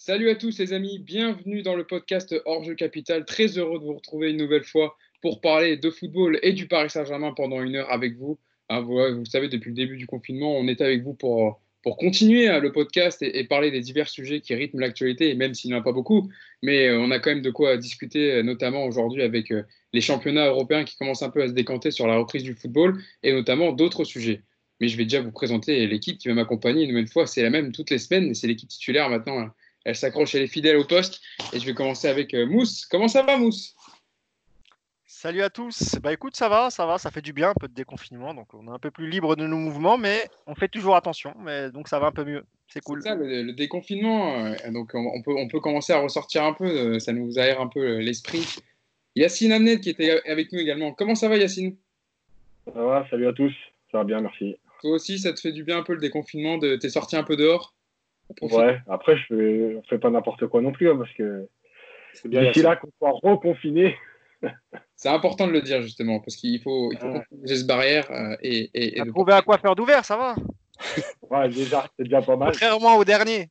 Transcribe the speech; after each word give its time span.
Salut 0.00 0.30
à 0.30 0.36
tous 0.36 0.60
les 0.60 0.72
amis, 0.72 1.00
bienvenue 1.00 1.62
dans 1.62 1.74
le 1.74 1.84
podcast 1.84 2.32
Hors 2.44 2.62
Jeu 2.62 2.76
Capital. 2.76 3.24
Très 3.24 3.58
heureux 3.58 3.80
de 3.80 3.84
vous 3.84 3.94
retrouver 3.94 4.30
une 4.30 4.36
nouvelle 4.36 4.62
fois 4.62 4.96
pour 5.22 5.40
parler 5.40 5.76
de 5.76 5.90
football 5.90 6.38
et 6.44 6.52
du 6.52 6.68
Paris 6.68 6.88
Saint-Germain 6.88 7.32
pendant 7.32 7.60
une 7.60 7.74
heure 7.74 7.90
avec 7.90 8.16
vous. 8.16 8.38
Hein, 8.68 8.80
vous, 8.80 9.24
savez, 9.24 9.48
depuis 9.48 9.70
le 9.70 9.74
début 9.74 9.96
du 9.96 10.06
confinement, 10.06 10.56
on 10.56 10.68
est 10.68 10.80
avec 10.80 11.02
vous 11.02 11.14
pour, 11.14 11.60
pour 11.82 11.96
continuer 11.96 12.46
hein, 12.46 12.60
le 12.60 12.70
podcast 12.70 13.22
et, 13.22 13.42
parler 13.42 13.72
des 13.72 13.80
divers 13.80 14.08
sujets 14.08 14.40
qui 14.40 14.54
rythment 14.54 14.78
l'actualité, 14.78 15.34
même 15.34 15.52
s'il 15.52 15.72
n'y 15.72 15.76
en 15.76 15.80
a 15.80 15.82
pas 15.82 15.92
beaucoup, 15.92 16.30
mais 16.62 16.86
euh, 16.86 17.00
on 17.00 17.10
a 17.10 17.18
quand 17.18 17.30
même 17.30 17.42
de 17.42 17.50
quoi 17.50 17.76
discuter, 17.76 18.34
euh, 18.34 18.44
notamment 18.44 18.84
aujourd'hui 18.84 19.22
avec 19.22 19.50
euh, 19.50 19.64
les 19.92 20.00
championnats 20.00 20.46
européens 20.46 20.84
qui 20.84 20.96
commencent 20.96 21.24
un 21.24 21.30
peu 21.30 21.42
à 21.42 21.48
se 21.48 21.54
décanter 21.54 21.90
sur 21.90 22.06
la 22.06 22.16
reprise 22.16 22.44
du 22.44 22.54
football 22.54 23.02
et 23.24 23.32
notamment 23.32 23.72
d'autres 23.72 24.04
sujets. 24.04 24.42
Mais 24.80 24.86
je 24.86 24.96
vais 24.96 25.04
déjà 25.04 25.20
vous 25.20 25.32
présenter 25.32 25.88
l'équipe 25.88 26.18
qui 26.18 26.28
va 26.28 26.34
m'accompagner 26.34 26.84
une 26.84 26.90
nouvelle 26.90 27.08
fois. 27.08 27.26
C'est 27.26 27.42
la 27.42 27.50
même 27.50 27.72
toutes 27.72 27.90
les 27.90 27.98
semaines, 27.98 28.32
c'est 28.32 28.46
l'équipe 28.46 28.68
titulaire 28.68 29.10
maintenant. 29.10 29.50
Elle 29.88 29.96
s'accroche, 29.96 30.34
elle 30.34 30.42
est 30.42 30.48
fidèle 30.48 30.76
au 30.76 30.84
poste. 30.84 31.22
Et 31.54 31.58
je 31.58 31.64
vais 31.64 31.72
commencer 31.72 32.08
avec 32.08 32.34
Mousse. 32.34 32.84
Comment 32.84 33.08
ça 33.08 33.22
va, 33.22 33.38
Mousse? 33.38 33.74
Salut 35.06 35.40
à 35.40 35.48
tous. 35.48 35.94
Bah 36.02 36.12
écoute, 36.12 36.36
ça 36.36 36.50
va, 36.50 36.68
ça 36.68 36.84
va, 36.84 36.98
ça 36.98 37.10
fait 37.10 37.22
du 37.22 37.32
bien, 37.32 37.48
un 37.48 37.54
peu 37.58 37.68
de 37.68 37.72
déconfinement, 37.72 38.34
donc 38.34 38.52
on 38.52 38.68
est 38.68 38.70
un 38.70 38.78
peu 38.78 38.90
plus 38.90 39.08
libre 39.08 39.34
de 39.34 39.46
nos 39.46 39.56
mouvements, 39.56 39.96
mais 39.96 40.28
on 40.46 40.54
fait 40.54 40.68
toujours 40.68 40.94
attention, 40.94 41.34
mais 41.40 41.70
donc 41.70 41.88
ça 41.88 41.98
va 41.98 42.08
un 42.08 42.12
peu 42.12 42.24
mieux. 42.24 42.44
C'est 42.68 42.82
cool. 42.82 43.02
Ça, 43.02 43.14
le, 43.14 43.42
le, 43.42 43.52
déconfinement, 43.54 44.44
euh, 44.44 44.70
donc 44.72 44.90
on 44.92 45.22
peut, 45.22 45.34
on 45.34 45.48
peut 45.48 45.58
commencer 45.58 45.94
à 45.94 46.00
ressortir 46.00 46.44
un 46.44 46.52
peu, 46.52 46.66
euh, 46.66 46.98
ça 46.98 47.14
nous 47.14 47.38
aère 47.38 47.58
un 47.58 47.68
peu 47.68 47.96
l'esprit. 47.96 48.46
Yacine 49.16 49.52
Amnet 49.52 49.80
qui 49.80 49.88
était 49.88 50.20
avec 50.28 50.52
nous 50.52 50.58
également. 50.58 50.92
Comment 50.92 51.14
ça 51.14 51.30
va 51.30 51.38
Yacine? 51.38 51.76
Ça 52.66 52.84
va, 52.84 53.06
salut 53.08 53.26
à 53.26 53.32
tous. 53.32 53.54
Ça 53.90 53.98
va 53.98 54.04
bien, 54.04 54.20
merci. 54.20 54.56
Toi 54.82 54.92
aussi, 54.92 55.18
ça 55.18 55.32
te 55.32 55.40
fait 55.40 55.52
du 55.52 55.64
bien 55.64 55.78
un 55.78 55.82
peu 55.82 55.94
le 55.94 56.00
déconfinement 56.00 56.58
de... 56.58 56.76
T'es 56.76 56.90
sorti 56.90 57.16
un 57.16 57.24
peu 57.24 57.36
dehors? 57.36 57.74
Ouais, 58.42 58.78
après, 58.88 59.16
je 59.16 59.24
fais, 59.26 59.76
on 59.76 59.82
fait 59.84 59.98
pas 59.98 60.10
n'importe 60.10 60.46
quoi 60.46 60.60
non 60.60 60.72
plus, 60.72 60.90
hein, 60.90 60.96
parce 60.96 61.12
que 61.12 61.48
d'ici 62.24 62.62
là 62.62 62.76
qu'on 62.76 62.90
soit 62.98 63.12
reconfiné. 63.22 63.96
C'est 64.96 65.08
important 65.08 65.46
de 65.46 65.52
le 65.52 65.62
dire 65.62 65.80
justement, 65.82 66.20
parce 66.20 66.36
qu'il 66.36 66.60
faut, 66.60 66.92
il 66.92 66.98
faut 66.98 67.08
Ouais. 67.08 67.24
cette 67.46 67.66
barrière 67.66 68.10
euh, 68.10 68.36
et, 68.42 68.70
et, 68.74 68.96
et 68.96 69.00
On 69.00 69.02
a 69.02 69.06
de- 69.06 69.10
trouvé 69.10 69.32
à 69.32 69.42
quoi 69.42 69.58
faire 69.58 69.74
d'ouvert, 69.74 70.04
ça 70.04 70.16
va? 70.16 70.34
Ouais, 71.30 71.48
déjà, 71.48 71.86
c'est 71.96 72.04
déjà 72.04 72.22
pas 72.22 72.36
mal. 72.36 72.50
Contrairement 72.52 72.96
au 72.96 73.04
dernier. 73.04 73.48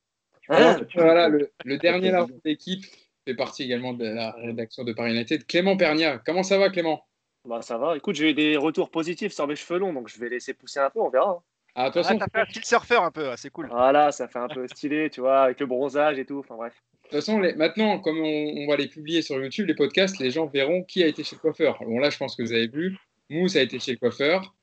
Voilà, 0.48 0.78
Voilà, 0.96 1.28
le, 1.30 1.52
le 1.66 1.78
dernier 1.78 2.12
larron 2.12 2.28
de 2.28 2.42
l'équipe 2.46 2.86
fait 3.26 3.36
partie 3.36 3.64
également 3.64 3.92
de 3.94 4.06
la 4.06 4.32
rédaction 4.32 4.84
de 4.86 4.94
Paris 4.94 5.12
United. 5.12 5.46
Clément 5.46 5.76
Pernia, 5.76 6.20
comment 6.26 6.44
ça 6.44 6.58
va 6.58 6.70
Clément? 6.70 7.04
Bah 7.44 7.62
ça 7.62 7.78
va. 7.78 7.98
Écoute, 7.98 8.16
j'ai 8.16 8.30
eu 8.30 8.34
des 8.34 8.56
retours 8.56 8.90
positifs 8.90 9.34
sur 9.34 9.48
mes 9.48 9.56
cheveux 9.58 9.80
longs, 9.80 9.92
donc 9.94 10.08
je 10.08 10.18
vais 10.20 10.30
laisser 10.30 10.54
pousser 10.54 10.80
un 10.80 10.90
peu, 10.90 11.00
on 11.02 11.10
verra. 11.10 11.42
Ah, 11.80 11.90
de 11.90 11.94
toute 11.94 11.98
Ah, 12.00 12.04
façon, 12.04 12.18
t'as 12.18 12.26
fait 12.28 12.40
un 12.42 12.50
style 12.50 12.66
surfeur 12.66 13.04
un 13.04 13.12
peu, 13.12 13.30
c'est 13.38 13.52
cool. 13.52 13.68
Voilà, 13.70 14.12
ça 14.12 14.28
fait 14.28 14.40
un 14.40 14.48
peu 14.48 14.68
stylé, 14.68 15.10
tu 15.12 15.22
vois, 15.22 15.44
avec 15.44 15.60
le 15.60 15.68
bronzage 15.68 16.18
et 16.18 16.26
tout. 16.26 16.40
Enfin 16.40 16.56
bref. 16.56 16.74
De 16.74 17.02
toute 17.04 17.12
façon, 17.12 17.40
les- 17.40 17.54
maintenant, 17.54 18.00
comme 18.00 18.18
on, 18.20 18.24
on 18.58 18.68
va 18.68 18.76
les 18.78 18.88
publier 18.88 19.22
sur 19.22 19.36
YouTube, 19.42 19.68
les 19.68 19.76
podcasts, 19.76 20.18
les 20.20 20.32
gens 20.32 20.48
verront 20.48 20.84
qui 20.84 21.04
a 21.04 21.08
été 21.08 21.24
chez 21.24 21.36
le 21.36 21.40
coiffeur. 21.42 21.78
Bon, 21.86 22.00
là, 22.00 22.10
je 22.10 22.18
pense 22.18 22.36
que 22.36 22.42
vous 22.42 22.52
avez 22.52 22.68
vu. 22.68 22.98
Mousse 23.30 23.56
a 23.56 23.62
été 23.62 23.78
chez 23.80 23.92
le 23.92 23.98
coiffeur. 23.98 24.56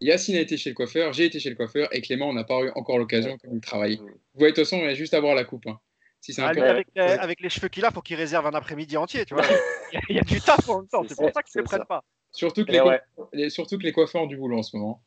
Yacine 0.00 0.36
a 0.36 0.40
été 0.40 0.56
chez 0.56 0.70
le 0.70 0.74
coiffeur. 0.74 1.12
J'ai 1.12 1.26
été 1.26 1.38
chez 1.38 1.50
le 1.50 1.56
coiffeur. 1.56 1.88
Et 1.94 2.00
Clément, 2.00 2.28
on 2.28 2.32
n'a 2.32 2.44
pas 2.44 2.60
eu 2.62 2.70
encore 2.76 2.98
l'occasion 2.98 3.36
comme 3.38 3.54
il 3.54 3.60
travaille. 3.60 3.96
Vous 3.98 4.06
voyez, 4.34 4.52
de 4.52 4.56
toute 4.56 4.64
façon, 4.64 4.78
il 4.78 4.84
y 4.84 4.88
a 4.88 4.94
juste 4.94 5.12
à 5.14 5.20
voir 5.20 5.34
la 5.34 5.44
coupe. 5.44 5.66
hein. 5.66 5.78
Si 6.20 6.32
c'est 6.32 6.40
un 6.42 6.46
Ah, 6.46 6.54
peu. 6.54 6.60
lui, 6.60 6.68
avec, 6.68 6.86
les, 6.96 7.02
avec 7.02 7.40
les 7.40 7.48
cheveux 7.50 7.68
qu'il 7.68 7.84
a, 7.84 7.90
faut 7.90 8.00
qu'il 8.00 8.16
réserve 8.16 8.46
un 8.46 8.54
après-midi 8.54 8.96
entier, 8.96 9.24
tu 9.26 9.34
vois. 9.34 9.42
Il 9.92 9.94
y 9.94 9.98
a- 9.98 10.00
il 10.10 10.16
y 10.16 10.18
a 10.18 10.22
du 10.22 10.40
taf 10.40 10.68
en 10.68 10.80
même 10.80 10.88
temps, 10.88 11.02
C'est 11.08 11.14
pour 11.16 11.26
ça, 11.28 11.32
ça 11.34 11.42
qu'ils 11.42 11.60
ne 11.60 11.62
c'est 11.66 11.70
se 11.70 11.76
prennent 11.76 11.86
pas. 11.86 12.02
Surtout 12.32 12.64
que, 12.64 12.70
Et 12.70 12.74
les, 12.74 12.80
ouais. 12.80 13.00
les- 13.32 13.50
surtout 13.50 13.78
que 13.78 13.84
les 13.84 13.92
coiffeurs 13.92 14.22
ont 14.22 14.26
du 14.26 14.36
boulot 14.36 14.58
en 14.58 14.62
ce 14.62 14.76
moment. 14.76 15.02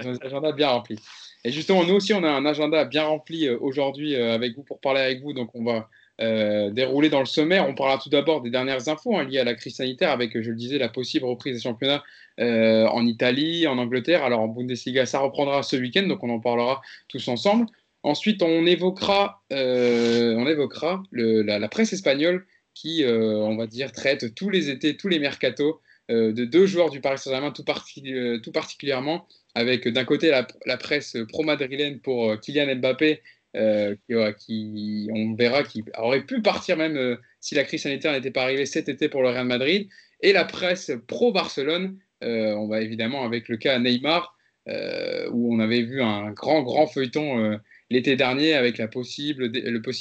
Ils 0.00 0.08
ont 0.08 0.12
des 0.12 0.26
agendas 0.26 0.52
bien 0.52 0.68
remplis. 0.68 0.98
Et 1.44 1.52
justement, 1.52 1.84
nous 1.84 1.94
aussi, 1.94 2.14
on 2.14 2.24
a 2.24 2.30
un 2.30 2.46
agenda 2.46 2.84
bien 2.84 3.04
rempli 3.04 3.46
euh, 3.46 3.58
aujourd'hui 3.60 4.14
euh, 4.14 4.34
avec 4.34 4.56
vous 4.56 4.62
pour 4.62 4.80
parler 4.80 5.00
avec 5.00 5.22
vous. 5.22 5.34
Donc, 5.34 5.50
on 5.54 5.62
va 5.62 5.88
euh, 6.20 6.70
dérouler 6.70 7.10
dans 7.10 7.20
le 7.20 7.26
sommaire. 7.26 7.68
On 7.68 7.74
parlera 7.74 7.98
tout 7.98 8.08
d'abord 8.08 8.40
des 8.40 8.50
dernières 8.50 8.88
infos 8.88 9.16
hein, 9.16 9.24
liées 9.24 9.40
à 9.40 9.44
la 9.44 9.54
crise 9.54 9.76
sanitaire 9.76 10.10
avec, 10.10 10.40
je 10.40 10.50
le 10.50 10.56
disais, 10.56 10.78
la 10.78 10.88
possible 10.88 11.26
reprise 11.26 11.54
des 11.54 11.62
championnats 11.62 12.02
en 12.38 13.06
Italie, 13.06 13.68
en 13.68 13.78
Angleterre. 13.78 14.24
Alors, 14.24 14.40
en 14.40 14.48
Bundesliga, 14.48 15.06
ça 15.06 15.20
reprendra 15.20 15.62
ce 15.62 15.76
week-end. 15.76 16.06
Donc, 16.08 16.24
on 16.24 16.30
en 16.30 16.40
parlera 16.40 16.80
tous 17.08 17.28
ensemble. 17.28 17.66
Ensuite, 18.02 18.42
on 18.42 18.66
évoquera, 18.66 19.42
on 19.50 20.46
évoquera 20.46 21.02
la, 21.12 21.68
presse 21.68 21.92
espagnole 21.92 22.44
qui, 22.74 23.04
on 23.06 23.56
va 23.56 23.68
dire, 23.68 23.92
traite 23.92 24.34
tous 24.34 24.50
les 24.50 24.68
étés, 24.68 24.96
tous 24.96 25.06
les 25.06 25.20
mercatos 25.20 25.80
de 26.08 26.44
deux 26.44 26.66
joueurs 26.66 26.90
du 26.90 27.00
Paris 27.00 27.18
Saint-Germain, 27.18 27.52
tout 27.52 28.52
particulièrement, 28.52 29.28
avec 29.54 29.88
d'un 29.88 30.04
côté 30.04 30.30
la, 30.30 30.76
presse 30.76 31.16
pro-madrilène 31.28 32.00
pour 32.00 32.30
euh, 32.30 32.36
Kylian 32.36 32.76
Mbappé, 32.76 33.20
euh, 33.56 33.94
qui, 34.38 35.08
on 35.12 35.34
verra, 35.34 35.62
qui 35.62 35.84
aurait 35.96 36.24
pu 36.24 36.42
partir 36.42 36.76
même 36.76 36.96
euh, 36.96 37.16
si 37.40 37.54
la 37.54 37.62
crise 37.62 37.82
sanitaire 37.82 38.12
n'était 38.12 38.32
pas 38.32 38.42
arrivée 38.42 38.66
cet 38.66 38.88
été 38.88 39.08
pour 39.08 39.22
le 39.22 39.28
Real 39.28 39.46
Madrid, 39.46 39.88
et 40.20 40.32
la 40.32 40.44
presse 40.44 40.90
pro-Barcelone, 41.06 41.98
on 42.22 42.68
va 42.68 42.80
évidemment 42.80 43.26
avec 43.26 43.48
le 43.50 43.58
cas 43.58 43.78
Neymar, 43.78 44.34
où 44.66 45.54
on 45.54 45.60
avait 45.60 45.82
vu 45.82 46.00
un 46.00 46.30
grand, 46.30 46.62
grand 46.62 46.86
feuilleton 46.86 47.60
l'été 47.90 48.16
dernier 48.16 48.54
avec 48.54 48.78
le 48.78 48.88
possible 48.88 49.50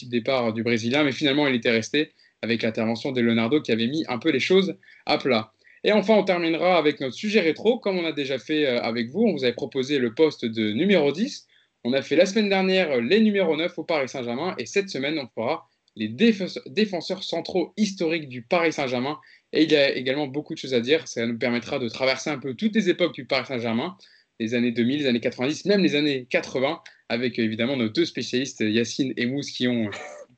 départ 0.10 0.54
du 0.54 0.64
Brésilien, 0.64 1.04
mais 1.04 1.12
finalement 1.12 1.48
il 1.48 1.56
était 1.56 1.72
resté 1.72 2.14
avec 2.42 2.62
l'intervention 2.62 3.12
de 3.12 3.20
Leonardo 3.20 3.62
qui 3.62 3.74
avait 3.74 3.88
mis 3.88 4.06
un 4.08 4.20
peu 4.20 4.30
les 4.30 4.40
choses 4.40 4.78
à 5.06 5.18
plat. 5.18 5.53
Et 5.84 5.92
enfin, 5.92 6.16
on 6.16 6.24
terminera 6.24 6.78
avec 6.78 7.00
notre 7.02 7.16
sujet 7.16 7.42
rétro, 7.42 7.78
comme 7.80 7.98
on 7.98 8.06
a 8.06 8.12
déjà 8.14 8.38
fait 8.40 8.66
euh, 8.66 8.82
avec 8.82 9.10
vous. 9.10 9.24
On 9.24 9.34
vous 9.34 9.44
avait 9.44 9.54
proposé 9.54 10.00
le 10.00 10.14
poste 10.14 10.46
de 10.46 10.72
numéro 10.72 11.12
10. 11.12 11.46
On 11.84 11.92
a 11.94 12.02
fait 12.02 12.16
la 12.16 12.26
semaine 12.26 12.50
dernière 12.50 12.92
euh, 12.92 13.02
les 13.02 13.20
numéros 13.20 13.58
9 13.58 13.78
au 13.78 13.84
Paris 13.84 14.08
Saint-Germain. 14.08 14.56
Et 14.58 14.66
cette 14.66 14.90
semaine, 14.90 15.20
on 15.20 15.28
fera 15.28 15.68
les 15.96 16.08
défense- 16.08 16.60
défenseurs 16.68 17.24
centraux 17.24 17.74
historiques 17.78 18.30
du 18.30 18.44
Paris 18.44 18.72
Saint-Germain. 18.72 19.20
Et 19.52 19.64
il 19.64 19.72
y 19.72 19.76
a 19.76 19.94
également 19.94 20.28
beaucoup 20.28 20.54
de 20.54 20.60
choses 20.60 20.74
à 20.74 20.80
dire. 20.80 21.08
Ça 21.08 21.26
nous 21.28 21.38
permettra 21.38 21.80
de 21.80 21.90
traverser 21.90 22.30
un 22.30 22.40
peu 22.40 22.54
toutes 22.56 22.76
les 22.76 22.90
époques 22.90 23.14
du 23.14 23.26
Paris 23.26 23.46
Saint-Germain, 23.48 23.98
les 24.40 24.56
années 24.56 24.72
2000, 24.72 25.00
les 25.00 25.08
années 25.08 25.20
90, 25.20 25.66
même 25.66 25.84
les 25.84 25.96
années 25.96 26.26
80, 26.30 26.82
avec 27.10 27.38
évidemment 27.38 27.76
nos 27.78 27.90
deux 27.90 28.06
spécialistes, 28.06 28.62
Yacine 28.62 29.14
et 29.18 29.26
Mousse, 29.28 29.52
qui 29.52 29.68
ont 29.68 29.88
euh, 29.88 29.92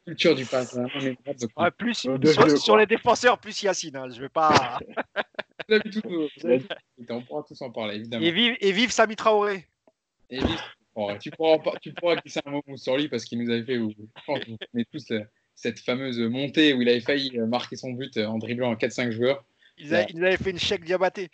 culture 0.05 0.35
du 0.35 0.43
Ouais, 0.43 1.71
plus, 1.77 2.05
Euh, 2.05 2.17
sur, 2.33 2.45
vieux, 2.45 2.55
sur 2.57 2.73
quoi. 2.73 2.79
les 2.79 2.85
défenseurs, 2.85 3.37
plus 3.39 3.61
Yacine. 3.63 3.95
hein, 3.97 4.07
je 4.13 4.21
vais 4.21 4.29
pas. 4.29 4.77
Vous 5.67 5.73
avez 5.75 5.89
tout, 5.89 6.01
vous 6.05 6.47
avez 6.47 6.59
tout. 6.59 6.67
on 7.09 7.21
pourra 7.23 7.43
tous 7.47 7.59
en 7.61 7.71
parler, 7.71 7.95
évidemment. 7.95 8.23
Et 8.23 8.31
vive, 8.31 8.55
et 8.59 8.71
vive 8.71 8.91
Sami 8.91 9.15
Traoré. 9.15 9.65
Et 10.29 10.37
vive- 10.39 10.59
bon, 10.95 11.17
tu, 11.17 11.31
pourras, 11.31 11.57
tu 11.81 11.91
pourras 11.93 12.17
glisser 12.17 12.39
un 12.45 12.51
mot 12.51 12.61
sur 12.75 12.97
lui 12.97 13.07
parce 13.09 13.25
qu'il 13.25 13.39
nous 13.43 13.49
avait 13.49 13.63
fait, 13.63 13.77
vous, 13.77 13.89
je 13.91 14.21
pense 14.27 14.39
que 14.41 14.51
vous 14.51 14.57
connaissez 14.71 14.89
tous 14.91 15.11
euh, 15.11 15.21
cette 15.55 15.79
fameuse 15.79 16.19
montée 16.19 16.73
où 16.73 16.81
il 16.83 16.89
avait 16.89 16.99
failli 17.01 17.39
euh, 17.39 17.47
marquer 17.47 17.77
son 17.77 17.91
but 17.93 18.15
en 18.17 18.37
dribblant 18.37 18.75
4-5 18.75 19.09
joueurs. 19.11 19.43
Il, 19.77 19.95
a- 19.95 20.07
il 20.09 20.19
nous 20.19 20.25
avait 20.25 20.37
fait 20.37 20.51
une 20.51 20.59
chèque 20.59 20.83
diabaté. 20.83 21.29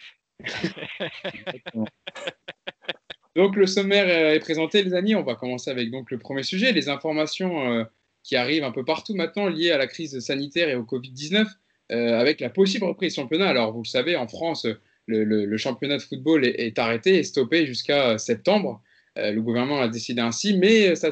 Donc 3.35 3.55
le 3.55 3.65
sommaire 3.65 4.07
est 4.33 4.39
présenté, 4.39 4.83
les 4.83 4.93
amis. 4.93 5.15
On 5.15 5.23
va 5.23 5.35
commencer 5.35 5.71
avec 5.71 5.89
donc 5.91 6.11
le 6.11 6.19
premier 6.19 6.43
sujet, 6.43 6.71
les 6.71 6.89
informations 6.89 7.71
euh, 7.71 7.83
qui 8.23 8.35
arrivent 8.35 8.63
un 8.63 8.71
peu 8.71 8.85
partout 8.85 9.15
maintenant 9.15 9.47
liées 9.47 9.71
à 9.71 9.77
la 9.77 9.87
crise 9.87 10.19
sanitaire 10.19 10.69
et 10.69 10.75
au 10.75 10.83
Covid-19, 10.83 11.45
euh, 11.91 12.19
avec 12.19 12.39
la 12.39 12.49
possible 12.49 12.85
reprise 12.85 13.13
du 13.13 13.21
championnat. 13.21 13.47
Alors 13.47 13.73
vous 13.73 13.83
le 13.83 13.87
savez, 13.87 14.15
en 14.15 14.27
France, 14.27 14.67
le, 15.07 15.57
championnat 15.57 15.97
de 15.97 16.01
football 16.01 16.45
est, 16.45 16.79
arrêté 16.79 17.17
et 17.17 17.23
stoppé 17.23 17.65
jusqu'à 17.65 18.17
septembre. 18.17 18.81
Euh, 19.17 19.31
le 19.31 19.41
gouvernement 19.41 19.81
a 19.81 19.89
décidé 19.89 20.21
ainsi, 20.21 20.55
mais 20.55 20.95
ça, 20.95 21.09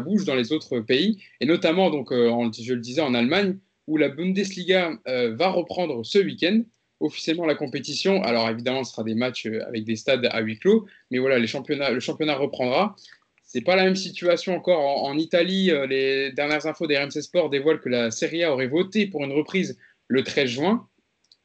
bouge 0.00 0.24
dans 0.24 0.34
les 0.34 0.52
autres 0.52 0.80
pays, 0.80 1.22
et 1.40 1.46
notamment, 1.46 1.90
donc, 1.90 2.12
euh, 2.12 2.30
je 2.52 2.74
le 2.74 2.80
disais, 2.80 3.00
en 3.00 3.14
Allemagne, 3.14 3.56
où 3.86 3.96
la 3.96 4.10
Bundesliga 4.10 4.98
va 5.06 5.48
reprendre 5.48 6.04
ce 6.04 6.18
week-end 6.18 6.62
officiellement 7.00 7.46
la 7.46 7.54
compétition. 7.54 8.22
Alors 8.22 8.48
évidemment, 8.50 8.84
ce 8.84 8.92
sera 8.92 9.04
des 9.04 9.14
matchs 9.14 9.46
avec 9.46 9.84
des 9.84 9.96
stades 9.96 10.28
à 10.30 10.40
huis 10.40 10.58
clos, 10.58 10.86
mais 11.10 11.18
voilà, 11.18 11.38
le 11.38 11.46
championnat 11.46 12.34
reprendra. 12.34 12.96
C'est 13.48 13.62
pas 13.62 13.76
la 13.76 13.84
même 13.84 13.96
situation 13.96 14.54
encore 14.54 15.04
en, 15.04 15.16
Italie. 15.16 15.70
euh, 15.70 15.86
les 15.86 16.32
dernières 16.32 16.66
infos 16.66 16.86
des 16.86 16.98
RMC 16.98 17.22
Sport 17.22 17.48
dévoilent 17.48 17.80
que 17.80 17.88
la 17.88 18.10
Serie 18.10 18.44
A 18.44 18.52
aurait 18.52 18.66
voté 18.66 19.06
pour 19.06 19.24
une 19.24 19.32
reprise 19.32 19.78
le 20.06 20.22
13 20.22 20.50
juin. 20.50 20.86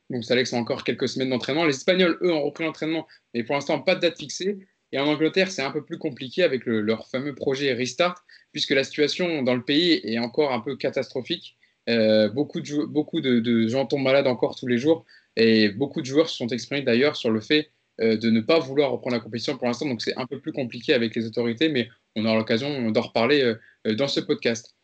Donc 0.10 0.26
ça 0.26 0.36
laisse 0.36 0.52
encore 0.52 0.84
quelques 0.84 1.08
semaines 1.08 1.30
d'entraînement. 1.30 1.64
Les 1.66 1.76
Espagnols, 1.76 2.18
eux, 2.22 2.34
ont 2.34 2.44
repris 2.44 2.66
l'entraînement, 2.66 3.08
mais 3.34 3.44
pour 3.44 3.56
l'instant, 3.56 3.80
pas 3.80 3.96
de 3.96 4.02
date 4.02 4.20
fixée. 4.20 4.60
Et 4.92 5.00
en 5.00 5.08
Angleterre, 5.08 5.50
c'est 5.50 5.62
un 5.62 5.72
peu 5.72 5.82
plus 5.84 5.98
compliqué 5.98 6.44
avec 6.44 6.66
le- 6.66 6.82
leur 6.82 7.08
fameux 7.08 7.34
projet 7.34 7.72
Restart, 7.74 8.26
puisque 8.52 8.72
la 8.72 8.84
situation 8.84 9.42
dans 9.42 9.56
le 9.56 9.64
pays 9.64 10.02
est 10.04 10.20
encore 10.20 10.52
un 10.52 10.60
peu 10.60 10.76
catastrophique. 10.76 11.56
Euh, 11.90 12.28
beaucoup 12.30 12.60
de, 12.60 13.40
de, 13.40 13.68
gens 13.70 13.86
tombent 13.86 14.04
malades 14.04 14.28
encore 14.28 14.58
tous 14.58 14.68
les 14.68 14.78
jours, 14.78 15.06
et 15.38 15.70
beaucoup 15.70 16.02
de 16.02 16.06
joueurs 16.06 16.30
se 16.30 16.36
sont 16.36 16.48
exprimés 16.48 16.82
d'ailleurs 16.82 17.16
sur 17.16 17.32
le 17.32 17.40
fait 17.40 17.72
de 18.00 18.30
ne 18.30 18.42
pas 18.42 18.60
vouloir 18.60 18.92
reprendre 18.92 19.16
la 19.16 19.22
compétition 19.22 19.58
pour 19.58 19.68
l'instant. 19.68 19.88
Donc 19.88 20.02
c'est 20.02 20.18
un 20.18 20.26
peu 20.26 20.40
plus 20.40 20.52
compliqué 20.52 20.94
avec 20.94 21.16
les 21.16 21.26
autorités, 21.26 21.70
mais 21.70 21.90
on 22.16 22.26
aura 22.26 22.38
l'occasion 22.38 22.92
d'en 22.92 23.02
reparler 23.02 23.42
euh, 23.42 23.56
euh, 23.88 23.96
dans 23.96 24.08
ce 24.08 24.20
podcast. 24.20 24.76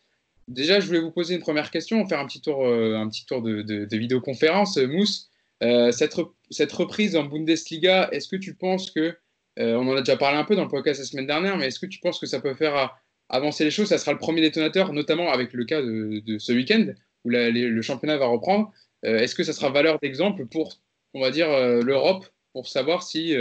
Déjà, 0.47 0.79
je 0.79 0.87
voulais 0.87 0.99
vous 0.99 1.11
poser 1.11 1.35
une 1.35 1.41
première 1.41 1.69
question, 1.69 2.05
faire 2.07 2.19
un 2.19 2.25
petit 2.25 2.41
tour, 2.41 2.65
euh, 2.65 2.95
un 2.97 3.07
petit 3.07 3.25
tour 3.25 3.43
de, 3.43 3.95
vidéoconférence. 3.95 4.77
Euh, 4.77 4.87
Mousse, 4.87 5.29
euh, 5.61 5.91
cette, 5.91 6.15
cette 6.49 6.71
reprise 6.71 7.15
en 7.15 7.23
Bundesliga, 7.25 8.09
est-ce 8.11 8.27
que 8.27 8.35
tu 8.35 8.55
penses 8.55 8.89
que, 8.89 9.15
euh, 9.59 9.75
on 9.75 9.87
en 9.87 9.95
a 9.95 9.99
déjà 9.99 10.17
parlé 10.17 10.37
un 10.37 10.43
peu 10.43 10.55
dans 10.55 10.63
le 10.63 10.69
podcast 10.69 10.99
la 10.99 11.05
semaine 11.05 11.27
dernière, 11.27 11.55
mais 11.57 11.67
est-ce 11.67 11.79
que 11.79 11.85
tu 11.85 11.99
penses 11.99 12.19
que 12.19 12.25
ça 12.25 12.39
peut 12.39 12.55
faire 12.55 12.99
avancer 13.29 13.63
les 13.63 13.69
choses? 13.69 13.89
Ça 13.89 13.99
sera 13.99 14.11
le 14.11 14.17
premier 14.17 14.41
détonateur, 14.41 14.91
notamment 14.91 15.31
avec 15.31 15.53
le 15.53 15.65
cas 15.65 15.83
de, 15.83 16.37
ce 16.39 16.51
week-end 16.51 16.87
où 17.25 17.29
le 17.29 17.81
championnat 17.81 18.17
va 18.17 18.25
reprendre. 18.25 18.71
Est-ce 19.03 19.35
que 19.35 19.43
ça 19.43 19.53
sera 19.53 19.69
valeur 19.69 19.99
d'exemple 19.99 20.45
pour, 20.47 20.79
on 21.13 21.19
va 21.19 21.29
dire, 21.29 21.49
l'Europe 21.81 22.25
pour 22.59 22.67
savoir 22.67 23.03
si 23.03 23.33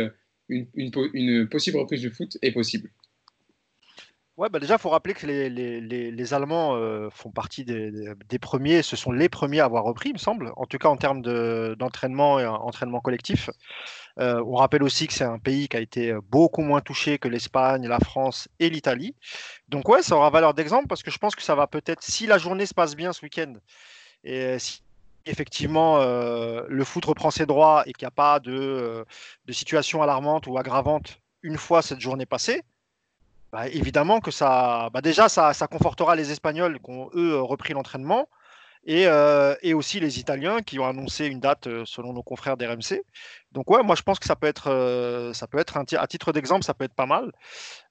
une, 0.48 1.48
possible 1.48 1.78
reprise 1.78 2.00
du 2.00 2.10
foot 2.10 2.38
est 2.40 2.52
possible 2.52 2.90
Ouais, 4.36 4.48
bah 4.48 4.60
déjà, 4.60 4.74
il 4.74 4.78
faut 4.78 4.90
rappeler 4.90 5.14
que 5.14 5.26
les, 5.26 6.32
Allemands 6.32 6.76
euh, 6.76 7.10
font 7.10 7.32
partie 7.32 7.64
des, 7.64 8.38
premiers, 8.40 8.82
ce 8.82 8.94
sont 8.94 9.10
les 9.10 9.28
premiers 9.28 9.58
à 9.58 9.64
avoir 9.64 9.82
repris, 9.82 10.10
il 10.10 10.12
me 10.12 10.18
semble, 10.18 10.52
en 10.56 10.64
tout 10.64 10.78
cas 10.78 10.86
en 10.86 10.96
termes 10.96 11.22
d'entraînement 11.74 12.38
et 12.38 12.46
entraînement 12.46 13.00
collectif. 13.00 13.50
Euh, 14.20 14.40
on 14.46 14.54
rappelle 14.54 14.84
aussi 14.84 15.08
que 15.08 15.12
c'est 15.12 15.24
un 15.24 15.40
pays 15.40 15.66
qui 15.66 15.76
a 15.76 15.80
été 15.80 16.14
beaucoup 16.30 16.62
moins 16.62 16.80
touché 16.80 17.18
que 17.18 17.26
l'Espagne, 17.26 17.88
la 17.88 17.98
France 17.98 18.48
et 18.60 18.70
l'Italie. 18.70 19.16
Donc 19.66 19.88
ouais, 19.88 20.02
ça 20.02 20.14
aura 20.14 20.30
valeur 20.30 20.54
d'exemple 20.54 20.86
parce 20.86 21.02
que 21.02 21.10
je 21.10 21.18
pense 21.18 21.34
que 21.34 21.42
ça 21.42 21.56
va 21.56 21.66
peut-être, 21.66 22.04
si 22.04 22.28
la 22.28 22.38
journée 22.38 22.66
se 22.66 22.74
passe 22.74 22.94
bien 22.94 23.12
ce 23.12 23.22
week-end, 23.22 23.54
et 24.22 24.60
si 24.60 24.82
effectivement 25.28 25.98
euh, 25.98 26.64
le 26.68 26.84
foot 26.84 27.04
reprend 27.04 27.30
ses 27.30 27.46
droits 27.46 27.82
et 27.86 27.92
qu'il 27.92 28.04
n'y 28.04 28.08
a 28.08 28.12
pas 28.12 28.40
de, 28.40 29.04
de 29.44 29.52
situation 29.52 30.02
alarmante 30.02 30.46
ou 30.46 30.58
aggravante 30.58 31.20
une 31.42 31.56
fois 31.56 31.82
cette 31.82 32.00
journée 32.00 32.26
passée, 32.26 32.62
bah, 33.52 33.68
évidemment 33.68 34.20
que 34.20 34.30
ça, 34.30 34.90
bah, 34.92 35.00
déjà, 35.00 35.28
ça, 35.28 35.52
confortera 35.70 36.16
les 36.16 36.30
Espagnols 36.30 36.78
qui 36.80 36.90
ont, 36.90 37.10
eux, 37.14 37.40
repris 37.40 37.72
l'entraînement. 37.72 38.28
Euh, 38.88 39.54
et, 39.62 39.74
aussi 39.74 40.00
les 40.00 40.18
Italiens 40.18 40.62
qui 40.62 40.78
ont 40.78 40.86
annoncé 40.86 41.26
une 41.26 41.40
date 41.40 41.66
euh, 41.66 41.84
selon 41.84 42.12
nos 42.12 42.22
confrères 42.22 42.56
d'RMC. 42.56 43.02
Donc 43.52 43.70
ouais, 43.70 43.82
moi 43.82 43.94
je 43.94 44.02
pense 44.02 44.18
que 44.18 44.26
ça 44.26 44.36
peut 44.36 44.46
être, 44.46 44.70
euh, 44.70 45.32
ça 45.34 45.46
peut 45.46 45.58
être 45.58 45.76
à 45.76 46.06
titre 46.06 46.32
d'exemple, 46.32 46.64
ça 46.64 46.74
peut 46.74 46.84
être 46.84 46.94
pas 46.94 47.06
mal. 47.06 47.32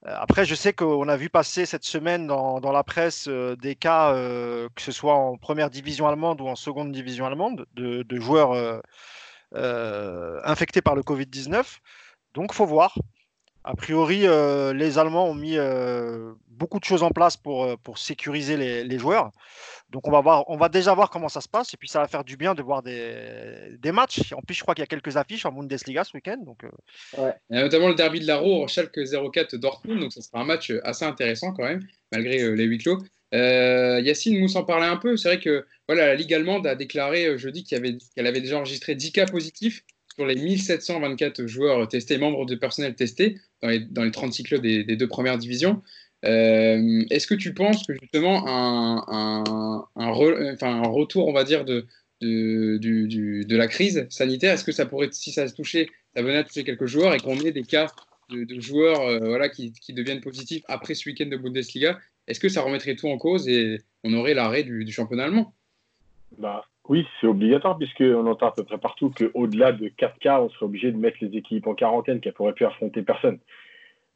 après, 0.04 0.44
je 0.44 0.54
sais 0.54 0.72
qu'on 0.72 1.08
a 1.08 1.16
vu 1.16 1.30
passer 1.30 1.66
cette 1.66 1.84
semaine 1.84 2.26
dans, 2.26 2.72
la 2.72 2.84
presse 2.84 3.28
des 3.28 3.74
cas, 3.74 4.12
que 4.12 4.82
ce 4.82 4.92
soit 4.92 5.14
en 5.14 5.36
première 5.36 5.70
division 5.70 6.06
allemande 6.06 6.40
ou 6.40 6.48
en 6.48 6.56
seconde 6.56 6.92
division 6.92 7.26
allemande, 7.26 7.66
de, 7.74 8.02
de 8.02 8.20
joueurs 8.20 8.82
infectés 9.52 10.82
par 10.82 10.94
le 10.94 11.02
Covid-19. 11.02 11.78
Donc 12.34 12.52
faut 12.52 12.66
voir. 12.66 12.94
A 13.68 13.76
priori, 13.76 14.22
euh, 14.24 14.72
les 14.72 14.96
Allemands 14.96 15.28
ont 15.28 15.34
mis 15.34 15.58
euh, 15.58 16.32
beaucoup 16.48 16.78
de 16.78 16.84
choses 16.84 17.02
en 17.02 17.10
place 17.10 17.36
pour, 17.36 17.64
euh, 17.64 17.76
pour 17.76 17.98
sécuriser 17.98 18.56
les, 18.56 18.98
joueurs. 18.98 19.30
Donc 19.90 20.08
on 20.08 20.10
va, 20.10 20.22
voir, 20.22 20.48
on 20.48 20.56
va 20.56 20.70
déjà 20.70 20.94
voir 20.94 21.10
comment 21.10 21.28
ça 21.28 21.42
se 21.42 21.50
passe 21.50 21.74
et 21.74 21.76
puis 21.76 21.86
ça 21.86 22.00
va 22.00 22.08
faire 22.08 22.24
du 22.24 22.38
bien 22.38 22.54
de 22.54 22.62
voir 22.62 22.82
des, 22.82 23.76
des 23.78 23.92
matchs. 23.92 24.32
En 24.32 24.40
plus, 24.40 24.54
je 24.54 24.62
crois 24.62 24.74
qu'il 24.74 24.80
y 24.80 24.84
a 24.84 24.86
quelques 24.86 25.18
affiches 25.18 25.44
en 25.44 25.52
Bundesliga 25.52 26.02
ce 26.04 26.12
week-end. 26.14 26.38
Donc, 26.46 26.62
ouais. 27.18 27.34
notamment 27.50 27.88
le 27.88 27.94
derby 27.94 28.20
de 28.20 28.26
la 28.26 28.38
Roue, 28.38 28.66
Schalke 28.68 29.00
04 29.34 29.56
Dortmund. 29.56 30.00
Donc 30.00 30.14
ça 30.14 30.22
sera 30.22 30.40
un 30.40 30.44
match 30.46 30.72
assez 30.84 31.04
intéressant 31.04 31.52
quand 31.52 31.64
même, 31.64 31.86
malgré 32.10 32.38
les 32.38 32.64
huis 32.64 32.78
clos. 32.78 33.02
Yacine 33.32 34.40
nous 34.40 34.56
en 34.56 34.64
parlait 34.64 34.86
un 34.86 34.96
peu. 34.96 35.18
C'est 35.18 35.28
vrai 35.28 35.40
que 35.40 35.66
voilà, 35.86 36.06
la 36.06 36.14
Ligue 36.14 36.32
allemande 36.32 36.66
a 36.66 36.74
déclaré 36.74 37.36
jeudi 37.36 37.64
qu'elle 37.64 37.84
avait, 37.84 37.98
avait 38.16 38.40
déjà 38.40 38.56
enregistré 38.56 38.94
10 38.94 39.12
cas 39.12 39.26
positifs 39.26 39.84
sur 40.18 40.26
les 40.26 40.34
1724 40.34 41.46
joueurs 41.46 41.86
testés, 41.86 42.18
membres 42.18 42.44
de 42.44 42.56
personnel 42.56 42.96
testés 42.96 43.38
dans 43.62 43.68
les, 43.68 43.78
dans 43.78 44.02
les 44.02 44.10
36 44.10 44.42
clubs 44.42 44.62
des, 44.62 44.84
deux 44.84 45.06
premières 45.06 45.38
divisions. 45.38 45.80
Euh, 46.24 47.04
est-ce 47.10 47.28
que 47.28 47.36
tu 47.36 47.54
penses 47.54 47.86
que 47.86 47.92
justement 47.92 48.48
un, 48.48 49.04
un, 49.06 49.84
un, 49.94 50.82
retour, 50.88 51.28
on 51.28 51.32
va 51.32 51.44
dire, 51.44 51.64
de, 51.64 51.86
de, 52.20 52.78
du, 52.78 53.44
de 53.44 53.56
la 53.56 53.68
crise 53.68 54.08
sanitaire, 54.10 54.54
est-ce 54.54 54.64
que 54.64 54.72
ça 54.72 54.86
pourrait, 54.86 55.10
si 55.12 55.30
ça 55.30 55.46
se 55.46 55.54
touchait, 55.54 55.88
ça 56.16 56.22
venait 56.22 56.38
à 56.38 56.44
toucher 56.44 56.64
quelques 56.64 56.86
joueurs 56.86 57.14
et 57.14 57.20
qu'on 57.20 57.38
ait 57.38 57.52
des 57.52 57.62
cas 57.62 57.86
de, 58.28 58.60
joueurs 58.60 59.02
euh, 59.02 59.20
voilà, 59.20 59.48
qui, 59.48 59.72
qui, 59.72 59.92
deviennent 59.92 60.20
positifs 60.20 60.64
après 60.66 60.94
ce 60.96 61.08
week-end 61.08 61.26
de 61.26 61.36
Bundesliga, 61.36 62.00
est-ce 62.26 62.40
que 62.40 62.48
ça 62.48 62.62
remettrait 62.62 62.96
tout 62.96 63.08
en 63.08 63.18
cause 63.18 63.48
et 63.48 63.78
on 64.02 64.12
aurait 64.14 64.34
l'arrêt 64.34 64.64
du, 64.64 64.84
du 64.84 64.92
championnat 64.92 65.26
allemand? 65.26 65.54
Bah, 66.36 66.64
oui, 66.88 67.06
c'est 67.20 67.26
obligatoire 67.26 67.76
puisqu'on 67.76 68.26
entend 68.26 68.48
à 68.48 68.52
peu 68.52 68.64
près 68.64 68.78
partout 68.78 69.10
qu'au-delà 69.10 69.72
de 69.72 69.88
4 69.88 70.18
cas, 70.18 70.40
on 70.40 70.48
serait 70.48 70.66
obligé 70.66 70.90
de 70.90 70.96
mettre 70.96 71.18
les 71.20 71.36
équipes 71.36 71.66
en 71.66 71.74
quarantaine 71.74 72.20
qui 72.20 72.30
pourraient 72.32 72.54
plus 72.54 72.64
affronter 72.64 73.02
personne. 73.02 73.38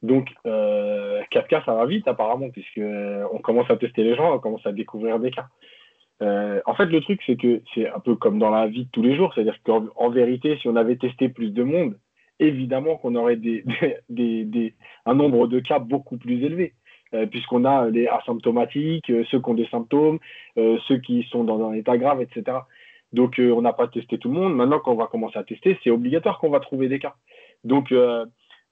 Donc, 0.03 0.31
euh, 0.47 1.23
4 1.31 1.49
cas, 1.49 1.63
ça 1.65 1.75
va 1.75 1.87
vite 1.87 2.09
apparemment 2.09 2.51
puisqu'on 2.51 3.39
commence 3.43 3.71
à 3.71 3.77
tester 3.77 4.03
les 4.03 4.17
gens, 4.17 4.35
on 4.35 4.39
commence 4.39 4.67
à 4.67 4.73
découvrir 4.73 5.19
des 5.19 5.31
cas. 5.31 5.47
Euh, 6.23 6.61
en 6.67 6.75
fait, 6.75 6.87
le 6.87 7.01
truc, 7.01 7.21
c'est 7.27 7.37
que 7.37 7.63
c'est 7.75 7.89
un 7.89 7.99
peu 7.99 8.15
comme 8.15 8.39
dans 8.39 8.51
la 8.51 8.67
vie 8.69 8.85
de 8.85 8.91
tous 8.91 9.03
les 9.03 9.17
jours. 9.17 9.33
C'est-à-dire 9.35 9.59
qu'en 9.65 10.11
vérité, 10.11 10.57
si 10.59 10.69
on 10.69 10.77
avait 10.77 10.97
testé 10.97 11.29
plus 11.29 11.51
de 11.51 11.63
monde, 11.63 11.99
évidemment 12.39 12.97
qu'on 12.97 13.15
aurait 13.17 13.37
des, 13.37 13.65
un 15.07 15.15
nombre 15.15 15.47
de 15.47 15.61
cas 15.61 15.79
beaucoup 15.79 16.17
plus 16.17 16.45
élevé. 16.45 16.75
Euh, 17.15 17.27
puisqu'on 17.27 17.65
a 17.67 17.91
les 17.91 18.07
asymptomatiques, 18.07 19.11
euh, 19.11 19.25
ceux 19.31 19.39
qui 19.39 19.51
ont 19.51 19.55
des 19.55 19.67
symptômes, 19.67 20.19
euh, 20.57 20.79
ceux 20.89 20.97
qui 20.97 21.25
sont 21.31 21.45
dans 21.45 21.69
un 21.69 21.75
état 21.75 21.99
grave, 21.99 22.23
etc. 22.23 22.59
Donc, 23.13 23.39
on 23.39 23.61
n'a 23.61 23.75
pas 23.75 23.89
testé 23.89 24.17
tout 24.17 24.29
le 24.29 24.35
monde. 24.35 24.57
Maintenant 24.57 24.79
qu'on 24.79 24.95
va 24.95 25.07
commencer 25.07 25.39
à 25.39 25.45
tester, 25.45 25.79
c'est 25.85 25.91
obligatoire 25.91 26.39
qu'on 26.39 26.49
va 26.49 26.61
trouver 26.61 26.89
des 26.89 26.99
cas. 26.99 27.15
Donc, 27.63 27.93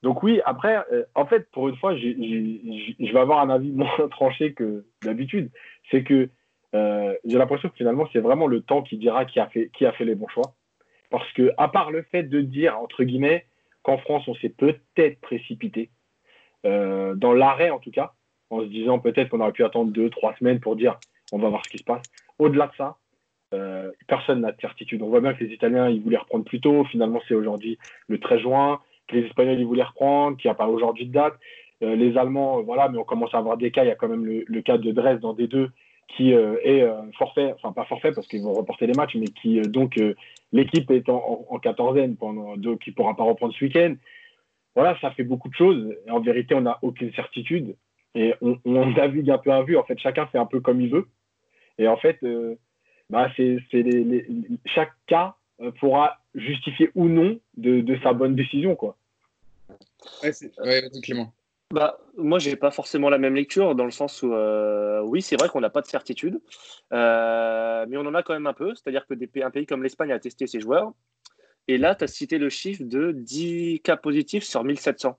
donc 0.03 0.23
oui, 0.23 0.41
après, 0.47 0.83
en 1.15 1.27
fait, 1.27 1.51
pour 1.51 1.69
une 1.69 1.77
fois, 1.77 1.95
je 1.95 3.13
vais 3.13 3.19
avoir 3.19 3.41
un 3.41 3.51
avis 3.51 3.71
moins 3.75 4.09
tranché 4.11 4.55
que 4.55 4.87
d'habitude. 5.05 5.51
C'est 5.91 6.03
que 6.05 6.31
j'ai 6.73 7.37
l'impression 7.37 7.69
que 7.69 7.77
finalement, 7.77 8.09
c'est 8.15 8.21
vraiment 8.21 8.47
le 8.47 8.63
temps 8.63 8.81
qui 8.81 8.97
dira 8.97 9.27
qui 9.27 9.41
a 9.41 9.47
fait, 9.49 9.69
qui 9.75 9.85
a 9.85 9.93
fait 9.93 10.07
les 10.07 10.15
bons 10.15 10.29
choix. 10.29 10.55
Parce 11.11 11.31
que, 11.35 11.53
à 11.59 11.69
part 11.69 11.91
le 11.91 12.01
fait 12.01 12.23
de 12.23 12.41
dire, 12.41 12.79
entre 12.79 13.05
guillemets, 13.05 13.45
qu'en 13.83 13.99
France, 13.99 14.27
on 14.27 14.35
s'est 14.37 14.49
peut-être 14.49 15.21
précipité, 15.21 15.91
dans 16.65 17.35
l'arrêt 17.35 17.69
en 17.69 17.79
tout 17.79 17.91
cas, 17.91 18.15
en 18.51 18.61
se 18.61 18.67
disant 18.67 18.99
peut-être 18.99 19.31
qu'on 19.31 19.41
aurait 19.41 19.53
pu 19.53 19.65
attendre 19.65 19.93
deux, 19.93 20.11
trois 20.11 20.35
semaines 20.37 20.61
pour 20.61 20.77
dire 20.77 20.99
on 21.33 21.39
va 21.39 21.49
voir 21.49 21.65
ce 21.65 21.71
qui 21.71 21.79
se 21.79 21.85
passe. 21.85 22.03
Au-delà 22.39 22.67
de 22.67 22.73
ça, 22.77 22.97
euh, 23.55 23.91
personne 24.07 24.41
n'a 24.41 24.53
de 24.53 24.61
certitude. 24.61 25.03
On 25.03 25.09
voit 25.09 25.21
bien 25.21 25.35
que 25.35 25.45
les 25.45 25.53
Italiens, 25.53 25.89
ils 25.89 26.01
voulaient 26.01 26.19
reprendre 26.19 26.45
plus 26.45 26.61
tôt. 26.61 26.85
Finalement, 26.85 27.21
c'est 27.27 27.35
aujourd'hui 27.35 27.79
le 28.09 28.19
13 28.19 28.41
juin. 28.41 28.81
Que 29.09 29.17
les 29.17 29.27
Espagnols, 29.27 29.59
ils 29.59 29.67
voulaient 29.67 29.83
reprendre, 29.83 30.37
qu'il 30.37 30.49
n'y 30.49 30.53
a 30.53 30.57
pas 30.57 30.69
aujourd'hui 30.69 31.07
de 31.07 31.13
date. 31.13 31.35
Euh, 31.83 31.97
les 31.97 32.17
Allemands, 32.17 32.63
voilà, 32.63 32.89
mais 32.89 32.99
on 32.99 33.05
commence 33.05 33.35
à 33.35 33.39
avoir 33.39 33.57
des 33.57 33.71
cas. 33.71 33.85
Il 33.85 33.89
y 33.89 33.93
a 33.93 33.97
quand 33.97 34.09
même 34.09 34.25
le, 34.25 34.63
cas 34.63 34.79
de 34.79 34.91
Dresde 34.93 35.21
dans 35.21 35.35
D2 35.35 35.69
qui 36.17 36.35
euh, 36.35 36.57
est 36.65 36.85
forfait, 37.17 37.53
enfin 37.55 37.73
pas 37.73 37.85
forfait 37.85 38.11
parce 38.11 38.27
qu'ils 38.27 38.43
vont 38.43 38.53
reporter 38.53 38.87
les 38.89 38.95
matchs, 38.95 39.15
mais 39.15 39.27
qui 39.27 39.61
donc 39.61 40.01
l'équipe 40.53 40.91
est 40.91 41.09
en, 41.09 41.47
en, 41.49 41.59
quatorzaine 41.61 42.17
pendant 42.17 42.57
donc 42.57 42.81
qui 42.81 42.91
pourra 42.91 43.15
pas 43.15 43.23
reprendre 43.23 43.55
ce 43.55 43.65
week-end. 43.65 43.95
Voilà, 44.75 44.99
ça 45.01 45.13
fait 45.13 45.23
beaucoup 45.23 45.49
de 45.49 45.55
choses. 45.55 45.97
En 46.09 46.21
vérité, 46.21 46.55
on 46.55 46.63
n'a 46.63 46.79
aucune 46.83 47.13
certitude. 47.13 47.77
Et 48.15 48.35
on, 48.41 48.59
on, 48.65 48.87
navigue 48.95 49.31
un 49.31 49.39
peu 49.39 49.53
à 49.53 49.63
vue. 49.63 49.77
En 49.77 49.85
fait, 49.85 49.99
chacun 49.99 50.27
fait 50.27 50.39
un 50.39 50.47
peu 50.47 50.61
comme 50.61 50.81
il 50.81 50.91
veut. 50.91 51.07
Et 51.79 51.89
en 51.89 51.97
fait, 51.97 52.19
euh, 52.23 52.57
bah, 53.09 53.31
c'est, 53.37 53.59
les, 53.73 54.27
chaque 54.67 54.93
cas 55.07 55.37
euh, 55.61 55.71
pourra 55.73 56.19
justifier 56.35 56.91
ou 56.95 57.09
non 57.09 57.39
de, 57.57 57.81
de, 57.81 57.99
sa 58.03 58.13
bonne 58.13 58.35
décision. 58.35 58.77
Quoi. 58.77 58.97
Ouais, 60.23 60.31
ouais, 60.59 60.83
Clément. 61.03 61.33
Bah, 61.73 61.99
moi, 62.17 62.41
j'ai 62.41 62.57
pas 62.57 62.73
forcément 62.73 63.11
la 63.11 63.19
même 63.19 63.37
lecture 63.37 63.77
dans 63.77 63.85
le 63.85 63.93
sens 63.93 64.23
où, 64.23 64.35
euh, 64.35 65.01
oui, 65.03 65.23
c'est 65.23 65.37
vrai 65.37 65.49
qu'on 65.49 65.61
n'a 65.61 65.71
pas 65.71 65.83
de 65.83 65.87
certitude, 65.87 66.41
mais 66.91 67.97
on 67.97 68.07
en 68.07 68.15
a 68.15 68.23
quand 68.25 68.35
même 68.35 68.49
un 68.49 68.53
peu. 68.53 68.75
C'est-à-dire 68.75 69.07
que 69.07 69.15
des, 69.15 69.31
un 69.43 69.51
pays 69.51 69.67
comme 69.67 69.83
l'Espagne 69.83 70.11
a 70.11 70.19
testé 70.19 70.49
ses 70.49 70.61
joueurs. 70.61 70.93
Et 71.69 71.79
là, 71.79 71.95
tu 71.95 72.03
as 72.03 72.09
cité 72.09 72.39
le 72.39 72.49
chiffre 72.49 72.83
de 72.83 73.13
10 73.13 73.81
cas 73.85 73.97
positifs 73.97 74.43
sur 74.43 74.65
1700. 74.65 75.17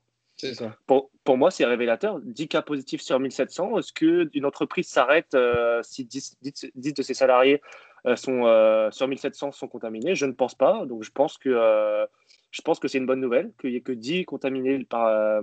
Pour, 0.87 1.11
pour 1.23 1.37
moi, 1.37 1.51
c'est 1.51 1.65
révélateur. 1.65 2.19
10 2.21 2.47
cas 2.47 2.61
positifs 2.61 3.01
sur 3.01 3.19
1700. 3.19 3.77
Est-ce 3.77 3.93
qu'une 3.93 4.45
entreprise 4.45 4.87
s'arrête 4.87 5.33
euh, 5.33 5.81
si 5.83 6.05
10, 6.05 6.37
de 6.75 7.01
ses 7.01 7.13
salariés 7.13 7.61
euh, 8.05 8.15
sont, 8.15 8.45
euh, 8.45 8.89
sur 8.91 9.07
1700 9.07 9.51
sont 9.51 9.67
contaminés? 9.67 10.15
Je 10.15 10.25
ne 10.25 10.31
pense 10.31 10.55
pas. 10.55 10.85
Donc, 10.85 11.03
je 11.03 11.11
pense 11.11 11.37
que, 11.37 12.07
je 12.51 12.61
que 12.61 12.87
c'est 12.87 12.97
une 12.97 13.05
bonne 13.05 13.21
nouvelle 13.21 13.51
qu'il 13.59 13.71
n'y 13.71 13.77
ait 13.77 13.81
que 13.81 13.91
10 13.91 14.25
contaminés 14.25 14.83
par, 14.85 15.41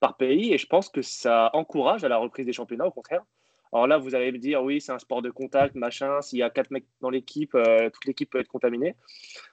par 0.00 0.16
pays. 0.16 0.52
Et 0.52 0.58
je 0.58 0.66
pense 0.66 0.88
que 0.88 1.02
ça 1.02 1.50
encourage 1.52 2.04
à 2.04 2.08
la 2.08 2.16
reprise 2.16 2.46
des 2.46 2.52
championnats, 2.52 2.86
au 2.86 2.92
contraire. 2.92 3.22
Alors 3.72 3.86
là, 3.86 3.98
vous 3.98 4.14
allez 4.14 4.32
me 4.32 4.38
dire, 4.38 4.62
oui, 4.62 4.80
c'est 4.80 4.92
un 4.92 4.98
sport 4.98 5.22
de 5.22 5.30
contact, 5.30 5.74
machin. 5.74 6.20
S'il 6.22 6.38
y 6.38 6.42
a 6.42 6.50
4 6.50 6.70
mecs 6.70 6.86
dans 7.00 7.10
l'équipe, 7.10 7.52
toute 7.92 8.04
l'équipe 8.06 8.30
peut 8.30 8.40
être 8.40 8.48
contaminée. 8.48 8.94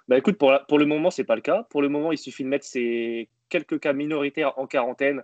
Bah 0.07 0.17
écoute, 0.17 0.37
pour, 0.37 0.53
pour 0.67 0.79
le 0.79 0.85
moment, 0.85 1.11
ce 1.11 1.21
n'est 1.21 1.25
pas 1.25 1.35
le 1.35 1.41
cas. 1.41 1.63
Pour 1.69 1.81
le 1.81 1.89
moment, 1.89 2.11
il 2.11 2.17
suffit 2.17 2.43
de 2.43 2.49
mettre 2.49 2.65
ces 2.65 3.29
quelques 3.49 3.79
cas 3.79 3.93
minoritaires 3.93 4.57
en 4.57 4.67
quarantaine, 4.67 5.23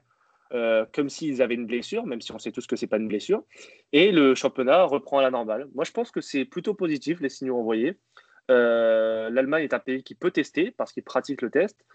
euh, 0.54 0.86
comme 0.94 1.10
s'ils 1.10 1.42
avaient 1.42 1.56
une 1.56 1.66
blessure, 1.66 2.06
même 2.06 2.22
si 2.22 2.32
on 2.32 2.40
sait 2.40 2.52
tous 2.52 2.68
que 2.68 2.76
ce 2.76 2.86
n'est 2.86 2.90
pas 2.90 2.98
une 2.98 3.08
blessure. 3.08 3.44
Et 3.94 4.12
le 4.12 4.36
championnat 4.36 4.84
reprend 4.84 5.20
à 5.20 5.22
la 5.22 5.32
normale. 5.32 5.68
Moi, 5.76 5.86
je 5.86 5.92
pense 5.92 6.12
que 6.12 6.22
c'est 6.22 6.46
plutôt 6.46 6.74
positif, 6.74 7.20
les 7.22 7.30
signaux 7.30 7.58
envoyés. 7.58 7.98
Euh, 8.50 9.30
L'Allemagne 9.30 9.64
est 9.64 9.74
un 9.74 9.80
pays 9.80 10.04
qui 10.04 10.16
peut 10.16 10.32
tester 10.32 10.72
parce 10.72 10.92
qu'il 10.92 11.04
pratique 11.04 11.42
le 11.42 11.50
test. 11.50 11.86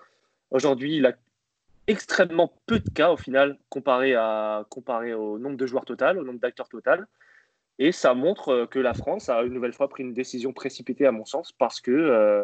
Aujourd'hui, 0.50 0.96
il 0.96 1.06
a 1.06 1.12
extrêmement 1.86 2.52
peu 2.66 2.80
de 2.80 2.90
cas 2.90 3.10
au 3.10 3.16
final 3.16 3.58
comparé, 3.68 4.14
à, 4.14 4.64
comparé 4.68 5.14
au 5.14 5.38
nombre 5.38 5.56
de 5.56 5.66
joueurs 5.66 5.84
total, 5.84 6.18
au 6.18 6.24
nombre 6.24 6.40
d'acteurs 6.40 6.68
total. 6.68 7.06
Et 7.78 7.92
ça 7.92 8.14
montre 8.14 8.66
que 8.70 8.78
la 8.78 8.94
France 8.94 9.28
a 9.28 9.42
une 9.42 9.52
nouvelle 9.52 9.72
fois 9.72 9.88
pris 9.88 10.02
une 10.02 10.14
décision 10.14 10.52
précipitée, 10.52 11.06
à 11.06 11.12
mon 11.12 11.26
sens, 11.26 11.52
parce 11.52 11.80
que 11.80 11.90
euh, 11.90 12.42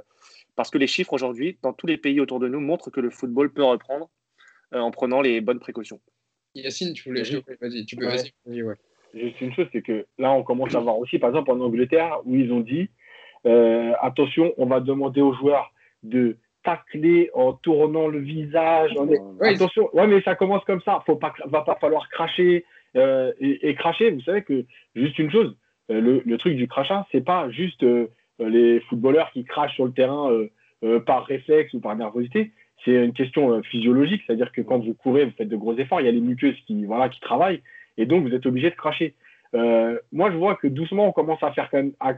parce 0.56 0.70
que 0.70 0.76
les 0.76 0.86
chiffres 0.86 1.14
aujourd'hui, 1.14 1.58
dans 1.62 1.72
tous 1.72 1.86
les 1.86 1.96
pays 1.96 2.20
autour 2.20 2.38
de 2.38 2.48
nous, 2.48 2.60
montrent 2.60 2.90
que 2.90 3.00
le 3.00 3.10
football 3.10 3.50
peut 3.50 3.64
reprendre 3.64 4.10
euh, 4.74 4.80
en 4.80 4.90
prenant 4.90 5.22
les 5.22 5.40
bonnes 5.40 5.60
précautions. 5.60 6.00
Yacine, 6.54 6.92
tu 6.92 7.08
voulais. 7.08 7.22
Vas-y, 7.60 7.86
tu 7.86 7.96
peux. 7.96 8.06
Ouais. 8.06 8.16
Vas-y, 8.16 8.32
vas-y, 8.44 8.62
ouais. 8.62 8.74
Juste 9.14 9.40
une 9.40 9.54
chose, 9.54 9.66
c'est 9.72 9.82
que 9.82 10.06
là, 10.18 10.32
on 10.32 10.42
commence 10.42 10.74
à 10.74 10.80
voir 10.80 10.98
aussi, 10.98 11.18
par 11.18 11.30
exemple, 11.30 11.50
en 11.50 11.60
Angleterre, 11.60 12.20
où 12.24 12.34
ils 12.34 12.52
ont 12.52 12.60
dit 12.60 12.90
euh, 13.46 13.92
attention, 14.00 14.52
on 14.56 14.66
va 14.66 14.80
demander 14.80 15.20
aux 15.20 15.34
joueurs 15.34 15.72
de 16.02 16.36
tacler 16.64 17.30
en 17.34 17.52
tournant 17.54 18.08
le 18.08 18.18
visage. 18.18 18.92
en- 18.98 19.06
Ouais, 19.40 19.48
attention, 19.54 19.88
ouais, 19.94 20.06
mais 20.06 20.20
ça 20.22 20.34
commence 20.34 20.64
comme 20.64 20.80
ça. 20.82 21.02
Faut 21.06 21.16
pas, 21.16 21.32
va 21.46 21.62
pas 21.62 21.76
falloir 21.80 22.08
cracher 22.08 22.64
euh, 22.96 23.32
et, 23.40 23.68
et 23.68 23.74
cracher. 23.74 24.10
Vous 24.10 24.20
savez 24.22 24.42
que 24.42 24.64
juste 24.94 25.18
une 25.18 25.30
chose, 25.30 25.56
euh, 25.90 26.00
le, 26.00 26.22
le 26.24 26.38
truc 26.38 26.56
du 26.56 26.68
crachat, 26.68 27.06
c'est 27.12 27.24
pas 27.24 27.50
juste 27.50 27.82
euh, 27.82 28.08
les 28.38 28.80
footballeurs 28.88 29.30
qui 29.32 29.44
crachent 29.44 29.74
sur 29.74 29.86
le 29.86 29.92
terrain 29.92 30.30
euh, 30.84 31.00
par 31.00 31.24
réflexe 31.26 31.72
ou 31.74 31.80
par 31.80 31.94
nervosité. 31.96 32.52
C'est 32.84 32.92
une 33.04 33.12
question 33.12 33.62
physiologique, 33.62 34.22
c'est-à-dire 34.26 34.50
que 34.50 34.60
quand 34.60 34.78
vous 34.80 34.94
courez, 34.94 35.24
vous 35.24 35.30
faites 35.38 35.48
de 35.48 35.56
gros 35.56 35.76
efforts, 35.78 36.00
il 36.00 36.04
y 36.06 36.08
a 36.08 36.12
les 36.12 36.20
muqueuses 36.20 36.56
qui, 36.66 36.84
voilà, 36.84 37.08
qui 37.08 37.20
travaillent, 37.20 37.62
et 37.96 38.06
donc 38.06 38.24
vous 38.26 38.34
êtes 38.34 38.44
obligé 38.46 38.70
de 38.70 38.74
cracher. 38.74 39.14
Moi, 39.54 40.30
je 40.32 40.36
vois 40.36 40.56
que 40.56 40.66
doucement, 40.66 41.06
on 41.08 41.12
commence 41.12 41.42
à 41.42 41.52
faire 41.52 41.68
quand 41.70 41.76
même 41.76 41.92
à, 42.00 42.14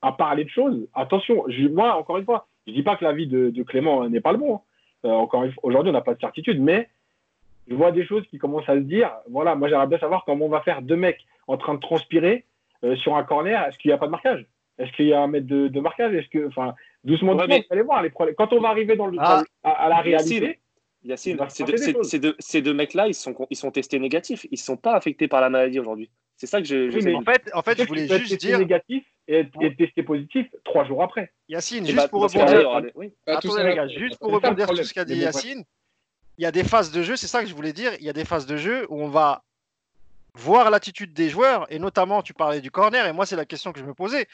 à 0.00 0.12
parler 0.12 0.44
de 0.44 0.48
choses. 0.50 0.88
Attention, 0.94 1.44
je- 1.48 1.68
moi, 1.68 1.94
encore 1.98 2.16
une 2.16 2.24
fois, 2.24 2.46
je 2.66 2.72
dis 2.72 2.82
pas 2.82 2.96
que 2.96 3.04
l'avis 3.04 3.26
de, 3.26 3.50
de 3.50 3.62
Clément 3.62 4.04
euh, 4.04 4.08
n'est 4.08 4.20
pas 4.20 4.32
le 4.32 4.38
bon. 4.38 4.56
hein. 4.56 4.60
Euh, 5.04 5.10
encore 5.10 5.44
aujourd'hui, 5.62 5.90
on 5.90 5.92
n'a 5.92 6.00
pas 6.00 6.14
de 6.14 6.20
certitude, 6.20 6.60
mais 6.60 6.88
je 7.68 7.74
vois 7.74 7.92
des 7.92 8.04
choses 8.06 8.26
qui 8.28 8.38
commencent 8.38 8.68
à 8.68 8.74
se 8.74 8.80
dire. 8.80 9.12
Voilà, 9.30 9.54
moi, 9.54 9.68
j'aimerais 9.68 9.86
bien 9.86 9.98
savoir 9.98 10.24
comment 10.24 10.46
on 10.46 10.50
va 10.50 10.62
faire 10.62 10.82
deux 10.82 10.96
mecs 10.96 11.24
en 11.46 11.56
train 11.56 11.74
de 11.74 11.80
transpirer 11.80 12.44
euh, 12.84 12.96
sur 12.96 13.16
un 13.16 13.22
corner. 13.24 13.62
Est-ce 13.66 13.78
qu'il 13.78 13.90
n'y 13.90 13.94
a 13.94 13.98
pas 13.98 14.06
de 14.06 14.10
marquage? 14.12 14.46
Est-ce 14.78 14.92
qu'il 14.92 15.06
y 15.06 15.12
a 15.12 15.20
un 15.20 15.26
mètre 15.26 15.46
de, 15.46 15.68
de 15.68 15.80
marquage? 15.80 16.12
Est-ce 16.14 16.28
que, 16.28 16.46
enfin, 16.48 16.74
doucement, 17.04 17.32
Ouais, 17.32 17.38
doucement, 17.38 17.54
mais- 17.54 17.60
vous 17.68 17.72
allez 17.72 17.82
voir 17.82 18.02
les 18.02 18.10
problèmes. 18.10 18.34
Quand 18.36 18.52
on 18.52 18.60
va 18.60 18.68
arriver 18.70 18.96
dans 18.96 19.06
le, 19.06 19.16
Ah. 19.20 19.42
à, 19.62 19.70
à 19.70 19.88
la 19.88 19.96
réalité, 20.00 20.58
Yacine, 21.04 21.38
ces 21.48 21.62
deux, 21.64 21.76
ces- 21.76 22.18
deux- 22.18 22.34
ces 22.40 22.62
deux 22.62 22.74
mecs-là, 22.74 23.06
ils 23.06 23.14
sont, 23.14 23.34
ils 23.48 23.56
sont 23.56 23.70
testés 23.70 23.98
négatifs. 24.00 24.44
Ils 24.46 24.54
ne 24.54 24.58
sont 24.58 24.76
pas 24.76 24.94
affectés 24.94 25.28
par 25.28 25.40
la 25.40 25.48
maladie 25.50 25.78
aujourd'hui. 25.78 26.10
C'est 26.36 26.46
ça 26.46 26.60
que 26.60 26.66
je, 26.66 26.90
je 26.90 26.96
Oui, 26.98 27.04
mais- 27.04 27.14
En 27.14 27.22
fait, 27.22 27.48
en 27.54 27.62
fait, 27.62 27.80
je 27.80 27.86
voulais 27.86 28.08
juste 28.08 28.40
dire, 28.40 28.58
négatif 28.58 29.04
et, 29.28 29.40
être- 29.40 29.62
et 29.62 29.74
testé 29.76 30.02
positif 30.02 30.46
trois 30.64 30.84
jours 30.84 31.02
après. 31.02 31.32
Yacine, 31.48 31.84
juste 31.84 31.96
bah, 31.96 32.08
pour 32.08 32.22
rebondir, 32.22 32.82
oui. 32.94 33.12
Attendez 33.26 33.62
les 33.64 33.74
gars, 33.74 33.88
juste 33.88 34.18
pour 34.18 34.32
rebondir 34.32 34.66
sur 34.74 34.84
ce 34.84 34.94
qu'a 34.94 35.04
dit 35.04 35.16
Yacine, 35.16 35.64
il 36.38 36.42
y 36.42 36.46
a 36.46 36.52
des 36.52 36.64
phases 36.64 36.92
de 36.92 37.02
jeu, 37.02 37.16
c'est 37.16 37.26
ça 37.26 37.42
que 37.42 37.48
je 37.48 37.54
voulais 37.54 37.72
dire, 37.72 37.92
il 37.98 38.04
y 38.04 38.10
a 38.10 38.12
des 38.12 38.24
phases 38.24 38.46
de 38.46 38.56
jeu 38.56 38.86
où 38.90 39.00
on 39.02 39.08
va 39.08 39.42
voir 40.34 40.70
l'attitude 40.70 41.14
des 41.14 41.30
joueurs, 41.30 41.66
et 41.72 41.78
notamment 41.78 42.22
tu 42.22 42.34
parlais 42.34 42.60
du 42.60 42.70
corner, 42.70 43.06
et 43.06 43.12
moi 43.12 43.24
c'est 43.24 43.36
la 43.36 43.46
question 43.46 43.72
que 43.72 43.80
je 43.80 43.84
me 43.84 43.94
posais. 43.94 44.26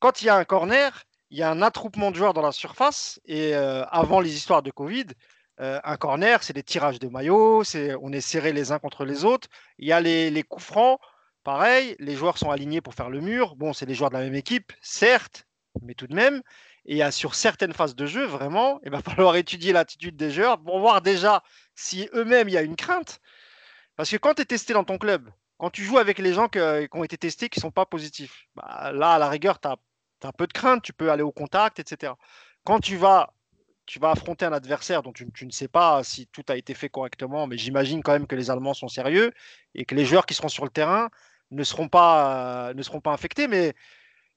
Quand 0.00 0.20
il 0.20 0.26
y 0.26 0.28
a 0.28 0.36
un 0.36 0.44
corner, 0.44 1.04
il 1.30 1.38
y 1.38 1.42
a 1.42 1.50
un 1.50 1.62
attroupement 1.62 2.10
de 2.10 2.16
joueurs 2.16 2.34
dans 2.34 2.42
la 2.42 2.52
surface, 2.52 3.20
et 3.26 3.54
euh, 3.54 3.84
avant 3.86 4.20
les 4.20 4.34
histoires 4.34 4.62
de 4.62 4.70
Covid, 4.72 5.06
euh, 5.60 5.78
un 5.84 5.96
corner, 5.96 6.42
c'est 6.42 6.52
des 6.52 6.62
tirages 6.62 6.98
de 6.98 7.08
maillots, 7.08 7.62
c'est, 7.62 7.94
on 8.00 8.12
est 8.12 8.20
serrés 8.20 8.52
les 8.52 8.72
uns 8.72 8.78
contre 8.78 9.04
les 9.04 9.24
autres, 9.24 9.48
il 9.78 9.86
y 9.86 9.92
a 9.92 10.00
les, 10.00 10.30
les 10.30 10.42
coups 10.42 10.64
francs, 10.64 10.98
pareil, 11.44 11.96
les 11.98 12.14
joueurs 12.14 12.38
sont 12.38 12.50
alignés 12.50 12.80
pour 12.80 12.94
faire 12.94 13.10
le 13.10 13.20
mur, 13.20 13.56
bon 13.56 13.72
c'est 13.72 13.86
les 13.86 13.94
joueurs 13.94 14.10
de 14.10 14.16
la 14.16 14.22
même 14.22 14.34
équipe, 14.34 14.72
certes, 14.80 15.46
mais 15.82 15.94
tout 15.94 16.06
de 16.06 16.14
même, 16.14 16.42
et 16.84 17.02
a 17.02 17.10
sur 17.10 17.34
certaines 17.34 17.72
phases 17.72 17.94
de 17.94 18.06
jeu, 18.06 18.24
vraiment, 18.24 18.80
il 18.84 18.90
va 18.90 19.02
falloir 19.02 19.36
étudier 19.36 19.72
l'attitude 19.72 20.16
des 20.16 20.30
joueurs 20.30 20.60
pour 20.60 20.80
voir 20.80 21.02
déjà 21.02 21.42
si 21.74 22.08
eux-mêmes 22.14 22.48
il 22.48 22.52
y 22.52 22.58
a 22.58 22.62
une 22.62 22.76
crainte. 22.76 23.20
Parce 23.96 24.10
que 24.10 24.16
quand 24.16 24.34
tu 24.34 24.42
es 24.42 24.44
testé 24.44 24.72
dans 24.72 24.84
ton 24.84 24.98
club, 24.98 25.30
quand 25.58 25.70
tu 25.70 25.84
joues 25.84 25.98
avec 25.98 26.18
les 26.18 26.32
gens 26.32 26.48
que- 26.48 26.86
qui 26.86 26.96
ont 26.96 27.04
été 27.04 27.18
testés 27.18 27.48
qui 27.48 27.58
ne 27.58 27.62
sont 27.62 27.70
pas 27.70 27.86
positifs, 27.86 28.46
bah, 28.54 28.92
là, 28.92 29.14
à 29.14 29.18
la 29.18 29.28
rigueur, 29.28 29.60
tu 29.60 29.68
as, 29.68 29.76
un 30.24 30.32
peu 30.32 30.46
de 30.46 30.52
crainte, 30.52 30.82
tu 30.82 30.92
peux 30.92 31.10
aller 31.10 31.22
au 31.22 31.32
contact, 31.32 31.78
etc. 31.78 32.14
Quand 32.64 32.80
tu 32.80 32.96
vas, 32.96 33.32
tu 33.88 33.98
vas 33.98 34.10
affronter 34.10 34.44
un 34.44 34.52
adversaire 34.52 35.02
dont 35.02 35.12
tu, 35.14 35.26
ne 35.46 35.50
sais 35.50 35.66
pas 35.66 36.04
si 36.04 36.26
tout 36.26 36.44
a 36.48 36.56
été 36.56 36.74
fait 36.74 36.90
correctement, 36.90 37.46
mais 37.46 37.56
j'imagine 37.56 38.02
quand 38.02 38.12
même 38.12 38.26
que 38.26 38.36
les 38.36 38.50
Allemands 38.50 38.74
sont 38.74 38.88
sérieux 38.88 39.32
et 39.74 39.86
que 39.86 39.94
les 39.94 40.04
joueurs 40.04 40.26
qui 40.26 40.34
seront 40.34 40.48
sur 40.48 40.64
le 40.64 40.70
terrain 40.70 41.08
ne 41.50 41.64
seront 41.64 41.88
pas, 41.88 42.68
euh, 42.68 42.74
ne 42.74 42.82
seront 42.82 43.00
pas 43.00 43.12
infectés. 43.12 43.48
Mais 43.48 43.72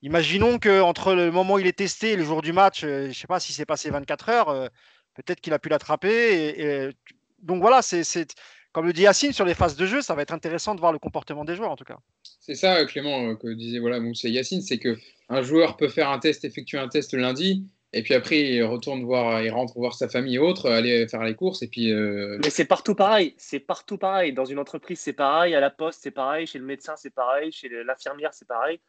imaginons 0.04 0.58
qu'entre 0.58 1.14
le 1.14 1.32
moment 1.32 1.56
où 1.56 1.60
il 1.60 1.68
est 1.68 1.78
testé 1.78 2.12
et 2.12 2.16
le 2.16 2.24
jour 2.24 2.42
du 2.42 2.54
match, 2.54 2.86
euh, 2.86 3.04
je 3.04 3.08
ne 3.10 3.14
sais 3.14 3.28
pas 3.28 3.42
si 3.42 3.52
c'est 3.52 3.66
passé 3.66 3.90
24 3.90 4.30
heures, 4.30 4.50
euh, 4.50 4.70
peut-être 5.16 5.42
qu'il 5.42 5.52
a 5.52 5.60
pu 5.60 5.68
l'attraper. 5.68 6.94
Donc 7.42 7.60
voilà, 7.60 7.82
c'est, 7.82 8.34
comme 8.72 8.86
le 8.86 8.94
dit 8.94 9.02
Yacine, 9.02 9.34
sur 9.34 9.44
les 9.44 9.54
phases 9.54 9.76
de 9.76 9.86
jeu, 9.86 10.02
ça 10.02 10.16
va 10.16 10.22
être 10.22 10.34
intéressant 10.34 10.76
de 10.76 10.80
voir 10.80 10.94
le 10.94 11.00
comportement 11.00 11.44
des 11.44 11.58
joueurs 11.58 11.72
en 11.72 11.76
tout 11.76 11.84
cas. 11.84 11.98
C'est 12.40 12.56
ça, 12.56 12.86
Clément, 12.86 13.36
que 13.36 13.52
disait 13.54 13.80
voilà, 13.80 14.00
Yacine, 14.24 14.62
c'est 14.62 14.78
que 14.78 14.98
un 15.28 15.42
joueur 15.42 15.76
peut 15.76 15.90
faire 15.90 16.10
un 16.10 16.20
test, 16.20 16.46
effectuer 16.46 16.78
un 16.78 16.88
test 16.88 17.14
lundi, 17.14 17.66
et 17.94 18.04
puis 18.04 18.14
après 18.14 18.40
il 18.40 18.64
retourne 18.64 19.04
voir, 19.04 19.42
il 19.42 19.50
rentre 19.50 19.74
voir 19.78 19.94
sa 19.94 20.08
famille 20.08 20.36
et 20.36 20.40
autres, 20.40 20.70
aller 20.70 21.08
faire 21.08 21.24
les 21.24 21.36
courses, 21.36 21.62
et 21.62 21.68
puis 21.68 21.92
euh, 21.92 22.40
Mais 22.44 22.50
c'est 22.50 22.66
partout 22.66 22.96
pareil. 22.96 23.34
C'est 23.38 23.60
partout 23.60 23.98
pareil. 23.98 24.34
Dans 24.34 24.46
une 24.46 24.60
entreprise, 24.60 25.00
c'est 25.00 25.14
pareil. 25.14 25.56
À 25.56 25.60
la 25.60 25.70
poste, 25.70 26.00
c'est 26.04 26.12
pareil. 26.12 26.48
Chez 26.48 26.60
le 26.60 26.66
médecin, 26.66 26.94
c'est 26.96 27.14
pareil. 27.14 27.52
Chez 27.52 27.70
l'infirmière, 27.86 28.34
c'est 28.34 28.48
pareil. 28.48 28.80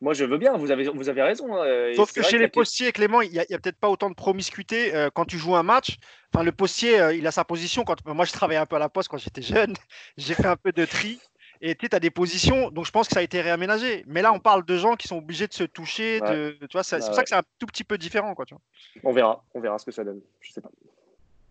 Moi, 0.00 0.12
je 0.12 0.24
veux 0.24 0.38
bien. 0.38 0.56
Vous 0.56 0.70
avez, 0.70 0.88
vous 0.88 1.08
avez 1.08 1.22
raison. 1.22 1.54
hein, 1.56 1.92
Sauf 1.94 2.12
que 2.12 2.22
chez 2.22 2.36
les 2.36 2.44
a- 2.44 2.48
postiers, 2.48 2.92
Clément, 2.92 3.22
il 3.22 3.30
n'y 3.30 3.38
a, 3.38 3.44
il 3.48 3.52
y 3.52 3.54
a 3.54 3.58
peut-être 3.58 3.78
pas 3.78 3.88
autant 3.88 4.10
de 4.10 4.14
promiscuité 4.14 4.94
euh, 4.94 5.08
quand 5.14 5.24
tu 5.24 5.38
joues 5.38 5.54
un 5.56 5.62
match. 5.62 5.96
Enfin, 6.34 6.44
le 6.44 6.52
postier, 6.52 7.00
euh, 7.00 7.14
il 7.14 7.26
a 7.26 7.30
sa 7.30 7.44
position. 7.44 7.84
Quand... 7.84 8.04
Moi, 8.06 8.24
je 8.24 8.32
travaillais 8.32 8.60
un 8.60 8.66
peu 8.66 8.76
à 8.76 8.80
la 8.80 8.88
poste 8.90 9.08
quand 9.08 9.16
j'étais 9.18 9.40
jeune. 9.40 9.72
J'ai 10.18 10.34
fait 10.34 10.46
un 10.46 10.56
peu 10.56 10.72
de 10.72 10.84
tri. 10.84 11.20
Et 11.66 11.74
tu 11.74 11.88
as 11.90 11.98
des 11.98 12.10
positions, 12.10 12.70
donc 12.70 12.84
je 12.84 12.90
pense 12.90 13.08
que 13.08 13.14
ça 13.14 13.20
a 13.20 13.22
été 13.22 13.40
réaménagé. 13.40 14.04
Mais 14.06 14.20
là, 14.20 14.34
on 14.34 14.38
parle 14.38 14.66
de 14.66 14.76
gens 14.76 14.96
qui 14.96 15.08
sont 15.08 15.16
obligés 15.16 15.46
de 15.46 15.54
se 15.54 15.64
toucher. 15.64 16.20
Ouais. 16.20 16.30
De... 16.30 16.56
Tu 16.60 16.74
vois, 16.74 16.84
c'est 16.84 16.98
pour 16.98 17.14
ça 17.14 17.22
que 17.22 17.30
c'est 17.30 17.34
un 17.34 17.42
tout 17.58 17.64
petit 17.64 17.84
peu 17.84 17.96
différent. 17.96 18.34
Quoi, 18.34 18.44
tu 18.44 18.52
vois. 18.52 18.60
On 19.02 19.14
verra. 19.14 19.42
On 19.54 19.60
verra 19.60 19.78
ce 19.78 19.86
que 19.86 19.90
ça 19.90 20.04
donne. 20.04 20.20
Je 20.42 20.52
sais 20.52 20.60
pas. 20.60 20.68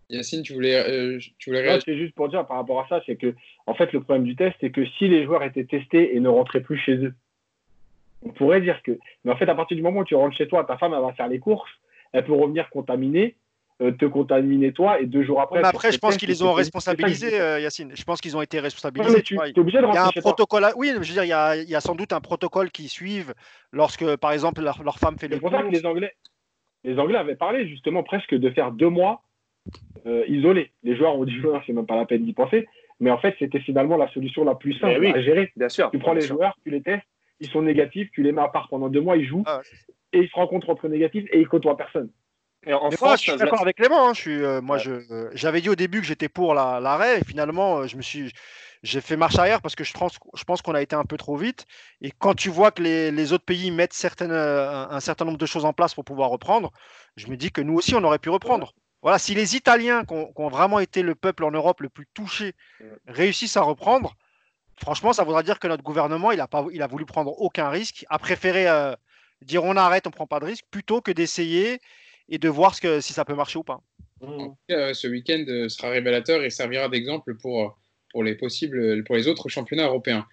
Yacine, 0.10 0.44
tu 0.44 0.54
voulais, 0.54 0.76
euh, 0.76 1.18
tu 1.40 1.50
voulais 1.50 1.62
réagir 1.62 1.82
c'est 1.84 1.98
juste 1.98 2.14
pour 2.14 2.30
dire 2.30 2.46
par 2.46 2.58
rapport 2.58 2.80
à 2.82 2.88
ça, 2.88 3.02
c'est 3.08 3.16
que 3.16 3.34
en 3.66 3.74
fait 3.74 3.92
le 3.94 4.04
problème 4.04 4.26
du 4.26 4.36
test, 4.36 4.56
c'est 4.62 4.70
que 4.70 4.86
si 4.86 5.08
les 5.08 5.24
joueurs 5.26 5.42
étaient 5.42 5.64
testés 5.64 6.16
et 6.16 6.20
ne 6.20 6.30
rentraient 6.30 6.62
plus 6.62 6.78
chez 6.78 6.98
eux, 6.98 7.16
on 8.22 8.30
pourrait 8.30 8.62
dire 8.62 8.84
que. 8.84 9.00
Mais 9.24 9.32
en 9.32 9.38
fait, 9.38 9.50
à 9.50 9.56
partir 9.56 9.76
du 9.76 9.82
moment 9.82 10.02
où 10.02 10.06
tu 10.06 10.14
rentres 10.14 10.38
chez 10.38 10.48
toi, 10.48 10.64
ta 10.66 10.78
femme 10.78 10.94
elle 10.94 11.02
va 11.02 11.14
faire 11.14 11.28
les 11.28 11.40
courses, 11.40 11.72
elle 12.12 12.26
peut 12.26 12.34
revenir 12.34 12.70
contaminée, 12.70 13.36
te 13.92 14.06
contaminer 14.06 14.72
toi, 14.72 15.00
et 15.00 15.06
deux 15.06 15.24
jours 15.24 15.42
après. 15.42 15.62
Mais 15.62 15.68
après, 15.68 15.92
je 15.92 15.98
pense 15.98 16.12
tests, 16.12 16.20
qu'ils 16.20 16.30
les 16.30 16.36
c'est 16.36 16.44
ont. 16.44 16.52
C'est 16.52 16.62
responsabilisés, 16.62 17.40
euh, 17.40 17.60
Yacine. 17.60 17.92
Je 17.96 18.04
pense 18.04 18.22
qu'ils 18.22 18.38
ont 18.38 18.42
été 18.42 18.60
responsabilisés. 18.60 19.22
tu 19.22 19.36
es 19.36 19.60
obligé 19.60 19.80
de 19.80 19.88
Il 19.88 19.94
y 19.94 19.98
a 19.98 20.08
un 20.08 20.12
protocole. 20.22 20.64
à- 20.64 20.72
Oui, 20.78 20.92
je 20.94 20.98
veux 20.98 21.04
dire, 21.04 21.24
il 21.24 21.30
y 21.30 21.34
a, 21.34 21.56
il 21.56 21.70
y 21.70 21.76
a 21.76 21.82
sans 21.82 21.96
doute 21.96 22.14
un 22.14 22.22
protocole 22.22 22.72
qui 22.72 22.88
suivent 22.88 23.34
lorsque, 23.72 24.16
par 24.18 24.32
exemple, 24.32 24.62
leur, 24.62 24.84
leur 24.84 24.98
femme 25.00 25.18
fait 25.18 25.28
C'est 25.28 25.36
les 25.36 25.40
pour 25.40 25.52
ça 25.52 25.64
que 25.64 25.70
les 25.70 25.86
Anglais, 25.86 26.14
les 26.84 26.98
Anglais 27.00 27.18
avaient 27.18 27.36
parlé 27.36 27.68
justement 27.68 28.04
presque 28.04 28.36
de 28.36 28.50
faire 28.50 28.72
deux 28.72 28.90
mois 28.90 29.24
euh, 30.06 30.24
isolés. 30.28 30.72
Les 30.84 30.96
joueurs 30.96 31.18
ont 31.18 31.26
dit 31.26 31.38
non, 31.44 31.62
c'est 31.66 31.74
même 31.74 31.86
pas 31.86 31.96
la 31.98 32.06
peine 32.06 32.26
d'y 32.26 32.34
penser. 32.34 32.68
Mais 33.00 33.12
en 33.12 33.18
fait, 33.18 33.36
c'était 33.40 33.60
finalement 33.60 33.98
la 33.98 34.08
solution 34.10 34.46
la 34.46 34.56
plus 34.56 34.74
simple 34.76 35.00
oui. 35.00 35.12
à 35.14 35.22
gérer. 35.22 35.52
Bien 35.58 35.70
sûr. 35.70 35.92
Tu 35.92 36.00
prends 36.00 36.14
les 36.14 36.22
sûr. 36.22 36.36
joueurs, 36.36 36.56
tu 36.64 36.70
les 36.70 36.82
testes, 36.82 37.04
ils 37.40 37.50
sont 37.50 37.62
négatifs, 37.62 38.10
tu 38.14 38.24
les 38.24 38.32
mets 38.32 38.42
à 38.42 38.48
part 38.48 38.70
pendant 38.70 38.88
deux 38.88 39.02
mois, 39.02 39.18
ils 39.18 39.26
jouent 39.26 39.44
Ah 39.46 39.62
et 40.14 40.20
ils 40.20 40.30
se 40.30 40.36
rencontrent 40.36 40.70
entre 40.70 40.88
négatifs 40.88 41.26
et 41.32 41.42
ils 41.42 41.48
côtoient 41.48 41.76
personne. 41.76 42.10
Et 42.66 42.74
en 42.74 42.90
Mais 42.90 42.98
moi, 43.02 43.10
France, 43.10 43.24
je 43.24 43.32
suis 43.32 43.38
d'accord 43.38 43.62
avec 43.62 43.78
Clément. 43.78 44.08
hein, 44.08 44.14
Je 44.14 44.22
suis, 44.22 44.44
euh, 44.44 44.62
moi, 44.62 44.78
Ouais. 44.78 44.84
je, 44.84 44.92
euh, 44.92 45.30
j'avais 45.34 45.62
dit 45.62 45.70
au 45.70 45.76
début 45.76 46.00
que 46.00 46.08
j'étais 46.08 46.30
pour 46.30 46.54
la- 46.54 46.80
l'arrêt, 46.80 47.20
et 47.20 47.24
finalement, 47.24 47.80
euh, 47.80 47.88
je 47.88 47.98
me 47.98 48.02
suis, 48.02 48.32
j'ai 48.84 49.02
fait 49.02 49.18
marche 49.18 49.38
arrière 49.38 49.62
parce 49.62 49.76
que 49.76 49.84
je 49.84 49.94
pense, 49.94 50.18
je 50.34 50.44
pense 50.44 50.62
qu'on 50.62 50.74
a 50.74 50.82
été 50.82 50.96
un 50.96 51.04
peu 51.04 51.18
trop 51.18 51.36
vite. 51.36 51.66
Et 52.02 52.12
quand 52.12 52.34
tu 52.36 52.50
vois 52.50 52.72
que 52.72 52.82
les, 52.82 53.12
les 53.12 53.34
autres 53.34 53.46
pays 53.46 53.72
mettent 53.72 53.94
certaines, 53.94 54.32
un, 54.32 54.90
un 54.90 55.00
certain 55.00 55.26
nombre 55.26 55.38
de 55.38 55.46
choses 55.46 55.66
en 55.66 55.74
place 55.74 55.94
pour 55.94 56.06
pouvoir 56.06 56.30
reprendre, 56.30 56.72
je 57.18 57.28
me 57.28 57.36
dis 57.38 57.52
que 57.52 57.62
nous 57.62 57.76
aussi, 57.76 57.96
on 57.96 58.04
aurait 58.04 58.20
pu 58.20 58.30
reprendre. 58.30 58.74
Voilà, 59.02 59.20
si 59.20 59.36
les 59.36 59.56
Italiens, 59.58 60.06
qui 60.06 60.14
ont, 60.14 60.50
vraiment 60.50 60.80
été 60.80 61.02
le 61.02 61.16
peuple 61.16 61.44
en 61.44 61.52
Europe 61.52 61.82
le 61.82 61.90
plus 61.90 62.08
touché, 62.14 62.54
Ouais. 62.80 62.98
réussissent 63.08 63.58
à 63.58 63.62
reprendre, 63.62 64.16
franchement, 64.82 65.12
ça 65.12 65.26
voudra 65.26 65.44
dire 65.44 65.60
que 65.60 65.68
notre 65.68 65.84
gouvernement, 65.84 66.32
il 66.32 66.40
a, 66.40 66.48
pas, 66.48 66.66
il 66.72 66.82
a 66.82 66.88
voulu 66.88 67.06
prendre 67.06 67.32
aucun 67.42 67.70
risque, 67.70 68.06
a 68.10 68.18
préféré 68.20 68.68
dire 69.42 69.64
on 69.66 69.76
arrête, 69.76 70.08
on 70.08 70.12
prend 70.12 70.28
pas 70.28 70.40
de 70.40 70.46
risque, 70.46 70.66
plutôt 70.72 71.02
que 71.02 71.12
d'essayer 71.12 71.82
et 72.30 72.38
de 72.38 72.50
voir 72.50 72.76
si 72.76 73.14
ça 73.14 73.26
peut 73.26 73.36
marcher 73.36 73.60
ou 73.60 73.64
pas. 73.64 73.82
Euh, 74.72 74.94
ce 74.94 75.08
week-end 75.08 75.44
euh, 75.48 75.70
sera 75.70 75.90
révélateur 75.90 76.44
et 76.44 76.50
servira 76.50 76.88
d'exemple 76.88 77.36
pour, 77.36 77.78
euh, 78.16 78.24
les 78.24 78.36
possibles, 78.36 79.04
pour 79.04 79.16
les 79.16 79.28
autres 79.28 79.50
championnats 79.50 79.86
européens. 79.86 80.26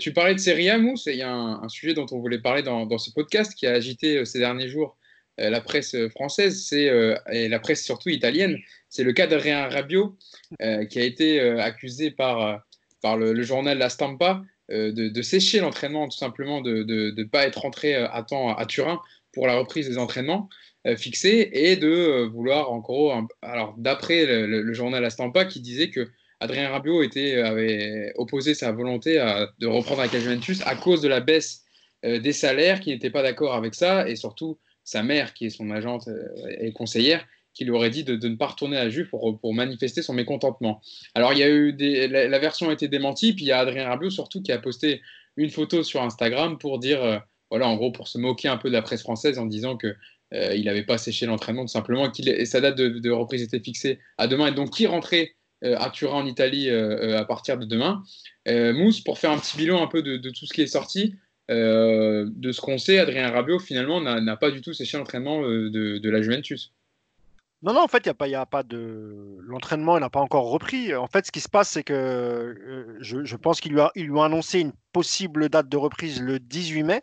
Tu 0.00 0.14
parlais 0.14 0.32
de 0.32 0.40
Serie 0.40 0.70
A, 0.70 0.78
Mousse, 0.78 1.04
il 1.04 1.16
y 1.16 1.22
a 1.22 1.30
un, 1.30 1.68
sujet 1.68 1.92
dont 1.92 2.06
on 2.10 2.18
voulait 2.18 2.38
parler 2.38 2.62
dans, 2.62 2.96
ce 2.96 3.10
podcast 3.10 3.52
qui 3.54 3.66
a 3.66 3.72
agité 3.72 4.24
ces 4.24 4.38
derniers 4.38 4.68
jours 4.68 4.96
la 5.36 5.60
presse 5.60 5.94
française, 6.12 6.72
et 6.72 7.48
la 7.50 7.58
presse 7.58 7.84
surtout 7.84 8.08
italienne. 8.08 8.56
C'est 8.88 9.04
le 9.04 9.12
cas 9.12 9.26
d'Adrien 9.26 9.68
Rabiot 9.68 10.16
qui 10.58 10.98
a 10.98 11.04
été 11.04 11.38
accusé 11.60 12.10
par, 12.10 12.64
par 13.02 13.18
le, 13.18 13.42
journal 13.42 13.76
La 13.76 13.90
Stampa 13.90 14.42
de, 14.70 14.90
de 14.90 15.22
sécher 15.22 15.60
l'entraînement, 15.60 16.08
tout 16.08 16.16
simplement, 16.16 16.62
de 16.62 16.82
ne 17.14 17.24
pas 17.24 17.46
être 17.46 17.60
rentré 17.60 17.94
à 17.96 18.22
temps 18.22 18.56
à 18.56 18.64
Turin 18.64 19.02
pour 19.34 19.46
la 19.46 19.58
reprise 19.58 19.90
des 19.90 19.98
entraînements 19.98 20.48
euh, 20.86 20.96
fixés 20.96 21.50
et 21.52 21.74
de 21.74 21.88
euh, 21.88 22.28
vouloir, 22.28 22.70
en 22.70 22.78
gros, 22.78 23.12
alors 23.42 23.74
d'après 23.76 24.24
le, 24.24 24.72
journal 24.72 25.02
La 25.02 25.10
Stampa 25.10 25.44
qui 25.44 25.60
disait 25.60 25.90
que 25.90 26.08
Adrien 26.38 26.68
Rabiot 26.68 27.02
avait 27.02 28.12
opposé 28.16 28.54
sa 28.54 28.70
volonté 28.70 29.14
de 29.58 29.66
reprendre 29.66 30.00
avec 30.00 30.12
la 30.12 30.20
Juventus 30.20 30.62
à 30.64 30.76
cause 30.76 31.00
de 31.00 31.08
la 31.08 31.20
baisse 31.20 31.64
euh, 32.04 32.20
des 32.20 32.32
salaires, 32.32 32.80
qui 32.80 32.90
n'était 32.90 33.10
pas 33.10 33.22
d'accord 33.22 33.54
avec 33.54 33.74
ça, 33.74 34.08
et 34.08 34.14
surtout 34.14 34.58
sa 34.84 35.02
mère, 35.02 35.34
qui 35.34 35.46
est 35.46 35.50
son 35.50 35.70
agente 35.70 36.08
et 36.60 36.72
conseillère, 36.72 37.26
qui 37.52 37.64
lui 37.64 37.72
aurait 37.72 37.90
dit 37.90 38.04
de, 38.04 38.14
ne 38.28 38.36
pas 38.36 38.46
retourner 38.46 38.76
à 38.76 38.88
Juve 38.88 39.08
pour, 39.08 39.40
pour, 39.40 39.54
manifester 39.54 40.02
son 40.02 40.12
mécontentement. 40.12 40.80
Alors, 41.14 41.32
il 41.32 41.40
y 41.40 41.42
a 41.42 41.48
eu 41.48 41.72
des, 41.72 42.06
la, 42.06 42.38
version 42.38 42.68
a 42.68 42.72
été 42.72 42.86
démentie, 42.86 43.32
puis 43.32 43.46
il 43.46 43.48
y 43.48 43.52
a 43.52 43.58
Adrien 43.58 43.88
Rabiot 43.88 44.10
surtout 44.10 44.40
qui 44.42 44.52
a 44.52 44.58
posté 44.58 45.00
une 45.36 45.50
photo 45.50 45.82
sur 45.82 46.02
Instagram 46.02 46.58
pour 46.58 46.78
dire, 46.78 47.22
voilà, 47.50 47.66
en 47.66 47.76
gros, 47.76 47.90
pour 47.90 48.06
se 48.06 48.18
moquer 48.18 48.48
un 48.48 48.58
peu 48.58 48.68
de 48.68 48.74
la 48.74 48.82
presse 48.82 49.02
française 49.02 49.38
en 49.38 49.46
disant 49.46 49.76
que 49.76 49.96
euh, 50.34 50.54
il 50.54 50.64
n'avait 50.64 50.84
pas 50.84 50.98
séché 50.98 51.26
l'entraînement, 51.26 51.62
tout 51.62 51.72
simplement, 51.72 52.10
et 52.12 52.44
sa 52.46 52.60
date 52.60 52.76
de, 52.76 53.10
reprise 53.10 53.42
était 53.42 53.60
fixée 53.60 53.98
à 54.18 54.26
demain, 54.26 54.48
et 54.48 54.52
donc 54.52 54.70
qui 54.70 54.86
rentrait 54.86 55.32
euh, 55.64 55.76
à 55.78 55.90
Turin 55.90 56.18
en 56.18 56.26
Italie 56.26 56.70
à 56.70 57.24
partir 57.24 57.58
de 57.58 57.64
demain? 57.64 58.02
Mousse, 58.46 59.00
pour 59.00 59.18
faire 59.18 59.30
un 59.30 59.38
petit 59.38 59.56
bilan 59.56 59.82
un 59.82 59.88
peu 59.88 60.02
de, 60.02 60.30
tout 60.30 60.46
ce 60.46 60.52
qui 60.52 60.62
est 60.62 60.66
sorti, 60.66 61.14
de 61.48 62.52
ce 62.52 62.60
qu'on 62.60 62.78
sait, 62.78 62.98
Adrien 62.98 63.30
Rabiot 63.30 63.58
finalement 63.58 64.00
n'a 64.00 64.36
pas 64.36 64.50
du 64.50 64.60
tout 64.60 64.72
séché 64.72 64.98
l'entraînement 64.98 65.42
de, 65.42 66.10
la 66.10 66.22
Juventus. 66.22 66.72
Non, 67.62 67.72
non, 67.72 67.80
en 67.80 67.88
fait, 67.88 68.04
il 68.04 68.08
n'y 68.08 68.10
a, 68.10 68.14
pas, 68.14 68.40
a 68.40 68.46
pas 68.46 68.62
de. 68.62 69.38
L'entraînement 69.40 69.98
n'a 69.98 70.10
pas 70.10 70.20
encore 70.20 70.50
repris. 70.50 70.94
En 70.94 71.06
fait, 71.06 71.26
ce 71.26 71.32
qui 71.32 71.40
se 71.40 71.48
passe, 71.48 71.70
c'est 71.70 71.82
que 71.82 71.94
euh, 71.94 72.96
je, 73.00 73.36
pense 73.36 73.60
qu'ils 73.60 73.72
lui, 73.72 73.80
lui, 73.96 74.10
ont 74.10 74.22
annoncé 74.22 74.60
une 74.60 74.72
possible 74.92 75.48
date 75.48 75.68
de 75.68 75.76
reprise 75.76 76.20
le 76.20 76.38
18 76.38 76.82
mai. 76.82 77.02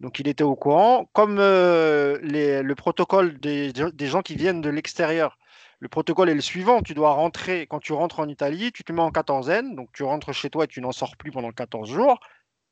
Donc, 0.00 0.18
il 0.18 0.28
était 0.28 0.44
au 0.44 0.56
courant. 0.56 1.08
Comme 1.12 1.38
euh, 1.38 2.18
le 2.22 2.74
protocole 2.74 3.38
des, 3.38 3.72
gens 4.00 4.22
qui 4.22 4.34
viennent 4.34 4.60
de 4.62 4.70
l'extérieur, 4.70 5.38
le 5.78 5.88
protocole 5.88 6.30
est 6.30 6.34
le 6.34 6.40
suivant. 6.40 6.82
Tu 6.82 6.94
dois 6.94 7.12
rentrer, 7.12 7.66
quand 7.66 7.80
tu 7.80 7.92
rentres 7.92 8.20
en 8.20 8.28
Italie, 8.28 8.72
tu 8.72 8.84
te 8.84 8.92
mets 8.92 9.02
en 9.02 9.10
quatorzaine. 9.10 9.74
Donc, 9.74 9.90
tu 9.92 10.02
rentres 10.02 10.32
chez 10.32 10.50
toi 10.50 10.64
et 10.64 10.68
tu 10.68 10.80
n'en 10.80 10.92
sors 10.92 11.16
plus 11.16 11.30
pendant 11.30 11.52
14 11.52 11.90
jours. 11.90 12.18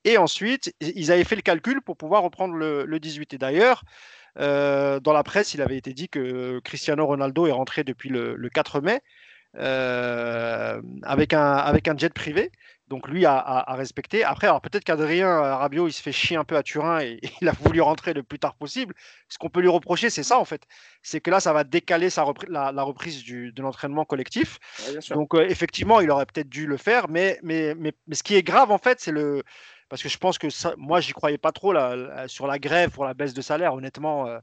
Et 0.05 0.17
ensuite, 0.17 0.75
ils 0.81 1.13
avaient 1.13 1.25
fait 1.25 1.37
le 1.37 1.43
calcul 1.43 1.83
pour 1.83 1.97
pouvoir 1.97 2.23
reprendre 2.23 2.55
le, 2.55 2.85
le 2.87 3.01
18. 3.01 3.35
Et 3.35 3.39
d'ailleurs, 3.39 3.83
euh, 4.39 5.01
dans 5.01 5.13
la 5.13 5.23
presse, 5.23 5.55
il 5.55 5.63
avait 5.63 5.77
été 5.77 5.93
dit 5.93 6.09
que 6.09 6.61
Cristiano 6.61 7.07
Ronaldo 7.07 7.47
est 7.47 7.53
rentré 7.53 7.85
depuis 7.85 8.09
le, 8.09 8.49
4 8.53 8.81
mai 8.81 9.01
euh, 9.57 10.81
avec 11.03 11.33
un 11.33 11.97
jet 11.97 12.13
privé. 12.13 12.51
Donc 12.89 13.09
lui 13.09 13.27
a, 13.27 13.37
a, 13.37 13.75
respecté. 13.75 14.25
Après, 14.25 14.47
alors 14.47 14.61
peut-être 14.61 14.85
qu'Adrien 14.85 15.29
Rabiot, 15.57 15.89
il 15.89 15.93
se 15.93 16.03
fait 16.03 16.13
chier 16.13 16.37
un 16.37 16.45
peu 16.45 16.57
à 16.57 16.63
Turin 16.63 17.01
et, 17.01 17.21
il 17.43 17.49
a 17.49 17.53
voulu 17.53 17.81
rentrer 17.81 18.15
le 18.15 18.23
plus 18.23 18.39
tard 18.39 18.55
possible. 18.55 18.95
Ce 19.29 19.39
qu'on 19.39 19.51
peut 19.51 19.61
lui 19.61 19.69
reprocher, 19.69 20.11
c'est 20.11 20.23
ça 20.23 20.39
en 20.39 20.45
fait. 20.45 20.63
C'est 21.03 21.21
que 21.21 21.31
là, 21.31 21.41
ça 21.41 21.53
va 21.53 21.65
décaler 21.65 22.11
sa 22.11 22.25
la, 22.49 22.83
reprise 22.83 23.23
du, 23.23 23.53
de 23.53 23.63
l'entraînement 23.63 24.05
collectif. 24.05 24.59
Donc 25.11 25.35
euh, 25.35 25.47
effectivement, 25.49 26.01
il 26.01 26.11
aurait 26.11 26.27
peut-être 26.27 26.49
dû 26.49 26.67
le 26.67 26.77
faire. 26.77 27.09
Mais, 27.09 27.39
mais, 27.43 27.75
mais, 27.75 27.93
mais, 28.07 28.15
ce 28.15 28.23
qui 28.23 28.35
est 28.35 28.43
grave 28.43 28.71
en 28.71 28.79
fait, 28.79 29.01
c'est 29.01 29.13
le 29.13 29.43
parce 29.89 30.03
que 30.03 30.09
je 30.09 30.19
pense 30.19 30.39
que 30.39 30.51
ça, 30.51 30.75
moi, 30.77 31.01
j'y 31.01 31.13
croyais 31.13 31.39
pas 31.39 31.53
trop 31.53 31.73
là, 31.73 32.29
sur 32.29 32.47
la 32.47 32.59
grève 32.59 32.91
pour 32.91 33.05
la 33.05 33.15
baisse 33.15 33.35
de 33.35 33.41
salaire. 33.41 33.75
Honnêtement, 33.75 34.27
euh, 34.27 34.39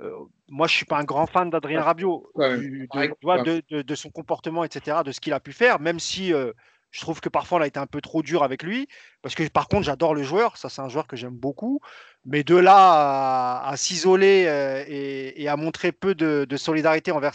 euh, 0.00 0.12
moi, 0.48 0.66
je 0.66 0.74
suis 0.74 0.86
pas 0.86 0.98
un 0.98 1.04
grand 1.04 1.26
fan 1.26 1.50
d'Adrien 1.50 1.82
Rabiot, 1.82 2.30
de, 2.36 3.94
son 3.94 4.10
comportement, 4.10 4.64
etc., 4.64 4.98
de 5.04 5.12
ce 5.12 5.20
qu'il 5.20 5.32
a 5.32 5.40
pu 5.40 5.52
faire, 5.52 5.80
même 5.80 5.98
si 5.98 6.32
euh, 6.32 6.52
je 6.90 7.00
trouve 7.00 7.20
que 7.20 7.28
parfois 7.28 7.58
on 7.58 7.62
a 7.62 7.66
été 7.66 7.78
un 7.78 7.86
peu 7.86 8.00
trop 8.00 8.22
dur 8.22 8.42
avec 8.42 8.62
lui. 8.62 8.88
Parce 9.22 9.34
que 9.34 9.46
par 9.48 9.68
contre, 9.68 9.84
j'adore 9.84 10.14
le 10.14 10.22
joueur, 10.22 10.56
ça, 10.56 10.68
c'est 10.68 10.80
un 10.82 10.88
joueur 10.88 11.06
que 11.06 11.16
j'aime 11.16 11.36
beaucoup. 11.36 11.80
Mais 12.24 12.44
de 12.44 12.56
là 12.56 13.60
à, 13.62 13.76
s'isoler 13.76 14.84
et, 14.88 15.48
à 15.48 15.56
montrer 15.56 15.92
peu 15.92 16.14
de, 16.14 16.56
solidarité 16.56 17.12
envers 17.12 17.34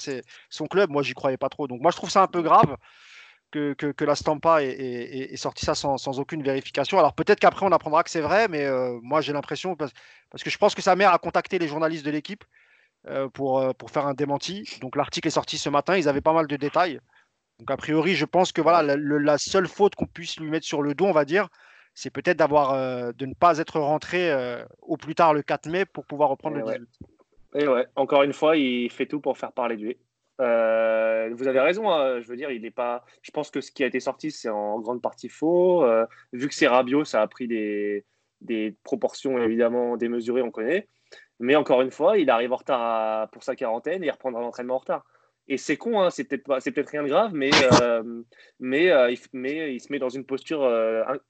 son 0.49 0.65
club, 0.67 0.89
moi, 0.89 1.03
j'y 1.03 1.13
croyais 1.13 1.37
pas 1.37 1.49
trop. 1.49 1.67
Donc, 1.67 1.81
moi, 1.81 1.91
je 1.91 1.97
trouve 1.97 2.09
ça 2.09 2.21
un 2.21 2.27
peu 2.27 2.41
grave 2.41 2.77
que, 3.53 4.03
la 4.03 4.15
Stampa 4.15 4.63
ait, 4.63 5.35
sorti 5.35 5.65
ça 5.65 5.75
sans, 5.75 6.19
aucune 6.19 6.43
vérification. 6.43 6.99
Alors 6.99 7.13
peut-être 7.13 7.39
qu'après 7.39 7.65
on 7.65 7.71
apprendra 7.71 8.03
que 8.03 8.09
c'est 8.09 8.21
vrai, 8.21 8.47
mais 8.47 8.65
euh, 8.65 8.99
moi 9.01 9.21
j'ai 9.21 9.33
l'impression, 9.33 9.75
parce, 9.75 9.93
que 10.43 10.49
je 10.49 10.57
pense 10.57 10.75
que 10.75 10.81
sa 10.81 10.95
mère 10.95 11.13
a 11.13 11.19
contacté 11.19 11.59
les 11.59 11.67
journalistes 11.67 12.05
de 12.05 12.11
l'équipe 12.11 12.43
euh, 13.07 13.29
euh, 13.39 13.73
pour 13.73 13.91
faire 13.91 14.07
un 14.07 14.13
démenti. 14.13 14.67
Donc 14.81 14.95
l'article 14.95 15.27
est 15.27 15.31
sorti 15.31 15.57
ce 15.57 15.69
matin, 15.69 15.97
ils 15.97 16.09
avaient 16.09 16.21
pas 16.21 16.33
mal 16.33 16.47
de 16.47 16.55
détails. 16.55 16.99
Donc 17.63 17.71
a 17.71 17.77
priori, 17.77 18.13
je 18.13 18.25
pense 18.25 18.51
que 18.51 18.61
voilà, 18.61 18.97
la, 18.97 19.37
seule 19.37 19.67
faute 19.67 19.95
qu'on 19.95 20.05
puisse 20.05 20.37
lui 20.37 20.49
mettre 20.49 20.65
sur 20.65 20.81
le 20.81 20.93
dos, 20.93 21.05
on 21.05 21.13
va 21.13 21.23
dire, 21.23 21.47
c'est 21.93 22.09
peut-être 22.09 22.35
d'avoir 22.35 23.13
de 23.13 23.25
ne 23.25 23.33
pas 23.33 23.57
être 23.59 23.79
rentré 23.79 24.35
au 24.81 24.97
plus 24.97 25.15
tard 25.15 25.33
le 25.33 25.43
4 25.43 25.69
mai 25.69 25.85
pour 25.85 26.05
pouvoir 26.05 26.27
reprendre 26.27 26.57
le 26.57 26.63
18. 26.63 26.87
Et 27.55 27.67
ouais, 27.67 27.85
encore 27.95 28.23
une 28.23 28.33
fois, 28.33 28.57
il 28.57 28.91
fait 28.91 29.05
tout 29.05 29.21
pour 29.21 29.37
faire 29.37 29.53
parler 29.53 29.77
de 29.77 29.83
lui. 29.83 29.97
Euh, 30.41 31.29
vous 31.33 31.47
avez 31.47 31.59
raison, 31.59 31.89
hein, 31.89 32.19
je 32.19 32.27
veux 32.27 32.35
dire, 32.35 32.51
il 32.51 32.63
n'est 32.63 32.71
pas. 32.71 33.05
Je 33.21 33.31
pense 33.31 33.51
que 33.51 33.61
ce 33.61 33.71
qui 33.71 33.83
a 33.83 33.87
été 33.87 33.99
sorti, 33.99 34.31
c'est 34.31 34.49
en 34.49 34.79
grande 34.79 35.01
partie 35.01 35.29
faux. 35.29 35.83
Euh, 35.83 36.05
vu 36.33 36.47
que 36.47 36.55
c'est 36.55 36.67
Rabiot, 36.67 37.05
ça 37.05 37.21
a 37.21 37.27
pris 37.27 37.47
des, 37.47 38.05
des, 38.41 38.75
proportions 38.83 39.37
évidemment 39.37 39.95
démesurées, 39.95 40.41
on 40.41 40.51
connaît. 40.51 40.89
Mais 41.39 41.55
encore 41.55 41.81
une 41.81 41.91
fois, 41.91 42.17
il 42.17 42.29
arrive 42.29 42.53
en 42.53 42.57
retard 42.57 43.29
pour 43.29 43.43
sa 43.43 43.55
quarantaine 43.55 44.03
et 44.03 44.07
il 44.07 44.11
reprendra 44.11 44.41
l'entraînement 44.41 44.75
en 44.75 44.79
retard. 44.79 45.05
Et 45.47 45.57
c'est 45.57 45.75
con, 45.75 46.01
hein, 46.01 46.09
c'est 46.09 46.23
peut-être 46.23 46.43
peut 46.43 46.85
rien 46.91 47.03
de 47.03 47.09
grave, 47.09 47.31
mais, 47.33 47.51
euh, 47.81 48.23
mais, 48.59 48.85
il, 48.85 49.17
mais, 49.33 49.75
il 49.75 49.79
se 49.79 49.91
met 49.91 49.99
dans 49.99 50.09
une 50.09 50.25
posture 50.25 50.63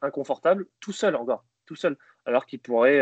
inconfortable, 0.01 0.67
tout 0.79 0.91
seul 0.91 1.15
encore, 1.15 1.45
tout 1.65 1.75
seul, 1.75 1.97
alors 2.25 2.45
qu'il 2.45 2.59
pourrait. 2.59 2.99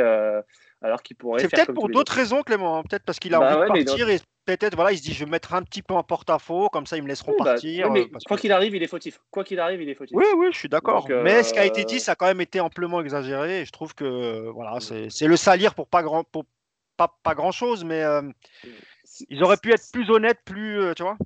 alors 0.82 1.04
qu'il 1.04 1.18
pourrait. 1.18 1.42
C'est 1.42 1.50
peut-être 1.50 1.74
pour 1.74 1.90
d'autres 1.90 2.14
raisons, 2.14 2.44
Clément. 2.44 2.78
Hein, 2.78 2.84
peut-être 2.90 3.04
parce 3.04 3.20
qu'il 3.20 3.36
a 3.36 3.40
bah 3.40 3.70
envie 3.70 3.84
de 3.84 3.86
partir 3.86 4.10
et 4.10 4.20
peut-être 4.46 4.76
voilà, 4.76 4.92
il 4.92 4.98
se 4.98 5.04
dit 5.04 5.14
je 5.14 5.26
vais 5.26 5.32
mettre 5.32 5.54
un 5.54 5.62
petit 5.64 5.82
peu 5.82 5.94
en 5.94 6.04
porte-à-faux, 6.04 6.70
comme 6.70 6.86
ça 6.86 6.98
ils 6.98 7.04
me 7.04 7.08
laisseront 7.08 7.36
bah, 7.38 7.46
partir. 7.46 7.92
mais 7.92 8.02
euh, 8.02 8.18
quoi 8.28 8.38
qu'il 8.38 8.52
arrive, 8.52 8.76
il 8.76 8.84
est 8.84 8.88
fautif. 8.88 9.20
Quoi 9.30 9.44
qu'il 9.44 9.60
arrive, 9.60 9.82
il 9.82 9.90
est 9.90 9.96
fautif. 9.96 10.16
Oui, 10.16 10.26
oui, 10.36 10.48
je 10.52 10.58
suis 10.58 10.70
d'accord. 10.70 11.08
Mais 11.24 11.44
ce 11.44 11.54
qui 11.54 11.60
a 11.60 11.66
été 11.66 11.84
dit, 11.84 11.98
euh, 11.98 12.00
ça 12.00 12.14
a 12.14 12.16
quand 12.16 12.28
même 12.28 12.42
été 12.42 12.60
amplement 12.60 13.02
exagéré. 13.02 13.62
Et 13.62 13.66
je 13.66 13.72
trouve 13.72 13.94
que 13.94 14.50
voilà, 14.50 14.78
mm. 14.78 15.10
c'est 15.10 15.28
le 15.28 15.38
salir 15.38 15.76
pour 15.76 15.88
pas 15.88 16.04
grand, 16.04 16.24
pour 16.24 16.46
pas, 16.98 17.16
pas 17.24 17.36
grand 17.36 17.52
chose, 17.52 17.84
mais 17.84 18.04
euh, 18.04 18.22
ils 19.30 19.44
auraient 19.44 19.58
pu 19.58 19.72
être 19.72 19.84
plus 19.92 20.10
honnêtes, 20.10 20.40
plus, 20.46 20.94
tu 20.96 21.04
vois. 21.04 21.18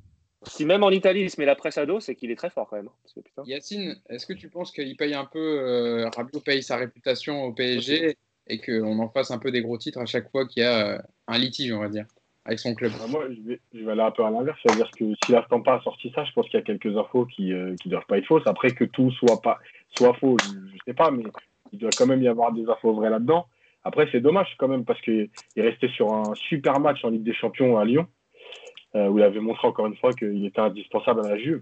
Si 0.47 0.63
même 0.63 0.83
en 0.83 0.91
Italie 0.91 1.21
il 1.21 1.31
se 1.31 1.39
met 1.39 1.45
la 1.45 1.55
presse 1.55 1.77
à 1.79 1.87
dos, 1.87 1.99
c'est 1.99 2.13
qu'il 2.13 2.29
est 2.29 2.35
très 2.35 2.51
fort 2.51 2.67
quand 2.69 2.75
même. 2.75 2.89
Hein, 3.37 3.43
Yacine, 3.47 3.95
est-ce 4.09 4.27
que 4.27 4.33
tu 4.33 4.47
penses 4.47 4.71
qu'il 4.71 4.95
paye 4.95 5.15
un 5.15 5.25
peu, 5.25 6.05
Rabiot 6.15 6.39
paye 6.41 6.61
sa 6.61 6.77
réputation 6.77 7.45
au 7.45 7.51
PSG 7.51 8.15
et 8.47 8.61
qu'on 8.61 8.99
en 8.99 9.09
fasse 9.09 9.31
un 9.31 9.39
peu 9.39 9.51
des 9.51 9.61
gros 9.61 9.77
titres 9.79 9.99
à 9.99 10.05
chaque 10.05 10.29
fois 10.29 10.45
qu'il 10.47 10.61
y 10.61 10.65
a 10.65 11.03
un 11.27 11.37
litige, 11.39 11.71
on 11.71 11.79
va 11.79 11.89
dire 11.89 12.05
avec 12.45 12.59
son 12.59 12.75
club? 12.75 12.91
Bah, 12.91 13.07
Moi, 13.09 13.25
je 13.29 13.41
vais, 13.41 13.59
je 13.73 13.83
vais, 13.83 13.91
aller 13.91 14.01
un 14.01 14.11
peu 14.11 14.23
à 14.23 14.29
l'inverse. 14.29 14.57
C'est-à-dire 14.63 14.89
que 14.91 15.05
si 15.25 15.31
la 15.31 15.43
Stampa 15.45 15.75
a 15.75 15.81
sorti 15.81 16.11
ça, 16.15 16.23
je 16.23 16.31
pense 16.31 16.45
qu'il 16.47 16.59
y 16.59 16.63
a 16.63 16.65
quelques 16.65 16.95
infos 16.95 17.25
qui 17.25 17.49
ne 17.49 17.71
euh, 17.71 17.75
doivent 17.85 18.05
pas 18.07 18.17
être 18.17 18.27
fausses. 18.27 18.45
Après, 18.45 18.71
que 18.71 18.85
tout 18.85 19.11
soit, 19.11 19.41
pas, 19.41 19.59
soit 19.89 20.13
faux, 20.13 20.37
je 20.43 20.49
ne 20.49 20.79
sais 20.85 20.93
pas, 20.93 21.11
mais 21.11 21.23
il 21.73 21.79
doit 21.79 21.89
quand 21.97 22.05
même 22.05 22.21
y 22.21 22.27
avoir 22.27 22.53
des 22.53 22.67
infos 22.69 22.93
vraies 22.93 23.09
là-dedans. 23.09 23.47
Après, 23.85 24.09
c'est 24.11 24.19
dommage 24.19 24.47
quand 24.57 24.67
même 24.67 24.83
parce 24.83 24.99
qu'il 25.01 25.29
restait 25.55 25.89
sur 25.89 26.13
un 26.13 26.33
super 26.35 26.79
match 26.79 27.05
en 27.05 27.09
Ligue 27.09 27.23
des 27.23 27.33
Champions 27.33 27.77
à 27.77 27.85
Lyon, 27.85 28.07
euh, 28.95 29.07
où 29.07 29.19
il 29.19 29.23
avait 29.23 29.39
montré 29.39 29.67
encore 29.67 29.85
une 29.85 29.95
fois 29.95 30.11
qu'il 30.11 30.45
était 30.45 30.59
indispensable 30.59 31.25
à 31.25 31.29
la 31.29 31.37
Juve. 31.37 31.61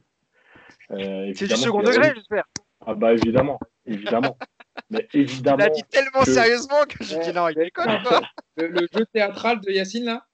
Euh, 0.91 1.31
c'est 1.35 1.47
du 1.47 1.55
second 1.55 1.81
degré, 1.81 2.13
j'espère. 2.15 2.45
Ah 2.85 2.95
bah 2.95 3.13
évidemment, 3.13 3.59
évidemment. 3.85 4.37
Mais 4.89 5.07
évidemment. 5.13 5.57
Il 5.59 5.63
a 5.63 5.69
dit 5.69 5.83
tellement 5.83 6.23
sérieusement 6.23 6.83
que 6.89 7.03
je 7.03 7.19
dis 7.19 7.33
non, 7.33 7.47
il 7.49 7.55
déconne 7.55 7.91
le, 8.57 8.67
le 8.67 8.87
jeu 8.91 9.05
théâtral 9.13 9.59
de 9.61 9.71
Yacine 9.71 10.05
là 10.05 10.25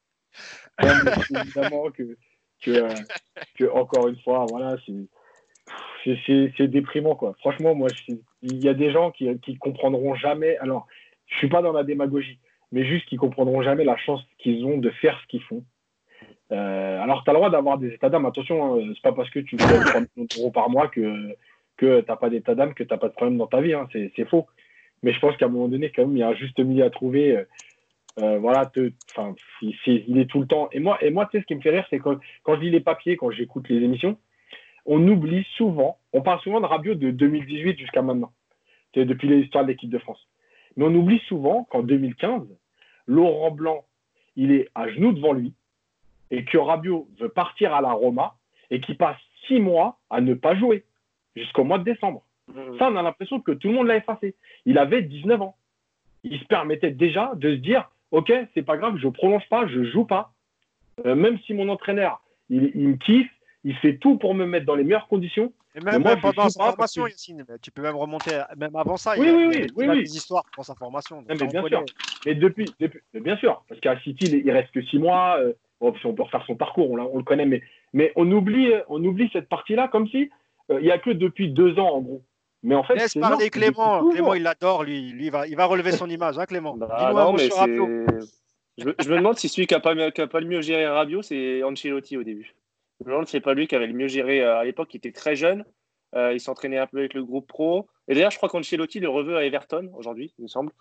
évidemment 0.80 1.92
que, 1.92 2.18
que, 2.62 2.88
que, 3.58 3.72
encore 3.72 4.08
une 4.08 4.20
fois, 4.22 4.46
voilà, 4.50 4.76
c'est 6.06 6.68
déprimant, 6.68 7.16
quoi. 7.16 7.36
Franchement, 7.40 7.76
moi, 7.76 7.90
il 8.42 8.64
y 8.64 8.70
a 8.70 8.74
des 8.74 8.92
gens 8.92 9.12
qui, 9.12 9.28
qui 9.40 9.58
comprendront 9.58 10.16
jamais. 10.16 10.58
Alors, 10.58 10.88
je 11.30 11.38
suis 11.38 11.50
pas 11.50 11.62
dans 11.62 11.74
la 11.74 11.84
démagogie, 11.84 12.40
mais 12.72 12.86
juste 12.86 13.08
qui 13.08 13.16
comprendront 13.16 13.62
jamais 13.62 13.84
la 13.84 13.98
chance 13.98 14.22
qu'ils 14.38 14.66
ont 14.66 14.78
de 14.78 14.90
faire 14.90 15.20
ce 15.22 15.28
qu'ils 15.28 15.44
font. 15.44 15.64
Euh, 16.52 17.02
alors, 17.02 17.24
tu 17.24 17.30
as 17.30 17.34
le 17.34 17.38
droit 17.38 17.50
d'avoir 17.50 17.78
des 17.78 17.94
états 17.94 18.10
d'âme. 18.10 18.26
Attention, 18.26 18.76
hein, 18.76 18.92
c'est 18.94 19.02
pas 19.02 19.14
parce 19.14 19.30
que 19.30 19.40
tu 19.40 19.58
fais 19.58 19.80
3 19.80 20.02
millions 20.02 20.28
d'euros 20.36 20.52
par 20.52 20.70
mois 20.70 20.88
que, 20.88 21.36
que 21.78 22.02
tu 22.02 22.12
pas 22.20 22.30
d'état 22.30 22.56
d'âme, 22.56 22.74
que 22.74 22.84
tu 22.84 22.98
pas 22.98 23.08
de 23.08 23.14
problème 23.14 23.38
dans 23.38 23.48
ta 23.48 23.62
vie. 23.62 23.74
Hein. 23.74 23.88
C'est 23.94 24.28
faux. 24.28 24.48
Mais 25.04 25.14
je 25.14 25.20
pense 25.20 25.38
qu'à 25.38 25.46
un 25.46 25.50
moment 25.50 25.68
donné, 25.68 25.92
quand 25.96 26.06
même, 26.06 26.18
il 26.18 26.20
y 26.20 26.24
a 26.24 26.30
un 26.30 26.36
juste 26.36 26.60
milieu 26.60 26.84
à 26.84 26.90
trouver. 26.90 27.38
Euh, 27.38 27.44
euh, 28.22 28.40
voilà, 28.40 28.70
il 29.62 30.18
est 30.18 30.26
tout 30.26 30.42
le 30.42 30.48
temps. 30.48 30.68
Et 30.72 30.80
moi, 30.80 30.98
et 31.02 31.10
moi 31.10 31.26
tu 31.28 31.38
sais, 31.38 31.42
ce 31.42 31.46
qui 31.46 31.56
me 31.56 31.62
fait 31.62 31.70
rire, 31.70 31.86
c'est 31.90 32.00
quand, 32.00 32.18
quand 32.44 32.56
je 32.56 32.62
lis 32.62 32.72
les 32.72 32.82
papiers, 32.82 33.16
quand 33.16 33.32
j'écoute 33.32 33.70
les 33.70 33.78
émissions, 33.78 34.18
on 34.86 35.08
oublie 35.08 35.46
souvent, 35.56 36.00
on 36.12 36.22
parle 36.22 36.42
souvent 36.42 36.60
de 36.60 36.66
Rabiot 36.66 36.96
de 36.96 37.12
2018 37.12 37.78
jusqu'à 37.78 38.02
maintenant, 38.02 38.32
depuis 38.96 39.28
l'histoire 39.30 39.64
de 39.64 39.70
l'équipe 39.70 39.90
de 39.90 40.00
France. 40.00 40.28
Mais 40.80 40.86
on 40.86 40.96
oublie 40.96 41.20
souvent 41.28 41.66
qu'en 41.66 41.84
2015, 41.84 42.44
Laurent 43.06 43.52
Blanc, 43.52 43.84
il 44.38 44.54
est 44.54 44.70
à 44.76 44.88
genoux 44.88 45.12
devant 45.12 45.34
lui 45.34 45.54
et 46.32 46.46
que 46.46 46.58
Rabiot 46.58 47.10
veut 47.20 47.28
partir 47.28 47.74
à 47.74 47.82
la 47.82 47.92
Roma 47.92 48.36
et 48.72 48.80
qu'il 48.80 48.96
passe 48.96 49.18
six 49.46 49.60
mois 49.60 50.00
à 50.10 50.22
ne 50.22 50.34
pas 50.34 50.56
jouer 50.56 50.86
jusqu'au 51.36 51.66
mois 51.66 51.80
de 51.80 51.84
décembre. 51.84 52.24
Mmh. 52.48 52.78
Ça, 52.80 52.90
on 52.90 52.96
a 52.96 53.02
l'impression 53.02 53.42
que 53.42 53.52
tout 53.52 53.68
le 53.68 53.74
monde 53.74 53.88
l'a 53.88 53.98
effacé. 53.98 54.36
Il 54.66 54.78
avait 54.78 55.02
19 55.02 55.42
ans. 55.42 55.58
Il 56.24 56.40
se 56.40 56.46
permettait 56.46 56.92
déjà 56.92 57.34
de 57.36 57.56
se 57.56 57.60
dire 57.60 57.90
ok, 58.12 58.32
c'est 58.54 58.64
pas 58.64 58.78
grave, 58.78 58.96
je 59.02 59.10
prolonge 59.10 59.48
pas, 59.50 59.68
je 59.68 59.84
joue 59.84 60.06
pas. 60.06 60.32
Euh, 61.06 61.14
même 61.14 61.40
si 61.40 61.54
mon 61.54 61.68
entraîneur, 61.68 62.22
il, 62.50 62.72
me 62.88 62.96
kiffe, 62.96 63.30
il 63.66 63.76
fait 63.76 63.98
tout 63.98 64.18
pour 64.18 64.34
me 64.34 64.46
mettre 64.46 64.66
dans 64.66 64.76
les 64.76 64.86
meilleures 64.86 65.10
conditions. 65.10 65.52
Et 65.80 66.00
même, 66.00 66.20
pendant 66.22 66.50
sa 66.50 66.66
formation, 66.66 67.08
Yacine, 67.08 67.46
tu 67.62 67.72
peux 67.72 67.82
même 67.82 67.96
remonter, 67.96 68.42
même 68.58 68.76
avant 68.76 68.98
ça, 68.98 69.14
oui, 69.18 69.20
il 69.22 69.26
y 69.26 69.30
a, 69.30 69.34
oui, 69.34 69.46
oui, 69.48 69.68
oui, 69.76 69.88
oui. 69.90 70.04
des 70.04 70.16
histoires 70.16 70.46
pendant 70.56 70.66
sa 70.66 70.76
formation. 70.76 71.24
mais 71.28 71.36
bien 71.36 71.64
sûr. 71.66 71.86
Mais 72.26 72.36
depuis, 72.36 72.66
bien 73.14 73.38
sûr, 73.38 73.64
parce 73.68 73.80
qu'à 73.82 74.00
City, 74.02 74.26
il, 74.26 74.52
reste 74.52 74.72
que 74.72 74.84
six 74.84 75.00
mois. 75.00 75.38
Euh, 75.40 75.54
bon, 75.80 75.94
si 76.00 76.06
on 76.06 76.14
peut 76.14 76.24
refaire 76.24 76.44
son 76.46 76.56
parcours, 76.56 76.92
on, 76.92 77.00
on 77.00 77.18
le 77.18 77.24
connaît, 77.24 77.46
mais, 77.46 77.62
mais 77.94 78.12
on, 78.16 78.30
oublie, 78.32 78.72
on 78.88 79.04
oublie 79.04 79.30
cette 79.32 79.50
partie-là 79.50 79.88
comme 79.88 80.08
si 80.08 80.30
il 80.70 80.84
n'y 80.84 80.92
a 80.92 81.00
que 81.00 81.10
depuis 81.10 81.50
deux 81.50 81.80
ans, 81.80 81.96
en 81.96 82.02
gros. 82.02 82.22
Mais 82.62 82.76
en 82.76 82.84
fait, 82.84 82.96
Laisse 82.96 83.14
parler 83.16 83.50
Clément. 83.50 84.08
Clément, 84.10 84.34
il 84.34 84.44
l'adore, 84.44 84.84
lui. 84.84 85.12
lui 85.12 85.26
il, 85.26 85.32
va, 85.32 85.48
il 85.48 85.56
va 85.56 85.66
relever 85.66 85.92
son 85.92 86.10
image, 86.10 86.38
hein, 86.38 86.46
Clément. 86.46 86.76
Bah, 86.76 87.12
non, 87.14 87.34
mais 87.34 87.50
je, 88.78 88.90
je, 88.98 89.10
me 89.10 89.18
demande 89.18 89.38
si 89.38 89.50
celui 89.50 89.68
qui 89.68 89.74
n'a 89.74 89.82
pas, 89.82 89.94
pas, 89.94 90.40
le 90.40 90.46
mieux 90.46 90.62
géré 90.62 90.88
Rabiot, 90.88 91.22
c'est 91.22 91.64
Ancelotti 91.64 92.16
au 92.16 92.24
début. 92.24 92.54
Je 93.00 93.06
me 93.06 93.12
demande 93.12 93.26
si 93.28 93.32
c'est 93.32 93.42
pas 93.42 93.54
lui 93.54 93.68
qui 93.68 93.76
avait 93.76 93.88
le 93.88 93.94
mieux 93.94 94.08
géré 94.08 94.44
à 94.44 94.64
l'époque, 94.64 94.90
qui 94.90 94.98
était 94.98 95.12
très 95.12 95.36
jeune. 95.36 95.66
Euh, 96.16 96.34
il 96.34 96.40
s'entraînait 96.40 96.80
un 96.80 96.88
peu 96.88 97.00
avec 97.00 97.14
le 97.14 97.24
groupe 97.24 97.48
pro. 97.48 97.88
Et 98.08 98.16
d'ailleurs, 98.16 98.32
je 98.32 98.38
crois 98.38 98.50
qu'Ancelotti 98.50 99.00
le 99.00 99.10
reveut 99.10 99.38
à 99.38 99.46
Everton 99.46 99.92
aujourd'hui, 99.96 100.34
il 100.40 100.44
me 100.44 100.48
semble. 100.48 100.72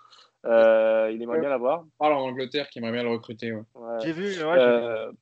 Euh, 0.47 1.11
il 1.13 1.21
aimerait 1.21 1.41
bien 1.41 1.51
l'avoir. 1.51 1.85
parle 1.99 2.15
en 2.15 2.21
Angleterre 2.21 2.69
qui 2.71 2.79
aimerait 2.79 2.93
bien 2.93 3.03
le 3.03 3.11
recruter. 3.11 3.53
J'ai 4.03 4.13
vu. 4.13 4.33
Euh, 4.41 5.13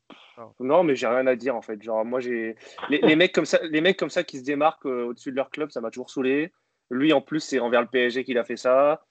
non, 0.61 0.85
mais 0.85 0.95
j'ai 0.95 1.07
rien 1.07 1.27
à 1.27 1.35
dire 1.35 1.57
en 1.57 1.63
fait. 1.63 1.83
Genre, 1.83 2.05
moi, 2.05 2.21
j'ai 2.21 2.55
les, 2.89 3.17
mecs 3.17 3.33
comme 3.33 3.47
ça, 3.47 3.59
les 3.65 3.81
mecs 3.81 3.99
comme 3.99 4.11
ça 4.11 4.23
qui 4.23 4.39
se 4.39 4.45
démarquent 4.45 4.87
au-dessus 4.87 5.33
de 5.33 5.37
leur 5.37 5.51
club, 5.51 5.71
ça 5.71 5.81
m'a 5.81 5.91
toujours 5.91 6.11
saoulé. 6.11 6.53
Lui, 6.91 7.13
en 7.13 7.21
plus, 7.21 7.41
c'est 7.41 7.59
envers 7.59 7.81
le 7.81 7.89
PSG 7.89 8.23
qu'il 8.25 8.39
a 8.39 8.45
fait 8.45 8.57
ça. 8.57 9.03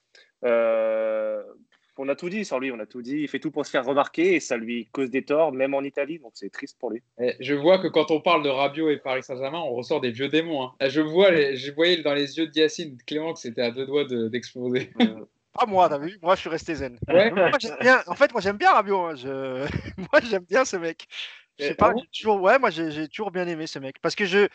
Euh, 1.98 2.02
on 2.02 2.08
a 2.08 2.14
tout 2.14 2.28
dit 2.28 2.44
sur 2.44 2.60
lui, 2.60 2.70
on 2.72 2.78
a 2.78 2.86
tout 2.86 3.02
dit. 3.02 3.18
Il 3.20 3.28
fait 3.28 3.38
tout 3.38 3.50
pour 3.50 3.64
se 3.64 3.70
faire 3.70 3.84
remarquer 3.84 4.34
et 4.34 4.40
ça 4.40 4.56
lui 4.56 4.88
cause 4.92 5.10
des 5.10 5.24
torts, 5.24 5.52
même 5.52 5.74
en 5.74 5.82
Italie. 5.82 6.18
Donc 6.18 6.32
c'est 6.34 6.50
triste 6.50 6.76
pour 6.78 6.90
lui. 6.90 7.02
Eh, 7.20 7.34
je 7.40 7.54
vois 7.54 7.78
que 7.78 7.88
quand 7.88 8.10
on 8.10 8.20
parle 8.20 8.42
de 8.42 8.48
Rabiot 8.48 8.90
et 8.90 8.98
Paris 8.98 9.22
Saint-Germain, 9.22 9.60
on 9.60 9.74
ressort 9.74 10.00
des 10.00 10.10
vieux 10.10 10.28
démons. 10.28 10.62
Hein. 10.62 10.72
Eh, 10.80 10.90
je 10.90 11.00
vois, 11.00 11.54
je 11.54 11.72
voyais 11.72 12.02
dans 12.02 12.14
les 12.14 12.38
yeux 12.38 12.48
de 12.48 12.58
Yacine 12.58 12.96
Clément 13.06 13.32
que 13.32 13.40
c'était 13.40 13.62
à 13.62 13.70
deux 13.70 13.86
doigts 13.86 14.04
d'exploser. 14.04 14.90
Pas 15.58 15.66
moi, 15.66 15.88
t'as 15.88 15.98
vu? 15.98 16.18
Moi, 16.20 16.34
je 16.34 16.40
suis 16.40 16.50
resté 16.50 16.74
zen. 16.74 16.98
bien, 17.80 18.02
en 18.06 18.14
fait, 18.14 18.30
moi, 18.32 18.42
j'aime 18.42 18.58
bien 18.58 18.72
Rabiot. 18.72 19.00
Hein. 19.00 19.14
Je... 19.16 19.66
moi, 19.96 20.20
j'aime 20.28 20.44
bien 20.44 20.66
ce 20.66 20.76
mec. 20.76 21.08
Je 21.58 21.64
sais 21.64 21.74
pas, 21.74 21.94
toujours, 22.12 22.42
ouais, 22.42 22.58
moi 22.58 22.68
j'ai 22.68 23.08
toujours 23.08 23.30
bien 23.30 23.46
aimé 23.48 23.66
ce 23.66 23.78
mec. 23.78 23.96
Parce 24.02 24.14
que 24.14 24.26
je 24.26 24.46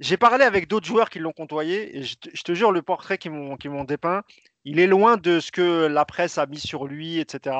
j'ai 0.00 0.16
parlé 0.16 0.44
avec 0.44 0.66
d'autres 0.66 0.86
joueurs 0.86 1.08
qui 1.08 1.20
l'ont 1.20 1.32
côtoyé 1.32 1.96
et 1.96 2.02
je 2.02 2.16
te, 2.16 2.52
jure, 2.52 2.72
le 2.72 2.82
portrait 2.82 3.16
qu'ils 3.16 3.30
m'ont 3.30 3.84
dépeint, 3.84 4.24
il 4.68 4.80
est 4.80 4.86
loin 4.86 5.16
de 5.16 5.40
ce 5.40 5.50
que 5.50 5.86
la 5.86 6.04
presse 6.04 6.38
a 6.38 6.46
mis 6.46 6.58
sur 6.58 6.86
lui, 6.86 7.18
etc. 7.18 7.56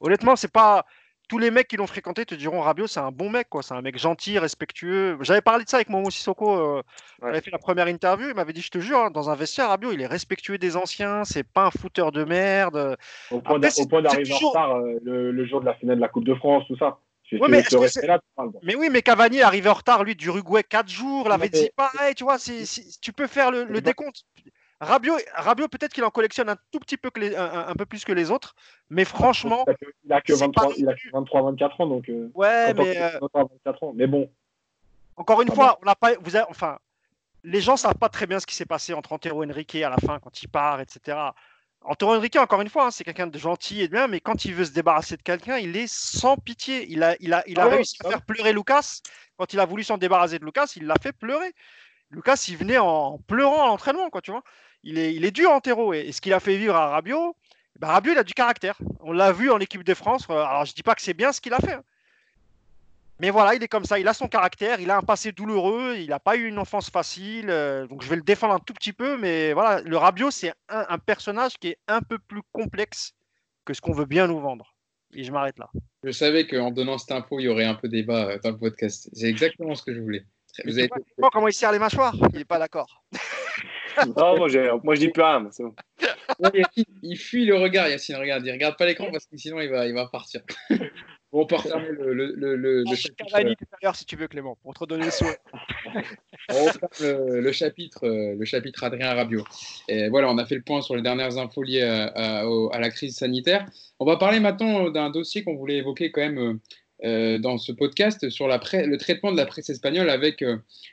Honnêtement, 0.00 0.36
c'est 0.36 0.52
pas. 0.52 0.84
Tous 1.28 1.36
les 1.36 1.50
mecs 1.50 1.68
qui 1.68 1.76
l'ont 1.76 1.86
fréquenté 1.86 2.24
te 2.24 2.34
diront 2.34 2.62
Rabiot, 2.62 2.86
c'est 2.86 3.00
un 3.00 3.10
bon 3.10 3.28
mec, 3.28 3.50
quoi. 3.50 3.62
C'est 3.62 3.74
un 3.74 3.82
mec 3.82 3.98
gentil, 3.98 4.38
respectueux. 4.38 5.18
J'avais 5.20 5.42
parlé 5.42 5.64
de 5.64 5.68
ça 5.68 5.76
avec 5.76 5.90
Momo 5.90 6.08
Sissoko. 6.08 6.54
Euh, 6.54 6.82
ouais. 7.20 7.42
fait 7.42 7.50
la 7.50 7.58
première 7.58 7.86
interview. 7.86 8.30
Il 8.30 8.34
m'avait 8.34 8.54
dit 8.54 8.62
Je 8.62 8.70
te 8.70 8.78
jure, 8.78 8.98
hein, 8.98 9.10
dans 9.10 9.28
un 9.28 9.34
vestiaire, 9.34 9.68
Rabiot, 9.68 9.92
il 9.92 10.00
est 10.00 10.06
respectueux 10.06 10.56
des 10.56 10.76
anciens. 10.76 11.24
C'est 11.24 11.42
pas 11.44 11.66
un 11.66 11.70
fouteur 11.70 12.12
de 12.12 12.24
merde. 12.24 12.96
Au 13.30 13.42
point 13.42 13.58
d'arriver 13.58 14.32
en 14.32 14.48
retard 14.48 14.76
euh, 14.76 14.98
le, 15.02 15.44
jour 15.44 15.60
de 15.60 15.66
la 15.66 15.74
finale 15.74 15.96
de 15.96 16.00
la 16.00 16.08
Coupe 16.08 16.24
de 16.24 16.34
France, 16.34 16.64
tout 16.66 16.78
ça 16.78 16.98
mais, 18.62 18.74
oui, 18.74 18.88
mais 18.90 19.02
Cavani 19.02 19.38
est 19.38 19.42
arrivé 19.42 19.68
en 19.68 19.74
retard, 19.74 20.02
lui, 20.02 20.16
d'Uruguay 20.16 20.62
4 20.62 20.88
jours, 20.88 21.28
l'avait 21.28 21.48
dit 21.48 21.68
pareil, 21.76 22.14
tu 22.14 22.24
vois, 22.24 22.38
tu 22.38 23.12
peux 23.12 23.26
faire 23.26 23.50
le, 23.50 23.80
décompte. 23.80 24.24
Rabiot, 24.80 25.16
Rabiot 25.34 25.68
peut-être 25.68 25.92
qu'il 25.92 26.04
en 26.04 26.10
collectionne 26.10 26.48
un 26.48 26.56
tout 26.70 26.78
petit 26.78 26.96
peu, 26.96 27.10
que 27.10 27.18
les, 27.18 27.34
un, 27.34 27.74
peu 27.74 27.84
plus 27.84 28.04
que 28.04 28.12
les 28.12 28.30
autres, 28.30 28.54
mais 28.90 29.04
franchement. 29.04 29.64
Il 30.04 30.12
a 30.12 30.20
que 30.20 30.32
23-24 30.32 31.82
ans, 31.82 31.86
donc. 31.86 32.08
Euh, 32.08 32.30
ouais, 32.34 32.74
mais. 32.74 32.96
Euh, 32.96 33.18
ans. 33.82 33.92
Mais 33.94 34.06
bon. 34.06 34.30
Encore 35.16 35.42
une 35.42 35.50
fois, 35.50 35.78
on 35.82 35.84
n'a 35.84 35.96
pas. 35.96 36.14
Vous 36.20 36.36
enfin, 36.48 36.78
les 37.42 37.60
gens 37.60 37.76
savent 37.76 37.96
pas 37.96 38.08
très 38.08 38.26
bien 38.26 38.38
ce 38.38 38.46
qui 38.46 38.54
s'est 38.54 38.66
passé 38.66 38.94
entre 38.94 39.12
Antero 39.12 39.44
Henrique 39.44 39.74
à 39.76 39.90
la 39.90 39.96
fin, 39.96 40.20
quand 40.20 40.42
il 40.42 40.48
part, 40.48 40.80
etc. 40.80 41.18
Antonio 41.82 42.16
Henrique, 42.16 42.36
encore 42.36 42.60
une 42.60 42.68
fois, 42.68 42.86
hein, 42.86 42.90
c'est 42.90 43.04
quelqu'un 43.04 43.26
de 43.26 43.38
gentil 43.38 43.82
et 43.82 43.88
de 43.88 43.92
bien, 43.92 44.08
mais 44.08 44.20
quand 44.20 44.44
il 44.44 44.54
veut 44.54 44.64
se 44.64 44.72
débarrasser 44.72 45.16
de 45.16 45.22
quelqu'un, 45.22 45.58
il 45.58 45.76
est 45.76 45.92
sans 45.92 46.36
pitié. 46.36 46.86
Il 46.88 47.02
a, 47.02 47.16
il 47.20 47.32
a, 47.32 47.42
il 47.46 47.58
a 47.58 47.64
ah 47.64 47.68
réussi 47.68 47.96
à 48.04 48.10
faire 48.10 48.22
pleurer 48.22 48.52
Lucas. 48.52 49.00
Quand 49.36 49.52
il 49.52 49.60
a 49.60 49.64
voulu 49.64 49.84
s'en 49.84 49.98
débarrasser 49.98 50.38
de 50.38 50.44
Lucas, 50.44 50.72
il 50.76 50.86
l'a 50.86 50.96
fait 51.00 51.12
pleurer. 51.12 51.52
Lucas, 52.10 52.44
il 52.48 52.56
venait 52.56 52.78
en 52.78 53.18
pleurant 53.18 53.64
à 53.64 53.66
l'entraînement, 53.66 54.10
quoi, 54.10 54.20
tu 54.20 54.30
vois. 54.30 54.42
Il 54.88 54.98
est, 54.98 55.14
il 55.14 55.26
est 55.26 55.30
dur, 55.30 55.50
Antero. 55.50 55.92
Et, 55.92 56.00
et 56.00 56.12
ce 56.12 56.20
qu'il 56.22 56.32
a 56.32 56.40
fait 56.40 56.56
vivre 56.56 56.74
à 56.74 56.88
Rabiot, 56.88 57.36
bah, 57.78 57.88
Rabiot, 57.88 58.12
il 58.12 58.18
a 58.18 58.24
du 58.24 58.32
caractère. 58.32 58.78
On 59.00 59.12
l'a 59.12 59.32
vu 59.32 59.50
en 59.50 59.58
équipe 59.58 59.84
de 59.84 59.92
France. 59.92 60.26
Euh, 60.30 60.32
alors, 60.32 60.64
je 60.64 60.72
dis 60.72 60.82
pas 60.82 60.94
que 60.94 61.02
c'est 61.02 61.12
bien 61.12 61.30
ce 61.30 61.42
qu'il 61.42 61.52
a 61.52 61.58
fait. 61.58 61.74
Hein. 61.74 61.84
Mais 63.20 63.28
voilà, 63.28 63.54
il 63.54 63.62
est 63.62 63.68
comme 63.68 63.84
ça, 63.84 63.98
il 63.98 64.08
a 64.08 64.14
son 64.14 64.28
caractère, 64.28 64.80
il 64.80 64.90
a 64.90 64.96
un 64.96 65.02
passé 65.02 65.32
douloureux, 65.32 65.96
il 65.98 66.08
n'a 66.08 66.20
pas 66.20 66.36
eu 66.36 66.46
une 66.46 66.58
enfance 66.58 66.88
facile, 66.88 67.50
euh, 67.50 67.84
donc 67.88 68.02
je 68.02 68.08
vais 68.08 68.14
le 68.14 68.22
défendre 68.22 68.54
un 68.54 68.60
tout 68.60 68.72
petit 68.72 68.92
peu, 68.92 69.16
mais 69.16 69.52
voilà, 69.52 69.80
le 69.80 69.96
Rabiot, 69.96 70.30
c'est 70.30 70.52
un, 70.68 70.98
personnage 70.98 71.58
qui 71.58 71.70
est 71.70 71.78
un 71.88 72.00
peu 72.00 72.18
plus 72.20 72.42
complexe 72.52 73.14
que 73.64 73.74
ce 73.74 73.80
qu'on 73.80 73.92
veut 73.92 74.04
bien 74.04 74.28
nous 74.28 74.38
vendre. 74.38 74.72
Et 75.14 75.24
je 75.24 75.32
m'arrête 75.32 75.58
là. 75.58 75.68
Je 76.04 76.12
savais 76.12 76.46
qu'en 76.46 76.70
donnant 76.70 76.96
cette 76.96 77.10
info, 77.10 77.40
il 77.40 77.44
y 77.44 77.48
aurait 77.48 77.64
un 77.64 77.74
peu 77.74 77.88
débat 77.88 78.28
euh, 78.28 78.38
dans 78.38 78.52
le 78.52 78.58
podcast. 78.58 79.10
C'est 79.12 79.28
exactement 79.28 79.74
ce 79.74 79.82
que 79.82 79.92
je 79.92 80.00
voulais. 80.00 80.24
Vous 80.64 80.78
avez... 80.78 80.88
comment 81.32 81.48
il 81.48 81.52
serre 81.52 81.72
les 81.72 81.78
mâchoires 81.80 82.14
Il 82.32 82.38
n'est 82.38 82.44
pas 82.44 82.60
d'accord. 82.60 83.02
non, 84.06 84.36
moi, 84.36 84.48
moi, 84.82 84.94
je 84.94 85.00
dis 85.00 85.08
plus 85.08 85.22
rien. 85.22 85.48
il, 87.02 87.16
fuit 87.16 87.44
le 87.44 87.56
regard, 87.56 87.88
Yacine. 87.88 88.16
Regarde, 88.16 88.44
il 88.46 88.52
regarde 88.52 88.76
pas 88.76 88.86
l'écran 88.86 89.08
parce 89.10 89.26
que 89.26 89.36
sinon 89.36 89.60
il 89.60 89.70
va, 89.70 89.86
il 89.86 89.94
va 89.94 90.06
partir. 90.06 90.42
Bon, 91.30 91.42
on 91.42 91.46
peut 91.46 91.56
refermer 91.56 91.90
le, 91.90 92.14
le, 92.14 92.32
le, 92.56 92.56
le 92.56 92.94
chapitre. 92.94 93.26
Euh, 93.36 93.54
tout 93.54 93.66
à 93.72 93.76
l'heure, 93.82 93.94
si 93.94 94.06
tu 94.06 94.16
veux, 94.16 94.28
Clément, 94.28 94.56
pour 94.62 94.72
te 94.72 94.82
donner 94.86 95.04
le 95.04 95.10
souhait. 95.10 95.36
on 96.48 96.64
referme 96.64 97.40
le, 97.42 97.52
chapitre, 97.52 98.06
euh, 98.06 98.34
le 98.34 98.44
chapitre 98.46 98.82
Adrien 98.84 99.12
Rabiot. 99.12 99.44
Et 99.88 100.08
voilà, 100.08 100.30
on 100.30 100.38
a 100.38 100.46
fait 100.46 100.54
le 100.54 100.62
point 100.62 100.80
sur 100.80 100.96
les 100.96 101.02
dernières 101.02 101.36
infos 101.36 101.62
liées 101.62 101.82
à, 101.82 102.46
à, 102.46 102.78
la 102.78 102.88
crise 102.88 103.14
sanitaire. 103.14 103.66
On 104.00 104.06
va 104.06 104.16
parler 104.16 104.40
maintenant 104.40 104.88
d'un 104.88 105.10
dossier 105.10 105.44
qu'on 105.44 105.56
voulait 105.56 105.76
évoquer 105.76 106.10
quand 106.10 106.22
même 106.22 106.60
euh, 107.04 107.38
dans 107.38 107.58
ce 107.58 107.72
podcast 107.72 108.28
sur 108.30 108.48
le 108.48 108.96
traitement 108.96 109.32
de 109.32 109.36
la 109.36 109.46
presse 109.46 109.70
espagnole 109.70 110.10
avec 110.10 110.44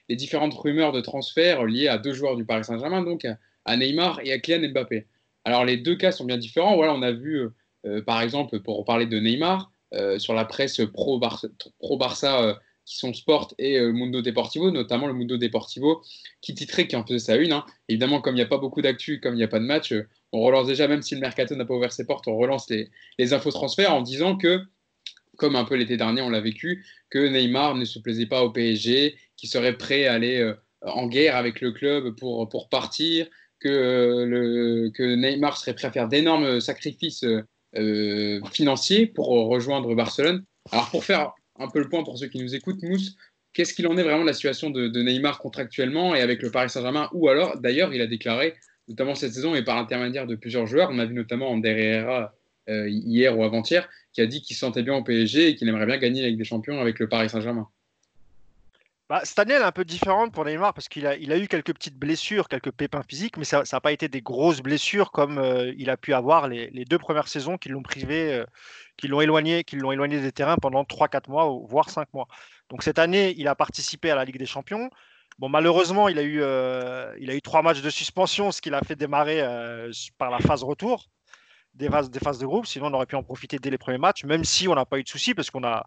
les 0.10 0.16
différentes 0.16 0.54
rumeurs 0.54 0.92
de 0.92 1.02
transfert 1.02 1.66
liées 1.66 1.88
à 1.88 1.98
deux 1.98 2.14
joueurs 2.14 2.36
du 2.36 2.46
Paris 2.46 2.64
Saint-Germain, 2.64 3.02
donc 3.02 3.26
à, 3.66 3.78
Neymar 3.78 4.20
et 4.24 4.32
à 4.32 4.40
Kylian 4.40 4.70
Mbappé. 4.70 5.08
Alors 5.44 5.66
les 5.66 5.78
deux 5.78 5.96
cas 5.96 6.12
sont 6.12 6.26
bien 6.26 6.38
différents. 6.38 6.76
Voilà, 6.76 6.94
on 6.94 7.02
a 7.02 7.12
vu, 7.12 7.50
par 8.06 8.22
exemple, 8.22 8.60
pour 8.60 8.84
parler 8.86 9.06
de 9.06 9.20
Neymar, 9.20 9.72
euh, 9.96 10.20
sur 10.20 10.34
la 10.34 10.46
presse 10.46 10.82
pro-Barça 10.94 11.48
pro 11.80 12.00
euh, 12.02 12.54
qui 12.86 12.98
sont 12.98 13.14
Sport 13.14 13.54
et 13.58 13.80
euh, 13.80 13.92
Mundo 13.94 14.22
Deportivo, 14.22 14.70
notamment 14.70 15.08
le 15.08 15.14
Mundo 15.14 15.38
Deportivo, 15.38 16.02
qui 16.42 16.54
titrait, 16.54 16.88
qui 16.88 16.96
en 16.96 17.06
faisait 17.06 17.20
sa 17.20 17.36
une. 17.36 17.54
Hein. 17.54 17.66
Évidemment, 17.88 18.20
comme 18.20 18.34
il 18.34 18.40
n'y 18.40 18.44
a 18.44 18.48
pas 18.48 18.58
beaucoup 18.58 18.82
d'actu, 18.82 19.22
comme 19.22 19.36
il 19.36 19.38
n'y 19.38 19.44
a 19.44 19.48
pas 19.48 19.60
de 19.60 19.66
match, 19.66 19.94
on 20.34 20.42
relance 20.42 20.68
déjà, 20.68 20.88
même 20.88 21.02
si 21.02 21.16
le 21.16 21.22
mercato 21.22 21.56
n'a 21.56 21.66
pas 21.66 21.76
ouvert 21.76 21.94
ses 21.94 22.06
portes, 22.06 22.28
on 22.28 22.36
relance 22.36 22.70
les, 22.70 22.90
les 23.20 23.34
infos 23.34 23.52
transferts 23.52 23.94
en 23.94 24.02
disant 24.02 24.36
que, 24.36 24.62
comme 25.38 25.56
un 25.56 25.66
peu 25.66 25.76
l'été 25.76 25.98
dernier, 25.98 26.22
on 26.22 26.30
l'a 26.30 26.42
vécu, 26.42 26.86
que 27.10 27.20
Neymar 27.20 27.76
ne 27.76 27.86
se 27.86 28.00
plaisait 28.00 28.26
pas 28.26 28.44
au 28.44 28.52
PSG, 28.52 29.16
qu'il 29.38 29.50
serait 29.50 29.78
prêt 29.78 30.06
à 30.06 30.14
aller 30.14 30.54
en 30.82 31.08
guerre 31.08 31.36
avec 31.36 31.62
le 31.62 31.72
club 31.72 32.16
pour, 32.16 32.48
pour 32.50 32.70
partir, 32.70 33.28
que, 33.60 34.26
le, 34.28 34.92
que 34.94 35.16
Neymar 35.16 35.58
serait 35.58 35.74
prêt 35.74 35.88
à 35.88 35.92
faire 35.92 36.08
d'énormes 36.08 36.60
sacrifices 36.60 37.26
euh, 37.78 38.40
financier 38.54 39.06
pour 39.06 39.28
rejoindre 39.28 39.94
Barcelone. 39.96 40.46
Alors 40.72 40.90
pour 40.92 41.04
faire 41.04 41.34
un 41.60 41.68
peu 41.68 41.80
le 41.80 41.90
point 41.90 42.04
pour 42.04 42.18
ceux 42.18 42.28
qui 42.28 42.40
nous 42.40 42.56
écoutent, 42.56 42.82
Mousse, 42.84 43.18
qu'est-ce 43.54 43.74
qu'il 43.74 43.86
en 43.88 43.98
est 43.98 44.04
vraiment 44.04 44.22
de 44.22 44.28
la 44.28 44.34
situation 44.34 44.70
de, 44.70 44.88
Neymar 45.02 45.40
contractuellement 45.40 46.16
et 46.16 46.22
avec 46.22 46.42
le 46.42 46.52
Paris 46.52 46.70
Saint-Germain? 46.70 47.10
Ou 47.14 47.28
alors, 47.28 47.58
d'ailleurs, 47.60 47.94
il 47.94 48.02
a 48.02 48.08
déclaré, 48.08 48.54
notamment 48.88 49.14
cette 49.14 49.34
saison 49.34 49.56
et 49.56 49.64
par 49.64 49.76
l'intermédiaire 49.76 50.26
de 50.26 50.36
plusieurs 50.36 50.68
joueurs, 50.68 50.90
on 50.92 51.00
a 51.00 51.06
vu 51.06 51.14
notamment 51.14 51.52
en 51.52 51.62
Herrera 51.64 52.34
euh, 52.70 52.88
hier 52.88 53.38
ou 53.38 53.44
avant-hier, 53.44 53.90
qui 54.16 54.22
a 54.22 54.28
dit 54.28 54.42
qu'il 54.42 54.56
se 54.56 54.62
sentait 54.62 54.82
bien 54.82 54.96
au 54.96 55.04
PSG 55.04 55.50
et 55.50 55.56
qu'il 55.56 55.68
aimerait 55.68 55.86
bien 55.86 55.98
gagner 55.98 56.24
avec 56.24 56.38
des 56.38 56.46
champions 56.46 56.80
avec 56.80 57.00
le 57.00 57.10
Paris 57.10 57.30
Saint-Germain. 57.30 57.68
Bah, 59.10 59.22
cette 59.24 59.38
année, 59.38 59.54
elle 59.54 59.62
est 59.62 59.66
un 59.66 59.72
peu 59.74 59.84
différente 59.84 60.32
pour 60.34 60.46
Neymar 60.46 60.74
parce 60.74 60.88
qu'il 60.88 61.06
a, 61.06 61.16
il 61.18 61.32
a 61.32 61.38
eu 61.38 61.48
quelques 61.48 61.74
petites 61.74 61.98
blessures, 61.98 62.48
quelques 62.48 62.72
pépins 62.72 63.04
physiques, 63.04 63.38
mais 63.38 63.44
ça 63.44 63.64
n'a 63.72 63.82
pas 63.82 63.92
été 63.92 64.08
des 64.08 64.22
grosses 64.22 64.62
blessures 64.62 65.12
comme 65.12 65.38
euh, 65.38 65.74
il 65.78 65.90
a 65.90 65.98
pu 65.98 66.14
avoir 66.14 66.48
les, 66.48 66.86
deux 66.86 66.98
premières 66.98 67.28
saisons 67.28 67.58
qui 67.58 67.70
l'ont 67.70 67.84
privé, 67.84 68.34
euh, 68.34 68.46
qui 68.98 69.08
l'ont 69.08 69.22
éloigné, 69.22 69.64
qui 69.66 69.76
l'ont 69.76 69.92
éloigné 69.92 70.22
des 70.22 70.32
terrains 70.32 70.56
pendant 70.56 70.84
3-4 70.84 71.30
mois, 71.30 71.46
voire 71.68 71.90
5 71.90 72.12
mois. 72.14 72.28
Donc 72.70 72.84
cette 72.84 72.98
année, 72.98 73.36
il 73.38 73.48
a 73.50 73.54
participé 73.54 74.10
à 74.10 74.16
la 74.16 74.24
Ligue 74.26 74.40
des 74.40 74.48
Champions. 74.48 74.90
Bon, 75.40 75.50
malheureusement, 75.50 76.08
il 76.08 76.18
a 76.18 76.24
eu, 76.24 76.42
euh, 76.42 77.14
il 77.20 77.30
a 77.30 77.36
eu 77.36 77.42
trois 77.42 77.62
matchs 77.62 77.82
de 77.82 77.90
suspension, 77.90 78.52
ce 78.52 78.62
qui 78.62 78.70
l'a 78.70 78.82
fait 78.82 78.96
démarrer 78.96 79.44
par 80.18 80.32
la 80.32 80.40
phase 80.40 80.64
retour 80.64 81.10
des 81.76 81.90
phases, 81.90 82.40
de 82.40 82.46
groupe. 82.46 82.66
Sinon, 82.66 82.88
on 82.88 82.94
aurait 82.94 83.06
pu 83.06 83.16
en 83.16 83.24
profiter 83.24 83.60
dès 83.60 83.70
les 83.70 83.78
premiers 83.78 83.98
matchs, 83.98 84.24
même 84.24 84.44
si 84.44 84.68
on 84.68 84.76
n'a 84.76 84.86
pas 84.86 84.98
eu 84.98 85.04
de 85.04 85.10
soucis 85.10 85.34
parce 85.34 85.50
qu'on 85.50 85.64
a, 85.64 85.86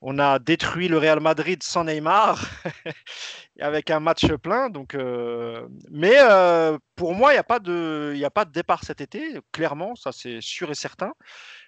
on 0.00 0.18
a 0.18 0.38
détruit 0.38 0.88
le 0.88 0.98
Real 0.98 1.20
Madrid 1.20 1.62
sans 1.62 1.84
Neymar 1.84 2.44
avec 3.60 3.90
un 3.90 4.00
match 4.00 4.26
plein. 4.34 4.70
Donc, 4.70 4.94
euh, 4.94 5.66
mais 5.90 6.16
euh, 6.18 6.78
pour 6.94 7.14
moi, 7.14 7.32
il 7.32 7.36
n'y 7.36 7.40
a, 7.40 7.44
pas 7.44 7.58
de, 7.58 8.14
a 8.22 8.30
pas 8.30 8.44
de 8.44 8.52
départ 8.52 8.84
cet 8.84 9.00
été, 9.00 9.38
clairement, 9.52 9.94
ça 9.94 10.12
c'est 10.12 10.40
sûr 10.40 10.70
et 10.70 10.74
certain. 10.74 11.12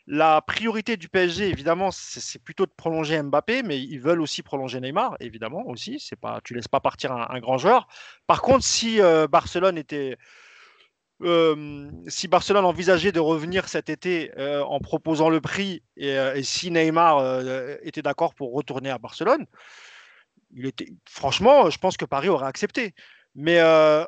La 0.09 0.40
priorité 0.40 0.96
du 0.96 1.09
PSG, 1.09 1.48
évidemment, 1.48 1.90
c'est 1.90 2.38
plutôt 2.38 2.64
de 2.64 2.70
prolonger 2.76 3.20
Mbappé, 3.20 3.64
mais 3.64 3.81
ils 3.81 3.98
veulent 3.98 4.20
aussi 4.20 4.42
prolonger 4.42 4.81
Neymar, 4.81 5.16
évidemment 5.18 5.66
aussi. 5.66 5.98
Pas, 6.20 6.40
tu 6.44 6.55
laisses 6.55 6.68
pas 6.68 6.79
partir 6.79 7.11
un, 7.12 7.40
grand 7.40 7.59
joueur. 7.59 7.88
Par 8.29 8.40
contre, 8.40 8.64
si 8.64 9.00
euh, 9.00 9.26
Barcelone 9.26 9.79
était 9.79 10.16
euh, 11.22 11.90
si 12.09 12.29
Barcelone 12.29 12.66
envisageait 12.66 13.12
de 13.12 13.20
revenir 13.20 13.68
cet 13.68 13.88
été 13.88 14.33
euh, 14.38 14.62
en 14.62 14.81
proposant 14.81 15.31
le 15.31 15.40
prix 15.40 15.83
et, 15.96 16.11
euh, 16.18 16.42
si 16.42 16.70
Neymar 16.70 17.40
était 17.83 18.02
d'accord 18.02 18.35
pour 18.35 18.52
retourner 18.52 18.90
à 18.90 18.98
Barcelone, 18.98 19.46
il 20.55 20.66
était, 20.66 20.92
franchement, 21.09 21.70
je 21.70 21.79
pense 21.79 21.96
que 21.96 22.05
Paris 22.05 22.29
aurait 22.29 22.46
accepté. 22.46 22.94
Mais 23.35 23.61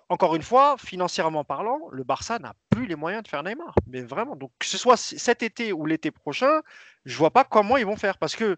encore 0.08 0.36
une 0.36 0.42
fois, 0.42 0.76
financièrement 0.78 1.44
parlant, 1.44 1.80
le 1.92 2.02
Barça 2.02 2.38
n'a 2.38 2.54
plus 2.70 2.86
les 2.86 2.94
moyens 2.94 3.22
de 3.22 3.28
faire 3.28 3.42
Neymar. 3.42 3.74
Mais 3.86 4.00
vraiment, 4.00 4.36
donc 4.36 4.50
que 4.58 4.64
ce 4.64 4.78
soit 4.78 4.96
cet 4.96 5.42
été 5.42 5.72
ou 5.72 5.84
l'été 5.84 6.10
prochain, 6.10 6.62
je 7.04 7.16
vois 7.16 7.30
pas 7.30 7.44
comment 7.44 7.76
ils 7.76 7.84
vont 7.84 7.96
faire 7.96 8.16
parce 8.16 8.36
que 8.36 8.56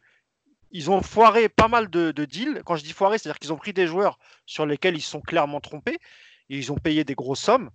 ils 0.70 0.88
ont 0.88 1.02
foiré 1.02 1.48
pas 1.48 1.66
mal 1.66 1.90
de, 1.90 2.12
de 2.12 2.24
deals. 2.24 2.62
Quand 2.64 2.76
je 2.76 2.84
dis 2.84 2.92
foiré, 2.92 3.18
c'est-à-dire 3.18 3.40
qu'ils 3.40 3.52
ont 3.52 3.56
pris 3.56 3.72
des 3.72 3.88
joueurs 3.88 4.20
sur 4.46 4.64
lesquels 4.64 4.94
ils 4.94 5.00
sont 5.00 5.20
clairement 5.20 5.60
trompés 5.60 5.98
et 6.50 6.56
ils 6.56 6.70
ont 6.70 6.76
payé 6.76 7.02
des 7.02 7.16
grosses 7.16 7.40
sommes 7.40 7.70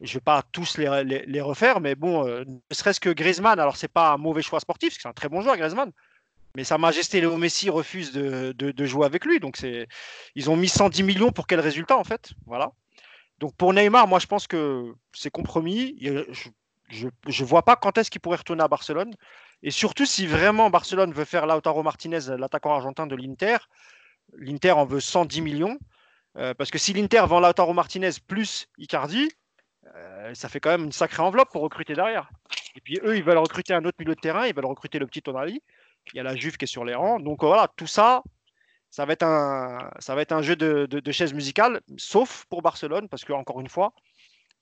je 0.00 0.10
ne 0.10 0.14
vais 0.14 0.20
pas 0.20 0.42
tous 0.52 0.78
les, 0.78 1.40
refaire, 1.40 1.80
mais 1.80 1.94
bon, 1.94 2.26
euh, 2.26 2.44
ne 2.46 2.74
serait-ce 2.74 3.00
que 3.00 3.10
Griezmann, 3.10 3.58
alors 3.58 3.76
c'est 3.76 3.88
pas 3.88 4.12
un 4.12 4.16
mauvais 4.16 4.42
choix 4.42 4.60
sportif, 4.60 4.96
c'est 4.98 5.08
un 5.08 5.12
très 5.12 5.28
bon 5.28 5.40
joueur, 5.40 5.56
Griezmann, 5.56 5.90
mais 6.54 6.64
Sa 6.64 6.78
Majesté 6.78 7.20
Léo 7.20 7.36
Messi 7.36 7.70
refuse 7.70 8.12
de, 8.12 8.52
de, 8.52 8.84
jouer 8.86 9.06
avec 9.06 9.24
lui, 9.24 9.40
donc 9.40 9.56
c'est, 9.56 9.88
ils 10.34 10.50
ont 10.50 10.56
mis 10.56 10.68
110 10.68 11.02
millions 11.02 11.32
pour 11.32 11.46
quel 11.46 11.60
résultat 11.60 11.98
en 11.98 12.04
fait, 12.04 12.30
voilà. 12.46 12.72
Donc 13.38 13.54
pour 13.56 13.72
Neymar, 13.72 14.08
moi 14.08 14.18
je 14.18 14.26
pense 14.26 14.46
que 14.46 14.92
c'est 15.12 15.30
compromis. 15.30 15.96
Je 16.90 17.06
ne 17.06 17.44
vois 17.44 17.62
pas 17.62 17.76
quand 17.76 17.96
est-ce 17.98 18.10
qu'il 18.10 18.20
pourrait 18.20 18.38
retourner 18.38 18.62
à 18.62 18.68
Barcelone. 18.68 19.14
Et 19.62 19.70
surtout 19.70 20.06
si 20.06 20.26
vraiment 20.26 20.70
Barcelone 20.70 21.12
veut 21.12 21.24
faire 21.24 21.46
Lautaro 21.46 21.82
Martinez, 21.82 22.36
l'attaquant 22.36 22.74
argentin 22.74 23.06
de 23.06 23.14
l'Inter, 23.14 23.58
l'Inter 24.36 24.72
en 24.72 24.86
veut 24.86 25.00
110 25.00 25.40
millions. 25.40 25.78
Euh, 26.36 26.54
parce 26.54 26.70
que 26.70 26.78
si 26.78 26.92
l'Inter 26.92 27.24
vend 27.26 27.40
Lautaro 27.40 27.72
Martinez 27.72 28.10
plus 28.26 28.68
Icardi, 28.78 29.28
euh, 29.94 30.34
ça 30.34 30.48
fait 30.48 30.60
quand 30.60 30.70
même 30.70 30.84
une 30.84 30.92
sacrée 30.92 31.22
enveloppe 31.22 31.50
pour 31.50 31.62
recruter 31.62 31.94
derrière. 31.94 32.30
Et 32.76 32.80
puis 32.80 32.98
eux, 33.02 33.16
ils 33.16 33.22
veulent 33.22 33.38
recruter 33.38 33.74
un 33.74 33.84
autre 33.84 33.96
milieu 33.98 34.14
de 34.14 34.20
terrain, 34.20 34.46
ils 34.46 34.54
veulent 34.54 34.66
recruter 34.66 34.98
le 34.98 35.06
petit 35.06 35.22
Tonali. 35.22 35.62
Il 36.12 36.16
y 36.16 36.20
a 36.20 36.22
la 36.22 36.36
Juve 36.36 36.56
qui 36.56 36.64
est 36.64 36.68
sur 36.68 36.84
les 36.84 36.94
rangs. 36.94 37.20
Donc 37.20 37.42
voilà, 37.42 37.68
tout 37.76 37.86
ça, 37.86 38.22
ça 38.90 39.04
va 39.04 39.12
être 39.12 39.22
un, 39.22 39.90
ça 39.98 40.14
va 40.14 40.22
être 40.22 40.32
un 40.32 40.42
jeu 40.42 40.56
de, 40.56 40.86
de, 40.86 41.12
chaises 41.12 41.34
musicales, 41.34 41.80
sauf 41.96 42.46
pour 42.48 42.62
Barcelone, 42.62 43.08
parce 43.08 43.24
que 43.24 43.32
encore 43.32 43.60
une 43.60 43.68
fois, 43.68 43.92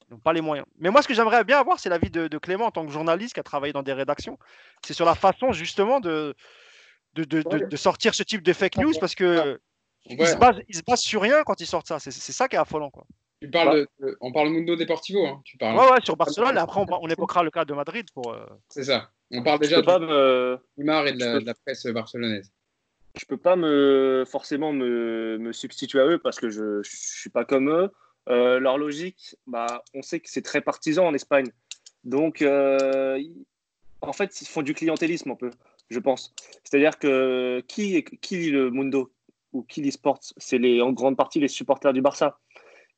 ils 0.08 0.14
n'ont 0.14 0.20
pas 0.20 0.32
les 0.32 0.40
moyens. 0.40 0.66
Mais 0.78 0.90
moi, 0.90 1.02
ce 1.02 1.08
que 1.08 1.14
j'aimerais 1.14 1.44
bien 1.44 1.58
avoir, 1.58 1.78
c'est 1.78 1.88
l'avis 1.88 2.10
de, 2.10 2.26
de, 2.28 2.38
Clément 2.38 2.66
en 2.66 2.70
tant 2.70 2.84
que 2.84 2.92
journaliste 2.92 3.34
qui 3.34 3.40
a 3.40 3.44
travaillé 3.44 3.72
dans 3.72 3.82
des 3.82 3.92
rédactions. 3.92 4.38
C'est 4.84 4.94
sur 4.94 5.04
la 5.04 5.14
façon 5.14 5.52
justement 5.52 6.00
de, 6.00 6.34
de, 7.14 7.76
sortir 7.76 8.14
ce 8.14 8.22
type 8.22 8.42
de 8.42 8.52
fake 8.52 8.78
news, 8.78 8.94
parce 9.00 9.14
que 9.14 9.60
ils, 10.06 10.26
se 10.26 10.36
basent, 10.36 10.60
ils 10.68 10.76
se 10.76 10.82
basent 10.82 11.00
sur 11.00 11.22
rien 11.22 11.42
quand 11.44 11.60
ils 11.60 11.66
sortent 11.66 11.88
ça. 11.88 11.98
C'est 11.98 12.12
ça 12.12 12.48
qui 12.48 12.56
est 12.56 12.58
affolant. 12.58 12.90
Quoi. 12.90 13.06
Tu 13.40 13.50
parles 13.50 13.86
de, 14.00 14.16
on 14.20 14.32
parle 14.32 14.48
Mundo 14.48 14.76
Deportivo, 14.76 15.26
hein, 15.26 15.42
tu 15.44 15.58
parles. 15.58 15.76
Ouais, 15.76 15.90
ouais, 15.92 16.00
sur 16.02 16.16
Barcelone, 16.16 16.56
et 16.56 16.60
après 16.60 16.80
on, 16.88 17.08
évoquera 17.08 17.42
le 17.42 17.50
cas 17.50 17.66
de 17.66 17.74
Madrid 17.74 18.06
pour. 18.14 18.32
Euh, 18.32 18.46
C'est 18.70 18.84
ça. 18.84 19.10
On 19.30 19.42
parle 19.42 19.58
déjà 19.58 19.82
de 19.82 20.06
me... 20.06 20.58
Neymar 20.78 21.06
et 21.06 21.12
de 21.12 21.44
la, 21.44 21.54
presse 21.54 21.84
barcelonaise. 21.86 22.50
Je 23.18 23.24
peux 23.26 23.36
pas 23.36 23.56
me 23.56 24.24
forcément 24.26 24.72
me, 24.72 25.36
me 25.38 25.52
substituer 25.52 26.00
à 26.00 26.06
eux 26.06 26.18
parce 26.18 26.38
que 26.38 26.48
je, 26.48 26.78
ne 26.78 26.82
suis 26.84 27.30
pas 27.30 27.44
comme 27.44 27.70
eux. 27.70 27.90
Euh, 28.28 28.58
leur 28.58 28.78
logique, 28.78 29.36
bah, 29.46 29.82
on 29.94 30.02
sait 30.02 30.20
que 30.20 30.30
c'est 30.30 30.42
très 30.42 30.60
partisan 30.60 31.06
en 31.06 31.14
Espagne. 31.14 31.50
Donc, 32.04 32.40
euh, 32.42 33.20
en 34.00 34.12
fait, 34.12 34.40
ils 34.40 34.46
font 34.46 34.62
du 34.62 34.74
clientélisme 34.74 35.30
un 35.30 35.36
peu, 35.36 35.50
je 35.90 35.98
pense. 35.98 36.34
C'est-à-dire 36.64 36.98
que 36.98 37.62
qui, 37.68 38.02
qui 38.04 38.36
lit 38.36 38.50
le 38.50 38.70
Mundo 38.70 39.12
ou 39.52 39.62
qui 39.62 39.82
lit 39.82 39.92
Sports? 39.92 40.20
C'est 40.36 40.80
en 40.80 40.92
grande 40.92 41.16
partie 41.16 41.40
les 41.40 41.48
supporters 41.48 41.92
du 41.92 42.00
Barça. 42.00 42.38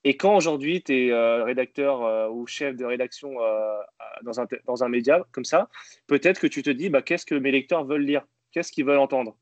Et 0.05 0.17
quand 0.17 0.37
aujourd'hui 0.37 0.83
tu 0.83 1.07
es 1.07 1.11
euh, 1.11 1.45
rédacteur 1.45 2.05
euh, 2.05 2.29
ou 2.29 2.47
chef 2.47 2.77
de 2.77 2.85
rédaction 2.85 3.41
euh, 3.41 3.81
dans, 4.23 4.85
un, 4.85 4.89
média 4.89 5.27
comme 5.33 5.45
ça, 5.45 5.69
peut-être 6.07 6.41
que 6.41 6.47
tu 6.47 6.63
te 6.63 6.71
dis 6.71 6.89
bah, 6.89 7.03
qu'est-ce 7.03 7.27
que 7.27 7.35
mes 7.35 7.51
lecteurs 7.51 7.85
veulent 7.85 8.05
lire? 8.05 8.25
Qu'est-ce 8.53 8.71
qu'ils 8.73 8.85
veulent 8.85 8.99
entendre? 8.99 9.37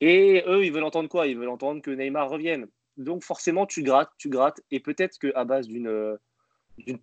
Et 0.00 0.44
eux, 0.46 0.64
ils 0.64 0.72
veulent 0.72 0.84
entendre 0.84 1.08
quoi? 1.08 1.26
Ils 1.26 1.36
veulent 1.36 1.48
entendre 1.48 1.82
que 1.82 1.90
Neymar 1.90 2.28
revienne. 2.28 2.68
Donc 2.96 3.22
forcément, 3.24 3.66
tu 3.66 3.82
grattes, 3.82 4.10
tu 4.18 4.28
grattes, 4.28 4.60
et 4.70 4.80
peut-être 4.80 5.18
qu'à 5.18 5.44
base 5.44 5.66
d'une 5.66 6.18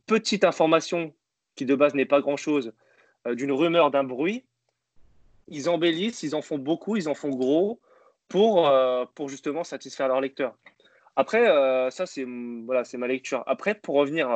petite 0.06 0.44
information 0.44 1.14
qui 1.56 1.66
de 1.66 1.76
base 1.76 1.96
n'est 1.96 2.06
pas 2.06 2.22
grand-chose, 2.22 2.74
d'une 3.26 3.52
rumeur, 3.52 3.90
d'un 3.90 4.04
bruit, 4.04 4.46
ils 5.48 5.70
embellissent, 5.70 6.22
ils 6.24 6.36
en 6.36 6.42
font 6.42 6.60
beaucoup, 6.60 6.96
ils 6.96 7.10
en 7.10 7.16
font 7.16 7.30
gros 7.30 7.80
pour, 8.28 8.72
pour 9.16 9.30
justement 9.30 9.64
satisfaire 9.64 10.08
leurs 10.08 10.22
lecteurs. 10.22 10.56
Après, 11.18 11.50
euh, 11.50 11.90
ça, 11.90 12.06
c'est 12.06 12.26
voilà, 12.66 12.84
ma 12.96 13.08
lecture. 13.08 13.44
Après, 13.48 13.74
pour 13.74 13.96
revenir 13.96 14.30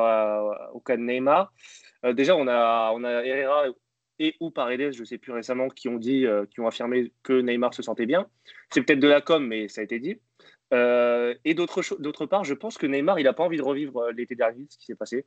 au 0.74 0.80
cas 0.80 0.96
de 0.96 1.02
Neymar, 1.02 1.54
euh, 2.04 2.12
déjà, 2.12 2.34
on 2.36 2.48
a, 2.48 2.90
on 2.92 3.04
a 3.04 3.24
Herrera 3.24 3.66
et 4.18 4.34
ou 4.40 4.50
Paredes, 4.50 4.92
je 4.92 5.00
ne 5.00 5.04
sais 5.04 5.16
plus 5.16 5.30
récemment, 5.30 5.68
qui 5.68 5.88
ont 5.88 5.96
dit, 5.96 6.26
euh, 6.26 6.44
qui 6.44 6.60
ont 6.60 6.66
affirmé 6.66 7.12
que 7.22 7.40
Neymar 7.40 7.72
se 7.72 7.82
sentait 7.82 8.04
bien. 8.04 8.26
C'est 8.70 8.82
peut-être 8.82 8.98
de 8.98 9.06
la 9.06 9.20
com, 9.20 9.46
mais 9.46 9.68
ça 9.68 9.80
a 9.80 9.84
été 9.84 10.00
dit. 10.00 10.20
et 10.72 11.54
d'autre 11.54 12.26
part, 12.26 12.42
je 12.42 12.54
pense 12.54 12.76
que 12.78 12.86
Neymar, 12.86 13.20
il 13.20 13.24
n'a 13.24 13.32
pas 13.32 13.44
envie 13.44 13.58
de 13.58 13.62
revivre 13.62 14.10
l'été 14.10 14.34
dernier, 14.34 14.66
ce 14.68 14.76
qui 14.76 14.86
s'est 14.86 14.96
passé. 14.96 15.24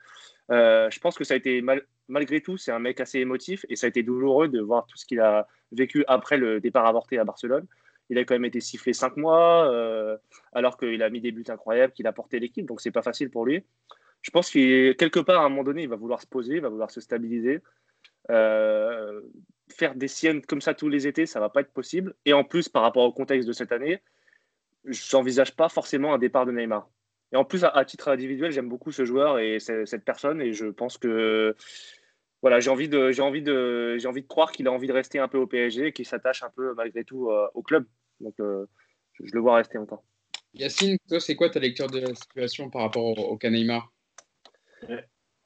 je 0.50 1.00
pense 1.00 1.16
que 1.16 1.24
ça 1.24 1.36
a 1.36 1.38
été, 1.38 1.64
malgré 2.10 2.42
tout, 2.42 2.58
c'est 2.58 2.74
un 2.74 2.80
mec 2.80 3.00
assez 3.00 3.20
émotif 3.20 3.66
et 3.70 3.78
ça 3.78 3.88
a 3.88 3.90
été 3.90 4.04
douloureux 4.04 4.50
de 4.50 4.60
voir 4.60 4.88
tout 4.88 4.98
ce 4.98 5.06
qu'il 5.06 5.22
a 5.22 5.48
vécu 5.72 6.04
après 6.08 6.36
le 6.38 6.60
départ 6.60 6.86
avorté 6.86 7.18
à 7.18 7.24
Barcelone. 7.24 7.66
Il 8.10 8.18
a 8.18 8.24
quand 8.24 8.36
même 8.36 8.46
été 8.46 8.60
sifflé 8.60 8.94
cinq 8.94 9.18
mois, 9.18 9.70
euh, 9.72 10.18
alors 10.54 10.78
qu'il 10.78 11.02
a 11.02 11.10
mis 11.10 11.22
des 11.22 11.32
buts 11.32 11.46
incroyables, 11.48 11.94
qu'il 11.94 12.08
a 12.08 12.14
porté 12.14 12.40
l'équipe, 12.40 12.66
donc 12.66 12.82
c'est 12.82 12.92
pas 12.92 13.02
facile 13.02 13.30
pour 13.30 13.46
lui. 13.46 13.64
Je 14.22 14.32
pense 14.32 14.50
qu'il 14.50 14.96
quelque 14.96 15.20
part 15.20 15.42
à 15.42 15.46
un 15.46 15.50
moment 15.50 15.64
donné, 15.64 15.84
il 15.84 15.90
va 15.90 15.96
vouloir 15.96 16.22
se 16.22 16.28
poser, 16.28 16.56
il 16.56 16.62
va 16.62 16.70
vouloir 16.70 16.92
se 16.92 17.02
stabiliser. 17.02 17.62
Euh, 18.32 19.22
faire 19.70 19.96
des 19.96 20.08
siennes 20.08 20.42
comme 20.42 20.62
ça 20.62 20.74
tous 20.74 20.90
les 20.90 21.08
étés, 21.08 21.26
ça 21.26 21.40
va 21.40 21.50
pas 21.50 21.62
être 21.62 21.74
possible. 21.74 22.16
Et 22.26 22.34
en 22.34 22.44
plus, 22.44 22.70
par 22.70 22.84
rapport 22.84 23.04
au 23.04 23.12
contexte 23.12 23.48
de 23.48 23.54
cette 23.54 23.72
année, 23.72 24.02
j'envisage 24.86 25.56
pas 25.56 25.70
forcément 25.70 26.14
un 26.14 26.18
départ 26.18 26.46
de 26.46 26.52
Neymar. 26.52 26.90
Et 27.32 27.36
en 27.36 27.46
plus, 27.46 27.64
à, 27.64 27.86
titre 27.86 28.10
individuel, 28.10 28.52
j'aime 28.52 28.70
beaucoup 28.70 28.92
ce 28.92 29.06
joueur 29.06 29.40
et 29.40 29.60
cette 29.60 30.06
personne, 30.06 30.42
et 30.42 30.54
je 30.54 30.68
pense 30.68 30.98
que 30.98 31.56
voilà, 32.42 32.60
j'ai 32.60 32.70
envie 32.70 32.90
de, 32.90 33.12
j'ai 33.12 33.22
envie 33.22 33.42
de, 33.42 33.98
j'ai 33.98 34.08
envie 34.08 34.22
de 34.22 34.28
croire 34.28 34.52
qu'il 34.52 34.68
a 34.68 34.72
envie 34.72 34.88
de 34.88 34.94
rester 34.94 35.20
un 35.20 35.28
peu 35.28 35.38
au 35.38 35.48
PSG 35.48 35.88
et 35.88 35.92
qu'il 35.92 36.06
s'attache 36.06 36.44
un 36.44 36.52
peu 36.56 36.74
malgré 36.76 37.04
tout 37.04 37.30
euh, 37.30 37.48
au 37.54 37.62
club. 37.62 37.86
Donc, 38.20 38.34
euh, 38.40 38.66
je, 39.14 39.34
le 39.34 39.40
vois 39.40 39.56
rester 39.56 39.78
longtemps. 39.78 40.04
Yacine, 40.54 40.98
toi, 41.10 41.20
c'est 41.20 41.36
quoi 41.36 41.50
ta 41.50 41.60
lecture 41.60 41.88
de 41.88 42.00
la 42.00 42.14
situation 42.14 42.70
par 42.70 42.84
rapport 42.84 43.04
au, 43.04 43.34
au 43.34 43.40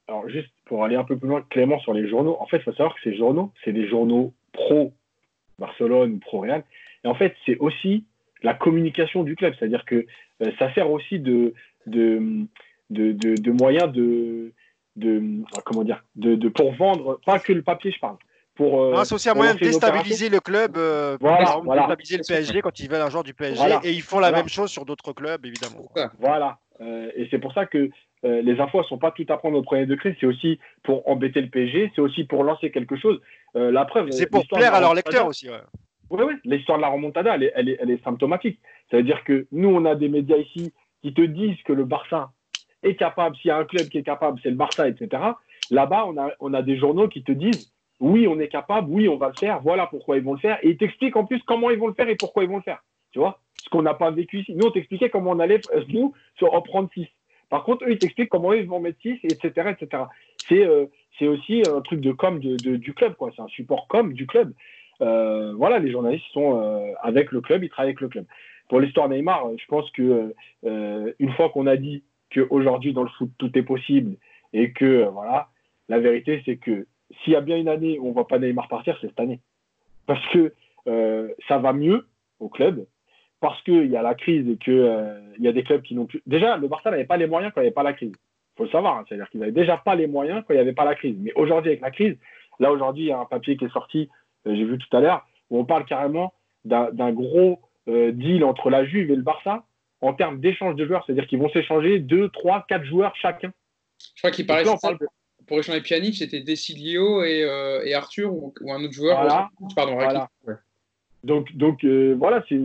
Alors, 0.08 0.30
juste 0.30 0.52
pour 0.66 0.84
aller 0.84 0.96
un 0.96 1.04
peu 1.04 1.18
plus 1.18 1.28
loin, 1.28 1.42
Clément, 1.50 1.80
sur 1.80 1.94
les 1.94 2.08
journaux, 2.08 2.38
en 2.40 2.46
fait, 2.48 2.58
il 2.58 2.64
faut 2.64 2.74
savoir 2.74 2.96
que 2.96 3.02
ces 3.04 3.16
journaux, 3.16 3.52
c'est 3.64 3.74
des 3.74 3.88
journaux 3.88 4.34
pro-Barcelone 4.54 6.14
ou 6.14 6.20
pro-Real. 6.20 6.64
Et 7.04 7.08
en 7.08 7.16
fait, 7.16 7.36
c'est 7.46 7.58
aussi 7.58 8.06
la 8.44 8.54
communication 8.54 9.24
du 9.24 9.36
club. 9.36 9.54
C'est-à-dire 9.58 9.86
que 9.86 10.06
euh, 10.42 10.52
ça 10.60 10.74
sert 10.74 10.92
aussi 10.92 11.20
de, 11.20 11.54
de, 11.88 12.46
de, 12.90 13.14
de 13.14 13.52
moyen 13.52 13.88
de 13.88 14.54
de 14.96 15.44
comment 15.66 15.84
dire 15.84 16.04
de, 16.16 16.50
pour 16.50 16.74
vendre 16.74 17.20
pas 17.26 17.40
que 17.40 17.54
le 17.54 17.62
papier 17.62 17.92
je 17.92 18.00
parle 18.00 18.18
pour 18.56 18.82
euh, 18.82 19.04
c'est 19.06 19.16
aussi 19.16 19.30
un 19.30 19.34
moyen 19.34 19.54
de 19.54 19.60
déstabiliser 19.60 20.30
le 20.30 20.40
club 20.40 20.76
euh, 20.78 21.18
voilà, 21.22 21.62
déstabiliser 21.66 22.18
le 22.18 22.24
PSG 22.28 22.62
quand 22.62 22.80
ils 22.80 22.90
veulent 22.90 23.02
un 23.02 23.10
joueur 23.10 23.24
du 23.24 23.34
PSG 23.34 23.80
et 23.84 23.92
ils 23.92 24.02
font 24.02 24.20
la 24.20 24.32
même 24.32 24.50
chose 24.50 24.70
sur 24.70 24.86
d'autres 24.86 25.14
clubs 25.14 25.46
évidemment. 25.46 25.90
Voilà. 26.20 26.60
Euh, 26.82 27.10
et 27.16 27.28
c'est 27.32 27.40
pour 27.40 27.54
ça 27.54 27.66
que 27.66 27.90
les 28.24 28.60
infos 28.60 28.80
ne 28.80 28.84
sont 28.84 28.98
pas 28.98 29.12
tout 29.12 29.26
à 29.30 29.38
prendre 29.38 29.58
au 29.58 29.62
premier 29.62 29.86
degré. 29.86 30.18
C'est 30.20 30.26
aussi 30.26 30.60
pour 30.84 31.08
embêter 31.10 31.40
le 31.40 31.50
PSG 31.50 31.94
c'est 31.96 32.02
aussi 32.02 32.26
pour 32.26 32.44
lancer 32.44 32.70
quelque 32.70 32.98
chose. 32.98 33.22
La 33.54 33.86
preuve 33.86 34.12
c'est 34.12 34.30
pour 34.30 34.46
plaire 34.46 34.74
à 34.74 34.82
leurs 34.82 34.94
lecteurs 34.94 35.28
aussi 35.28 35.48
oui 36.12 36.24
oui 36.26 36.34
l'histoire 36.44 36.80
de 36.80 36.82
la 36.82 36.90
remontada 36.90 37.36
elle 37.36 37.44
est, 37.44 37.54
elle 37.56 37.70
est, 37.70 37.78
elle 37.80 37.92
est 37.92 38.04
symptomatique. 38.04 38.60
Ça 38.92 38.98
veut 38.98 39.04
dire 39.04 39.24
que 39.24 39.48
nous 39.52 39.70
on 39.70 39.86
a 39.86 39.96
des 39.96 40.10
médias 40.10 40.38
ici 40.38 40.74
qui 41.02 41.14
te 41.14 41.22
disent 41.22 41.62
que 41.64 41.72
le 41.74 41.86
Barça 41.86 42.32
est 42.84 42.96
capable, 42.96 43.36
s'il 43.38 43.50
y 43.50 43.52
a 43.52 43.58
un 43.58 43.66
club 43.66 43.88
qui 43.90 43.98
est 43.98 44.04
capable, 44.04 44.40
c'est 44.42 44.50
le 44.50 44.56
Barça, 44.56 44.88
etc. 44.88 45.22
Là-bas, 45.72 46.06
on 46.08 46.18
a, 46.18 46.32
on 46.40 46.54
a 46.54 46.62
des 46.62 46.78
journaux 46.78 47.08
qui 47.08 47.24
te 47.24 47.32
disent 47.32 47.72
oui, 48.00 48.28
on 48.28 48.40
est 48.40 48.48
capable, 48.48 48.90
oui, 48.90 49.10
on 49.10 49.18
va 49.18 49.28
le 49.28 49.34
faire, 49.38 49.60
voilà 49.62 49.88
pourquoi 49.88 50.18
ils 50.18 50.24
vont 50.24 50.34
le 50.34 50.40
faire. 50.40 50.58
Et 50.64 50.70
ils 50.70 50.78
t'expliquent 50.78 51.18
en 51.18 51.26
plus 51.26 51.42
comment 51.44 51.70
ils 51.70 51.78
vont 51.78 51.88
le 51.88 51.94
faire 51.94 52.08
et 52.08 52.16
pourquoi 52.16 52.44
ils 52.44 52.50
vont 52.50 52.58
le 52.58 52.64
faire. 52.64 52.84
Tu 53.12 53.20
vois 53.20 53.40
Ce 53.62 53.70
qu'on 53.70 53.82
n'a 53.82 53.94
pas 53.94 54.12
vécu 54.12 54.40
ici. 54.40 54.54
Nous, 54.56 54.68
on 54.68 54.72
t'expliquait 54.72 55.10
comment 55.10 55.32
on 55.32 55.40
allait, 55.40 55.62
euh, 55.74 55.84
nous, 55.90 56.14
en 56.42 56.62
prendre 56.62 56.90
6. 56.94 57.08
Par 57.50 57.64
contre, 57.64 57.86
eux, 57.86 57.92
ils 57.92 57.98
t'expliquent 57.98 58.30
comment 58.30 58.54
ils 58.54 58.68
vont 58.68 58.80
mettre 58.80 59.00
6, 59.02 59.20
etc. 59.24 59.74
etc. 59.80 60.04
C'est 60.48 60.66
euh, 60.66 60.86
aussi 61.22 61.64
un 61.68 61.82
truc 61.82 62.00
de 62.00 62.12
com 62.12 62.40
de, 62.40 62.56
du 62.78 62.94
club, 62.94 63.16
quoi. 63.16 63.32
C'est 63.36 63.42
un 63.42 63.48
support 63.48 63.88
com 63.88 64.14
du 64.14 64.28
club. 64.28 64.54
Euh, 65.02 65.54
voilà, 65.56 65.80
les 65.80 65.92
journalistes 65.92 66.26
sont 66.32 66.94
avec 67.02 67.32
le 67.32 67.42
club, 67.42 67.64
ils 67.64 67.70
travaillent 67.70 67.90
avec 67.90 68.02
le 68.02 68.10
club. 68.10 68.26
Pour 68.70 68.80
l'histoire 68.80 69.10
Neymar, 69.10 69.50
je 69.58 69.66
pense 69.68 69.90
que 69.92 70.34
une 70.64 71.32
fois 71.34 71.50
qu'on 71.50 71.68
a 71.68 71.76
dit 71.76 72.04
qu'aujourd'hui, 72.32 72.94
dans 72.94 73.04
le 73.04 73.10
foot, 73.10 73.32
tout 73.38 73.58
est 73.58 73.64
possible 73.64 74.16
et 74.54 74.72
que, 74.72 74.86
euh, 74.86 75.10
voilà, 75.10 75.50
la 75.88 76.00
vérité, 76.00 76.42
c'est 76.46 76.58
que 76.58 76.88
s'il 77.24 77.34
y 77.34 77.36
a 77.36 77.42
bien 77.42 77.58
une 77.58 77.68
année 77.68 78.00
où 78.00 78.06
on 78.06 78.10
ne 78.10 78.14
voit 78.14 78.28
pas 78.28 78.40
Neymar 78.40 78.68
partir, 78.68 78.98
c'est 79.02 79.08
cette 79.08 79.20
année. 79.20 79.40
Parce 80.06 80.26
que 80.28 80.54
euh, 80.88 81.30
ça 81.48 81.58
va 81.58 81.74
mieux 81.74 82.08
au 82.40 82.50
club, 82.50 82.86
parce 83.42 83.62
qu'il 83.64 83.88
y 83.88 83.98
a 83.98 84.02
la 84.02 84.16
crise 84.16 84.48
et 84.48 84.58
qu'il 84.58 84.74
euh, 84.74 85.20
y 85.40 85.48
a 85.48 85.52
des 85.52 85.64
clubs 85.64 85.82
qui 85.82 85.96
n'ont 85.96 86.06
plus. 86.06 86.22
Déjà, 86.26 86.58
le 86.58 86.68
Barça 86.68 86.92
n'avait 86.92 87.06
pas 87.06 87.18
les 87.18 87.28
moyens 87.28 87.52
quand 87.54 87.62
il 87.62 87.66
n'y 87.66 87.68
avait 87.68 87.74
pas 87.74 87.84
la 87.84 87.94
crise. 87.94 88.14
Il 88.14 88.58
faut 88.58 88.64
le 88.64 88.70
savoir. 88.70 88.98
Hein. 88.98 89.06
C'est-à-dire 89.08 89.30
qu'ils 89.30 89.40
n'avaient 89.40 89.52
déjà 89.52 89.78
pas 89.78 89.96
les 89.96 90.08
moyens 90.08 90.44
quand 90.48 90.54
il 90.54 90.58
n'y 90.58 90.62
avait 90.62 90.74
pas 90.74 90.86
la 90.86 90.96
crise. 90.96 91.16
Mais 91.20 91.34
aujourd'hui, 91.34 91.72
avec 91.72 91.82
la 91.82 91.92
crise, 91.92 92.18
là 92.60 92.72
aujourd'hui, 92.72 93.06
il 93.06 93.08
y 93.08 93.12
a 93.12 93.20
un 93.20 93.26
papier 93.26 93.58
qui 93.58 93.66
est 93.66 93.74
sorti, 93.74 94.10
euh, 94.48 94.56
j'ai 94.56 94.66
vu 94.66 94.78
tout 94.78 94.96
à 94.96 95.00
l'heure, 95.00 95.28
où 95.50 95.60
on 95.60 95.66
parle 95.66 95.86
carrément 95.86 96.34
d'un 96.66 97.14
gros 97.14 97.62
deal 97.88 98.44
entre 98.44 98.70
la 98.70 98.86
Juve 98.86 99.10
et 99.10 99.16
le 99.16 99.24
Barça 99.24 99.64
en 100.02 100.14
termes 100.14 100.40
d'échange 100.40 100.76
de 100.76 100.86
joueurs. 100.86 101.04
C'est-à-dire 101.06 101.28
qu'ils 101.28 101.40
vont 101.40 101.50
s'échanger 101.50 102.00
2, 102.00 102.30
3, 102.30 102.66
4 102.68 102.86
joueurs 102.86 103.16
chacun. 103.16 103.52
Je 104.16 104.22
crois 104.22 104.32
qu'il 104.32 104.46
paraît 104.46 104.64
pour 105.48 105.58
échanger 105.58 105.82
Pjanic, 105.82 106.16
c'était 106.16 106.42
Desilio 106.42 107.24
et, 107.24 107.44
euh, 107.44 107.84
et 107.84 107.96
Arthur 107.96 108.32
ou, 108.32 108.54
un 108.70 108.84
autre 108.84 108.94
joueur. 108.94 109.20
Voilà. 109.20 109.50
Pardon, 109.76 110.28
Donc, 111.24 111.52
donc 111.56 111.84
voilà, 111.84 112.44
c'est, 112.48 112.60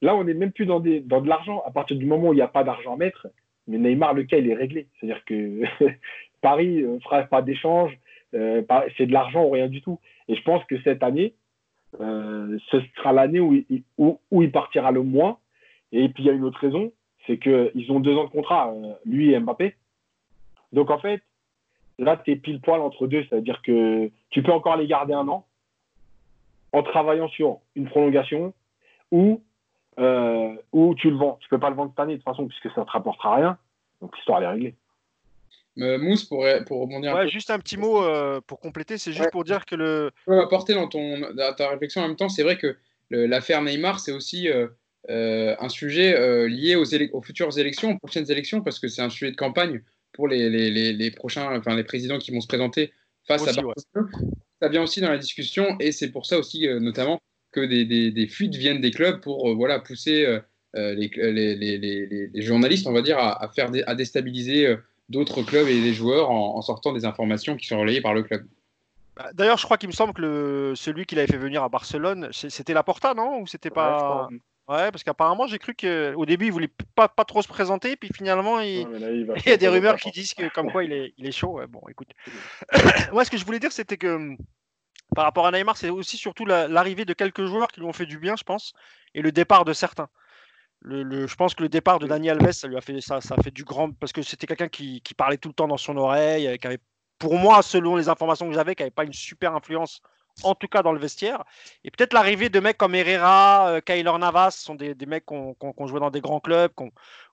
là, 0.00 0.14
on 0.14 0.22
n'est 0.22 0.34
même 0.34 0.52
plus 0.52 0.66
dans, 0.66 0.78
des, 0.78 1.00
dans 1.00 1.20
de 1.20 1.28
l'argent. 1.28 1.60
À 1.66 1.72
partir 1.72 1.96
du 1.96 2.06
moment 2.06 2.28
où 2.28 2.32
il 2.32 2.36
n'y 2.36 2.42
a 2.42 2.48
pas 2.48 2.62
d'argent 2.62 2.94
à 2.94 2.96
mettre, 2.96 3.26
mais 3.68 3.78
Neymar, 3.78 4.14
le 4.14 4.24
cas, 4.24 4.38
il 4.38 4.48
est 4.48 4.54
réglé. 4.54 4.88
C'est-à-dire 4.98 5.24
que 5.24 5.62
Paris 6.40 6.82
ne 6.82 6.86
euh, 6.88 7.00
fera 7.00 7.22
pas 7.24 7.42
d'échange, 7.42 7.96
euh, 8.34 8.62
c'est 8.96 9.06
de 9.06 9.12
l'argent 9.12 9.44
ou 9.44 9.50
rien 9.50 9.68
du 9.68 9.82
tout. 9.82 10.00
Et 10.28 10.34
je 10.34 10.42
pense 10.42 10.64
que 10.64 10.80
cette 10.82 11.02
année, 11.02 11.34
euh, 12.00 12.58
ce 12.70 12.80
sera 12.96 13.12
l'année 13.12 13.40
où, 13.40 13.62
où, 13.98 14.42
il 14.42 14.50
partira 14.50 14.90
le 14.90 15.02
moins. 15.02 15.38
Et 15.92 16.08
puis 16.08 16.24
il 16.24 16.26
y 16.26 16.30
a 16.30 16.32
une 16.32 16.44
autre 16.44 16.60
raison, 16.60 16.92
c'est 17.26 17.38
qu'ils 17.38 17.90
ont 17.90 18.00
deux 18.00 18.16
ans 18.16 18.24
de 18.24 18.30
contrat, 18.30 18.72
lui 19.04 19.32
et 19.32 19.38
Mbappé. 19.38 19.74
Donc 20.72 20.90
en 20.90 20.98
fait, 20.98 21.22
là, 21.98 22.16
tu 22.16 22.32
es 22.32 22.36
pile 22.36 22.60
poil 22.60 22.80
entre 22.80 23.06
deux. 23.06 23.24
C'est-à-dire 23.28 23.60
que 23.62 24.10
tu 24.30 24.42
peux 24.42 24.52
encore 24.52 24.76
les 24.76 24.86
garder 24.86 25.14
un 25.14 25.28
an 25.28 25.46
en 26.72 26.82
travaillant 26.82 27.28
sur 27.28 27.60
une 27.74 27.88
prolongation 27.88 28.52
ou 29.10 29.42
euh, 29.98 30.54
ou 30.72 30.94
tu 30.94 31.10
le 31.10 31.16
vends. 31.16 31.38
Tu 31.40 31.48
peux 31.48 31.58
pas 31.58 31.70
le 31.70 31.76
vendre 31.76 31.90
cette 31.90 32.00
année 32.00 32.12
de 32.12 32.18
toute 32.18 32.24
façon 32.24 32.46
puisque 32.46 32.72
ça 32.74 32.82
ne 32.82 32.86
te 32.86 32.90
rapportera 32.90 33.36
rien. 33.36 33.58
Donc 34.00 34.16
l'histoire 34.16 34.38
elle 34.38 34.44
est 34.44 34.48
réglée. 34.48 34.74
Euh, 35.78 35.98
Mousse, 35.98 36.24
pour, 36.24 36.44
pour 36.66 36.80
rebondir 36.80 37.16
un 37.16 37.22
peu. 37.22 37.28
Juste 37.28 37.50
un 37.50 37.58
petit 37.58 37.76
mot 37.76 38.02
euh, 38.02 38.40
pour 38.46 38.58
compléter, 38.58 38.98
c'est 38.98 39.12
juste 39.12 39.30
pour 39.30 39.44
dire 39.44 39.64
que 39.64 39.76
le. 39.76 40.10
Je 40.20 40.24
peux 40.32 40.40
apporter 40.40 40.74
dans, 40.74 40.88
ton, 40.88 41.20
ta 41.56 41.68
réflexion 41.70 42.02
en 42.02 42.08
même 42.08 42.16
temps, 42.16 42.28
c'est 42.28 42.42
vrai 42.42 42.58
que 42.58 42.76
l'affaire 43.10 43.62
Neymar, 43.62 44.00
c'est 44.00 44.12
aussi 44.12 44.48
un 45.08 45.68
sujet 45.68 46.48
lié 46.48 46.76
aux, 46.76 46.84
aux, 46.84 47.22
futures 47.22 47.58
élections, 47.58 47.92
aux 47.92 47.98
prochaines 47.98 48.30
élections, 48.30 48.60
parce 48.62 48.78
que 48.78 48.88
c'est 48.88 49.02
un 49.02 49.10
sujet 49.10 49.30
de 49.30 49.36
campagne 49.36 49.82
pour 50.12 50.28
les, 50.28 50.50
les, 50.50 50.92
les, 50.92 51.10
prochains, 51.10 51.56
enfin 51.58 51.76
les 51.76 51.84
présidents 51.84 52.18
qui 52.18 52.30
vont 52.30 52.40
se 52.40 52.46
présenter 52.46 52.92
face 53.26 53.42
à 53.42 53.52
Barcelone. 53.52 54.10
Ça 54.60 54.68
vient 54.68 54.82
aussi 54.82 55.00
dans 55.00 55.10
la 55.10 55.18
discussion 55.18 55.76
et 55.78 55.92
c'est 55.92 56.10
pour 56.10 56.26
ça 56.26 56.38
aussi, 56.38 56.66
notamment, 56.80 57.20
que 57.52 57.60
des, 57.60 58.26
fuites 58.26 58.54
viennent 58.54 58.80
des 58.80 58.90
clubs 58.90 59.20
pour 59.20 59.48
euh, 59.48 59.54
voilà, 59.54 59.78
pousser 59.78 60.24
euh, 60.26 60.40
euh, 60.76 60.94
les, 60.94 62.28
les, 62.32 62.42
journalistes, 62.42 62.86
on 62.86 62.92
va 62.92 63.02
dire, 63.02 63.18
à, 63.18 63.48
faire 63.48 63.70
à 63.86 63.94
déstabiliser 63.94 64.76
d'autres 65.08 65.42
clubs 65.42 65.68
et 65.68 65.80
des 65.80 65.92
joueurs 65.92 66.30
en, 66.30 66.60
sortant 66.62 66.92
des 66.92 67.04
informations 67.04 67.56
qui 67.56 67.66
sont 67.66 67.78
relayées 67.78 68.00
par 68.00 68.14
le 68.14 68.22
club. 68.22 68.46
Bah, 69.16 69.30
d'ailleurs, 69.32 69.58
je 69.58 69.64
crois 69.64 69.78
qu'il 69.78 69.88
me 69.88 69.94
semble 69.94 70.12
que 70.12 70.20
le, 70.20 70.72
celui 70.76 71.06
qu'il 71.06 71.18
avait 71.18 71.26
fait 71.26 71.38
venir 71.38 71.62
à 71.62 71.68
Barcelone, 71.68 72.28
c'était 72.32 72.74
Laporta, 72.74 73.14
non? 73.14 73.40
Ou 73.40 73.46
c'était 73.46 73.70
pas 73.70 74.28
Ouais, 74.30 74.38
parce 74.68 75.02
qu'apparemment, 75.02 75.46
j'ai 75.46 75.58
cru 75.58 75.74
qu'au 75.74 76.26
début, 76.26 76.46
il 76.46 76.52
voulait 76.52 76.70
pas, 76.94 77.08
pas 77.08 77.24
trop 77.24 77.40
se 77.40 77.48
présenter, 77.48 77.96
puis 77.96 78.10
finalement, 78.14 78.60
il, 78.60 78.80
y 79.46 79.50
a 79.50 79.56
des 79.56 79.68
rumeurs 79.68 79.96
qui 79.96 80.10
disent 80.10 80.34
que 80.34 80.52
comme 80.52 80.70
quoi 80.70 80.84
il 80.84 80.92
est, 80.92 81.14
il 81.16 81.26
est 81.26 81.32
chaud. 81.32 81.60
bon, 81.68 81.80
écoute. 81.88 82.10
Moi, 83.12 83.24
ce 83.24 83.30
que 83.30 83.38
je 83.38 83.44
voulais 83.46 83.58
dire, 83.58 83.72
c'était 83.72 83.96
que 83.96 84.36
par 85.14 85.24
rapport 85.24 85.46
à 85.46 85.50
Neymar, 85.50 85.76
c'est 85.76 85.88
aussi 85.88 86.18
surtout 86.18 86.44
l'arrivée 86.44 87.06
de 87.06 87.14
quelques 87.14 87.46
joueurs 87.46 87.68
qui 87.68 87.80
lui 87.80 87.86
ont 87.86 87.94
fait 87.94 88.06
du 88.06 88.18
bien, 88.18 88.36
je 88.36 88.44
pense, 88.44 88.74
et 89.14 89.22
le 89.22 89.32
départ 89.32 89.64
de 89.64 89.72
certains. 89.72 90.08
Le, 90.80 91.26
je 91.26 91.34
pense 91.34 91.54
que 91.54 91.62
le 91.62 91.68
départ 91.68 91.98
de 91.98 92.06
Dani 92.06 92.30
Alves, 92.30 92.52
ça 92.52 92.68
lui 92.68 92.76
a 92.76 92.80
fait 92.80 93.00
ça, 93.00 93.20
ça 93.20 93.34
a 93.36 93.42
fait 93.42 93.50
du 93.50 93.64
grand 93.64 93.90
parce 93.92 94.12
que 94.12 94.22
c'était 94.22 94.46
quelqu'un 94.46 94.68
qui, 94.68 95.02
parlait 95.16 95.38
tout 95.38 95.48
le 95.48 95.54
temps 95.54 95.66
dans 95.66 95.78
son 95.78 95.96
oreille, 95.96 96.56
qui 96.58 96.66
avait, 96.66 96.78
pour 97.18 97.36
moi, 97.36 97.62
selon 97.62 97.96
les 97.96 98.08
informations 98.08 98.46
que 98.46 98.54
j'avais, 98.54 98.74
qui 98.74 98.82
n'avait 98.82 98.90
pas 98.90 99.04
une 99.04 99.12
super 99.12 99.54
influence, 99.54 100.02
en 100.42 100.54
tout 100.54 100.68
cas 100.68 100.82
dans 100.82 100.92
le 100.92 100.98
vestiaire. 100.98 101.44
Et 101.84 101.90
peut-être 101.90 102.12
l'arrivée 102.12 102.48
de 102.48 102.60
mecs 102.60 102.78
comme 102.78 102.94
Herrera, 102.94 103.68
euh, 103.70 103.80
Kyler 103.80 104.18
Navas, 104.18 104.52
sont 104.52 104.74
des, 104.74 104.94
mecs 105.06 105.26
qui 105.26 105.34
ont, 105.34 105.86
joué 105.86 106.00
dans 106.00 106.10
des 106.10 106.20
grands 106.20 106.40
clubs, 106.40 106.72
qui 106.76 106.84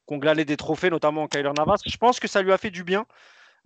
ont, 0.08 0.18
glané 0.18 0.46
des 0.46 0.58
trophées, 0.58 0.90
notamment 0.90 1.28
Kyler 1.28 1.52
Navas. 1.58 1.78
Je 1.86 1.98
pense 1.98 2.20
que 2.20 2.28
ça 2.28 2.42
lui 2.42 2.52
a 2.52 2.58
fait 2.58 2.72
du 2.72 2.84
bien. 2.84 3.06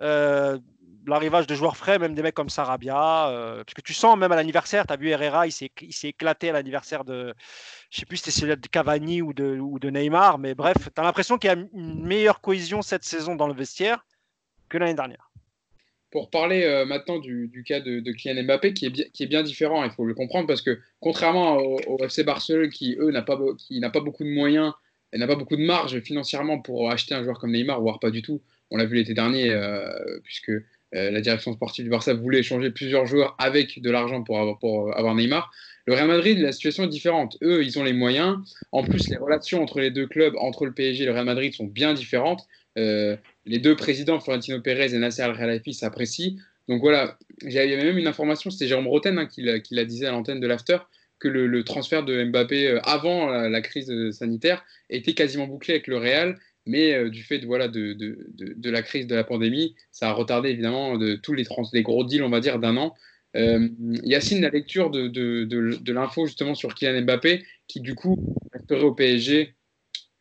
Euh, 0.02 0.58
l'arrivage 1.06 1.47
de 1.47 1.56
joueurs 1.56 1.78
frais, 1.78 1.99
même 1.99 2.13
des 2.13 2.21
mecs 2.21 2.36
comme 2.36 2.49
Sarabia, 2.49 3.30
euh, 3.30 3.63
parce 3.63 3.73
que 3.73 3.82
tu 3.82 3.93
sens 3.93 4.17
même 4.17 4.32
à 4.32 4.36
l'anniversaire, 4.36 4.86
tu 4.86 4.93
as 4.93 4.97
vu 4.97 5.10
Herrera, 5.10 5.47
il 5.47 5.52
s'est, 5.52 5.71
éclaté 6.04 6.49
à 6.49 6.54
l'anniversaire 6.54 7.04
de, 7.04 7.34
je 7.89 7.99
sais 7.99 8.06
plus 8.06 8.17
si 8.17 8.32
c'était 8.32 8.56
de 8.56 8.67
Cavani 8.67 9.21
ou 9.21 9.34
de, 9.34 9.58
ou 9.60 9.80
de 9.80 9.89
Neymar, 9.89 10.38
mais 10.38 10.56
bref, 10.56 10.78
tu 10.78 11.02
as 11.02 11.04
l'impression 11.04 11.38
qu'il 11.38 11.49
y 11.49 11.54
a 11.54 11.58
une 11.58 12.06
meilleure 12.06 12.41
cohésion 12.41 12.82
cette 12.82 13.04
saison 13.04 13.36
dans 13.36 13.47
le 13.47 13.54
vestiaire 13.54 14.06
que 14.69 14.78
l'année 14.78 14.93
dernière. 14.93 15.29
Pour 16.12 16.30
parler 16.30 16.63
euh, 16.63 16.86
maintenant 16.86 17.19
du, 17.19 17.63
cas 17.65 17.80
de, 17.82 18.12
Kylian 18.12 18.43
Mbappé, 18.43 18.74
qui 18.74 18.86
est, 18.86 19.26
bien, 19.28 19.43
différent, 19.43 19.84
il 19.84 19.91
faut 19.91 20.06
le 20.06 20.15
comprendre, 20.15 20.48
parce 20.48 20.62
que 20.62 20.80
contrairement 21.00 21.58
au, 21.58 22.04
FC 22.04 22.24
Barcelone, 22.24 22.69
qui 22.69 22.95
eux 23.00 23.12
n'a 23.12 23.22
pas, 23.22 23.38
qui 23.58 23.80
n'a 23.80 23.89
pas 23.89 24.00
beaucoup 24.00 24.24
de 24.24 24.30
moyens 24.30 24.74
et 25.13 25.17
n'a 25.17 25.28
pas 25.28 25.36
beaucoup 25.36 25.56
de 25.56 25.65
marge 25.65 26.00
financièrement 26.02 26.60
pour 26.60 26.89
acheter 26.89 27.13
un 27.13 27.24
joueur 27.24 27.39
comme 27.39 27.52
Neymar, 27.52 27.82
voire 27.82 28.00
pas 28.00 28.12
du 28.12 28.22
tout, 28.22 28.41
on 28.72 28.78
l'a 28.78 28.86
vu 28.86 28.95
l'été 28.95 29.13
dernier, 29.13 29.52
euh, 29.52 30.19
puisque 30.24 30.50
euh, 30.50 31.12
la 31.12 31.22
direction 31.22 31.54
sportive 31.54 31.86
du 31.86 31.91
Barça 31.91 32.13
voulait 32.13 32.39
échanger 32.39 32.72
plusieurs 32.72 33.06
joueurs 33.06 33.36
avec 33.38 33.80
de 33.80 33.91
l'argent 33.91 34.24
pour 34.24 34.39
avoir, 34.39 34.58
pour 34.58 34.98
avoir 34.98 35.15
Neymar. 35.15 35.52
Le 35.86 35.93
Real 35.93 36.08
Madrid, 36.08 36.38
la 36.39 36.52
situation 36.52 36.84
est 36.84 36.89
différente. 36.89 37.38
Eux, 37.41 37.63
ils 37.63 37.80
ont 37.80 37.84
les 37.84 37.93
moyens. 37.93 38.38
En 38.72 38.84
plus, 38.84 39.10
les 39.10 39.17
relations 39.17 39.62
entre 39.62 39.80
les 39.80 39.91
deux 39.91 40.08
clubs, 40.08 40.36
entre 40.38 40.65
le 40.65 40.72
PSG 40.72 41.04
et 41.04 41.06
le 41.08 41.13
Real 41.13 41.26
Madrid, 41.26 41.54
sont 41.54 41.65
bien 41.65 41.93
différentes. 41.93 42.48
Euh, 42.80 43.18
les 43.46 43.60
deux 43.60 43.76
présidents, 43.76 44.20
Florentino 44.20 44.60
Pérez 44.62 44.94
et 44.94 44.98
Nasser 44.98 45.22
Al-Khelaifi, 45.22 45.74
s'apprécient. 45.74 46.34
Donc 46.68 46.82
voilà, 46.82 47.18
il 47.42 47.52
y 47.52 47.60
avait 47.60 47.84
même 47.84 47.98
une 47.98 48.08
information, 48.08 48.50
c'était 48.50 48.68
Jérôme 48.68 48.88
Roten 48.88 49.18
hein, 49.18 49.26
qui, 49.26 49.42
la, 49.42 49.86
disait 49.86 50.06
à 50.06 50.12
l'antenne 50.12 50.39
de 50.39 50.48
l'After, 50.48 50.78
que 51.20 51.28
le, 51.28 51.63
transfert 51.63 52.04
de 52.04 52.24
Mbappé 52.24 52.68
euh, 52.68 52.80
avant 52.84 53.28
la, 53.28 53.62
crise 53.62 53.92
sanitaire 54.12 54.63
était 54.89 55.13
quasiment 55.13 55.48
bouclé 55.48 55.76
avec 55.76 55.88
le 55.88 55.98
Real 55.98 56.38
mais 56.70 56.94
euh, 56.94 57.10
du 57.10 57.24
fait 57.24 57.39
de, 57.39 57.48
voilà, 57.48 57.68
de, 57.68 58.70
la 58.70 58.82
crise 58.84 59.08
de 59.08 59.15
la 59.15 59.24
pandémie, 59.24 59.76
ça 59.92 60.10
a 60.10 60.13
retardé 60.13 60.50
évidemment 60.50 60.98
de 60.98 61.15
tous 61.15 61.34
les 61.34 61.46
gros 61.82 62.04
deals, 62.04 62.24
on 62.24 62.30
va 62.30 62.39
dire, 62.39 62.60
d'un 62.60 62.78
an. 62.78 62.94
Euh, 63.36 63.70
Yacine, 64.04 64.42
la 64.42 64.50
lecture 64.50 64.92
de, 64.92 65.08
de, 65.08 65.92
l'info 65.92 66.28
justement 66.28 66.54
sur 66.54 66.76
Kylian 66.76 67.02
Mbappé, 67.02 67.44
qui 67.68 67.82
du 67.82 67.96
coup 67.96 68.18
resterait 68.54 68.84
au 68.84 68.94
PSG 68.94 69.56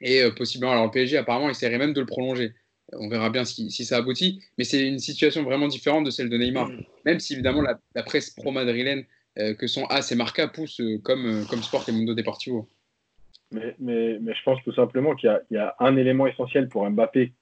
et 0.01 0.23
euh, 0.23 0.31
possiblement, 0.31 0.73
alors 0.73 0.85
le 0.85 0.91
PSG 0.91 1.17
apparemment 1.17 1.51
essaierait 1.51 1.79
même 1.79 1.93
de 1.93 2.01
le 2.01 2.07
prolonger. 2.07 2.53
On 2.93 3.09
verra 3.09 3.29
bien 3.31 3.45
si, 3.45 3.71
si 3.71 3.85
ça 3.85 3.99
aboutit, 3.99 4.43
mais 4.57 4.65
c'est 4.65 4.87
une 4.87 4.99
situation 4.99 5.43
vraiment 5.43 5.69
différente 5.69 6.05
de 6.05 6.11
celle 6.11 6.31
de 6.31 6.39
Neymar. 6.39 6.69
Mm. 6.69 6.85
Même 7.05 7.21
si 7.21 7.35
évidemment 7.35 7.61
la, 7.61 7.79
la 7.95 8.03
presse 8.03 8.31
pro-madrilène 8.31 9.05
que 9.57 9.69
sont 9.69 9.85
AS 9.85 10.11
et 10.11 10.17
Marca 10.17 10.49
pousse 10.49 10.81
comme, 11.05 11.47
comme 11.49 11.63
Sport 11.63 11.85
et 11.89 11.93
Mundo 11.93 12.13
Deportivo. 12.13 12.67
Mais, 13.53 13.77
mais, 13.79 14.19
mais, 14.21 14.35
je 14.35 14.43
pense 14.43 14.61
tout 14.65 14.75
simplement 14.75 15.15
qu'il 15.15 15.31
y, 15.51 15.55
y, 15.55 15.59
a 15.59 15.77
un 15.79 15.97
élément 15.97 16.27
essentiel 16.27 16.69
pour 16.69 16.89
Mbappé 16.91 17.33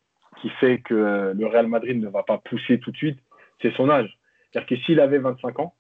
qui 0.40 0.50
fait 0.60 0.78
que 0.78 0.94
euh, 0.94 1.34
le 1.34 1.46
Real 1.46 1.66
Madrid 1.66 2.00
ne 2.00 2.08
va 2.08 2.22
pas 2.22 2.38
pousser 2.38 2.78
tout 2.78 2.90
de 2.90 2.96
suite, 2.96 3.18
c'est 3.62 3.74
son 3.74 3.88
âge. 3.88 4.18
C'est-à-dire 4.52 4.68
que 4.68 4.84
s'il 4.84 5.00
avait 5.00 5.18
25 5.18 5.58
ans, 5.60 5.74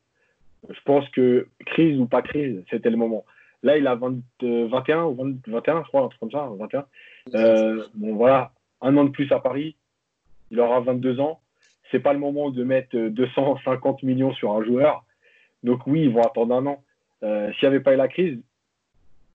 je 0.68 0.80
pense 0.84 1.08
que 1.10 1.48
crise 1.64 1.98
ou 1.98 2.06
pas 2.06 2.22
crise, 2.22 2.62
c'était 2.70 2.90
le 2.90 2.96
moment. 2.96 3.24
Là, 3.62 3.78
il 3.78 3.86
a 3.86 3.94
20, 3.94 4.18
21 4.42 5.04
ou 5.04 5.34
21, 5.46 5.82
je 5.82 5.88
crois, 5.88 6.02
un 6.02 6.08
truc 6.08 6.20
comme 6.20 6.30
ça, 6.30 6.48
21. 6.58 6.84
Euh, 7.34 7.84
bon, 7.94 8.14
voilà, 8.14 8.52
un 8.80 8.96
an 8.96 9.04
de 9.04 9.10
plus 9.10 9.30
à 9.32 9.40
Paris, 9.40 9.76
il 10.50 10.60
aura 10.60 10.80
22 10.80 11.20
ans. 11.20 11.40
C'est 11.90 12.00
pas 12.00 12.12
le 12.12 12.18
moment 12.18 12.50
de 12.50 12.64
mettre 12.64 12.96
250 12.96 14.02
millions 14.02 14.32
sur 14.34 14.52
un 14.52 14.64
joueur. 14.64 15.04
Donc 15.62 15.86
oui, 15.86 16.02
ils 16.02 16.12
vont 16.12 16.22
attendre 16.22 16.54
un 16.54 16.66
an. 16.66 16.82
Euh, 17.22 17.50
S'il 17.54 17.68
n'y 17.68 17.74
avait 17.74 17.82
pas 17.82 17.94
eu 17.94 17.96
la 17.96 18.08
crise, 18.08 18.38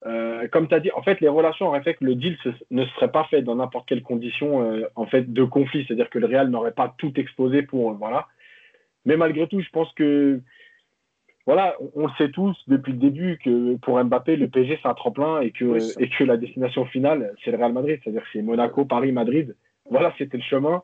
euh, 0.05 0.47
comme 0.47 0.67
tu 0.67 0.73
as 0.73 0.79
dit, 0.79 0.91
en 0.91 1.03
fait, 1.03 1.21
les 1.21 1.27
relations 1.27 1.67
auraient 1.67 1.83
fait 1.83 1.93
que 1.93 2.05
le 2.05 2.15
deal 2.15 2.37
ne 2.71 2.85
serait 2.85 3.11
pas 3.11 3.25
fait 3.25 3.41
dans 3.41 3.55
n'importe 3.55 3.87
quelle 3.87 4.01
condition 4.01 4.63
euh, 4.63 4.87
en 4.95 5.05
fait, 5.05 5.31
de 5.31 5.43
conflit. 5.43 5.85
C'est-à-dire 5.85 6.09
que 6.09 6.19
le 6.19 6.27
Real 6.27 6.49
n'aurait 6.49 6.71
pas 6.71 6.93
tout 6.97 7.13
exposé 7.19 7.61
pour. 7.61 7.91
Euh, 7.91 7.93
voilà. 7.93 8.27
Mais 9.05 9.17
malgré 9.17 9.47
tout, 9.47 9.61
je 9.61 9.69
pense 9.69 9.91
que. 9.93 10.41
Voilà, 11.47 11.75
on, 11.95 12.05
le 12.05 12.13
sait 12.17 12.29
tous 12.29 12.55
depuis 12.67 12.93
le 12.93 12.99
début 12.99 13.39
que 13.43 13.75
pour 13.77 14.01
Mbappé, 14.03 14.35
le 14.35 14.47
PSG, 14.47 14.79
c'est 14.81 14.87
un 14.87 14.93
tremplin 14.93 15.41
et 15.41 15.51
que, 15.51 15.77
et 15.99 16.09
que 16.09 16.23
la 16.23 16.37
destination 16.37 16.85
finale, 16.85 17.33
c'est 17.43 17.51
le 17.51 17.57
Real 17.57 17.73
Madrid. 17.73 17.99
C'est-à-dire 18.03 18.21
que 18.21 18.27
c'est 18.31 18.43
Monaco, 18.43 18.85
Paris, 18.85 19.11
Madrid. 19.11 19.55
Voilà, 19.89 20.13
c'était 20.17 20.37
le 20.37 20.43
chemin. 20.43 20.83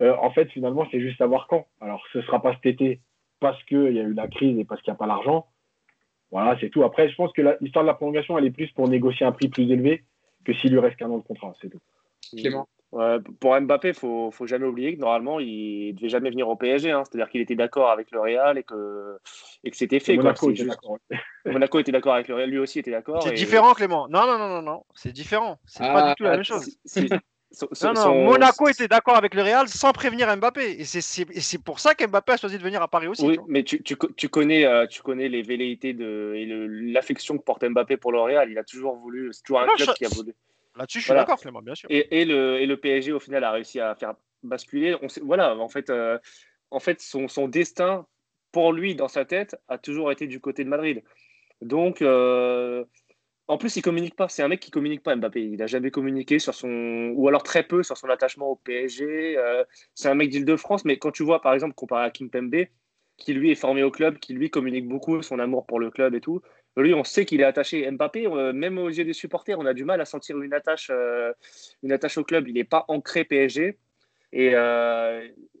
en 0.00 0.30
fait, 0.30 0.48
finalement, 0.50 0.86
c'est 0.90 1.00
juste 1.00 1.18
savoir 1.18 1.48
quand. 1.48 1.66
Alors, 1.80 2.04
ce 2.12 2.18
ne 2.18 2.22
sera 2.22 2.40
pas 2.40 2.54
cet 2.54 2.66
été 2.66 3.00
parce 3.40 3.62
qu'il 3.64 3.92
y 3.92 3.98
a 3.98 4.02
eu 4.02 4.14
la 4.14 4.28
crise 4.28 4.56
et 4.58 4.64
parce 4.64 4.80
qu'il 4.82 4.92
n'y 4.92 4.96
a 4.96 4.98
pas 4.98 5.06
l'argent. 5.06 5.46
Voilà, 6.30 6.56
c'est 6.60 6.70
tout. 6.70 6.84
Après, 6.84 7.08
je 7.10 7.16
pense 7.16 7.32
que 7.32 7.42
l'histoire 7.60 7.84
de 7.84 7.88
la 7.88 7.94
prolongation, 7.94 8.38
elle 8.38 8.46
est 8.46 8.50
plus 8.50 8.70
pour 8.70 8.88
négocier 8.88 9.26
un 9.26 9.32
prix 9.32 9.48
plus 9.48 9.70
élevé 9.70 10.04
que 10.44 10.54
s'il 10.54 10.72
lui 10.72 10.78
reste 10.78 10.96
qu'un 10.96 11.10
an 11.10 11.18
de 11.18 11.24
contrat, 11.24 11.52
c'est 11.60 11.68
tout. 11.68 11.80
Clément 12.36 12.68
pour 13.40 13.58
Mbappé, 13.58 13.88
il 13.88 13.94
faut, 13.94 14.30
faut 14.30 14.46
jamais 14.46 14.66
oublier 14.66 14.94
que 14.94 15.00
normalement, 15.00 15.40
il 15.40 15.88
ne 15.88 15.96
devait 15.96 16.10
jamais 16.10 16.30
venir 16.30 16.48
au 16.48 16.56
PSG. 16.56 16.90
Hein. 16.90 17.04
C'est-à-dire 17.04 17.30
qu'il 17.30 17.40
était 17.40 17.54
d'accord 17.54 17.90
avec 17.90 18.10
le 18.10 18.20
Real 18.20 18.58
et 18.58 18.62
que, 18.64 19.16
et 19.64 19.70
que 19.70 19.76
c'était 19.76 19.98
fait. 19.98 20.16
Monaco, 20.16 20.50
était 20.50 20.64
d'accord. 20.64 20.98
Monaco 21.46 21.78
était 21.78 21.92
d'accord 21.92 22.14
avec 22.14 22.28
le 22.28 22.34
Real, 22.34 22.50
lui 22.50 22.58
aussi 22.58 22.80
était 22.80 22.90
d'accord. 22.90 23.22
C'est 23.22 23.32
différent, 23.32 23.72
Clément. 23.72 24.08
Non, 24.08 24.26
non, 24.26 24.36
non, 24.36 24.48
non, 24.48 24.60
non. 24.60 24.84
c'est 24.94 25.12
différent. 25.12 25.58
C'est 25.64 25.84
pas 25.84 26.04
ah, 26.04 26.08
du 26.10 26.14
tout 26.16 26.24
la 26.24 26.32
même 26.32 26.44
chose. 26.44 26.76
non, 27.82 27.92
non, 27.94 28.24
Monaco 28.24 28.68
était 28.68 28.88
d'accord 28.88 29.16
avec 29.16 29.34
le 29.34 29.42
Real 29.42 29.68
sans 29.68 29.92
prévenir 29.92 30.34
Mbappé. 30.36 30.80
Et 30.80 30.84
c'est 30.84 31.64
pour 31.64 31.80
ça 31.80 31.94
qu'Mbappé 31.94 32.32
a 32.32 32.36
choisi 32.36 32.58
de 32.58 32.62
venir 32.62 32.82
à 32.82 32.88
Paris 32.88 33.08
aussi. 33.08 33.24
Oui, 33.24 33.38
mais 33.48 33.62
tu, 33.62 33.82
tu, 33.82 33.96
tu, 34.16 34.28
connais, 34.28 34.66
euh, 34.66 34.86
tu 34.86 35.00
connais 35.00 35.30
les 35.30 35.40
velléités 35.40 35.94
de, 35.94 36.34
et 36.36 36.46
l'affection 36.92 37.38
que 37.38 37.42
porte 37.42 37.64
Mbappé 37.64 37.96
pour 37.96 38.12
le 38.12 38.20
Real. 38.20 38.50
Il 38.50 38.58
a 38.58 38.64
toujours 38.64 38.96
voulu, 38.96 39.30
c'est 39.32 39.42
toujours 39.42 39.62
un 39.62 39.66
club 39.76 39.94
qui 39.94 40.04
a 40.04 40.10
voulu. 40.10 40.34
Là-dessus, 40.76 41.00
je 41.00 41.04
suis 41.04 41.14
d'accord, 41.14 41.38
Clément, 41.38 41.62
bien 41.62 41.74
sûr. 41.74 41.86
Et, 41.90 42.20
et, 42.20 42.24
le, 42.24 42.60
et, 42.60 42.66
le, 42.66 42.76
PSG, 42.76 43.12
au 43.12 43.20
final, 43.20 43.44
a 43.44 43.50
réussi 43.50 43.80
à 43.80 43.94
faire 43.94 44.14
basculer. 44.42 44.96
On 45.02 45.08
sait, 45.08 45.20
voilà, 45.20 45.56
en 45.56 45.68
fait, 45.68 45.90
euh, 45.90 46.18
en 46.70 46.80
fait 46.80 47.00
son, 47.00 47.28
son, 47.28 47.48
destin, 47.48 48.06
pour 48.52 48.72
lui, 48.72 48.94
dans 48.94 49.08
sa 49.08 49.24
tête, 49.24 49.56
a 49.68 49.78
toujours 49.78 50.12
été 50.12 50.26
du 50.26 50.40
côté 50.40 50.64
de 50.64 50.68
Madrid. 50.68 51.02
Donc, 51.60 52.02
euh, 52.02 52.84
en 53.48 53.58
plus, 53.58 53.76
il 53.76 53.82
communique 53.82 54.16
pas. 54.16 54.28
C'est 54.28 54.42
un 54.42 54.48
mec 54.48 54.60
qui 54.60 54.70
communique 54.70 55.02
pas, 55.02 55.14
Mbappé. 55.14 55.42
Il 55.42 55.58
n'a 55.58 55.66
jamais 55.66 55.90
communiqué 55.90 56.38
sur 56.38 56.54
son, 56.54 57.12
ou 57.14 57.28
alors 57.28 57.42
très 57.42 57.64
peu 57.64 57.82
sur 57.82 57.96
son 57.96 58.08
attachement 58.08 58.48
au 58.48 58.56
PSG. 58.56 59.36
Euh, 59.36 59.64
c'est 59.94 60.08
un 60.08 60.14
mec 60.14 60.30
d'Île-de-France, 60.30 60.84
mais 60.84 60.98
quand 60.98 61.10
tu 61.10 61.22
vois, 61.22 61.42
par 61.42 61.52
exemple, 61.52 61.74
comparé 61.74 62.04
à 62.04 62.10
Kim 62.10 62.30
Pembe, 62.30 62.64
qui 63.18 63.34
lui 63.34 63.50
est 63.50 63.56
formé 63.56 63.82
au 63.82 63.90
club, 63.90 64.18
qui 64.18 64.32
lui 64.32 64.50
communique 64.50 64.88
beaucoup 64.88 65.22
son 65.22 65.38
amour 65.38 65.66
pour 65.66 65.78
le 65.80 65.90
club 65.90 66.14
et 66.14 66.20
tout. 66.20 66.40
Lui, 66.76 66.94
on 66.94 67.04
sait 67.04 67.24
qu'il 67.24 67.40
est 67.40 67.44
attaché. 67.44 67.90
Mbappé, 67.90 68.26
euh, 68.26 68.52
même 68.52 68.78
aux 68.78 68.88
yeux 68.88 69.04
des 69.04 69.12
supporters, 69.12 69.58
on 69.58 69.66
a 69.66 69.74
du 69.74 69.84
mal 69.84 70.00
à 70.00 70.04
sentir 70.04 70.40
une 70.40 70.54
attache, 70.54 70.90
euh, 70.90 71.32
une 71.82 71.92
attache 71.92 72.16
au 72.16 72.24
club. 72.24 72.48
Il 72.48 72.54
n'est 72.54 72.64
pas 72.64 72.84
ancré 72.88 73.24
PSG. 73.24 73.78
Et, 74.34 74.54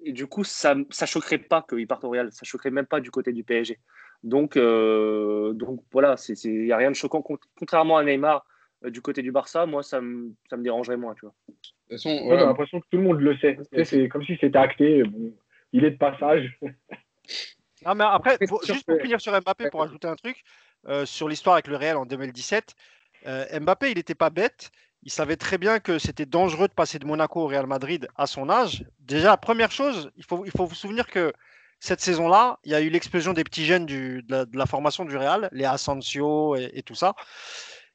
et, 0.02 0.12
du 0.12 0.26
coup, 0.26 0.44
ça 0.44 0.74
ne 0.74 0.84
choquerait 1.04 1.36
pas 1.36 1.62
qu'il 1.68 1.86
parte 1.86 2.04
au 2.04 2.10
Real. 2.10 2.32
Ça 2.32 2.44
choquerait 2.44 2.70
même 2.70 2.86
pas 2.86 3.00
du 3.00 3.10
côté 3.10 3.32
du 3.32 3.44
PSG. 3.44 3.78
Donc, 4.22 4.56
euh, 4.56 5.52
donc 5.52 5.80
voilà, 5.90 6.14
il 6.44 6.64
n'y 6.64 6.72
a 6.72 6.76
rien 6.76 6.90
de 6.90 6.96
choquant. 6.96 7.22
Contrairement 7.58 7.96
à 7.96 8.04
Neymar 8.04 8.46
euh, 8.84 8.90
du 8.90 9.02
côté 9.02 9.22
du 9.22 9.32
Barça, 9.32 9.66
moi, 9.66 9.82
ça 9.82 10.00
me, 10.00 10.32
ça 10.48 10.56
me 10.56 10.62
dérangerait 10.62 10.96
moins. 10.96 11.14
Tu 11.14 11.26
vois. 11.26 11.34
De 11.48 11.54
toute 11.96 12.02
façon, 12.02 12.10
J'ai 12.10 12.36
l'impression 12.36 12.80
que 12.80 12.86
tout 12.90 12.98
le 12.98 13.02
monde 13.02 13.20
le 13.20 13.36
sait. 13.38 13.58
C'est 13.84 14.08
comme 14.08 14.24
si 14.24 14.36
c'était 14.40 14.58
acté. 14.58 15.02
il 15.72 15.84
est 15.84 15.90
de 15.90 15.98
passage. 15.98 16.58
Non, 17.84 17.96
mais 17.96 18.04
après, 18.06 18.38
juste 18.64 18.86
pour 18.86 19.00
finir 19.00 19.20
sur 19.20 19.32
Mbappé, 19.32 19.68
pour 19.70 19.82
ajouter 19.82 20.06
un 20.06 20.14
truc, 20.14 20.44
euh, 20.88 21.06
sur 21.06 21.28
l'histoire 21.28 21.54
avec 21.54 21.68
le 21.68 21.76
Real 21.76 21.96
en 21.96 22.06
2017, 22.06 22.74
Mbappé, 23.60 23.90
il 23.90 23.96
n'était 23.96 24.16
pas 24.16 24.30
bête. 24.30 24.72
Il 25.04 25.10
savait 25.10 25.36
très 25.36 25.58
bien 25.58 25.80
que 25.80 25.98
c'était 25.98 26.26
dangereux 26.26 26.68
de 26.68 26.72
passer 26.72 26.98
de 26.98 27.06
Monaco 27.06 27.40
au 27.40 27.46
Real 27.46 27.66
Madrid 27.66 28.08
à 28.16 28.26
son 28.26 28.48
âge. 28.48 28.84
Déjà, 29.00 29.36
première 29.36 29.70
chose, 29.70 30.10
il 30.16 30.24
faut, 30.24 30.44
il 30.44 30.52
faut 30.52 30.66
vous 30.66 30.74
souvenir 30.74 31.06
que 31.08 31.32
cette 31.82 32.00
saison-là, 32.00 32.60
il 32.62 32.70
y 32.70 32.76
a 32.76 32.80
eu 32.80 32.88
l'explosion 32.90 33.32
des 33.32 33.42
petits 33.42 33.64
jeunes 33.64 33.86
de, 33.86 34.22
la, 34.28 34.66
formation 34.66 35.04
du 35.04 35.16
Real, 35.16 35.48
les 35.50 35.64
Asensio 35.64 36.54
et, 36.54 36.82
tout 36.86 36.94
ça. 36.94 37.14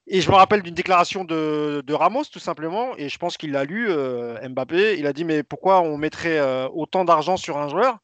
Et 0.08 0.20
je 0.20 0.30
me 0.30 0.36
rappelle 0.36 0.62
d'une 0.62 0.74
déclaration 0.74 1.24
de, 1.24 1.94
Ramos, 1.94 2.26
tout 2.26 2.40
simplement, 2.40 2.98
et 2.98 3.08
je 3.08 3.18
pense 3.18 3.38
qu'il 3.38 3.54
l'a 3.54 3.64
lu, 3.64 3.88
euh, 3.90 4.46
Mbappé. 4.50 5.00
Il 5.00 5.08
a 5.08 5.14
dit 5.14 5.24
Mais 5.24 5.42
pourquoi 5.42 5.80
on 5.80 5.98
mettrait 5.98 6.38
euh, 6.38 6.68
autant 6.68 7.06
d'argent 7.06 7.38
sur 7.38 7.58
un 7.58 7.70
joueur? 7.70 7.98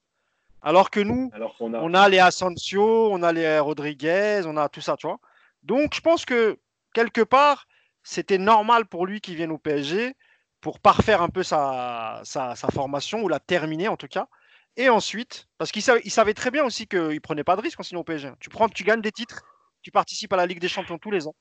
Alors 0.64 0.90
que 0.90 1.00
nous, 1.00 1.30
on, 1.60 1.94
a... 1.94 2.10
les 2.10 2.20
Asensio, 2.20 3.12
on 3.12 3.22
a 3.22 3.32
les 3.32 3.60
Rodriguez, 3.60 4.42
on 4.46 4.58
a 4.58 4.70
tout 4.70 4.82
ça, 4.82 4.96
tu 4.98 5.08
vois. 5.08 5.20
Donc, 5.62 5.94
je 5.94 6.02
pense 6.02 6.26
que 6.26 6.58
quelque 6.94 7.22
part, 7.22 7.68
c'était 8.02 8.38
normal 8.38 8.86
pour 8.86 9.06
lui 9.06 9.22
qu'il 9.22 9.36
vienne 9.36 9.52
au 9.52 9.58
PSG 9.58 10.16
pour 10.62 10.80
parfaire 10.80 11.22
un 11.22 11.28
peu 11.28 11.44
sa, 11.44 12.22
sa 12.24 12.56
formation, 12.74 13.22
ou 13.22 13.28
la 13.28 13.42
terminer 13.42 13.90
en 13.90 13.98
tout 13.98 14.08
cas. 14.08 14.28
Et 14.76 14.90
ensuite, 14.90 15.48
parce 15.58 15.72
qu'il 15.72 15.84
savait, 15.84 16.34
très 16.34 16.50
bien 16.50 16.64
aussi 16.64 16.88
qu'il 16.88 17.00
ne 17.00 17.20
prenait 17.20 17.44
pas 17.44 17.56
de 17.56 17.62
risque 17.62 17.80
en 17.80 17.84
signant 17.84 18.02
au 18.02 18.06
PSG. 18.06 18.32
Tu 18.40 18.50
prends, 18.50 18.70
tu 18.70 18.84
gagnes 18.84 19.02
des 19.02 19.12
titres, 19.12 19.44
tu 19.82 19.92
participes 19.92 20.34
à 20.34 20.38
la 20.38 20.46
Ligue 20.46 20.60
des 20.60 20.68
Champions 20.68 20.98
tous 20.98 21.12
les 21.12 21.28
ans. 21.28 21.36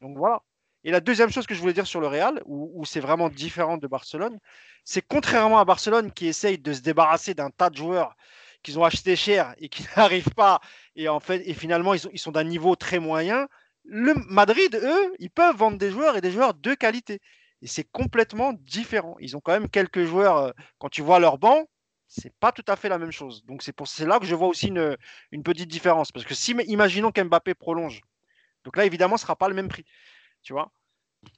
Donc 0.00 0.18
voilà. 0.18 0.42
Et 0.84 0.90
la 0.90 1.00
deuxième 1.00 1.30
chose 1.30 1.46
que 1.46 1.54
je 1.54 1.60
voulais 1.60 1.72
dire 1.72 1.86
sur 1.86 2.00
le 2.00 2.06
Real, 2.06 2.42
où, 2.44 2.84
c'est 2.84 3.00
vraiment 3.00 3.28
différent 3.28 3.76
de 3.76 3.86
Barcelone, 3.86 4.38
c'est 4.84 5.02
contrairement 5.02 5.58
à 5.58 5.64
Barcelone 5.64 6.12
qui 6.12 6.26
essaye 6.26 6.58
de 6.58 6.72
se 6.72 6.80
débarrasser 6.80 7.34
d'un 7.34 7.50
tas 7.50 7.70
de 7.70 7.76
joueurs 7.76 8.14
qu'ils 8.66 8.78
ont 8.78 8.84
achetés 8.84 9.16
cher 9.16 9.54
et 9.58 9.68
qui 9.68 9.84
n'arrivent 9.96 10.34
pas, 10.34 10.60
et 10.96 11.08
en 11.08 11.20
fait, 11.20 11.42
et 11.46 11.54
finalement 11.54 11.94
ils, 11.94 12.00
ils 12.12 12.18
sont 12.18 12.32
d'un 12.32 12.44
niveau 12.44 12.76
très 12.76 12.98
moyen. 12.98 13.48
Le 13.84 14.14
Madrid, 14.28 14.74
eux, 14.82 15.14
ils 15.20 15.30
peuvent 15.30 15.56
vendre 15.56 15.78
des 15.78 15.90
joueurs 15.90 16.16
et 16.16 16.20
des 16.20 16.32
joueurs 16.32 16.54
de 16.54 16.74
qualité. 16.74 17.20
Et 17.62 17.68
c'est 17.68 17.84
complètement 17.84 18.52
différent. 18.54 19.16
Ils 19.20 19.36
ont 19.36 19.40
quand 19.40 19.52
même 19.52 19.68
quelques 19.70 20.04
joueurs, 20.04 20.36
euh, 20.38 20.50
quand 20.78 20.88
tu 20.88 21.02
vois 21.02 21.20
leur 21.20 21.38
banc, 21.38 21.66
c'est 22.08 22.34
pas 22.40 22.52
tout 22.52 22.64
à 22.68 22.76
fait 22.76 22.88
la 22.88 22.98
même 22.98 23.12
chose. 23.12 23.44
Donc 23.46 23.62
c'est 23.62 23.72
pour 23.72 23.86
c'est 23.88 24.06
là 24.06 24.18
que 24.18 24.26
je 24.26 24.34
vois 24.34 24.48
aussi 24.48 24.68
une, 24.68 24.96
une 25.32 25.42
petite 25.42 25.68
différence 25.70 26.12
parce 26.12 26.24
que 26.26 26.34
si 26.34 26.52
imaginons 26.66 27.12
qu'Mbappé 27.12 27.54
prolonge, 27.54 28.00
donc 28.64 28.76
là 28.76 28.84
évidemment 28.84 29.16
ce 29.16 29.22
sera 29.22 29.36
pas 29.36 29.48
le 29.48 29.54
même 29.54 29.68
prix, 29.68 29.84
tu 30.42 30.52
vois? 30.52 30.70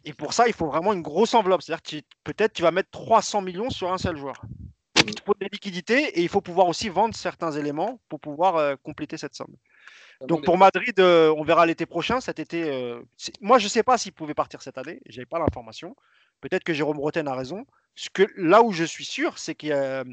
Et 0.04 0.14
pour 0.14 0.32
ça 0.34 0.48
il 0.48 0.54
faut 0.54 0.66
vraiment 0.66 0.92
une 0.92 1.02
grosse 1.02 1.34
enveloppe, 1.34 1.62
c'est-à-dire 1.62 1.82
que 1.82 2.06
peut-être 2.24 2.52
tu 2.54 2.62
vas 2.62 2.70
mettre 2.72 2.90
300 2.90 3.42
millions 3.42 3.70
sur 3.70 3.92
un 3.92 3.98
seul 3.98 4.16
joueur. 4.16 4.42
Il 5.06 5.20
faut 5.24 5.34
des 5.40 5.48
liquidités 5.50 6.18
et 6.18 6.22
il 6.22 6.28
faut 6.28 6.40
pouvoir 6.40 6.68
aussi 6.68 6.88
vendre 6.88 7.14
certains 7.14 7.52
éléments 7.52 8.00
pour 8.08 8.20
pouvoir 8.20 8.56
euh, 8.56 8.76
compléter 8.82 9.16
cette 9.16 9.34
somme. 9.34 9.54
Donc 10.26 10.44
pour 10.44 10.58
Madrid, 10.58 10.98
euh, 10.98 11.32
on 11.36 11.44
verra 11.44 11.64
l'été 11.64 11.86
prochain. 11.86 12.20
Cet 12.20 12.40
été, 12.40 12.64
euh, 12.64 13.00
moi 13.40 13.58
je 13.58 13.64
ne 13.64 13.68
sais 13.68 13.84
pas 13.84 13.98
s'il 13.98 14.12
pouvait 14.12 14.34
partir 14.34 14.62
cette 14.62 14.76
année. 14.76 15.00
J'avais 15.06 15.26
pas 15.26 15.38
l'information. 15.38 15.94
Peut-être 16.40 16.64
que 16.64 16.72
Jérôme 16.72 16.98
Roten 16.98 17.28
a 17.28 17.34
raison. 17.34 17.66
Ce 17.94 18.10
que 18.10 18.24
là 18.36 18.62
où 18.62 18.72
je 18.72 18.84
suis 18.84 19.04
sûr, 19.04 19.38
c'est 19.38 19.56
euh, 19.64 20.04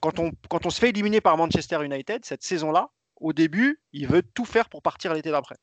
quand, 0.00 0.18
on, 0.18 0.32
quand 0.48 0.66
on 0.66 0.70
se 0.70 0.80
fait 0.80 0.88
éliminer 0.88 1.20
par 1.20 1.36
Manchester 1.36 1.84
United, 1.84 2.24
cette 2.24 2.42
saison-là, 2.42 2.90
au 3.16 3.32
début, 3.32 3.80
il 3.92 4.08
veut 4.08 4.22
tout 4.22 4.44
faire 4.44 4.68
pour 4.68 4.82
partir 4.82 5.14
l'été 5.14 5.30
d'après. 5.30 5.56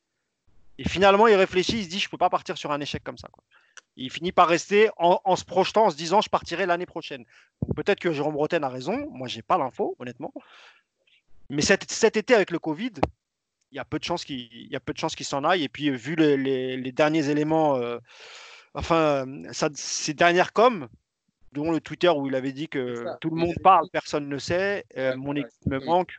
Et 0.77 0.87
finalement, 0.87 1.27
il 1.27 1.35
réfléchit, 1.35 1.79
il 1.79 1.83
se 1.83 1.89
dit, 1.89 1.99
je 1.99 2.07
ne 2.07 2.11
peux 2.11 2.17
pas 2.17 2.29
partir 2.29 2.57
sur 2.57 2.71
un 2.71 2.79
échec 2.79 3.03
comme 3.03 3.17
ça. 3.17 3.29
Il 3.97 4.11
finit 4.11 4.31
par 4.31 4.47
rester 4.47 4.89
en, 4.97 5.35
se 5.35 5.43
projetant, 5.43 5.87
en 5.87 5.89
se 5.89 5.97
disant, 5.97 6.21
je 6.21 6.29
partirai 6.29 6.67
l'année 6.67 6.85
prochaine. 6.85 7.25
Peut-être 7.75 7.99
que 7.99 8.11
Jérôme 8.11 8.37
Roten 8.37 8.63
a 8.63 8.69
raison, 8.69 9.07
moi, 9.11 9.27
je 9.27 9.37
n'ai 9.37 9.41
pas 9.41 9.57
l'info, 9.57 9.95
honnêtement. 9.97 10.31
Mais 11.49 11.63
cet, 11.63 12.15
été, 12.15 12.35
avec 12.35 12.51
le 12.51 12.59
Covid, 12.59 12.91
il 13.71 13.75
y 13.75 13.79
a 13.79 13.85
peu 13.85 13.97
de 13.97 14.03
chances 14.03 14.23
qu'il 14.23 15.25
s'en 15.25 15.43
aille. 15.43 15.63
Et 15.63 15.69
puis, 15.69 15.89
vu 15.89 16.15
les, 16.15 16.91
derniers 16.91 17.29
éléments, 17.29 17.77
euh, 17.77 17.97
enfin, 18.75 19.25
ces 19.51 20.13
dernières 20.13 20.53
coms, 20.53 20.87
dont 21.53 21.71
le 21.71 21.81
Twitter 21.81 22.09
où 22.09 22.27
il 22.27 22.35
avait 22.35 22.51
dit 22.51 22.67
que 22.67 23.05
tout 23.19 23.31
le 23.31 23.37
monde 23.37 23.55
parle, 23.63 23.87
personne 23.91 24.29
ne 24.29 24.37
sait, 24.37 24.85
euh, 24.95 25.15
mon 25.17 25.35
équipe 25.35 25.65
me 25.65 25.79
manque. 25.79 26.13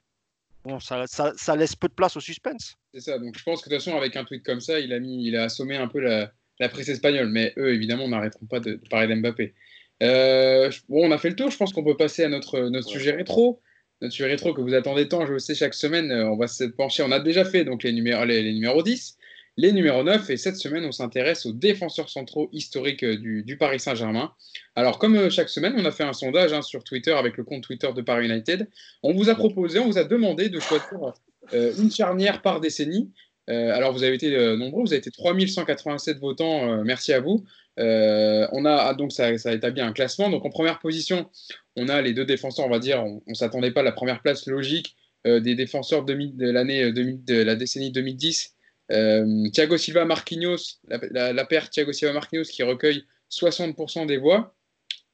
Bon, 0.65 0.81
ça, 0.81 1.05
ça, 1.07 1.57
laisse 1.57 1.77
peu 1.77 1.87
de 1.87 1.95
place 1.95 2.17
au 2.17 2.21
suspense. 2.21 2.75
C'est 2.93 3.01
ça, 3.01 3.19
donc 3.19 3.39
je 3.39 3.45
pense 3.45 3.63
que 3.63 3.71
de 3.71 3.77
toute 3.77 3.85
façon, 3.85 3.97
avec 3.97 4.17
un 4.17 4.25
tweet 4.25 4.45
comme 4.45 4.61
ça, 4.61 4.81
il 4.81 4.93
a, 4.93 4.99
mis, 4.99 5.29
il 5.29 5.37
a 5.37 5.45
assommé 5.45 5.77
un 5.77 5.87
peu 5.87 6.01
la, 6.01 6.33
la 6.61 6.69
presse 6.69 6.89
espagnole. 6.89 7.29
Mais 7.29 7.53
eux, 7.57 7.73
évidemment, 7.73 8.09
n'arrêteront 8.09 8.47
pas 8.47 8.61
de, 8.61 8.81
parler 8.91 9.15
d'Mbappé. 9.15 9.55
Euh, 10.03 10.71
bon, 10.89 11.09
on 11.09 11.11
a 11.11 11.19
fait 11.19 11.31
le 11.31 11.37
tour, 11.37 11.51
je 11.51 11.57
pense 11.57 11.73
qu'on 11.73 11.85
peut 11.85 11.97
passer 11.97 12.25
à 12.25 12.29
notre, 12.29 12.61
notre 12.69 12.89
sujet 12.89 13.13
rétro. 13.13 13.61
Notre 14.01 14.15
sujet 14.15 14.29
rétro 14.29 14.55
que 14.55 14.61
vous 14.61 14.75
attendez 14.75 15.09
tant, 15.09 15.27
je 15.27 15.33
le 15.33 15.39
sais, 15.41 15.55
chaque 15.55 15.75
semaine, 15.75 16.13
euh, 16.13 16.31
on 16.31 16.37
va 16.37 16.47
se 16.47 16.65
pencher. 16.65 17.03
On 17.03 17.11
a 17.11 17.19
déjà 17.19 17.45
fait 17.45 17.65
donc 17.65 17.83
les 17.83 17.93
numéros, 17.93 18.25
les, 18.25 18.43
les 18.43 18.53
numéros 18.53 18.83
10 18.83 19.19
les 19.59 19.73
numéros 19.73 20.05
9. 20.05 20.31
Et 20.31 20.39
cette 20.39 20.57
semaine, 20.57 20.85
on 20.87 20.93
s'intéresse 20.93 21.45
aux 21.45 21.53
défenseurs 21.53 22.09
centraux 22.09 22.49
historiques 22.53 23.03
euh, 23.03 23.19
du, 23.19 23.57
Paris 23.59 23.81
Saint-Germain. 23.81 24.33
Alors, 24.75 24.99
comme 24.99 25.17
euh, 25.17 25.31
chaque 25.31 25.51
semaine, 25.51 25.75
on 25.77 25.85
a 25.85 25.91
fait 25.91 26.05
un 26.05 26.15
sondage 26.15 26.53
hein, 26.55 26.63
sur 26.63 26.85
Twitter 26.85 27.13
avec 27.13 27.37
le 27.37 27.45
compte 27.45 27.65
Twitter 27.65 27.91
de 27.95 28.01
Paris 28.01 28.27
United. 28.27 28.69
On 29.03 29.13
vous 29.13 29.29
a 29.29 29.35
proposé, 29.35 29.81
on 29.81 29.87
vous 29.87 29.99
a 29.99 30.05
demandé 30.05 30.49
de 30.49 30.61
choisir 30.61 31.13
euh, 31.53 31.73
une 31.77 31.91
charnière 31.91 32.41
par 32.41 32.61
décennie. 32.61 33.11
Alors, 33.49 33.93
vous 33.93 34.03
avez 34.03 34.15
été 34.15 34.57
nombreux, 34.57 34.83
vous 34.83 34.93
avez 34.93 34.99
été 34.99 35.11
3187 35.11 36.19
votants, 36.19 36.85
merci 36.85 37.13
à 37.13 37.21
vous. 37.21 37.45
on 37.79 38.65
a 38.65 38.75
ah, 38.75 38.95
donc 38.95 39.13
ça, 39.13 39.37
ça, 39.39 39.53
établi 39.53 39.81
un 39.81 39.93
classement. 39.93 40.29
Donc 40.29 40.45
en 40.45 40.51
première 40.51 40.79
position, 40.79 41.31
on 41.77 41.89
a 41.89 42.03
les 42.03 42.13
deux 42.13 42.27
défenseurs, 42.27 42.67
on 42.67 42.71
va 42.71 42.79
dire, 42.79 43.03
on, 43.03 43.23
ne 43.27 43.35
s'attendait 43.35 43.71
pas 43.71 43.81
à 43.81 43.85
la 43.85 43.93
première 43.93 44.21
place 44.21 44.47
logique 44.47 44.97
des 45.25 45.55
défenseurs 45.55 46.05
de, 46.05 46.13
l'année 46.51 46.93
de 46.93 47.43
la 47.43 47.57
décennie 47.57 47.91
2010 47.91 48.55
euh, 48.91 49.49
Thiago 49.51 49.77
Silva 49.77 50.05
Marquinhos, 50.05 50.81
la, 50.89 51.45
paire 51.45 51.69
Thiago 51.69 51.93
Silva 51.93 52.13
Marquinhos 52.15 52.45
qui 52.45 52.63
recueille 52.63 53.05
60% 53.31 54.07
des 54.07 54.17
voix. 54.17 54.55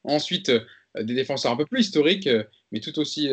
Ensuite, 0.04 0.50
euh, 0.50 0.60
des 1.02 1.14
défenseurs 1.14 1.50
un 1.50 1.56
peu 1.56 1.66
plus 1.66 1.80
historiques, 1.80 2.28
euh, 2.28 2.44
mais 2.70 2.80
tout 2.80 2.98
aussi 3.00 3.28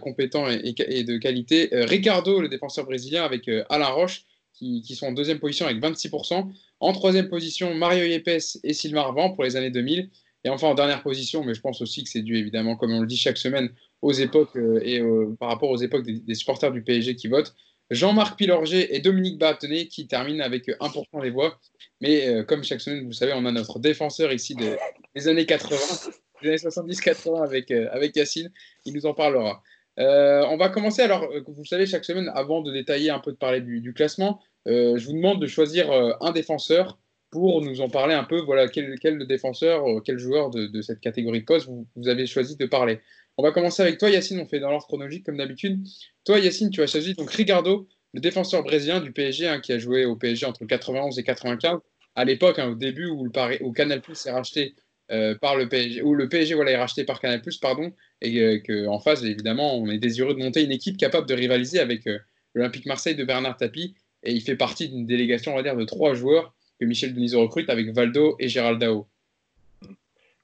compétents 0.00 0.48
et, 0.48 1.04
de 1.04 1.18
qualité. 1.18 1.68
Ricardo, 1.72 2.40
le 2.40 2.48
défenseur 2.48 2.84
brésilien, 2.84 3.24
avec 3.24 3.48
Alain 3.68 3.88
Roche, 3.88 4.24
qui, 4.54 4.82
sont 4.94 5.06
en 5.06 5.12
deuxième 5.12 5.38
position 5.38 5.66
avec 5.66 5.82
26%. 5.82 6.48
En 6.80 6.92
troisième 6.92 7.28
position, 7.28 7.74
Mario 7.74 8.04
Yepes 8.04 8.58
et 8.62 8.72
Sylvain 8.72 9.02
Arvan 9.02 9.30
pour 9.32 9.44
les 9.44 9.56
années 9.56 9.70
2000. 9.70 10.10
Et 10.44 10.48
enfin, 10.50 10.68
en 10.68 10.74
dernière 10.74 11.02
position, 11.02 11.42
mais 11.42 11.54
je 11.54 11.60
pense 11.60 11.80
aussi 11.80 12.04
que 12.04 12.10
c'est 12.10 12.22
dû 12.22 12.36
évidemment, 12.36 12.76
comme 12.76 12.92
on 12.92 13.00
le 13.00 13.06
dit 13.06 13.16
chaque 13.16 13.38
semaine, 13.38 13.70
aux 14.02 14.12
époques 14.12 14.56
et 14.82 15.00
par 15.40 15.48
rapport 15.48 15.70
aux 15.70 15.78
époques 15.78 16.04
des, 16.04 16.34
supporters 16.34 16.70
du 16.70 16.82
PSG 16.82 17.16
qui 17.16 17.28
votent, 17.28 17.54
Jean-Marc 17.90 18.38
Pilorget 18.38 18.94
et 18.94 19.00
Dominique 19.00 19.38
Baratonnet 19.38 19.86
qui 19.86 20.06
terminent 20.06 20.44
avec 20.44 20.68
1% 20.68 21.22
des 21.22 21.30
voix. 21.30 21.58
Mais 22.00 22.28
euh, 22.28 22.42
comme 22.42 22.64
chaque 22.64 22.80
semaine, 22.80 23.06
vous 23.06 23.12
savez, 23.12 23.32
on 23.34 23.44
a 23.46 23.52
notre 23.52 23.78
défenseur 23.78 24.32
ici 24.32 24.54
des 24.54 25.28
années 25.28 25.46
80, 25.46 25.76
des 26.42 26.48
années 26.48 26.56
70-80 26.56 27.42
avec, 27.42 27.70
euh, 27.70 27.88
avec 27.92 28.16
Yacine. 28.16 28.50
Il 28.84 28.94
nous 28.94 29.06
en 29.06 29.14
parlera. 29.14 29.62
Euh, 29.98 30.44
on 30.48 30.56
va 30.56 30.68
commencer. 30.68 31.02
Alors, 31.02 31.28
vous 31.46 31.64
savez, 31.64 31.86
chaque 31.86 32.04
semaine, 32.04 32.30
avant 32.34 32.62
de 32.62 32.72
détailler 32.72 33.10
un 33.10 33.20
peu 33.20 33.32
de 33.32 33.36
parler 33.36 33.60
du, 33.60 33.92
classement, 33.94 34.40
je 34.66 35.04
vous 35.04 35.12
demande 35.12 35.40
de 35.40 35.46
choisir 35.46 35.90
un 36.20 36.32
défenseur 36.32 36.98
pour 37.34 37.60
nous 37.62 37.80
en 37.80 37.88
parler 37.88 38.14
un 38.14 38.22
peu. 38.22 38.40
Voilà, 38.40 38.68
quel, 38.68 39.26
défenseur, 39.26 39.84
euh, 39.88 40.00
quel 40.00 40.18
joueur 40.18 40.50
de, 40.50 40.80
cette 40.82 41.00
catégorie 41.00 41.40
de 41.40 41.44
poste 41.44 41.68
vous, 41.96 42.08
avez 42.08 42.26
choisi 42.26 42.56
de 42.56 42.64
parler. 42.64 43.00
On 43.36 43.42
va 43.42 43.50
commencer 43.50 43.82
avec 43.82 43.98
toi, 43.98 44.08
Yacine. 44.08 44.38
On 44.38 44.46
fait 44.46 44.60
dans 44.60 44.70
l'ordre 44.70 44.86
chronologique 44.86 45.26
comme 45.26 45.38
d'habitude. 45.38 45.84
Toi, 46.24 46.38
Yacine, 46.38 46.70
tu 46.70 46.80
as 46.80 46.86
choisi 46.86 47.14
donc 47.14 47.32
Ricardo, 47.32 47.88
le 48.12 48.20
défenseur 48.20 48.62
brésilien 48.62 49.00
du 49.00 49.10
PSG, 49.10 49.48
hein, 49.48 49.58
qui 49.58 49.72
a 49.72 49.80
joué 49.80 50.04
au 50.04 50.14
PSG 50.14 50.46
entre 50.46 50.64
91 50.64 51.18
et 51.18 51.24
95. 51.24 51.80
À 52.14 52.24
l'époque, 52.24 52.60
hein, 52.60 52.68
au 52.68 52.76
début 52.76 53.08
où, 53.08 53.24
le 53.24 53.32
où 53.64 53.72
Canal 53.72 54.00
Plus 54.00 54.26
est 54.26 54.30
racheté 54.30 54.76
euh, 55.10 55.34
par 55.34 55.56
le 55.56 55.68
PSG, 55.68 56.02
où 56.02 56.14
le 56.14 56.28
PSG 56.28 56.54
voilà, 56.54 56.72
est 56.72 56.76
racheté 56.76 57.04
par 57.04 57.20
Canal 57.20 57.42
pardon, 57.60 57.92
et 58.20 58.40
euh, 58.40 58.58
qu'en 58.66 58.98
face, 58.98 59.22
évidemment, 59.22 59.76
on 59.76 59.88
est 59.88 59.98
désireux 59.98 60.34
de 60.34 60.38
monter 60.38 60.64
une 60.64 60.72
équipe 60.72 60.96
capable 60.96 61.28
de 61.28 61.34
rivaliser 61.34 61.80
avec 61.80 62.06
euh, 62.06 62.18
l'Olympique 62.54 62.86
Marseille 62.86 63.14
de 63.14 63.24
Bernard 63.24 63.56
Tapie. 63.56 63.94
Et 64.22 64.32
il 64.32 64.40
fait 64.40 64.56
partie 64.56 64.88
d'une 64.88 65.06
délégation, 65.06 65.54
on 65.54 65.62
de 65.62 65.84
trois 65.84 66.14
joueurs 66.14 66.54
que 66.80 66.86
Michel 66.86 67.14
Denisot 67.14 67.42
recrute 67.42 67.68
avec 67.68 67.90
Valdo 67.90 68.36
et 68.38 68.48
Gérald 68.48 68.80
Dao. 68.80 69.06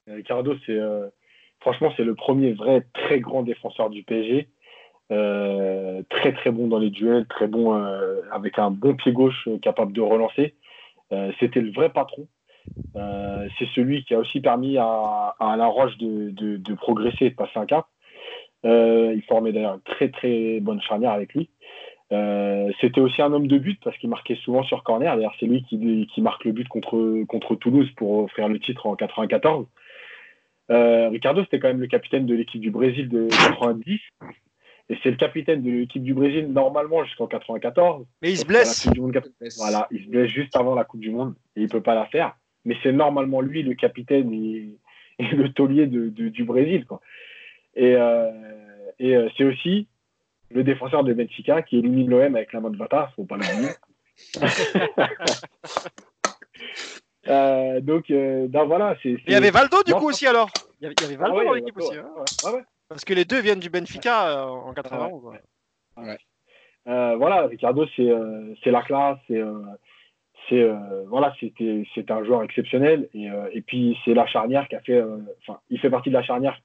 Ricardo, 0.07 0.55
c'est 0.67 0.79
franchement, 1.61 1.91
c'est 1.97 2.05
le 2.05 2.15
premier 2.15 2.53
vrai 2.53 2.85
très 2.93 3.21
grand 3.21 3.43
défenseur 3.43 3.89
du 3.89 4.03
PSG. 4.03 4.49
Euh, 5.11 6.03
très 6.09 6.33
très 6.33 6.53
bon 6.53 6.69
dans 6.69 6.79
les 6.79 6.91
duels, 6.91 7.27
très 7.27 7.49
bon 7.49 7.75
euh, 7.75 8.21
avec 8.31 8.59
un 8.61 8.71
bon 8.71 8.95
pied 8.95 9.13
gauche 9.13 9.49
euh, 9.49 9.59
capable 9.59 9.93
de 9.93 10.01
relancer. 10.01 10.55
C'était 11.41 11.61
le 11.61 11.73
vrai 11.73 11.91
patron. 11.91 12.29
C'est 12.95 13.69
celui 13.75 14.05
qui 14.05 14.15
a 14.15 14.19
aussi 14.19 14.41
permis 14.41 14.79
à, 14.79 15.35
à 15.39 15.53
Alain 15.53 15.67
Roche 15.67 15.97
de, 15.99 16.31
de, 16.31 16.57
de, 16.57 16.75
progresser 16.75 17.27
et 17.27 17.31
de 17.31 17.35
passer 17.35 17.59
un 17.59 17.67
cap. 17.67 17.87
il 18.65 19.23
formait 19.29 19.53
d'ailleurs 19.53 19.75
une 19.75 19.95
très 19.95 20.09
très 20.11 20.61
bonne 20.61 20.81
charnière 20.83 21.13
avec 21.13 21.35
lui. 21.35 21.51
C'était 22.81 23.01
aussi 23.01 23.23
un 23.23 23.33
homme 23.33 23.47
de 23.47 23.59
but 23.59 23.81
parce 23.83 23.97
qu'il 23.99 24.11
marquait 24.11 24.39
souvent 24.45 24.63
sur 24.63 24.83
corner. 24.83 25.15
D'ailleurs, 25.15 25.35
c'est 25.39 25.47
lui 25.47 25.63
qui, 25.65 26.09
qui, 26.13 26.21
marque 26.21 26.45
le 26.45 26.53
but 26.53 26.69
contre, 26.69 27.25
contre 27.25 27.55
Toulouse 27.55 27.89
pour 27.97 28.25
offrir 28.25 28.49
le 28.49 28.59
titre 28.59 28.87
en 28.87 28.97
94. 28.97 29.67
Ricardo, 30.69 31.43
c'était 31.45 31.59
quand 31.59 31.69
même 31.69 31.81
le 31.81 31.87
capitaine 31.87 32.27
de 32.27 32.35
l'équipe 32.35 32.61
du 32.61 32.71
Brésil 32.71 33.09
de 33.09 33.29
90. 33.29 34.01
Et 34.91 34.99
c'est 35.05 35.11
le 35.11 35.17
capitaine 35.17 35.63
de 35.63 35.71
l'équipe 35.71 36.03
du 36.03 36.15
Brésil 36.15 36.49
normalement 36.53 37.05
jusqu'en 37.05 37.29
94. 37.29 38.05
Mais 38.23 38.33
il 38.33 38.37
se 38.37 38.45
blesse. 38.45 38.89
Voilà, 39.57 39.87
il 39.93 40.05
se 40.05 40.09
blesse 40.09 40.31
juste 40.31 40.57
avant 40.57 40.75
la 40.75 40.85
Coupe 40.85 41.01
du 41.01 41.11
Monde 41.11 41.35
et 41.55 41.63
il 41.63 41.69
peut 41.69 41.81
pas 41.81 41.95
la 41.95 42.07
faire. 42.07 42.37
Mais 42.65 42.77
c'est 42.83 42.93
normalement 42.93 43.41
lui 43.41 43.63
le 43.63 43.75
capitaine 43.75 44.33
et, 44.33 44.79
le 45.19 45.53
taulier 45.53 45.87
de, 45.87 46.09
du 46.09 46.45
Brésil. 46.45 46.87
Quoi. 46.87 47.01
Et, 47.75 47.95
euh, 47.97 48.31
et 48.99 49.17
euh, 49.17 49.29
c'est 49.37 49.45
aussi 49.45 49.87
le 50.51 50.65
défenseur 50.65 51.05
de 51.05 51.13
Benfica 51.13 51.63
qui 51.63 51.79
élimine 51.79 52.09
l'OM 52.11 52.35
avec 52.35 52.53
la 52.53 52.61
main 52.61 52.71
de 52.71 52.77
Vata, 52.77 53.13
faut 53.17 53.25
pas 53.25 53.37
l'oublier. 53.37 53.71
euh, 57.29 57.81
donc, 57.81 58.11
euh, 58.11 58.49
ben 58.49 58.65
voilà. 58.65 58.97
c'est 59.03 59.17
Il 59.27 59.33
y 59.33 59.37
avait 59.37 59.51
Valdo 59.51 59.83
du 59.85 59.95
coup 59.95 60.09
aussi 60.09 60.27
alors? 60.27 60.51
Il 60.81 60.89
y 60.89 61.05
avait, 61.05 61.17
Valdo 61.17 61.35
ah 61.35 61.39
ouais, 61.39 61.45
dans 61.45 61.53
l'équipe 61.53 61.77
aussi. 61.77 61.97
Hein. 61.97 62.09
Ouais, 62.45 62.53
ouais. 62.53 62.63
Parce 62.89 63.05
que 63.05 63.15
les 63.15 63.25
deux 63.25 63.41
viennent 63.41 63.61
du 63.61 63.71
Benfica 63.71 64.31
euh, 64.31 64.47
en 64.47 64.73
80. 64.73 65.11
Ouais. 65.97 66.19
Euh, 66.89 67.17
voilà, 67.17 67.47
Ricardo, 67.47 67.87
c'est 67.95 68.11
euh, 68.11 68.55
la 68.65 68.83
classe. 68.83 69.19
C'est 69.29 69.41
voilà, 71.07 71.35
c'était 71.41 71.85
un 72.09 72.25
joueur 72.25 72.43
exceptionnel. 72.43 73.09
Et, 73.15 73.29
et 73.53 73.61
puis, 73.61 73.99
c'est 74.05 74.15
la 74.15 74.27
charnière 74.27 74.69
qui 74.69 74.77
a 74.77 74.81
fait. 74.81 75.03
Enfin, 75.43 75.61
il 75.71 75.79
fait 75.81 75.91
partie 75.91 76.11
de 76.11 76.15
la 76.15 76.23
charnière 76.23 76.59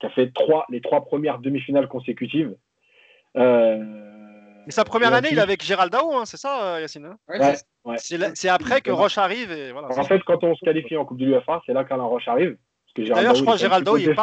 qui 0.00 0.06
a 0.06 0.10
fait 0.10 0.32
trois, 0.32 0.66
les 0.70 0.80
trois 0.80 1.04
premières 1.04 1.38
demi-finales 1.38 1.88
consécutives. 1.88 2.54
Mais 4.66 4.72
sa 4.72 4.84
première 4.84 5.12
année, 5.12 5.28
il 5.30 5.38
est 5.38 5.42
avec 5.42 5.62
Gérald 5.62 5.92
Dao, 5.92 6.14
hein, 6.14 6.24
c'est 6.24 6.36
ça, 6.36 6.80
Yacine 6.80 7.06
hein 7.06 7.18
ouais, 7.84 7.96
C'est 7.98 8.48
après 8.48 8.80
que 8.80 8.90
Roche 8.90 9.18
arrive. 9.18 9.52
Et 9.52 9.72
voilà, 9.72 9.88
en 9.88 10.04
fait, 10.04 10.22
quand 10.24 10.42
on 10.42 10.54
se 10.54 10.64
qualifie 10.64 10.96
en 10.96 11.04
Coupe 11.04 11.18
de 11.18 11.26
l'UFA, 11.26 11.62
c'est 11.66 11.72
là 11.72 11.84
qu'Alain 11.84 12.04
Roche 12.04 12.28
arrive. 12.28 12.56
D'ailleurs, 12.96 13.34
je 13.34 13.42
crois 13.42 13.54
que 13.54 13.60
Géraldo, 13.60 13.96
il, 13.96 14.14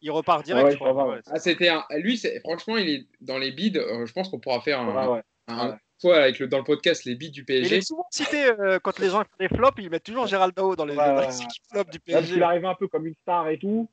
il 0.00 0.10
repart 0.10 0.44
direct. 0.44 0.76
ah, 0.82 1.38
c'était 1.38 1.68
un... 1.68 1.84
Lui, 1.98 2.20
franchement, 2.44 2.76
il 2.76 2.88
est 2.90 3.06
dans 3.20 3.38
les 3.38 3.52
bids. 3.52 3.78
Euh, 3.78 4.06
je 4.06 4.12
pense 4.12 4.28
qu'on 4.28 4.40
pourra 4.40 4.60
faire 4.60 4.80
un, 4.80 5.22
un... 5.48 5.76
fois 6.00 6.18
avec 6.18 6.38
le... 6.38 6.48
dans 6.48 6.58
le 6.58 6.64
podcast 6.64 7.04
les 7.04 7.14
bids 7.14 7.30
du 7.30 7.44
PSG. 7.44 7.74
Il 7.74 7.78
est 7.78 7.86
souvent 7.86 8.06
cité 8.10 8.44
euh, 8.44 8.78
quand 8.82 8.98
les 8.98 9.08
gens 9.08 9.20
font 9.20 9.36
des 9.38 9.48
flops, 9.48 9.78
ils 9.78 9.90
mettent 9.90 10.04
toujours 10.04 10.26
Géraldo 10.26 10.76
dans 10.76 10.84
les, 10.84 10.94
flops 10.94 11.90
du 11.90 12.00
PSG. 12.00 12.36
il 12.36 12.42
arrive 12.42 12.64
un 12.64 12.74
peu 12.74 12.88
comme 12.88 13.06
une 13.06 13.14
star 13.14 13.48
et 13.48 13.58
tout. 13.58 13.88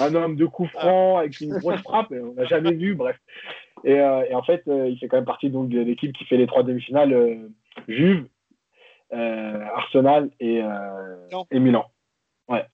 Un 0.00 0.14
homme 0.14 0.36
de 0.36 0.46
coup 0.46 0.66
franc 0.66 1.18
avec 1.18 1.40
une 1.40 1.58
grosse 1.58 1.80
frappe, 1.82 2.10
on 2.10 2.32
n'a 2.32 2.46
jamais 2.46 2.72
vu, 2.72 2.94
bref. 2.94 3.16
Et, 3.84 4.00
euh, 4.00 4.24
et, 4.30 4.34
en 4.34 4.42
fait, 4.42 4.66
euh, 4.66 4.88
il 4.88 4.98
fait 4.98 5.08
quand 5.08 5.18
même 5.18 5.26
partie 5.26 5.50
donc, 5.50 5.68
de 5.68 5.80
l'équipe 5.80 6.16
qui 6.16 6.24
fait 6.24 6.38
les 6.38 6.46
trois 6.46 6.62
demi-finales 6.62 7.12
euh, 7.12 7.48
Juve, 7.86 8.26
Arsenal 9.10 10.30
et, 10.40 10.62
et 11.50 11.58
Milan. 11.60 11.84
Ouais. 12.48 12.64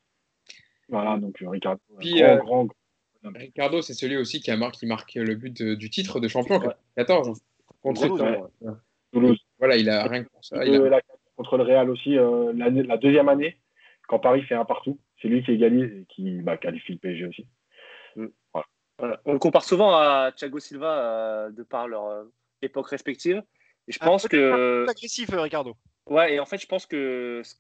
Voilà, 0.89 1.19
donc 1.19 1.37
Ricardo. 1.41 1.81
Puis, 1.99 2.23
euh, 2.23 2.37
grand, 2.37 2.65
grand, 2.65 3.33
Ricardo, 3.35 3.83
c'est 3.83 3.95
celui 3.95 4.17
aussi 4.17 4.41
qui, 4.41 4.51
a 4.51 4.57
marqué, 4.57 4.79
qui 4.79 4.87
marque 4.87 5.15
le 5.15 5.35
but 5.35 5.63
de, 5.63 5.75
du 5.75 5.91
titre 5.91 6.21
de 6.21 6.29
champion, 6.29 6.59
ouais. 6.59 6.75
14 6.97 7.41
contre 7.83 8.03
Toulouse. 8.03 8.23
Ouais. 8.23 8.73
Toulouse. 9.13 9.39
Voilà, 9.59 9.77
il 9.77 9.89
a 9.89 10.05
rien 10.07 10.25
pour 10.25 10.45
ça. 10.45 10.65
Il 10.65 10.75
a... 10.75 10.89
la, 10.89 11.01
contre 11.37 11.57
le 11.57 11.65
Real 11.65 11.91
aussi, 11.91 12.17
euh, 12.19 12.53
la 12.55 12.97
deuxième 12.97 13.29
année, 13.29 13.59
quand 14.09 14.19
Paris 14.19 14.43
fait 14.43 14.55
un 14.55 14.65
partout, 14.65 14.99
c'est 15.21 15.29
lui 15.29 15.43
qui 15.43 15.53
égalise 15.53 15.85
et 15.85 16.05
qui 16.09 16.43
bah, 16.43 16.57
qualifie 16.57 16.93
le 16.93 16.99
PSG 16.99 17.27
aussi. 17.27 17.47
Mm. 18.17 18.27
Voilà. 18.53 18.67
Voilà. 18.99 19.21
On 19.25 19.33
le 19.33 19.39
compare 19.39 19.65
souvent 19.65 19.95
à 19.95 20.33
Thiago 20.37 20.59
Silva 20.59 20.99
euh, 20.99 21.51
de 21.51 21.63
par 21.63 21.89
leur 21.89 22.07
euh, 22.07 22.25
époque 22.61 22.89
respective. 22.89 23.43
Et 23.89 23.93
je 23.93 23.99
ah, 24.01 24.05
pense 24.05 24.29
que. 24.29 24.87
agressif, 24.89 25.31
Ricardo. 25.33 25.77
Ouais, 26.07 26.35
et 26.35 26.41
en 26.41 26.47
fait, 26.47 26.59
je 26.59 26.67
pense 26.67 26.87
que 26.87 27.41
ce 27.45 27.55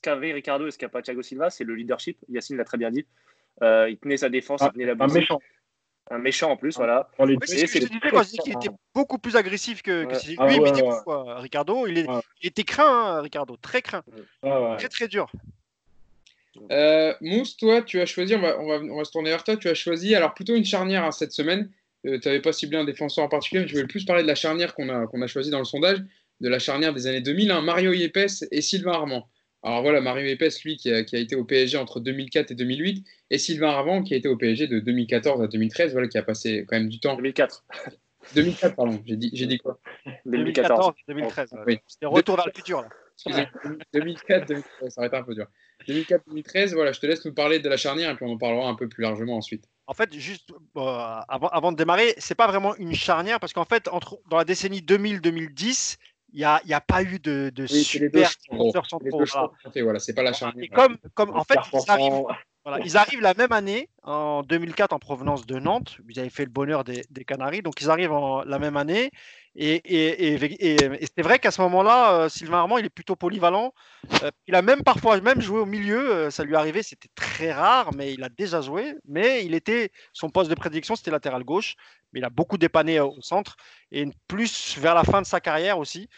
qu'avait 0.00 0.30
qu 0.30 0.34
Ricardo 0.34 0.66
et 0.66 0.70
ce 0.70 0.78
qu'a 0.78 0.88
pas 0.88 1.02
Thiago 1.02 1.22
Silva, 1.22 1.50
c'est 1.50 1.64
le 1.64 1.74
leadership. 1.74 2.18
Yacine 2.28 2.56
l'a 2.56 2.64
très 2.64 2.78
bien 2.78 2.90
dit. 2.90 3.06
Euh, 3.62 3.90
il 3.90 3.98
tenait 3.98 4.16
sa 4.16 4.30
défense, 4.30 4.62
ah, 4.62 4.70
il 4.70 4.72
tenait 4.72 4.86
la 4.86 5.04
Un 5.04 5.08
méchant. 5.08 5.40
Un 6.10 6.18
méchant 6.18 6.50
en 6.50 6.56
plus, 6.56 6.74
ah, 6.76 6.78
voilà. 6.78 7.10
Oui, 7.20 7.36
c'est 7.44 7.66
ce 7.66 7.72
que 7.72 7.80
je 7.80 7.86
disais 7.86 8.10
quand 8.10 8.22
je 8.22 8.30
dis 8.30 8.38
qu'il 8.38 8.52
était 8.52 8.70
beaucoup 8.94 9.18
plus 9.18 9.36
agressif 9.36 9.82
que, 9.82 10.04
que 10.04 10.26
lui, 10.26 10.36
ah, 10.38 10.46
ouais, 10.46 10.58
ouais. 10.58 10.92
Fois, 11.04 11.40
Ricardo. 11.40 11.86
Il, 11.86 11.98
est, 11.98 12.06
il, 12.42 12.48
était 12.48 12.64
craint, 12.64 13.16
hein, 13.16 13.20
Ricardo, 13.22 13.56
très 13.56 13.82
craint. 13.82 14.02
Très, 14.42 14.88
très 14.88 15.08
dur. 15.08 15.30
Euh, 16.70 17.14
Mousse, 17.20 17.56
toi, 17.56 17.82
tu 17.82 18.00
as 18.00 18.06
choisi, 18.06 18.34
on 18.34 18.40
va, 18.40 18.58
on, 18.58 18.68
va, 18.68 18.74
on 18.76 18.98
va, 18.98 19.04
se 19.04 19.12
tourner 19.12 19.30
vers 19.30 19.42
toi, 19.42 19.56
tu 19.56 19.68
as 19.68 19.74
choisi 19.74 20.14
alors 20.14 20.34
plutôt 20.34 20.54
une 20.54 20.64
charnière 20.64 21.04
hein, 21.04 21.12
cette 21.12 21.32
semaine. 21.32 21.70
Euh, 22.04 22.18
tu 22.18 22.28
n'avais 22.28 22.42
pas 22.42 22.52
ciblé 22.52 22.78
un 22.78 22.84
défenseur 22.84 23.24
en 23.24 23.28
particulier, 23.28 23.62
mais 23.62 23.68
je 23.68 23.74
voulais 23.74 23.86
plus 23.86 24.04
parler 24.04 24.22
de 24.22 24.28
la 24.28 24.34
charnière 24.34 24.74
qu'on 24.74 24.88
a, 24.88 25.06
qu'on 25.06 25.22
a 25.22 25.26
choisi 25.26 25.50
dans 25.50 25.60
le 25.60 25.64
sondage 25.64 26.02
de 26.40 26.48
la 26.48 26.58
charnière 26.58 26.92
des 26.92 27.06
années 27.06 27.20
2000, 27.20 27.50
hein, 27.50 27.62
Mario 27.62 27.92
Yepes 27.92 28.44
et 28.50 28.60
Sylvain 28.60 28.92
Armand. 28.92 29.28
Alors 29.62 29.82
voilà, 29.82 30.00
Mario 30.00 30.26
Yepes, 30.26 30.62
lui, 30.64 30.76
qui 30.76 30.92
a, 30.92 31.04
qui 31.04 31.14
a, 31.16 31.18
été 31.20 31.36
au 31.36 31.44
PSG 31.44 31.78
entre 31.78 32.00
2004 32.00 32.50
et 32.50 32.54
2008, 32.54 33.06
et 33.30 33.38
Sylvain 33.38 33.68
Armand, 33.68 34.02
qui 34.02 34.14
a 34.14 34.16
été 34.16 34.28
au 34.28 34.36
PSG 34.36 34.66
de 34.66 34.80
2014 34.80 35.40
à 35.40 35.46
2013, 35.46 35.92
voilà, 35.92 36.08
qui 36.08 36.18
a 36.18 36.22
passé 36.22 36.64
quand 36.68 36.76
même 36.76 36.88
du 36.88 36.98
temps. 36.98 37.14
2004. 37.14 37.64
2004, 38.34 38.76
pardon, 38.76 39.02
j'ai 39.04 39.16
dit, 39.16 39.30
dit 39.30 39.58
quoi 39.58 39.78
2014, 40.26 40.92
2013. 41.08 41.54
Oui. 41.66 41.78
C'était 41.86 42.06
retour 42.06 42.36
vers 42.36 42.46
le 42.46 42.52
futur, 42.54 42.82
là. 42.82 42.88
Excusez, 43.14 43.46
2004, 43.92 44.48
2013, 44.48 44.94
ça 44.94 45.00
va 45.00 45.06
être 45.06 45.14
un 45.14 45.22
peu 45.22 45.34
dur. 45.34 45.46
2004-2013, 45.88 46.74
voilà, 46.74 46.92
je 46.92 47.00
te 47.00 47.06
laisse 47.06 47.24
nous 47.24 47.34
parler 47.34 47.58
de 47.58 47.68
la 47.68 47.76
charnière 47.76 48.10
et 48.10 48.16
puis 48.16 48.24
on 48.24 48.32
en 48.32 48.38
parlera 48.38 48.68
un 48.68 48.74
peu 48.74 48.88
plus 48.88 49.02
largement 49.02 49.36
ensuite. 49.36 49.68
En 49.86 49.94
fait, 49.94 50.12
juste 50.14 50.50
euh, 50.76 50.80
avant, 51.28 51.48
avant, 51.48 51.72
de 51.72 51.76
démarrer, 51.76 52.14
c'est 52.18 52.34
pas 52.34 52.46
vraiment 52.46 52.74
une 52.76 52.94
charnière 52.94 53.40
parce 53.40 53.52
qu'en 53.52 53.64
fait, 53.64 53.88
entre, 53.88 54.18
dans 54.30 54.36
la 54.36 54.44
décennie 54.44 54.80
2000-2010, 54.80 55.98
il 56.32 56.38
n'y 56.38 56.44
a, 56.44 56.60
a, 56.70 56.80
pas 56.80 57.02
eu 57.02 57.18
de, 57.18 57.50
de 57.54 57.64
oui, 57.64 57.84
super 57.84 58.30
défenseurs 58.50 58.86
centraux. 58.86 59.24
Voilà. 59.82 59.98
c'est 59.98 60.14
pas 60.14 60.22
la 60.22 60.32
charnière. 60.32 60.64
Et 60.64 60.68
comme, 60.68 60.96
comme 61.14 61.30
en 61.30 61.44
fait, 61.44 61.58
ils 61.72 61.90
arrivent, 61.90 62.24
voilà, 62.64 62.84
ils 62.84 62.96
arrivent, 62.96 63.20
la 63.20 63.34
même 63.34 63.52
année, 63.52 63.88
en 64.02 64.42
2004, 64.42 64.92
en 64.92 64.98
provenance 64.98 65.46
de 65.46 65.58
Nantes. 65.58 65.98
Vous 66.08 66.18
avez 66.18 66.30
fait 66.30 66.44
le 66.44 66.50
bonheur 66.50 66.84
des, 66.84 67.04
des 67.10 67.24
Canaries. 67.24 67.62
Donc, 67.62 67.80
ils 67.80 67.90
arrivent 67.90 68.12
en, 68.12 68.42
la 68.44 68.58
même 68.58 68.76
année. 68.76 69.10
Et, 69.54 70.38
c'est 71.14 71.22
vrai 71.22 71.38
qu'à 71.38 71.50
ce 71.50 71.60
moment-là, 71.62 72.12
euh, 72.14 72.28
Sylvain 72.28 72.58
Armand, 72.58 72.78
il 72.78 72.86
est 72.86 72.90
plutôt 72.90 73.16
polyvalent. 73.16 73.74
Euh, 74.22 74.30
il 74.46 74.54
a 74.54 74.62
même 74.62 74.82
parfois 74.82 75.20
même 75.20 75.40
joué 75.40 75.60
au 75.60 75.66
milieu. 75.66 76.10
Euh, 76.10 76.30
ça 76.30 76.44
lui 76.44 76.56
arrivait, 76.56 76.82
c'était 76.82 77.10
très 77.14 77.52
rare, 77.52 77.90
mais 77.94 78.14
il 78.14 78.22
a 78.22 78.28
déjà 78.30 78.62
joué. 78.62 78.94
Mais 79.06 79.44
il 79.44 79.54
était, 79.54 79.90
son 80.12 80.30
poste 80.30 80.48
de 80.50 80.54
prédiction, 80.54 80.96
c'était 80.96 81.10
latéral 81.10 81.44
gauche. 81.44 81.74
Mais 82.12 82.20
il 82.20 82.24
a 82.24 82.30
beaucoup 82.30 82.58
dépanné 82.58 83.00
au 83.00 83.20
centre. 83.20 83.56
Et 83.90 84.06
plus 84.26 84.78
vers 84.78 84.94
la 84.94 85.04
fin 85.04 85.20
de 85.20 85.26
sa 85.26 85.40
carrière 85.40 85.78
aussi. 85.78 86.08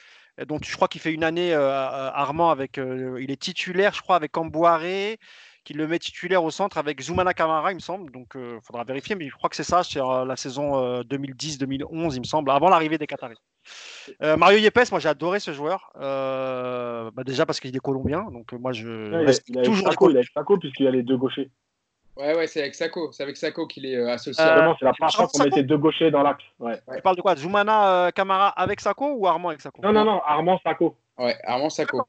Donc, 0.48 0.64
je 0.64 0.74
crois 0.74 0.88
qu'il 0.88 1.00
fait 1.00 1.12
une 1.12 1.22
année, 1.22 1.54
Armand, 1.54 2.50
avec, 2.50 2.76
il 2.76 3.30
est 3.30 3.40
titulaire, 3.40 3.94
je 3.94 4.02
crois, 4.02 4.16
avec 4.16 4.36
Ambouaré 4.36 5.20
qui 5.64 5.72
le 5.72 5.88
met 5.88 5.98
titulaire 5.98 6.44
au 6.44 6.50
centre 6.50 6.78
avec 6.78 7.00
Zoumana 7.00 7.32
Kamara, 7.32 7.72
il 7.72 7.76
me 7.76 7.80
semble. 7.80 8.12
Donc, 8.12 8.32
il 8.34 8.40
euh, 8.40 8.60
faudra 8.62 8.84
vérifier, 8.84 9.14
mais 9.14 9.28
je 9.28 9.34
crois 9.34 9.48
que 9.48 9.56
c'est 9.56 9.64
ça, 9.64 9.82
c'est 9.82 10.00
euh, 10.00 10.24
la 10.24 10.36
saison 10.36 11.00
2010-2011, 11.02 11.82
euh, 11.82 12.14
il 12.14 12.20
me 12.20 12.24
semble, 12.24 12.50
avant 12.50 12.68
l'arrivée 12.68 12.98
des 12.98 13.06
Qataris. 13.06 13.38
Mario 14.20 14.58
Yepes, 14.58 14.90
moi 14.90 15.00
j'ai 15.00 15.08
adoré 15.08 15.40
ce 15.40 15.54
joueur. 15.54 15.90
Bah, 15.94 17.24
déjà 17.24 17.46
parce 17.46 17.60
qu'il 17.60 17.74
est 17.74 17.80
colombien, 17.80 18.24
donc 18.30 18.52
moi 18.52 18.72
je. 18.72 19.10
Ouais, 19.10 19.32
il, 19.48 19.58
a, 19.58 19.62
toujours 19.62 19.88
Saco, 19.88 20.10
il 20.10 20.16
avec 20.18 20.28
Saco 20.28 20.58
puisqu'il 20.58 20.84
y 20.84 20.88
a 20.88 20.90
les 20.90 21.02
deux 21.02 21.16
gauchers. 21.16 21.50
Ouais, 22.16 22.36
ouais, 22.36 22.46
c'est 22.46 22.60
avec 22.60 22.74
Sako. 22.74 23.10
C'est 23.12 23.22
avec 23.22 23.36
Sako 23.36 23.66
qu'il 23.66 23.86
est 23.86 23.96
associé. 24.10 24.44
Euh, 24.44 24.72
c'est 24.78 24.84
la 24.84 24.92
première 24.92 25.14
fois 25.14 25.26
qu'on 25.26 25.42
mettait 25.42 25.62
deux 25.62 25.78
gauchers 25.78 26.10
dans 26.10 26.22
l'axe. 26.22 26.44
Ouais. 26.60 26.78
Tu 26.94 27.02
parles 27.02 27.16
de 27.16 27.22
quoi 27.22 27.34
Zoumana 27.34 28.12
Kamara 28.14 28.48
avec 28.50 28.80
Sako 28.80 29.14
ou 29.14 29.26
Armand 29.26 29.48
avec 29.48 29.62
Sako? 29.62 29.82
Non, 29.82 29.92
non, 29.92 30.04
non, 30.04 30.20
Armand 30.24 30.60
Sako. 30.62 30.96
Ouais, 31.18 31.36
Armand 31.44 31.70
Sako. 31.70 32.06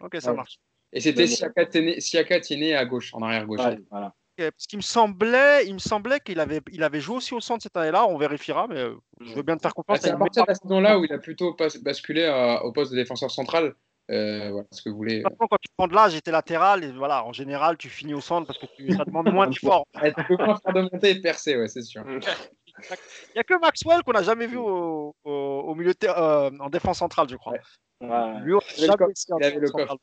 Ok, 0.00 0.16
ça 0.20 0.30
Ouais. 0.30 0.36
marche. 0.36 0.58
Et 0.96 1.00
c'était 1.00 1.22
Ouais. 1.22 1.26
Siaka 1.26 1.66
Tiene- 1.66 2.00
Siaka 2.00 2.40
Tiene 2.40 2.72
à 2.74 2.84
gauche, 2.86 3.12
en 3.12 3.20
arrière 3.20 3.44
gauche. 3.46 3.60
Ouais, 3.60 3.78
voilà. 3.90 4.14
Parce 4.38 4.66
qu'il 4.66 4.78
me 4.78 4.82
semblait, 4.82 5.66
il 5.66 5.74
me 5.74 5.78
semblait 5.78 6.20
qu'il 6.20 6.40
avait, 6.40 6.60
il 6.72 6.82
avait 6.82 7.00
joué 7.00 7.16
aussi 7.16 7.34
au 7.34 7.40
centre 7.40 7.62
cette 7.62 7.76
année-là. 7.76 8.06
On 8.06 8.16
vérifiera, 8.16 8.66
mais 8.66 8.78
euh, 8.78 8.94
je 9.20 9.34
veux 9.34 9.42
bien 9.42 9.56
te 9.56 9.62
faire 9.62 9.74
confiance. 9.74 9.98
c'est 10.00 10.08
t'as 10.08 10.14
à 10.14 10.18
partir 10.18 10.44
de 10.44 10.48
la 10.48 10.54
saison-là 10.54 10.98
où 10.98 11.04
il 11.04 11.12
a 11.12 11.18
plutôt 11.18 11.54
basculé 11.82 12.24
à- 12.24 12.64
au 12.64 12.72
poste 12.72 12.92
de 12.92 12.96
défenseur 12.96 13.30
central. 13.30 13.74
Euh, 14.10 14.50
voilà 14.52 14.66
ce 14.70 14.80
que 14.82 14.88
vous 14.88 14.96
voulez. 14.96 15.18
De 15.18 15.22
façon, 15.24 15.36
Quand 15.50 15.56
tu 15.60 15.68
prends 15.76 15.88
de 15.88 15.94
l'âge, 15.94 16.12
j'étais 16.12 16.30
latéral 16.30 16.82
et 16.84 16.92
voilà, 16.92 17.24
en 17.26 17.32
général, 17.32 17.76
tu 17.76 17.88
finis 17.90 18.14
au 18.14 18.20
centre 18.22 18.46
parce 18.46 18.58
que 18.58 18.66
tu, 18.76 18.90
ça 18.94 19.04
demande 19.04 19.30
moins 19.32 19.48
d'efforts. 19.48 19.84
Ah, 19.94 20.10
tu 20.10 20.24
peux 20.28 20.36
pas 20.38 20.58
faire 20.64 20.72
de 20.74 20.82
montée 20.82 21.10
et 21.10 21.14
de 21.16 21.20
percer, 21.20 21.56
ouais, 21.58 21.68
c'est 21.68 21.82
sûr. 21.82 22.02
Il 22.78 23.32
n'y 23.34 23.40
a 23.40 23.44
que 23.44 23.58
Maxwell 23.58 24.02
qu'on 24.02 24.12
n'a 24.12 24.22
jamais 24.22 24.46
vu 24.46 24.58
au, 24.58 25.14
au- 25.24 25.30
au 25.66 25.74
milieu 25.74 25.92
de 25.94 26.06
euh, 26.08 26.50
en 26.60 26.68
défense 26.68 26.98
centrale, 26.98 27.26
je 27.28 27.36
crois. 27.36 27.54
Ouais. 27.54 28.06
Ouais. 28.08 28.40
Lui, 28.42 28.54
Il 28.78 28.90
avait 28.90 29.58
le 29.58 29.70
coffre. 29.70 29.96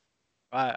Ouais, 0.54 0.60
ouais. 0.60 0.74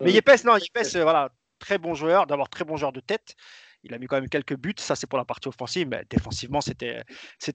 Mais. 0.00 0.12
Yepes, 0.12 0.44
non, 0.44 0.56
Yepes, 0.56 0.96
voilà, 1.02 1.30
très 1.58 1.78
bon 1.78 1.94
joueur, 1.94 2.26
d'abord 2.26 2.48
très 2.48 2.64
bon 2.64 2.76
joueur 2.76 2.92
de 2.92 3.00
tête. 3.00 3.34
Il 3.82 3.94
a 3.94 3.98
mis 3.98 4.06
quand 4.08 4.16
même 4.16 4.28
quelques 4.28 4.56
buts, 4.56 4.74
ça 4.78 4.96
c'est 4.96 5.06
pour 5.06 5.18
la 5.18 5.24
partie 5.24 5.46
offensive, 5.46 5.86
mais 5.88 6.02
défensivement 6.10 6.60
c'était 6.60 7.04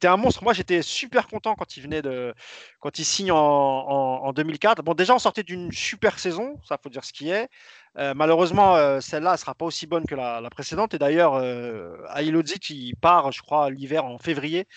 un 0.07 0.15
monstre. 0.17 0.43
Moi 0.43 0.53
j'étais 0.53 0.82
super 0.82 1.28
content 1.28 1.55
quand 1.55 1.76
il 1.76 1.84
venait 1.84 2.01
de 2.01 2.34
quand 2.80 2.99
il 2.99 3.03
signe 3.03 3.32
en, 3.34 3.38
en, 3.38 4.24
en 4.24 4.32
2004. 4.32 4.82
Bon 4.82 4.93
déjà 4.93 5.13
on 5.13 5.19
sortait 5.19 5.43
d'une 5.43 5.74
super 5.74 6.19
saison, 6.19 6.57
ça 6.63 6.78
faut 6.82 6.89
dire 6.89 7.03
ce 7.03 7.11
qui 7.11 7.30
est. 7.30 7.49
Euh, 7.97 8.13
malheureusement 8.15 8.78
euh, 8.78 9.01
celle-là 9.01 9.34
ne 9.34 9.38
sera 9.38 9.55
pas 9.55 9.65
aussi 9.65 9.88
bonne 9.88 10.05
que 10.05 10.15
la, 10.15 10.39
la 10.39 10.49
précédente 10.49 10.93
et 10.93 10.99
d'ailleurs 10.99 11.34
euh, 11.36 11.97
Aïlodzic 12.07 12.69
il 12.69 12.95
part 12.95 13.34
je 13.34 13.41
crois 13.41 13.69
l'hiver 13.69 14.05
en 14.05 14.17
février. 14.17 14.67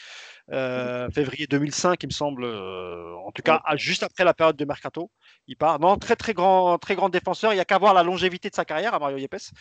Euh, 0.53 1.09
février 1.11 1.47
2005, 1.47 2.03
il 2.03 2.07
me 2.09 2.13
semble, 2.13 2.45
euh, 2.45 3.15
en 3.27 3.33
tout 3.33 3.43
cas 3.43 3.63
juste 3.77 4.03
après 4.03 4.25
la 4.25 4.35
période 4.35 4.57
de 4.57 4.65
mercato, 4.65 5.11
il 5.47 5.57
part. 5.57 5.79
Non, 5.81 5.97
très 5.97 6.17
très 6.17 6.35
grand, 6.35 6.79
très 6.79 6.95
grand 6.97 7.09
défenseur. 7.09 7.53
Il 7.53 7.57
n'y 7.57 7.61
a 7.61 7.65
qu'à 7.65 7.79
voir 7.79 7.95
la 7.95 8.03
longévité 8.03 8.51
de 8.51 8.55
sa 8.55 8.65
carrière 8.65 8.95
à 8.95 8.99
Mario 8.99 9.17
Yepes. 9.19 9.53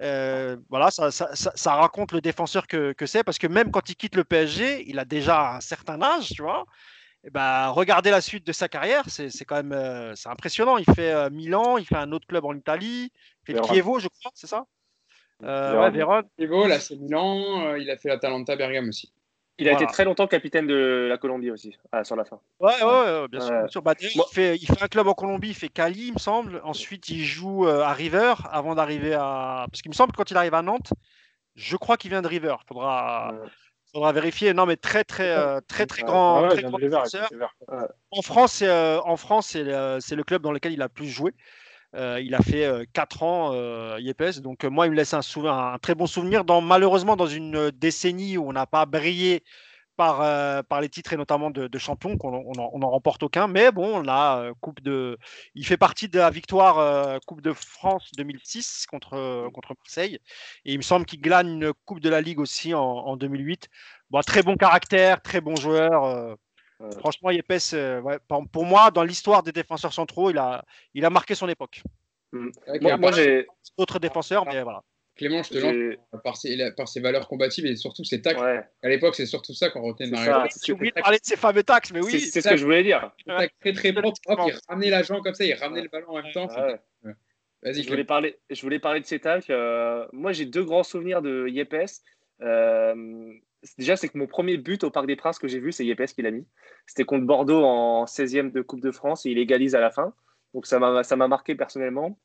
Euh, 0.00 0.56
voilà, 0.70 0.90
ça, 0.90 1.10
ça, 1.10 1.34
ça- 1.34 1.52
ça 1.54 1.74
raconte 1.74 2.12
le 2.12 2.20
défenseur 2.22 2.66
que, 2.66 2.92
que 2.92 3.04
c'est, 3.06 3.22
parce 3.24 3.38
que 3.38 3.46
même 3.46 3.70
quand 3.70 3.88
il 3.90 3.96
quitte 3.96 4.16
le 4.16 4.24
PSG, 4.24 4.84
il 4.88 4.98
a 4.98 5.04
déjà 5.04 5.56
un 5.56 5.60
certain 5.60 6.00
âge, 6.02 6.30
tu 6.30 6.42
vois. 6.42 6.64
Et 7.24 7.30
ben, 7.30 7.68
regardez 7.68 8.10
la 8.10 8.20
suite 8.20 8.46
de 8.46 8.52
sa 8.52 8.68
carrière, 8.68 9.04
c'est 9.08 9.30
c'est 9.30 9.44
quand 9.44 9.56
même 9.56 9.72
euh, 9.72 10.14
c'est 10.16 10.28
impressionnant. 10.28 10.76
Il 10.78 10.86
fait 10.86 11.12
euh, 11.12 11.30
Milan, 11.30 11.78
il 11.78 11.86
fait 11.86 11.96
un 11.96 12.10
autre 12.12 12.26
club 12.26 12.44
en 12.44 12.54
Italie, 12.54 13.12
il 13.48 13.54
fait. 13.56 13.64
Chievo, 13.64 13.98
je 14.00 14.08
crois, 14.08 14.32
c'est 14.34 14.46
ça? 14.48 14.64
Euh, 15.44 15.72
Vérone. 15.72 15.84
ouais, 15.84 15.90
Vérone. 15.90 16.28
Thibaut, 16.38 16.66
là, 16.66 16.80
c'est 16.80 16.96
Milan. 16.96 17.66
euh, 17.66 17.78
il 17.78 17.90
a 17.90 17.96
fait 17.96 18.08
l'Atalanta 18.08 18.56
Bergame 18.56 18.88
aussi. 18.88 19.12
Il 19.58 19.68
a 19.68 19.72
Voilà. 19.72 19.84
été 19.84 19.92
très 19.92 20.04
longtemps 20.04 20.26
capitaine 20.26 20.66
de 20.66 21.06
la 21.08 21.18
Colombie 21.18 21.50
aussi, 21.50 21.76
ah, 21.92 22.04
sur 22.04 22.16
la 22.16 22.24
fin. 22.24 22.40
Ouais, 22.58 22.72
ouais, 22.82 22.84
ouais, 22.84 23.28
bien 23.28 23.40
sûr. 23.40 23.50
Bien 23.50 23.68
sûr. 23.68 23.82
Bah, 23.82 23.94
il, 24.00 24.22
fait, 24.32 24.56
il 24.56 24.66
fait 24.66 24.82
un 24.82 24.88
club 24.88 25.06
en 25.08 25.14
Colombie, 25.14 25.50
il 25.50 25.54
fait 25.54 25.68
Cali, 25.68 26.08
il 26.08 26.14
me 26.14 26.18
semble. 26.18 26.60
Ensuite, 26.64 27.08
il 27.10 27.22
joue 27.22 27.66
euh, 27.68 27.82
à 27.82 27.92
River 27.92 28.34
avant 28.50 28.74
d'arriver 28.74 29.12
à. 29.14 29.66
Parce 29.70 29.82
qu'il 29.82 29.90
me 29.90 29.94
semble 29.94 30.12
que 30.12 30.16
quand 30.16 30.30
il 30.30 30.36
arrive 30.36 30.54
à 30.54 30.62
Nantes, 30.62 30.92
je 31.54 31.76
crois 31.76 31.96
qu'il 31.98 32.10
vient 32.10 32.22
de 32.22 32.28
River. 32.28 32.56
Faudra, 32.66 33.34
faudra 33.92 34.10
vérifier. 34.12 34.54
Non, 34.54 34.64
mais 34.64 34.76
très, 34.76 35.04
très, 35.04 35.28
euh, 35.36 35.60
très, 35.68 35.84
très 35.84 36.02
grand, 36.02 36.38
Ah 36.38 36.42
ouais, 36.44 36.48
très 36.48 36.62
Jean 36.62 36.68
grand 36.68 36.78
River, 36.78 36.88
défenseur. 37.04 37.28
River. 37.30 37.46
En 38.10 38.22
France, 38.22 38.52
c'est 38.54 38.68
euh, 38.68 39.00
en 39.02 39.16
France, 39.18 39.48
c'est 39.48 39.64
le, 39.64 39.98
c'est 40.00 40.16
le 40.16 40.24
club 40.24 40.40
dans 40.42 40.52
lequel 40.52 40.72
il 40.72 40.80
a 40.80 40.86
le 40.86 40.88
plus 40.88 41.08
joué. 41.08 41.34
Euh, 41.94 42.20
il 42.22 42.34
a 42.34 42.40
fait 42.40 42.88
4 42.92 43.22
ans 43.22 43.50
euh, 43.52 43.98
Yepes, 44.00 44.40
donc 44.40 44.64
euh, 44.64 44.70
moi 44.70 44.86
il 44.86 44.92
me 44.92 44.96
laisse 44.96 45.14
un, 45.14 45.20
très 45.80 45.94
bon 45.94 46.06
souvenir. 46.06 46.44
Dans, 46.44 46.60
malheureusement, 46.60 47.16
dans 47.16 47.26
une 47.26 47.56
euh, 47.56 47.70
décennie 47.70 48.38
où 48.38 48.48
on 48.48 48.52
n'a 48.52 48.66
pas 48.66 48.86
brillé 48.86 49.42
par, 49.96 50.22
euh, 50.22 50.62
par 50.62 50.80
les 50.80 50.88
titres 50.88 51.12
et 51.12 51.16
notamment 51.16 51.50
de, 51.50 51.78
champion, 51.78 52.16
qu'on 52.16 52.34
on 52.34 52.52
en, 52.58 52.70
on 52.72 52.82
en 52.82 52.90
remporte 52.90 53.22
aucun. 53.22 53.46
Mais 53.48 53.70
bon, 53.70 54.02
on 54.02 54.08
a 54.08 54.38
euh, 54.42 54.54
coupe 54.60 54.80
de, 54.80 55.18
il 55.54 55.66
fait 55.66 55.76
partie 55.76 56.08
de 56.08 56.18
la 56.18 56.30
victoire 56.30 56.78
euh, 56.78 57.18
Coupe 57.26 57.42
de 57.42 57.52
France 57.52 58.10
2006 58.16 58.86
contre, 58.86 59.14
euh, 59.14 59.50
contre 59.50 59.74
Marseille. 59.78 60.18
Et 60.64 60.72
il 60.72 60.78
me 60.78 60.82
semble 60.82 61.06
qu'il 61.06 61.20
glane 61.20 61.48
une 61.48 61.72
Coupe 61.84 62.00
de 62.00 62.08
la 62.08 62.20
Ligue 62.20 62.40
aussi 62.40 62.74
en, 62.74 62.82
en 62.82 63.16
2008. 63.16 63.68
Bon, 64.10 64.20
très 64.20 64.42
bon 64.42 64.56
caractère, 64.56 65.22
très 65.22 65.40
bon 65.40 65.56
joueur. 65.56 66.36
Euh. 66.82 66.90
Franchement, 66.98 67.30
Yepes, 67.30 67.52
euh, 67.74 68.00
ouais, 68.00 68.18
pour, 68.50 68.64
moi, 68.64 68.90
dans 68.90 69.04
l'histoire 69.04 69.42
des 69.42 69.52
défenseurs 69.52 69.92
centraux, 69.92 70.30
il 70.30 70.38
a, 70.38 70.64
il 70.94 71.04
a 71.04 71.10
marqué 71.10 71.34
son 71.34 71.48
époque. 71.48 71.82
Ouais, 72.32 72.50
Moi, 72.80 72.96
moi, 72.96 73.12
j'ai. 73.12 73.46
D'autres 73.78 73.98
défenseurs, 73.98 74.44
mais 74.46 74.62
voilà. 74.62 74.82
Clément, 75.14 75.42
je 75.42 75.50
te 75.50 75.58
lance 75.58 75.72
j'ai- 75.74 75.98
par 76.24 76.36
ses, 76.38 76.70
par 76.74 76.88
ses 76.88 77.00
valeurs 77.00 77.28
combatives 77.28 77.66
et 77.66 77.76
surtout 77.76 78.02
ses 78.02 78.22
tacles. 78.22 78.40
Ouais, 78.40 78.64
À 78.82 78.88
l'époque, 78.88 79.14
c'est 79.14 79.26
surtout 79.26 79.52
ça 79.52 79.68
qu'on 79.70 79.82
retenait 79.82 80.10
Mario. 80.10 80.48
J'ai 80.64 80.72
oublié 80.72 80.90
de 80.96 81.00
parler 81.00 81.18
de 81.18 81.24
ces 81.24 81.36
fameux 81.36 81.62
taxes, 81.62 81.92
mais 81.92 82.00
oui. 82.00 82.18
c'est 82.20 82.40
ce 82.40 82.48
que 82.48 82.56
je 82.56 82.64
voulais 82.64 82.82
dire. 82.82 83.10
Tacles 83.26 83.52
très 83.60 83.72
très 83.74 83.92
propres. 83.92 84.18
Hop, 84.26 84.40
il 84.46 84.54
ramenait 84.68 84.90
la 84.90 85.02
jambe 85.02 85.22
comme 85.22 85.34
ça, 85.34 85.44
il 85.44 85.52
ramenait 85.54 85.80
Ouais. 85.80 85.82
le 85.84 85.88
ballon 85.90 86.08
en 86.08 86.22
même 86.22 86.32
temps. 86.32 86.48
Vas-y, 87.62 87.82
Je 87.84 87.88
voulais 87.88 88.04
parler, 88.04 88.38
je 88.50 88.60
voulais 88.62 88.80
parler 88.80 89.00
de 89.00 89.06
ces 89.06 89.20
tacles. 89.20 89.52
Euh, 89.52 90.06
moi, 90.12 90.32
j'ai 90.32 90.46
deux 90.46 90.64
grands 90.64 90.82
souvenirs 90.82 91.22
de 91.22 91.46
Yepes. 91.48 91.76
Euh, 92.40 93.32
déjà, 93.78 93.96
c'est 93.96 94.08
que 94.08 94.18
mon 94.18 94.26
premier 94.26 94.56
but 94.56 94.84
au 94.84 94.90
Parc 94.90 95.06
des 95.06 95.16
Princes 95.16 95.38
que 95.38 95.48
j'ai 95.48 95.60
vu, 95.60 95.72
c'est 95.72 95.84
Yepes 95.84 96.06
qui 96.14 96.22
l'a 96.22 96.30
mis. 96.30 96.46
C'était 96.86 97.04
contre 97.04 97.26
Bordeaux 97.26 97.64
en 97.64 98.04
16e 98.04 98.50
de 98.50 98.62
Coupe 98.62 98.80
de 98.80 98.90
France 98.90 99.26
et 99.26 99.30
il 99.30 99.38
égalise 99.38 99.74
à 99.74 99.80
la 99.80 99.90
fin. 99.90 100.14
Donc 100.54 100.66
ça 100.66 100.78
m'a 100.78 101.28
marqué 101.28 101.54
personnellement. 101.54 102.18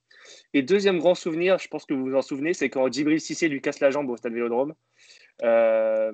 Et 0.53 0.61
deuxième 0.61 0.99
grand 0.99 1.15
souvenir, 1.15 1.57
je 1.57 1.67
pense 1.67 1.85
que 1.85 1.93
vous 1.93 2.05
vous 2.05 2.15
en 2.15 2.21
souvenez, 2.21 2.53
c'est 2.53 2.69
quand 2.69 2.91
Djibril 2.91 3.21
Cissé 3.21 3.47
lui 3.47 3.61
casse 3.61 3.79
la 3.79 3.91
jambe 3.91 4.09
au 4.09 4.17
Stade 4.17 4.33
Vélodrome. 4.33 4.73
Euh, 5.43 6.11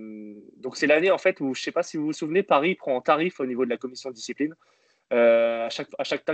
donc 0.57 0.78
c'est 0.78 0.86
l'année 0.86 1.09
en 1.09 1.17
fait 1.17 1.39
où 1.39 1.53
je 1.55 1.61
ne 1.61 1.63
sais 1.63 1.71
pas 1.71 1.82
si 1.82 1.97
vous 1.97 2.05
vous 2.07 2.13
souvenez, 2.13 2.43
Paris 2.43 2.76
prend 2.76 2.95
en 2.95 3.01
tarif 3.01 3.39
au 3.39 3.45
niveau 3.45 3.65
de 3.65 3.69
la 3.69 3.78
commission 3.78 4.09
de 4.09 4.15
discipline. 4.15 4.53
Euh, 5.11 5.65
à 5.65 5.69
chaque 5.69 5.89
à 5.97 6.03
chaque 6.03 6.26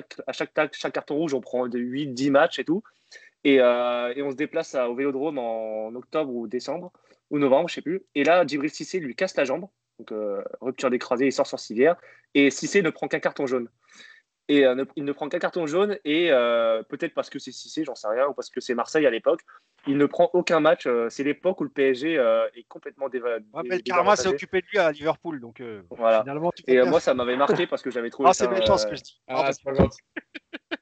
tac, 0.54 0.74
chaque 0.74 0.94
carton 0.94 1.16
rouge, 1.16 1.34
on 1.34 1.42
prend 1.42 1.68
de 1.68 1.80
8-10 1.80 2.32
matchs 2.32 2.60
et 2.60 2.66
tout. 2.66 2.84
Et, 3.44 3.62
euh, 3.62 4.14
on 4.18 4.32
se 4.32 4.36
déplace 4.36 4.76
au 4.76 4.96
Vélodrome 4.96 5.38
en 5.38 5.94
octobre 5.96 6.34
ou 6.34 6.48
décembre 6.48 6.92
ou 7.30 7.40
novembre, 7.40 7.70
je 7.70 7.76
sais 7.76 7.82
plus. 7.82 8.04
Et 8.16 8.24
là, 8.24 8.46
Djibril 8.46 8.70
Cissé 8.70 9.00
lui 9.00 9.16
casse 9.16 9.36
la 9.36 9.46
jambe, 9.46 9.68
donc 10.00 10.12
euh, 10.12 10.44
rupture 10.62 10.90
d'écrasé, 10.90 11.26
il 11.28 11.32
sort 11.34 11.48
sur 11.48 11.60
civière. 11.60 11.96
Et 12.34 12.50
Cissé 12.52 12.82
ne 12.82 12.90
prend 12.90 13.08
qu'un 13.08 13.20
carton 13.20 13.46
jaune. 13.48 13.70
Et 14.48 14.66
euh, 14.66 14.74
ne- 14.74 14.86
il 14.96 15.04
ne 15.06 15.12
prend 15.12 15.30
qu'un 15.30 15.38
carton 15.38 15.68
jaune 15.68 16.00
et 16.06 16.32
euh, 16.32 16.82
peut-être 16.84 17.14
parce 17.14 17.30
que 17.30 17.38
c'est 17.38 17.52
Cissé, 17.52 17.84
j'en 17.86 17.94
sais 17.96 18.08
rien, 18.08 18.28
ou 18.28 18.34
parce 18.34 18.50
que 18.50 18.60
c'est 18.60 18.74
Marseille 18.74 19.06
à 19.06 19.12
l'époque, 19.12 19.42
il 19.86 19.96
ne 19.98 20.06
prend 20.08 20.30
aucun 20.34 20.60
match. 20.60 20.88
Euh, 20.88 21.08
c'est 21.10 21.24
l'époque 21.24 21.62
où 21.62 21.64
le 21.64 21.70
PSG 21.70 22.18
euh, 22.18 22.48
est 22.56 22.64
complètement 22.68 23.10
déva- 23.10 23.36
Ouais, 23.54 23.62
dé- 23.64 23.70
mais 23.70 23.76
le 23.78 23.82
Karma 23.84 24.16
s'est 24.16 24.28
occupé 24.28 24.62
de 24.62 24.68
lui 24.72 24.80
à 24.80 24.92
Liverpool, 24.92 25.40
donc 25.40 25.62
euh, 25.62 25.84
Voilà. 25.92 26.22
finalement, 26.22 26.52
Et 26.68 26.80
euh, 26.80 26.86
moi, 26.88 27.00
ça 27.00 27.14
m'avait 27.14 27.38
marqué 27.38 27.68
parce 27.68 27.84
que 27.84 27.92
j'avais 27.92 28.10
trouvé 28.12 28.30
Ah, 28.30 28.34
c'est 28.34 28.48
méchant 28.48 28.78
ce 28.78 28.88
que 28.88 28.96
je 28.96 29.04
dis. 29.04 29.22
Ah, 29.28 29.44
Ah, 29.48 29.52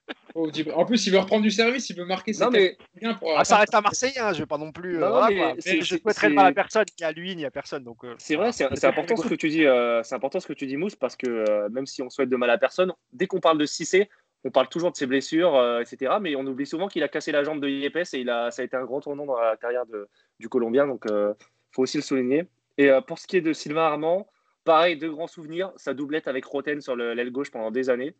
pas. 0.66 0.74
En 0.76 0.86
plus, 0.86 1.06
il 1.08 1.12
veut 1.14 1.20
reprendre 1.20 1.42
du 1.44 1.52
service, 1.52 1.90
il 1.90 1.96
veut 1.98 2.06
marquer 2.06 2.34
ses 2.34 2.44
Non, 2.44 2.52
mais 2.52 2.78
bien 2.96 3.14
pour 3.16 3.38
Ah, 3.38 3.44
ça 3.44 3.58
reste 3.58 3.74
un 3.76 3.82
Marseillais, 3.82 4.20
hein, 4.20 4.34
je 4.34 4.40
vais 4.40 4.46
pas 4.46 4.58
non 4.58 4.72
plus. 4.72 4.98
euh, 4.98 5.00
Non, 5.02 5.10
voilà, 5.10 5.28
mais 5.30 5.36
quoi. 5.38 5.54
c'est- 5.60 5.82
je 5.82 5.98
souhaiterais 5.98 6.30
mal 6.30 6.46
à 6.48 6.52
personne, 6.54 6.86
ni 7.00 7.06
à 7.06 7.12
lui, 7.12 7.36
ni 7.36 7.46
à 7.46 7.52
personne. 7.52 7.84
Donc, 7.84 8.04
euh, 8.04 8.14
C'est 8.18 8.36
vrai, 8.36 8.52
c'est 8.52 8.66
important 8.86 9.16
ce 9.16 9.28
que 9.28 9.36
tu 9.36 9.50
dis. 9.50 9.66
euh, 9.66 10.04
c'est 10.04 10.16
important 10.16 10.40
ce 10.40 10.48
que 10.48 10.54
tu 10.54 10.66
dis, 10.68 10.78
Mousse, 10.78 10.96
parce 10.96 11.16
que 11.16 11.28
euh, 11.28 11.70
même 11.70 11.86
si 11.86 12.02
on 12.02 12.10
souhaite 12.10 12.30
de 12.30 12.36
mal 12.38 12.50
à 12.50 12.58
personne, 12.58 12.94
dès 13.14 13.28
qu'on 13.28 13.40
parle 13.40 13.58
de 13.58 13.66
Cissé, 13.66 14.10
on 14.44 14.52
parle 14.52 14.70
toujours 14.70 14.92
de 14.92 14.96
ses 14.98 15.08
blessures, 15.08 15.56
euh, 15.56 15.82
etc. 15.82 16.14
Mais 16.22 16.36
on 16.36 16.46
oublie 16.46 16.66
souvent 16.68 16.88
qu'il 16.88 17.04
a 17.04 17.08
cassé 17.08 17.32
la 17.32 17.44
jambe 17.44 17.60
de 17.60 17.68
Yepes 17.68 17.98
et 18.14 18.20
il 18.20 18.30
a, 18.30 18.52
ça 18.52 18.62
a 18.62 18.66
été 18.66 18.78
un 18.78 18.86
grand 18.86 19.02
tournant 19.02 19.26
dans 19.26 19.40
la 19.40 19.58
carrière 19.58 19.86
de- 19.88 20.08
du 20.40 20.48
Colombien. 20.48 20.86
Donc, 20.88 21.04
il 21.10 21.34
faut 21.72 21.82
aussi 21.82 21.98
le 21.98 22.04
souligner. 22.04 22.48
Et 22.78 22.90
euh, 22.92 23.02
pour 23.02 23.18
ce 23.18 23.26
qui 23.28 23.38
est 23.38 23.42
de 23.42 23.52
Sylvain 23.54 23.82
Armand, 23.88 24.28
pareil, 24.64 24.98
deux 24.98 25.10
grands 25.12 25.28
souvenirs. 25.28 25.72
Sa 25.78 25.94
doublette 25.96 26.28
avec 26.28 26.46
Roten 26.46 26.80
sur 26.82 26.96
le- 26.96 27.14
l'aile 27.14 27.32
gauche 27.32 27.50
pendant 27.52 27.72
des 27.72 27.90
années. 27.90 28.14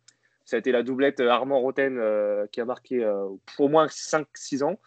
Ça 0.48 0.56
a 0.56 0.60
été 0.60 0.72
la 0.72 0.82
doublette 0.82 1.20
Armand-Roten 1.20 1.98
euh, 1.98 2.46
qui 2.46 2.62
a 2.62 2.64
marqué 2.64 3.04
euh, 3.04 3.28
au 3.58 3.68
moins 3.68 3.84
5-6 3.84 4.64
ans. 4.64 4.80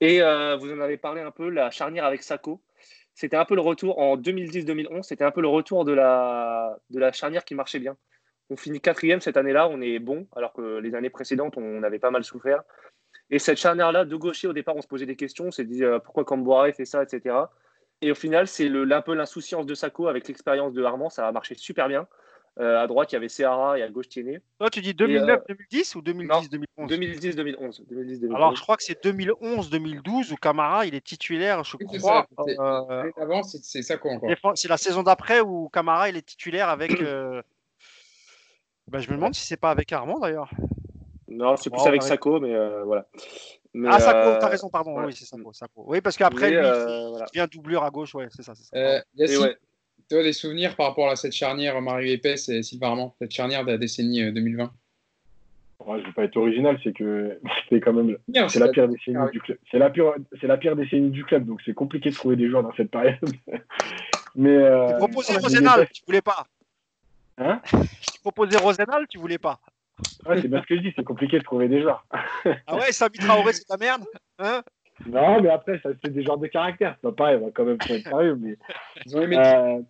Et 0.00 0.20
euh, 0.20 0.56
vous 0.56 0.72
en 0.72 0.80
avez 0.80 0.96
parlé 0.96 1.20
un 1.20 1.30
peu, 1.30 1.48
la 1.48 1.70
charnière 1.70 2.04
avec 2.04 2.24
Sako. 2.24 2.60
C'était 3.14 3.36
un 3.36 3.44
peu 3.44 3.54
le 3.54 3.60
retour 3.60 4.00
en 4.00 4.16
2010-2011, 4.16 5.04
c'était 5.04 5.22
un 5.22 5.30
peu 5.30 5.42
le 5.42 5.46
retour 5.46 5.84
de 5.84 5.92
la, 5.92 6.76
de 6.90 6.98
la 6.98 7.12
charnière 7.12 7.44
qui 7.44 7.54
marchait 7.54 7.78
bien. 7.78 7.96
On 8.50 8.56
finit 8.56 8.80
quatrième 8.80 9.20
cette 9.20 9.36
année-là, 9.36 9.68
on 9.68 9.80
est 9.80 10.00
bon, 10.00 10.26
alors 10.34 10.52
que 10.52 10.78
les 10.78 10.96
années 10.96 11.08
précédentes, 11.10 11.56
on 11.56 11.84
avait 11.84 12.00
pas 12.00 12.10
mal 12.10 12.24
souffert. 12.24 12.64
Et 13.30 13.38
cette 13.38 13.58
charnière-là, 13.58 14.04
de 14.04 14.16
gaucher, 14.16 14.48
au 14.48 14.52
départ, 14.52 14.74
on 14.74 14.82
se 14.82 14.88
posait 14.88 15.06
des 15.06 15.14
questions, 15.14 15.46
on 15.46 15.50
s'est 15.52 15.66
dit 15.66 15.84
euh, 15.84 16.00
pourquoi 16.00 16.24
Camboire 16.24 16.66
fait 16.74 16.84
ça, 16.84 17.00
etc. 17.04 17.36
Et 18.02 18.10
au 18.10 18.16
final, 18.16 18.48
c'est 18.48 18.68
un 18.68 19.02
peu 19.02 19.14
l'insouciance 19.14 19.66
de 19.66 19.74
Sako 19.74 20.08
avec 20.08 20.26
l'expérience 20.26 20.72
de 20.72 20.82
Armand, 20.82 21.10
ça 21.10 21.28
a 21.28 21.30
marché 21.30 21.54
super 21.54 21.86
bien. 21.86 22.08
Euh, 22.58 22.82
à 22.82 22.86
droite, 22.86 23.12
il 23.12 23.14
y 23.14 23.16
avait 23.16 23.28
Seara 23.28 23.78
et 23.78 23.82
à 23.82 23.88
gauche, 23.88 24.08
Tiennet. 24.08 24.42
Toi, 24.58 24.68
tu 24.70 24.80
dis 24.80 24.92
2009-2010 24.92 25.96
ou 25.96 26.02
2010-2011 26.02 26.48
2010-2011. 26.88 27.82
2010-2011. 27.86 28.34
Alors, 28.34 28.56
je 28.56 28.60
crois 28.60 28.76
que 28.76 28.82
c'est 28.82 29.02
2011-2012 29.02 30.32
où 30.32 30.36
Camara, 30.36 30.84
il 30.84 30.94
est 30.94 31.00
titulaire, 31.00 31.62
je 31.64 31.76
crois. 31.76 31.98
ça. 32.00 32.26
C'est- 32.46 32.60
euh, 32.60 33.82
ça 33.82 33.96
quoi 33.96 34.12
encore. 34.12 34.52
c'est 34.56 34.68
la 34.68 34.76
saison 34.76 35.02
d'après 35.02 35.40
où 35.40 35.68
Camara, 35.68 36.08
il 36.08 36.16
est 36.16 36.26
titulaire 36.26 36.68
avec. 36.68 37.00
euh, 37.00 37.40
ben, 38.88 38.98
je 38.98 39.08
me 39.10 39.16
demande 39.16 39.34
si 39.34 39.46
c'est 39.46 39.56
pas 39.56 39.70
avec 39.70 39.92
Armand 39.92 40.18
d'ailleurs. 40.18 40.50
Non, 41.28 41.56
c'est 41.56 41.70
plus 41.70 41.86
avec. 41.86 42.02
Sako, 42.02 42.40
mais 42.40 42.54
euh, 42.54 42.82
voilà. 42.84 43.06
Mais, 43.72 43.88
ah, 43.90 44.00
Sako, 44.00 44.18
euh, 44.18 44.38
t'as 44.40 44.48
raison, 44.48 44.68
pardon. 44.68 44.98
ouais. 44.98 45.06
Oui, 45.06 45.12
c'est 45.14 45.24
Sako, 45.24 45.52
Sako. 45.52 45.84
Oui, 45.86 46.00
parce 46.00 46.16
qu'après, 46.16 46.50
mais, 46.50 46.56
lui, 46.56 46.66
euh, 46.66 47.08
voilà. 47.10 47.26
il 47.32 47.36
vient 47.38 47.46
doublure 47.46 47.84
à 47.84 47.90
gauche, 47.90 48.14
ouais, 48.16 48.26
c'est 48.30 48.42
ça. 48.42 48.54
c'est 48.56 48.64
ça. 48.64 48.76
Euh, 48.76 49.00
ouais. 50.10 50.16
toi, 50.16 50.22
des 50.22 50.32
souvenirs 50.32 50.76
par 50.76 50.86
rapport 50.86 51.10
à 51.10 51.16
cette 51.16 51.32
charnière 51.32 51.80
Mario 51.80 52.12
Epes 52.12 52.48
et 52.48 52.62
Sylvain 52.62 52.88
Armand, 52.88 53.14
cette 53.20 53.32
charnière 53.32 53.64
de 53.64 53.72
la 53.72 53.78
décennie 53.78 54.22
euh, 54.22 54.32
2020 54.32 54.72
Ouais, 55.86 55.98
je 56.00 56.06
vais 56.06 56.12
pas 56.12 56.24
être 56.24 56.36
original, 56.36 56.78
c'est 56.84 56.92
que 56.92 57.38
c'est 57.68 57.80
quand 57.80 57.92
même 57.92 58.16
c'est 58.48 58.58
la 58.58 58.68
pire 58.68 58.88
décennie 58.88 59.30
du 59.32 59.40
club. 59.40 59.58
C'est 59.70 59.78
la 59.78 59.90
pire, 59.90 60.12
c'est 60.40 60.46
la 60.46 60.56
pire 60.56 60.76
décennie 60.76 61.10
du 61.10 61.24
club, 61.24 61.46
donc 61.46 61.60
c'est 61.64 61.74
compliqué 61.74 62.10
de 62.10 62.14
trouver 62.14 62.36
des 62.36 62.48
joueurs 62.48 62.62
dans 62.62 62.74
cette 62.74 62.90
période. 62.90 63.18
Mais 64.36 64.56
euh, 64.56 64.96
proposé 64.98 65.36
Rosenal, 65.36 65.88
tu 65.92 66.02
voulais 66.06 66.20
pas. 66.20 66.46
Hein? 67.38 67.60
Je 67.72 68.20
proposé 68.20 68.56
Rosenal, 68.58 69.06
tu 69.08 69.18
voulais 69.18 69.38
pas. 69.38 69.58
Ouais, 70.26 70.40
c'est 70.40 70.48
bien 70.48 70.62
ce 70.62 70.66
que 70.66 70.76
je 70.76 70.80
dis, 70.80 70.92
c'est 70.96 71.04
compliqué 71.04 71.38
de 71.38 71.44
trouver 71.44 71.68
des 71.68 71.82
joueurs. 71.82 72.06
ah 72.66 72.76
ouais, 72.76 72.92
Sami 72.92 73.18
Traoré, 73.18 73.52
c'est 73.52 73.64
ta 73.64 73.76
merde 73.76 74.04
hein? 74.38 74.62
Non, 75.06 75.40
mais 75.40 75.50
après, 75.50 75.78
ça 75.82 75.90
c'est 76.02 76.12
des 76.12 76.22
genres 76.22 76.38
de 76.38 76.46
caractère. 76.46 76.94
C'est 76.96 77.08
pas 77.08 77.12
pareil, 77.12 77.38
on 77.40 77.46
va 77.46 77.50
quand 77.52 77.64
même 77.64 77.78
être 77.88 78.08
sérieux, 78.08 78.38
mais. 78.40 78.56
Euh, 79.14 79.80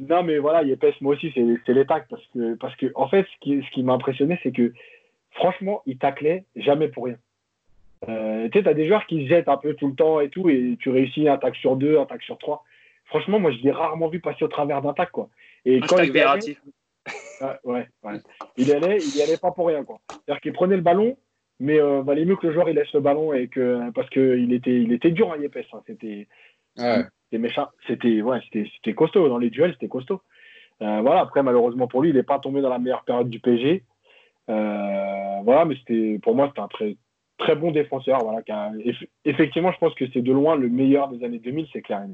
non, 0.00 0.22
mais 0.22 0.38
voilà, 0.38 0.62
Yepes, 0.62 1.00
moi 1.00 1.14
aussi, 1.14 1.32
c'est 1.34 1.72
les 1.72 1.86
tacs 1.86 2.08
parce 2.08 2.26
que, 2.34 2.54
parce 2.54 2.74
que, 2.76 2.86
en 2.94 3.08
fait, 3.08 3.24
ce 3.24 3.40
qui, 3.40 3.62
ce 3.62 3.70
qui 3.70 3.82
m'a 3.82 3.92
impressionné, 3.92 4.38
c'est 4.42 4.52
que 4.52 4.72
franchement, 5.32 5.82
il 5.86 5.98
taclait 5.98 6.44
jamais 6.56 6.88
pour 6.88 7.04
rien. 7.04 7.16
Euh, 8.08 8.48
tu 8.48 8.60
sais, 8.60 8.68
as 8.68 8.74
des 8.74 8.88
joueurs 8.88 9.06
qui 9.06 9.24
se 9.24 9.28
jettent 9.28 9.48
un 9.48 9.56
peu 9.56 9.74
tout 9.74 9.88
le 9.88 9.94
temps 9.94 10.20
et 10.20 10.28
tout, 10.28 10.48
et 10.48 10.76
tu 10.80 10.90
réussis 10.90 11.28
un 11.28 11.38
tac 11.38 11.54
sur 11.56 11.76
deux, 11.76 11.98
un 11.98 12.06
tac 12.06 12.22
sur 12.22 12.38
trois. 12.38 12.64
Franchement, 13.06 13.38
moi, 13.38 13.52
je 13.52 13.58
l'ai 13.58 13.70
rarement 13.70 14.08
vu 14.08 14.20
passer 14.20 14.44
au 14.44 14.48
travers 14.48 14.82
d'un 14.82 14.92
tac, 14.92 15.10
quoi. 15.10 15.28
Et 15.64 15.80
quand 15.80 15.98
il 15.98 16.18
allait, 16.18 16.56
ouais, 17.64 17.86
ouais, 18.02 18.20
Il 18.56 18.72
allait, 18.72 18.98
il 18.98 19.22
allait 19.22 19.36
pas 19.36 19.52
pour 19.52 19.68
rien, 19.68 19.84
quoi. 19.84 20.00
C'est-à-dire 20.08 20.40
qu'il 20.40 20.52
prenait 20.52 20.76
le 20.76 20.82
ballon, 20.82 21.16
mais 21.60 21.80
euh, 21.80 22.02
valait 22.02 22.24
mieux 22.24 22.36
que 22.36 22.46
le 22.48 22.52
joueur 22.52 22.68
il 22.68 22.74
laisse 22.74 22.92
le 22.92 23.00
ballon 23.00 23.32
et 23.32 23.46
que 23.46 23.90
parce 23.92 24.10
qu'il 24.10 24.52
était, 24.52 24.82
il 24.82 24.92
était 24.92 25.12
dur 25.12 25.32
à 25.32 25.38
Yepes. 25.38 25.58
Hein. 25.72 25.82
C'était, 25.86 26.26
méchant. 27.38 27.68
C'était, 27.86 28.22
ouais, 28.22 28.40
c'était, 28.52 28.94
costaud 28.94 29.28
dans 29.28 29.38
les 29.38 29.50
duels, 29.50 29.72
c'était 29.72 29.88
costaud. 29.88 30.20
Euh, 30.82 31.00
voilà. 31.00 31.20
Après, 31.20 31.42
malheureusement 31.42 31.86
pour 31.86 32.02
lui, 32.02 32.10
il 32.10 32.16
n'est 32.16 32.22
pas 32.22 32.38
tombé 32.38 32.60
dans 32.60 32.70
la 32.70 32.78
meilleure 32.78 33.04
période 33.04 33.30
du 33.30 33.40
PSG. 33.40 33.84
Euh, 34.50 35.40
voilà, 35.44 35.64
mais 35.64 35.76
c'était 35.76 36.18
pour 36.22 36.34
moi, 36.34 36.48
c'était 36.48 36.60
un 36.60 36.68
très, 36.68 36.96
très 37.38 37.56
bon 37.56 37.70
défenseur. 37.70 38.20
Voilà, 38.24 38.42
effectivement, 39.24 39.72
je 39.72 39.78
pense 39.78 39.94
que 39.94 40.04
c'est 40.12 40.22
de 40.22 40.32
loin 40.32 40.56
le 40.56 40.68
meilleur 40.68 41.08
des 41.08 41.24
années 41.24 41.38
2000, 41.38 41.66
c'est 41.72 41.82
clair. 41.82 42.04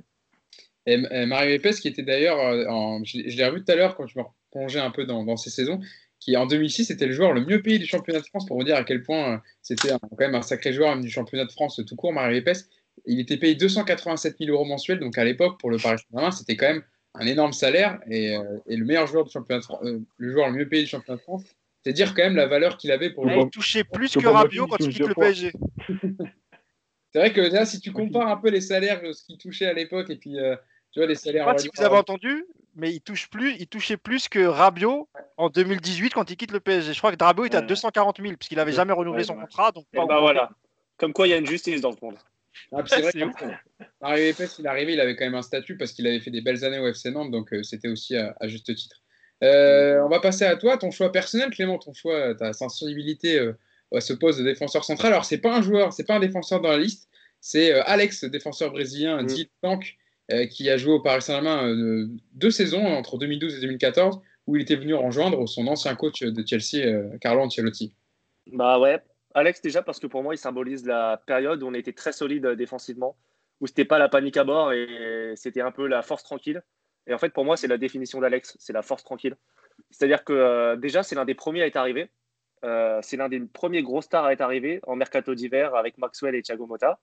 Et, 0.87 0.97
Mario 1.27 1.55
Epes, 1.55 1.81
qui 1.81 1.89
était 1.89 2.03
d'ailleurs, 2.03 2.39
euh, 2.39 3.01
je, 3.05 3.37
l'ai 3.37 3.47
revu 3.47 3.63
tout 3.63 3.73
à 3.73 3.77
l'heure 3.77 3.95
quand 3.95 4.07
je 4.07 4.19
me 4.19 4.25
replongeais 4.25 4.81
un 4.81 4.91
peu 4.91 5.05
dans, 5.05 5.25
dans, 5.25 5.37
ces 5.37 5.51
saisons, 5.51 5.81
qui 6.19 6.37
en 6.37 6.47
2006 6.47 6.91
était 6.91 7.07
le 7.07 7.13
joueur 7.13 7.33
le 7.33 7.45
mieux 7.45 7.61
payé 7.61 7.79
du 7.79 7.87
championnat 7.87 8.21
de 8.21 8.27
France, 8.27 8.47
pour 8.47 8.57
vous 8.57 8.65
dire 8.65 8.77
à 8.77 8.85
quel 8.85 9.03
point 9.03 9.43
c'était 9.61 9.91
quand 9.91 10.19
même 10.19 10.35
un 10.35 10.43
sacré 10.43 10.73
joueur 10.73 10.99
du 10.99 11.11
championnat 11.11 11.45
de 11.45 11.53
France 11.53 11.81
tout 11.87 11.97
court, 11.97 12.13
Mario 12.13 12.39
Epes. 12.39 12.65
Il 13.07 13.21
était 13.21 13.37
payé 13.37 13.55
287 13.55 14.37
000 14.39 14.51
euros 14.53 14.65
mensuels, 14.65 15.01
donc 15.01 15.19
à 15.19 15.25
l'époque, 15.25 15.59
pour 15.61 15.71
le 15.71 15.79
Paris 15.79 15.99
Saint-Germain, 15.99 16.31
c'était 16.31 16.57
quand 16.57 16.69
même 16.69 16.83
un 17.15 17.27
énorme 17.27 17.53
salaire. 17.53 17.99
Et, 18.11 18.37
et, 18.67 18.77
le 18.77 18.85
meilleur 18.85 19.07
joueur 19.07 19.25
du 19.25 19.31
championnat 19.31 19.63
France, 19.63 19.83
le 20.17 20.33
joueur 20.33 20.49
le 20.49 20.55
mieux 20.55 20.69
payé 20.69 20.83
du 20.83 20.89
championnat 20.89 21.17
de 21.17 21.23
France, 21.23 21.45
c'est 21.85 21.93
dire 21.93 22.15
quand 22.15 22.23
même 22.23 22.37
la 22.37 22.47
valeur 22.47 22.77
qu'il 22.77 22.91
avait 22.91 23.11
pour 23.11 23.25
le. 23.25 23.37
Il 23.37 23.51
touchait 23.51 23.85
plus 23.85 24.15
que 24.15 24.27
Rabiot 24.27 24.67
quand 24.67 24.77
il 24.81 24.89
quitte 24.91 25.09
le 25.09 25.15
PSG. 25.15 25.53
c'est 27.13 27.19
vrai 27.19 27.33
que 27.33 27.41
là, 27.41 27.65
si 27.65 27.81
tu 27.81 27.93
compares 27.93 28.29
un 28.29 28.37
peu 28.37 28.51
les 28.51 28.61
salaires, 28.61 29.01
ce 29.13 29.25
qu'il 29.25 29.39
touchait 29.39 29.67
à 29.67 29.73
l'époque, 29.73 30.11
et 30.11 30.17
puis 30.17 30.39
euh, 30.39 30.57
tu 30.93 31.01
vois 31.01 31.07
les 31.07 31.15
salaires. 31.15 31.45
Je 31.45 31.63
sais 31.63 31.69
pas 31.69 31.75
si 31.77 31.81
vous 31.81 31.85
avez 31.85 31.97
entendu, 31.97 32.45
mais 32.75 32.93
il 32.93 33.01
touche 33.01 33.31
plus, 33.31 33.55
il 33.59 33.67
touchait 33.67 33.97
plus 33.97 34.29
que 34.29 34.45
Rabiot 34.45 35.09
en 35.37 35.49
2018 35.49 36.15
quand 36.15 36.31
il 36.31 36.37
quitte 36.37 36.53
le 36.53 36.61
PSG. 36.61 36.93
Je 36.93 36.99
crois 36.99 37.15
que 37.15 37.23
Rabiot 37.23 37.45
était 37.45 37.57
à 37.57 37.63
240 37.63 38.21
000 38.21 38.35
parce 38.39 38.49
qu'il 38.49 38.61
avait 38.61 38.73
jamais 38.73 38.93
renouvelé 38.93 39.25
son 39.25 39.37
contrat. 39.37 39.73
Donc 39.73 39.87
bah 39.93 40.21
voilà. 40.21 40.51
Comme 40.97 41.13
quoi, 41.13 41.29
il 41.29 41.31
y 41.31 41.35
a 41.35 41.37
une 41.37 41.47
justice 41.47 41.81
dans 41.81 41.93
ce 41.93 41.99
monde. 42.03 42.17
Ah, 42.73 42.83
c'est 42.87 43.01
vrai 43.01 43.13
que 43.13 43.45
Mario 44.01 44.25
Epes, 44.25 44.59
il 44.59 44.67
est 44.67 44.69
arrivé, 44.69 44.93
il 44.93 45.01
avait 45.01 45.17
quand 45.17 45.25
même 45.25 45.35
un 45.35 45.43
statut 45.43 45.77
parce 45.77 45.93
qu'il 45.93 46.07
avait 46.07 46.21
fait 46.21 46.31
des 46.31 46.41
belles 46.41 46.65
années 46.65 46.79
au 46.79 46.87
FC 46.87 47.11
Nantes, 47.11 47.31
donc 47.31 47.53
euh, 47.53 47.63
c'était 47.63 47.89
aussi 47.89 48.17
à, 48.17 48.35
juste 48.45 48.75
titre. 48.75 49.03
Euh, 49.45 50.01
on 50.05 50.09
va 50.09 50.21
passer 50.21 50.45
à 50.45 50.57
toi, 50.57 50.77
ton 50.79 50.91
choix 50.91 51.13
personnel, 51.13 51.51
Clément, 51.51 51.79
ton 51.79 51.93
choix, 51.93 52.35
ta 52.35 52.53
sensibilité 52.53 53.39
euh, 53.39 53.53
à 53.95 54.01
ce 54.01 54.13
poste 54.13 54.41
de 54.41 54.45
défenseur 54.45 54.85
central. 54.85 55.13
Alors, 55.13 55.25
c'est 55.25 55.39
pas 55.39 55.57
un 55.57 55.63
joueur, 55.63 55.93
c'est 55.93 56.07
pas 56.07 56.17
un 56.17 56.21
défenseur 56.21 56.61
dans 56.61 56.71
la 56.71 56.79
liste, 56.79 57.09
c'est 57.41 57.73
euh, 57.73 57.83
Alex, 57.85 58.25
défenseur 58.25 58.73
brésilien, 58.73 59.23
mm. 59.23 59.27
dit 59.27 59.51
Tank, 59.63 59.97
qui 60.51 60.69
a 60.69 60.77
joué 60.77 60.93
au 60.93 61.01
Paris 61.01 61.23
Saint-Germain 61.23 61.75
deux 62.35 62.51
saisons 62.51 62.85
entre 62.85 63.17
2012 63.17 63.57
et 63.57 63.61
2014, 63.63 64.21
où 64.47 64.57
il 64.57 64.63
était 64.63 64.77
venu 64.77 64.93
rejoindre 64.93 65.47
son 65.49 65.67
ancien 65.69 65.95
coach 65.95 66.23
de 66.23 66.45
Chelsea, 66.47 66.87
Carlo 67.23 67.41
Ancelotti. 67.41 67.95
Bah 68.53 68.79
ouais, 68.79 68.99
Alex 69.39 69.63
déjà 69.63 69.83
parce 69.83 69.99
que 69.99 70.07
pour 70.07 70.23
moi 70.23 70.35
il 70.35 70.39
symbolise 70.39 70.87
la 70.87 71.23
période 71.27 71.63
où 71.63 71.67
on 71.67 71.75
était 71.75 71.93
très 71.93 72.13
solide 72.13 72.47
défensivement, 72.49 73.17
où 73.61 73.67
c'était 73.67 73.85
pas 73.85 73.99
la 73.99 74.09
panique 74.09 74.37
à 74.37 74.45
bord 74.45 74.73
et 74.73 75.33
c'était 75.37 75.61
un 75.61 75.73
peu 75.73 75.87
la 75.87 76.03
force 76.03 76.23
tranquille. 76.23 76.63
Et 77.09 77.15
en 77.15 77.19
fait, 77.19 77.31
pour 77.31 77.45
moi, 77.45 77.57
c'est 77.57 77.67
la 77.67 77.79
définition 77.79 78.21
d'Alex, 78.21 78.57
c'est 78.61 78.75
la 78.75 78.83
force 78.83 79.03
tranquille. 79.03 79.37
C'est-à-dire 79.91 80.25
que 80.25 80.33
euh, 80.33 80.77
déjà, 80.77 81.03
c'est 81.03 81.15
l'un 81.15 81.25
des 81.25 81.35
premiers 81.35 81.63
à 81.63 81.67
être 81.67 81.77
arrivé. 81.77 82.11
Euh, 82.65 82.99
c'est 83.03 83.17
l'un 83.17 83.29
des 83.29 83.41
premiers 83.41 83.83
gros 83.83 84.03
stars 84.03 84.27
à 84.27 84.33
être 84.33 84.43
arrivé 84.43 84.81
en 84.87 84.95
mercato 84.95 85.35
d'hiver 85.35 85.75
avec 85.75 85.97
Maxwell 85.97 86.35
et 86.35 86.43
Thiago 86.43 86.67
Motta. 86.67 86.99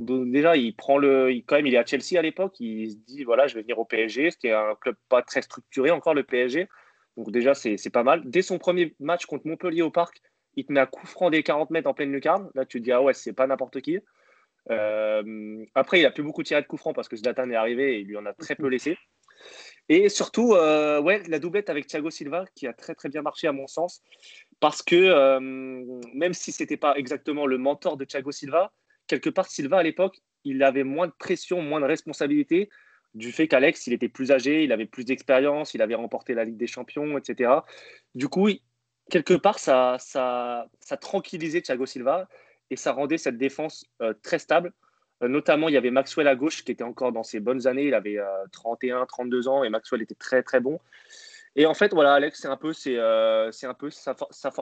Donc 0.00 0.30
déjà, 0.30 0.56
il 0.56 0.74
prend 0.74 0.96
le, 0.96 1.28
quand 1.46 1.56
même, 1.56 1.66
il 1.66 1.74
est 1.74 1.78
à 1.78 1.84
Chelsea 1.84 2.18
à 2.18 2.22
l'époque. 2.22 2.58
Il 2.60 2.92
se 2.92 2.96
dit 2.96 3.24
voilà, 3.24 3.46
je 3.46 3.54
vais 3.54 3.60
venir 3.60 3.78
au 3.78 3.84
PSG. 3.84 4.30
C'était 4.30 4.52
un 4.52 4.74
club 4.80 4.96
pas 5.10 5.20
très 5.22 5.42
structuré 5.42 5.90
encore 5.90 6.14
le 6.14 6.22
PSG. 6.22 6.68
Donc 7.18 7.30
déjà, 7.30 7.52
c'est 7.54 7.92
pas 7.92 8.04
mal. 8.04 8.22
Dès 8.24 8.40
son 8.40 8.58
premier 8.58 8.94
match 9.00 9.26
contre 9.26 9.46
Montpellier 9.46 9.82
au 9.82 9.90
Parc, 9.90 10.22
il 10.56 10.66
te 10.66 10.72
met 10.72 10.80
un 10.80 10.86
coup 10.86 11.06
franc 11.06 11.30
des 11.30 11.42
40 11.42 11.70
mètres 11.70 11.88
en 11.88 11.94
pleine 11.94 12.12
lucarne. 12.12 12.50
Là, 12.54 12.64
tu 12.64 12.78
te 12.78 12.84
dis 12.84 12.92
ah 12.92 13.02
ouais, 13.02 13.14
c'est 13.14 13.32
pas 13.32 13.46
n'importe 13.46 13.80
qui. 13.80 13.98
Euh, 14.70 15.64
après, 15.74 16.00
il 16.00 16.06
a 16.06 16.10
plus 16.10 16.22
beaucoup 16.22 16.42
tiré 16.42 16.62
de 16.62 16.66
coup 16.66 16.76
franc 16.76 16.92
parce 16.92 17.08
que 17.08 17.16
Zlatan 17.16 17.50
est 17.50 17.56
arrivé 17.56 17.96
et 17.96 18.00
il 18.00 18.06
lui 18.06 18.16
en 18.16 18.26
a 18.26 18.32
très 18.32 18.54
peu 18.54 18.68
laissé. 18.68 18.96
Et 19.88 20.08
surtout, 20.08 20.54
euh, 20.54 21.00
ouais, 21.00 21.22
la 21.26 21.38
doublette 21.38 21.68
avec 21.68 21.86
Thiago 21.86 22.10
Silva 22.10 22.44
qui 22.54 22.66
a 22.66 22.72
très 22.72 22.94
très 22.94 23.08
bien 23.08 23.22
marché 23.22 23.48
à 23.48 23.52
mon 23.52 23.66
sens, 23.66 24.02
parce 24.60 24.82
que 24.82 24.94
euh, 24.94 25.40
même 26.14 26.32
si 26.32 26.52
c'était 26.52 26.76
pas 26.76 26.94
exactement 26.96 27.46
le 27.46 27.58
mentor 27.58 27.96
de 27.96 28.04
Thiago 28.04 28.30
Silva, 28.30 28.72
quelque 29.08 29.30
part 29.30 29.46
Silva 29.46 29.78
à 29.78 29.82
l'époque, 29.82 30.18
il 30.44 30.62
avait 30.62 30.84
moins 30.84 31.08
de 31.08 31.12
pression, 31.18 31.60
moins 31.60 31.80
de 31.80 31.86
responsabilité 31.86 32.68
du 33.14 33.32
fait 33.32 33.46
qu'Alex, 33.48 33.86
il 33.86 33.92
était 33.92 34.08
plus 34.08 34.32
âgé, 34.32 34.64
il 34.64 34.72
avait 34.72 34.86
plus 34.86 35.04
d'expérience, 35.04 35.74
il 35.74 35.82
avait 35.82 35.94
remporté 35.94 36.34
la 36.34 36.44
Ligue 36.44 36.56
des 36.56 36.66
Champions, 36.66 37.18
etc. 37.18 37.60
Du 38.14 38.28
coup, 38.28 38.48
quelque 39.10 39.34
part, 39.34 39.58
ça, 39.58 39.96
ça, 39.98 40.66
ça 40.80 40.96
tranquillisait 40.96 41.62
Thiago 41.62 41.86
Silva 41.86 42.28
et 42.70 42.76
ça 42.76 42.92
rendait 42.92 43.18
cette 43.18 43.36
défense 43.36 43.84
euh, 44.00 44.14
très 44.22 44.38
stable. 44.38 44.72
Euh, 45.22 45.28
notamment, 45.28 45.68
il 45.68 45.74
y 45.74 45.76
avait 45.76 45.90
Maxwell 45.90 46.26
à 46.26 46.34
gauche 46.34 46.64
qui 46.64 46.72
était 46.72 46.84
encore 46.84 47.12
dans 47.12 47.22
ses 47.22 47.40
bonnes 47.40 47.66
années. 47.66 47.86
Il 47.86 47.94
avait 47.94 48.18
31, 48.52 49.02
euh, 49.02 49.04
32 49.06 49.48
ans 49.48 49.64
et 49.64 49.68
Maxwell 49.68 50.02
était 50.02 50.14
très 50.14 50.42
très 50.42 50.60
bon. 50.60 50.80
Et 51.54 51.66
en 51.66 51.74
fait, 51.74 51.92
voilà, 51.92 52.14
Alex, 52.14 52.40
c'est 52.40 52.48
un 52.48 52.56
peu, 52.56 52.72
c'est, 52.72 52.96
un 52.98 53.74
peu 53.74 53.90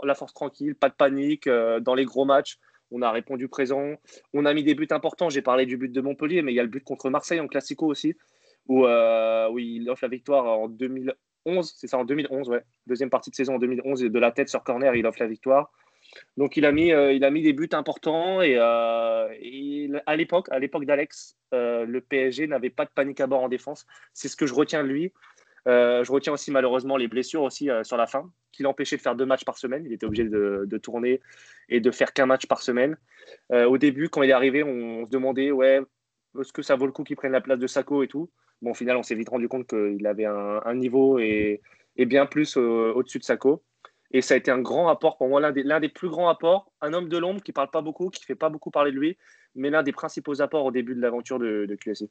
la 0.02 0.14
force 0.16 0.34
tranquille, 0.34 0.74
pas 0.74 0.88
de 0.88 0.94
panique. 0.94 1.48
dans 1.48 1.94
les 1.94 2.04
gros 2.04 2.24
matchs, 2.24 2.58
on 2.90 3.00
a 3.00 3.12
répondu 3.12 3.46
présent. 3.46 3.94
On 4.34 4.44
a 4.44 4.52
mis 4.52 4.64
des 4.64 4.74
buts 4.74 4.88
importants. 4.90 5.30
J'ai 5.30 5.40
parlé 5.40 5.66
du 5.66 5.76
but 5.76 5.92
de 5.92 6.00
Montpellier, 6.00 6.42
mais 6.42 6.52
il 6.52 6.56
y 6.56 6.60
a 6.60 6.64
le 6.64 6.68
but 6.68 6.82
contre 6.82 7.08
Marseille 7.08 7.38
en 7.38 7.46
Classico 7.46 7.86
aussi, 7.86 8.16
où, 8.66 8.86
où 8.86 9.58
il 9.60 9.88
offre 9.88 10.02
la 10.02 10.08
victoire 10.08 10.46
en 10.46 10.68
2011. 11.46 11.74
C'est 11.76 11.86
ça, 11.86 11.98
en 11.98 12.04
2011, 12.04 12.48
ouais. 12.48 12.62
Deuxième 12.86 13.10
partie 13.10 13.30
de 13.30 13.34
saison 13.34 13.56
en 13.56 13.58
2011, 13.58 14.04
et 14.04 14.10
de 14.10 14.18
la 14.18 14.32
tête 14.32 14.48
sur 14.48 14.62
corner, 14.62 14.94
il 14.94 15.06
offre 15.06 15.20
la 15.20 15.28
victoire. 15.28 15.72
Donc 16.36 16.56
il 16.56 16.64
a 16.66 16.72
mis, 16.72 16.92
euh, 16.92 17.12
il 17.12 17.24
a 17.24 17.30
mis 17.30 17.42
des 17.42 17.52
buts 17.52 17.68
importants 17.72 18.42
et, 18.42 18.56
euh, 18.58 19.98
à 20.06 20.16
l'époque, 20.16 20.48
à 20.50 20.58
l'époque 20.58 20.84
d'Alex, 20.84 21.36
euh, 21.54 21.84
le 21.84 22.00
PSG 22.00 22.46
n'avait 22.46 22.70
pas 22.70 22.84
de 22.84 22.90
panique 22.90 23.20
à 23.20 23.26
bord 23.26 23.42
en 23.42 23.48
défense. 23.48 23.86
C'est 24.12 24.28
ce 24.28 24.36
que 24.36 24.46
je 24.46 24.54
retiens 24.54 24.82
de 24.82 24.88
lui. 24.88 25.12
je 25.66 26.10
retiens 26.10 26.32
aussi 26.32 26.50
malheureusement 26.50 26.96
les 26.96 27.08
blessures 27.08 27.42
aussi 27.42 27.68
sur 27.82 27.96
la 27.96 28.06
fin, 28.06 28.30
qui 28.52 28.62
l'empêchaient 28.62 28.96
de 28.96 29.02
faire 29.02 29.14
deux 29.14 29.26
matchs 29.26 29.44
par 29.44 29.58
semaine. 29.58 29.84
Il 29.84 29.92
était 29.92 30.06
obligé 30.06 30.24
de, 30.24 30.78
tourner 30.78 31.20
et 31.68 31.80
de 31.80 31.90
faire 31.90 32.12
qu'un 32.12 32.26
match 32.26 32.46
par 32.46 32.62
semaine. 32.62 32.96
au 33.52 33.78
début, 33.78 34.08
quand 34.08 34.22
il 34.22 34.30
est 34.30 34.34
arrivé, 34.34 34.62
on, 34.62 35.04
se 35.04 35.10
demandait 35.10 35.50
ouais, 35.50 35.80
est-ce 36.40 36.52
que 36.52 36.62
ça 36.62 36.76
vaut 36.76 36.86
le 36.86 36.92
coup 36.92 37.04
qu'il 37.04 37.16
prenne 37.16 37.32
la 37.32 37.40
place 37.40 37.58
de 37.58 37.66
Sako 37.66 38.02
et 38.02 38.08
tout? 38.08 38.30
Bon, 38.62 38.72
au 38.72 38.74
final, 38.74 38.96
on 38.96 39.02
s'est 39.02 39.14
vite 39.14 39.28
rendu 39.28 39.48
compte 39.48 39.66
qu'il 39.66 40.06
avait 40.06 40.26
un, 40.26 40.74
niveau 40.74 41.18
et, 41.18 41.62
et 41.96 42.06
bien 42.06 42.26
plus 42.26 42.56
au-dessus 42.56 43.18
de 43.18 43.24
Sako. 43.24 43.62
Et 44.12 44.22
ça 44.22 44.34
a 44.34 44.36
été 44.36 44.50
un 44.50 44.60
grand 44.60 44.86
rapport 44.86 45.16
pour 45.16 45.28
moi, 45.28 45.40
l'un 45.40 45.80
des, 45.80 45.88
plus 45.88 46.08
grands 46.08 46.28
apports. 46.28 46.72
Un 46.80 46.92
homme 46.92 47.08
de 47.08 47.16
l'ombre 47.16 47.42
qui 47.42 47.52
parle 47.52 47.70
pas 47.70 47.82
beaucoup, 47.82 48.10
qui 48.10 48.24
fait 48.24 48.34
pas 48.34 48.48
beaucoup 48.48 48.70
parler 48.70 48.90
de 48.90 48.96
lui, 48.96 49.16
mais 49.54 49.70
l'un 49.70 49.82
des 49.82 49.92
principaux 49.92 50.42
apports 50.42 50.64
au 50.64 50.72
début 50.72 50.94
de 50.94 51.00
l'aventure 51.00 51.38
de, 51.38 51.66
de 51.66 51.74
QSI. 51.76 52.10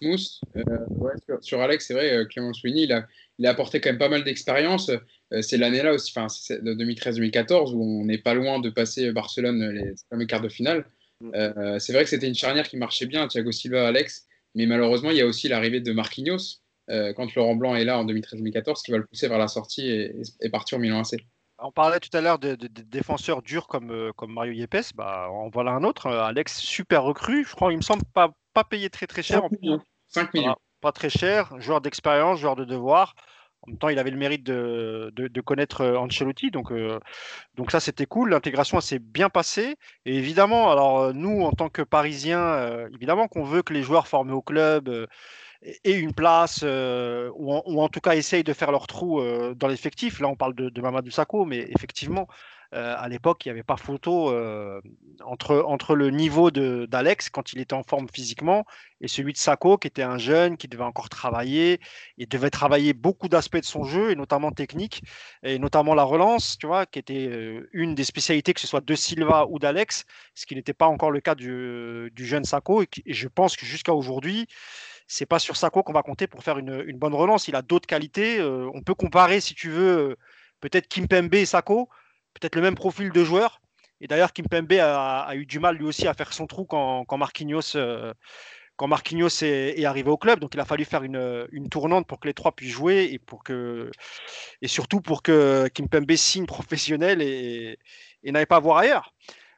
Mousse, 0.00 0.40
euh, 0.56 1.40
sur, 1.40 1.60
Alex, 1.60 1.86
c'est 1.86 1.94
vrai, 1.94 2.12
euh, 2.12 2.24
Clément 2.24 2.52
Sweeney, 2.52 2.82
il 2.82 2.92
a, 2.92 3.06
il 3.38 3.46
a 3.46 3.50
apporté 3.50 3.80
quand 3.80 3.90
même 3.90 3.98
pas 3.98 4.08
mal 4.08 4.24
d'expérience. 4.24 4.90
Euh, 5.32 5.42
c'est 5.42 5.56
l'année-là 5.56 5.92
aussi, 5.92 6.12
enfin, 6.14 6.28
c'est 6.28 6.62
2013-2014, 6.62 7.74
où 7.74 7.82
on 7.82 8.04
n'est 8.04 8.18
pas 8.18 8.34
loin 8.34 8.60
de 8.60 8.70
passer 8.70 9.12
Barcelone 9.12 9.70
les 9.70 9.94
premiers 10.08 10.26
quarts 10.26 10.40
de 10.40 10.48
finale. 10.48 10.86
Mm. 11.20 11.80
c'est 11.80 11.92
vrai 11.92 12.04
que 12.04 12.10
c'était 12.10 12.28
une 12.28 12.36
charnière 12.36 12.68
qui 12.68 12.76
marchait 12.76 13.06
bien, 13.06 13.26
Thiago 13.26 13.50
Silva, 13.50 13.88
Alex, 13.88 14.27
mais 14.58 14.66
malheureusement, 14.66 15.10
il 15.10 15.16
y 15.16 15.20
a 15.20 15.26
aussi 15.26 15.46
l'arrivée 15.46 15.80
de 15.80 15.92
Marquinhos, 15.92 16.58
euh, 16.90 17.12
quand 17.12 17.32
Laurent 17.36 17.54
Blanc 17.54 17.76
est 17.76 17.84
là 17.84 17.96
en 17.96 18.04
2013-2014, 18.04 18.82
qui 18.82 18.90
va 18.90 18.98
le 18.98 19.06
pousser 19.06 19.28
vers 19.28 19.38
la 19.38 19.46
sortie 19.46 19.88
et, 19.88 20.50
partir 20.50 20.78
au 20.78 20.80
Milan 20.80 21.00
AC. 21.00 21.20
On 21.60 21.70
parlait 21.70 22.00
tout 22.00 22.14
à 22.16 22.20
l'heure 22.20 22.40
de, 22.40 22.56
défenseurs 22.56 23.42
durs 23.42 23.68
comme, 23.68 23.92
euh, 23.92 24.12
comme 24.16 24.32
Mario 24.32 24.52
Yepes. 24.52 24.94
Bah, 24.96 25.28
en 25.30 25.48
voilà 25.48 25.70
un 25.72 25.84
autre, 25.84 26.06
euh, 26.06 26.22
Alex, 26.22 26.58
super 26.58 27.04
recru. 27.04 27.44
Je 27.44 27.54
crois, 27.54 27.72
il 27.72 27.76
me 27.76 27.82
semble 27.82 28.02
pas, 28.14 28.32
pas 28.52 28.64
payé 28.64 28.90
très 28.90 29.06
très 29.06 29.22
cher. 29.22 29.42
5 30.08 30.34
millions. 30.34 30.56
pas 30.80 30.90
très 30.90 31.10
cher, 31.10 31.52
joueur 31.60 31.80
d'expérience, 31.80 32.40
joueur 32.40 32.56
de 32.56 32.64
devoir. 32.64 33.14
En 33.62 33.70
même 33.70 33.78
temps, 33.78 33.88
il 33.88 33.98
avait 33.98 34.10
le 34.10 34.16
mérite 34.16 34.44
de, 34.44 35.40
connaître 35.44 35.84
Ancelotti, 35.84 36.50
donc, 36.50 36.72
donc 37.54 37.70
ça 37.70 37.80
c'était 37.80 38.06
cool. 38.06 38.30
L'intégration 38.30 38.80
s'est 38.80 38.98
bien 38.98 39.28
passée. 39.28 39.76
Et 40.04 40.16
évidemment, 40.16 40.70
alors 40.70 41.12
nous 41.12 41.42
en 41.42 41.52
tant 41.52 41.68
que 41.68 41.82
Parisiens, 41.82 42.86
évidemment 42.94 43.28
qu'on 43.28 43.44
veut 43.44 43.62
que 43.62 43.72
les 43.72 43.82
joueurs 43.82 44.06
formés 44.06 44.32
au 44.32 44.42
club 44.42 44.88
aient 45.62 45.98
une 45.98 46.14
place 46.14 46.62
ou 46.62 47.82
en, 47.82 47.88
tout 47.88 48.00
cas 48.00 48.14
essayent 48.14 48.44
de 48.44 48.52
faire 48.52 48.70
leur 48.70 48.86
trou 48.86 49.20
dans 49.54 49.68
l'effectif. 49.68 50.20
Là, 50.20 50.28
on 50.28 50.36
parle 50.36 50.54
de, 50.54 50.68
de 50.70 50.80
Mamadou 50.80 51.10
Sakho, 51.10 51.44
mais 51.44 51.68
effectivement, 51.74 52.28
euh, 52.74 52.94
à 52.98 53.08
l'époque, 53.08 53.46
il 53.46 53.48
n'y 53.48 53.52
avait 53.52 53.62
pas 53.62 53.78
photo 53.78 54.30
euh, 54.30 54.80
entre, 55.24 55.64
entre 55.66 55.94
le 55.94 56.10
niveau 56.10 56.50
d'Alex 56.50 57.30
quand 57.30 57.54
il 57.54 57.60
était 57.60 57.74
en 57.74 57.82
forme 57.82 58.08
physiquement 58.12 58.66
et 59.00 59.08
celui 59.08 59.32
de 59.32 59.38
Sako 59.38 59.78
qui 59.78 59.88
était 59.88 60.02
un 60.02 60.18
jeune 60.18 60.58
qui 60.58 60.68
devait 60.68 60.84
encore 60.84 61.08
travailler. 61.08 61.80
Il 62.18 62.28
devait 62.28 62.50
travailler 62.50 62.92
beaucoup 62.92 63.28
d'aspects 63.28 63.56
de 63.56 63.64
son 63.64 63.84
jeu 63.84 64.10
et 64.10 64.16
notamment 64.16 64.52
technique 64.52 65.02
et 65.42 65.58
notamment 65.58 65.94
la 65.94 66.02
relance, 66.02 66.58
tu 66.58 66.66
vois, 66.66 66.84
qui 66.84 66.98
était 66.98 67.28
euh, 67.30 67.70
une 67.72 67.94
des 67.94 68.04
spécialités 68.04 68.52
que 68.52 68.60
ce 68.60 68.66
soit 68.66 68.84
de 68.84 68.94
Silva 68.94 69.46
ou 69.48 69.58
d'Alex, 69.58 70.04
ce 70.34 70.44
qui 70.44 70.54
n'était 70.54 70.74
pas 70.74 70.86
encore 70.86 71.10
le 71.10 71.20
cas 71.20 71.34
du, 71.34 72.10
du 72.12 72.26
jeune 72.26 72.44
Sako. 72.44 72.82
Et, 72.82 72.88
je 73.06 73.28
pense 73.28 73.56
que 73.56 73.64
jusqu'à 73.64 73.94
aujourd'hui, 73.94 74.46
c'est 75.06 75.26
pas 75.26 75.38
sur 75.38 75.56
Sako 75.56 75.82
qu'on 75.82 75.94
va 75.94 76.02
compter 76.02 76.26
pour 76.26 76.42
faire 76.42 76.58
une, 76.58 76.84
une 76.86 76.98
bonne 76.98 77.14
relance. 77.14 77.48
Il 77.48 77.56
a 77.56 77.62
d'autres 77.62 77.86
qualités. 77.86 78.42
on 78.42 78.82
peut 78.82 78.94
comparer, 78.94 79.40
si 79.40 79.54
tu 79.54 79.70
veux, 79.70 80.16
peut-être 80.60 80.86
Kimpembe 80.88 81.34
et 81.34 81.46
Sako 81.46 81.88
peut-être 82.38 82.56
le 82.56 82.62
même 82.62 82.74
profil 82.74 83.10
de 83.10 83.24
joueur. 83.24 83.60
Et 84.00 84.06
d'ailleurs, 84.06 84.32
Kimpembe 84.32 84.72
a, 84.74 85.22
a, 85.22 85.34
eu 85.34 85.44
du 85.46 85.58
mal 85.58 85.76
lui 85.76 85.84
aussi 85.84 86.06
à 86.06 86.14
faire 86.14 86.32
son 86.32 86.46
trou 86.46 86.64
quand, 86.64 87.04
Marquinhos, 87.16 87.76
euh, 87.76 88.12
est, 88.80 89.84
arrivé 89.84 90.10
au 90.10 90.16
club. 90.16 90.38
Donc, 90.38 90.54
il 90.54 90.60
a 90.60 90.64
fallu 90.64 90.84
faire 90.84 91.02
une, 91.02 91.68
tournante 91.70 92.06
pour 92.06 92.20
que 92.20 92.28
les 92.28 92.34
trois 92.34 92.52
puissent 92.52 92.72
jouer 92.72 93.20
et, 94.62 94.68
surtout 94.68 95.00
pour 95.00 95.22
que 95.22 95.68
Kimpembe 95.74 96.14
signe 96.14 96.46
professionnel 96.46 97.20
et, 97.22 97.78
et 98.22 98.32
n'aille 98.32 98.46
pas 98.46 98.60
voir 98.60 98.78
ailleurs. 98.78 99.12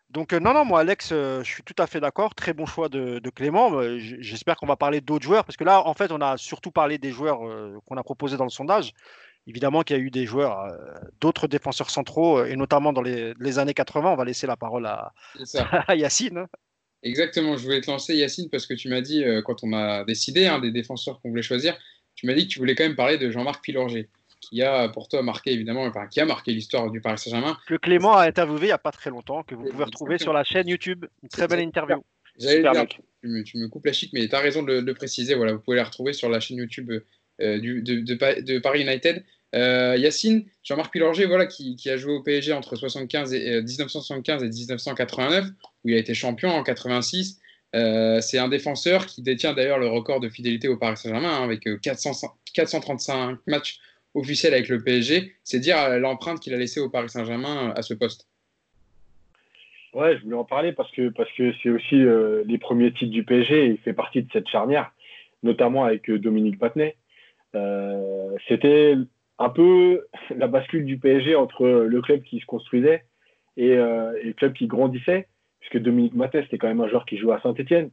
Donc, 0.08 0.32
euh, 0.32 0.40
non, 0.40 0.54
non, 0.54 0.64
moi, 0.64 0.80
Alex, 0.80 1.10
euh, 1.12 1.44
je 1.44 1.50
suis 1.52 1.62
tout 1.62 1.76
à 1.78 1.86
fait 1.86 2.00
d'accord. 2.00 2.34
Très 2.34 2.52
bon 2.52 2.66
choix 2.66 2.88
de, 2.88 3.20
de 3.20 3.30
Clément. 3.30 3.80
J'espère 3.98 4.56
qu'on 4.56 4.66
va 4.66 4.76
parler 4.76 5.02
d'autres 5.02 5.24
joueurs 5.24 5.44
parce 5.44 5.56
que 5.56 5.64
là, 5.64 5.86
en 5.86 5.94
fait, 5.94 6.10
on 6.12 6.20
a 6.20 6.38
surtout 6.38 6.70
parlé 6.70 6.96
des 6.98 7.12
joueurs 7.12 7.40
qu'on 7.84 7.96
a 7.96 8.02
proposés 8.02 8.38
dans 8.38 8.44
le 8.44 8.50
sondage. 8.50 8.92
Évidemment 9.50 9.82
qu'il 9.82 9.96
y 9.96 9.98
a 9.98 10.02
eu 10.02 10.12
des 10.12 10.26
joueurs, 10.26 10.60
euh, 10.60 10.94
d'autres 11.20 11.48
défenseurs 11.48 11.90
centraux, 11.90 12.38
euh, 12.38 12.46
et 12.46 12.54
notamment 12.54 12.92
dans 12.92 13.02
les, 13.02 13.58
années 13.58 13.74
80. 13.74 14.12
On 14.12 14.14
va 14.14 14.24
laisser 14.24 14.46
la 14.46 14.56
parole 14.56 14.86
à, 14.86 15.12
Yacine. 15.96 16.46
Exactement, 17.02 17.56
je 17.56 17.64
voulais 17.64 17.80
te 17.80 17.90
lancer 17.90 18.14
Yacine 18.14 18.48
parce 18.48 18.66
que 18.66 18.74
tu 18.74 18.88
m'as 18.88 19.00
dit, 19.00 19.24
euh, 19.24 19.42
quand 19.42 19.64
on 19.64 19.72
a 19.72 20.04
décidé 20.04 20.46
hein, 20.46 20.60
des 20.60 20.70
défenseurs 20.70 21.20
qu'on 21.20 21.30
voulait 21.30 21.42
choisir, 21.42 21.76
tu 22.14 22.26
m'as 22.26 22.34
dit 22.34 22.46
que 22.46 22.52
tu 22.52 22.60
voulais 22.60 22.76
quand 22.76 22.84
même 22.84 22.94
parler 22.94 23.18
de 23.18 23.28
Jean-Marc 23.28 23.64
Pilorger, 23.64 24.08
qui 24.40 24.62
a 24.62 24.88
pour 24.88 25.08
toi 25.08 25.20
marqué 25.22 25.52
évidemment, 25.52 25.82
enfin, 25.82 26.06
qui 26.06 26.20
a 26.20 26.26
marqué 26.26 26.52
l'histoire 26.52 26.92
du 26.92 27.00
Paris 27.00 27.18
Saint-Germain. 27.18 27.58
Que 27.66 27.74
Clément 27.74 28.16
a 28.16 28.26
interviewé 28.26 28.60
il 28.60 28.66
n'y 28.66 28.70
a 28.70 28.78
pas 28.78 28.92
très 28.92 29.10
longtemps, 29.10 29.42
que 29.42 29.56
vous 29.56 29.64
pouvez 29.64 29.84
retrouver 29.84 30.18
sur 30.18 30.32
la 30.32 30.44
chaîne 30.44 30.68
YouTube. 30.68 31.06
Une 31.24 31.28
très 31.28 31.48
belle 31.48 31.60
interview. 31.60 32.04
Super 32.38 32.86
tu, 32.86 33.02
me, 33.24 33.42
tu, 33.42 33.58
me, 33.58 33.68
coupes 33.68 33.86
la 33.86 33.92
chic, 33.92 34.12
mais 34.12 34.28
tu 34.28 34.34
as 34.36 34.38
raison 34.38 34.62
de 34.62 34.78
le, 34.78 34.94
préciser. 34.94 35.34
Voilà, 35.34 35.54
vous 35.54 35.60
pouvez 35.60 35.76
la 35.76 35.84
retrouver 35.84 36.12
sur 36.12 36.28
la 36.28 36.38
chaîne 36.38 36.58
YouTube 36.58 36.92
du, 37.40 37.82
de, 37.82 38.00
de, 38.40 38.58
Paris 38.58 38.82
United. 38.82 39.24
Euh, 39.54 39.96
Yacine, 39.96 40.44
Jean-Marc 40.62 40.92
Pilorger, 40.92 41.26
voilà, 41.26 41.46
qui, 41.46 41.76
a 41.88 41.96
joué 41.96 42.12
au 42.12 42.22
PSG 42.22 42.52
entre 42.52 42.76
75 42.76 43.34
et, 43.34 43.62
1975 43.62 44.42
euh, 44.42 44.46
et 44.46 44.48
1989, 44.48 45.46
où 45.84 45.88
il 45.88 45.94
a 45.94 45.98
été 45.98 46.14
champion 46.14 46.50
en 46.50 46.62
86. 46.62 47.40
Euh, 47.74 48.20
c'est 48.20 48.38
un 48.38 48.48
défenseur 48.48 49.06
qui 49.06 49.22
détient 49.22 49.52
d'ailleurs 49.52 49.78
le 49.78 49.88
record 49.88 50.20
de 50.20 50.28
fidélité 50.28 50.68
au 50.68 50.76
Paris 50.76 50.96
Saint-Germain, 50.96 51.40
hein, 51.40 51.44
avec 51.44 51.68
435 51.82 53.38
matchs 53.46 53.78
officiels 54.14 54.54
avec 54.54 54.68
le 54.68 54.82
PSG. 54.82 55.34
C'est 55.44 55.60
dire 55.60 55.98
l'empreinte 55.98 56.40
qu'il 56.40 56.54
a 56.54 56.56
laissée 56.56 56.80
au 56.80 56.90
Paris 56.90 57.08
Saint-Germain 57.08 57.72
à 57.76 57.82
ce 57.82 57.94
poste. 57.94 58.28
Ouais, 59.92 60.16
je 60.16 60.22
voulais 60.22 60.36
en 60.36 60.44
parler 60.44 60.72
parce 60.72 60.90
que 60.92 61.08
parce 61.08 61.30
que 61.32 61.52
c'est 61.62 61.70
aussi 61.70 61.96
les 62.46 62.58
premiers 62.58 62.92
titres 62.92 63.10
du 63.10 63.24
PSG. 63.24 63.66
il 63.66 63.78
fait 63.78 63.92
partie 63.92 64.22
de 64.22 64.28
cette 64.32 64.48
charnière, 64.48 64.92
notamment 65.42 65.84
avec 65.84 66.10
Dominique 66.10 66.58
Patnay. 66.58 66.96
C'était 68.48 68.96
un 69.40 69.48
peu 69.48 70.06
la 70.36 70.46
bascule 70.46 70.84
du 70.84 70.98
PSG 70.98 71.34
entre 71.34 71.66
le 71.66 72.00
club 72.02 72.22
qui 72.22 72.40
se 72.40 72.46
construisait 72.46 73.04
et, 73.56 73.72
euh, 73.72 74.12
le 74.22 74.32
club 74.34 74.52
qui 74.52 74.66
grandissait, 74.66 75.28
puisque 75.60 75.82
Dominique 75.82 76.14
Mathès 76.14 76.44
était 76.44 76.58
quand 76.58 76.68
même 76.68 76.82
un 76.82 76.88
joueur 76.88 77.06
qui 77.06 77.16
jouait 77.16 77.34
à 77.34 77.40
Saint-Etienne, 77.40 77.90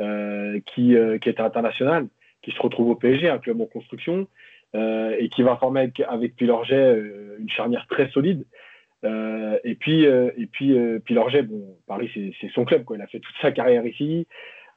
euh, 0.00 0.60
qui, 0.66 0.94
euh, 0.94 1.18
qui, 1.18 1.30
était 1.30 1.40
international, 1.40 2.06
qui 2.42 2.52
se 2.52 2.60
retrouve 2.60 2.90
au 2.90 2.94
PSG, 2.96 3.30
un 3.30 3.38
club 3.38 3.60
en 3.60 3.66
construction, 3.66 4.28
et 4.76 5.28
qui 5.28 5.44
va 5.44 5.56
former 5.56 5.82
avec, 5.82 6.00
avec 6.00 6.40
une 6.40 7.48
charnière 7.48 7.86
très 7.88 8.10
solide. 8.10 8.44
et 9.04 9.76
puis, 9.78 10.02
et 10.02 11.42
bon, 11.42 11.76
Paris, 11.86 12.34
c'est 12.40 12.50
son 12.50 12.64
club, 12.64 12.84
il 12.92 13.00
a 13.00 13.06
fait 13.06 13.20
toute 13.20 13.36
sa 13.40 13.52
carrière 13.52 13.86
ici. 13.86 14.26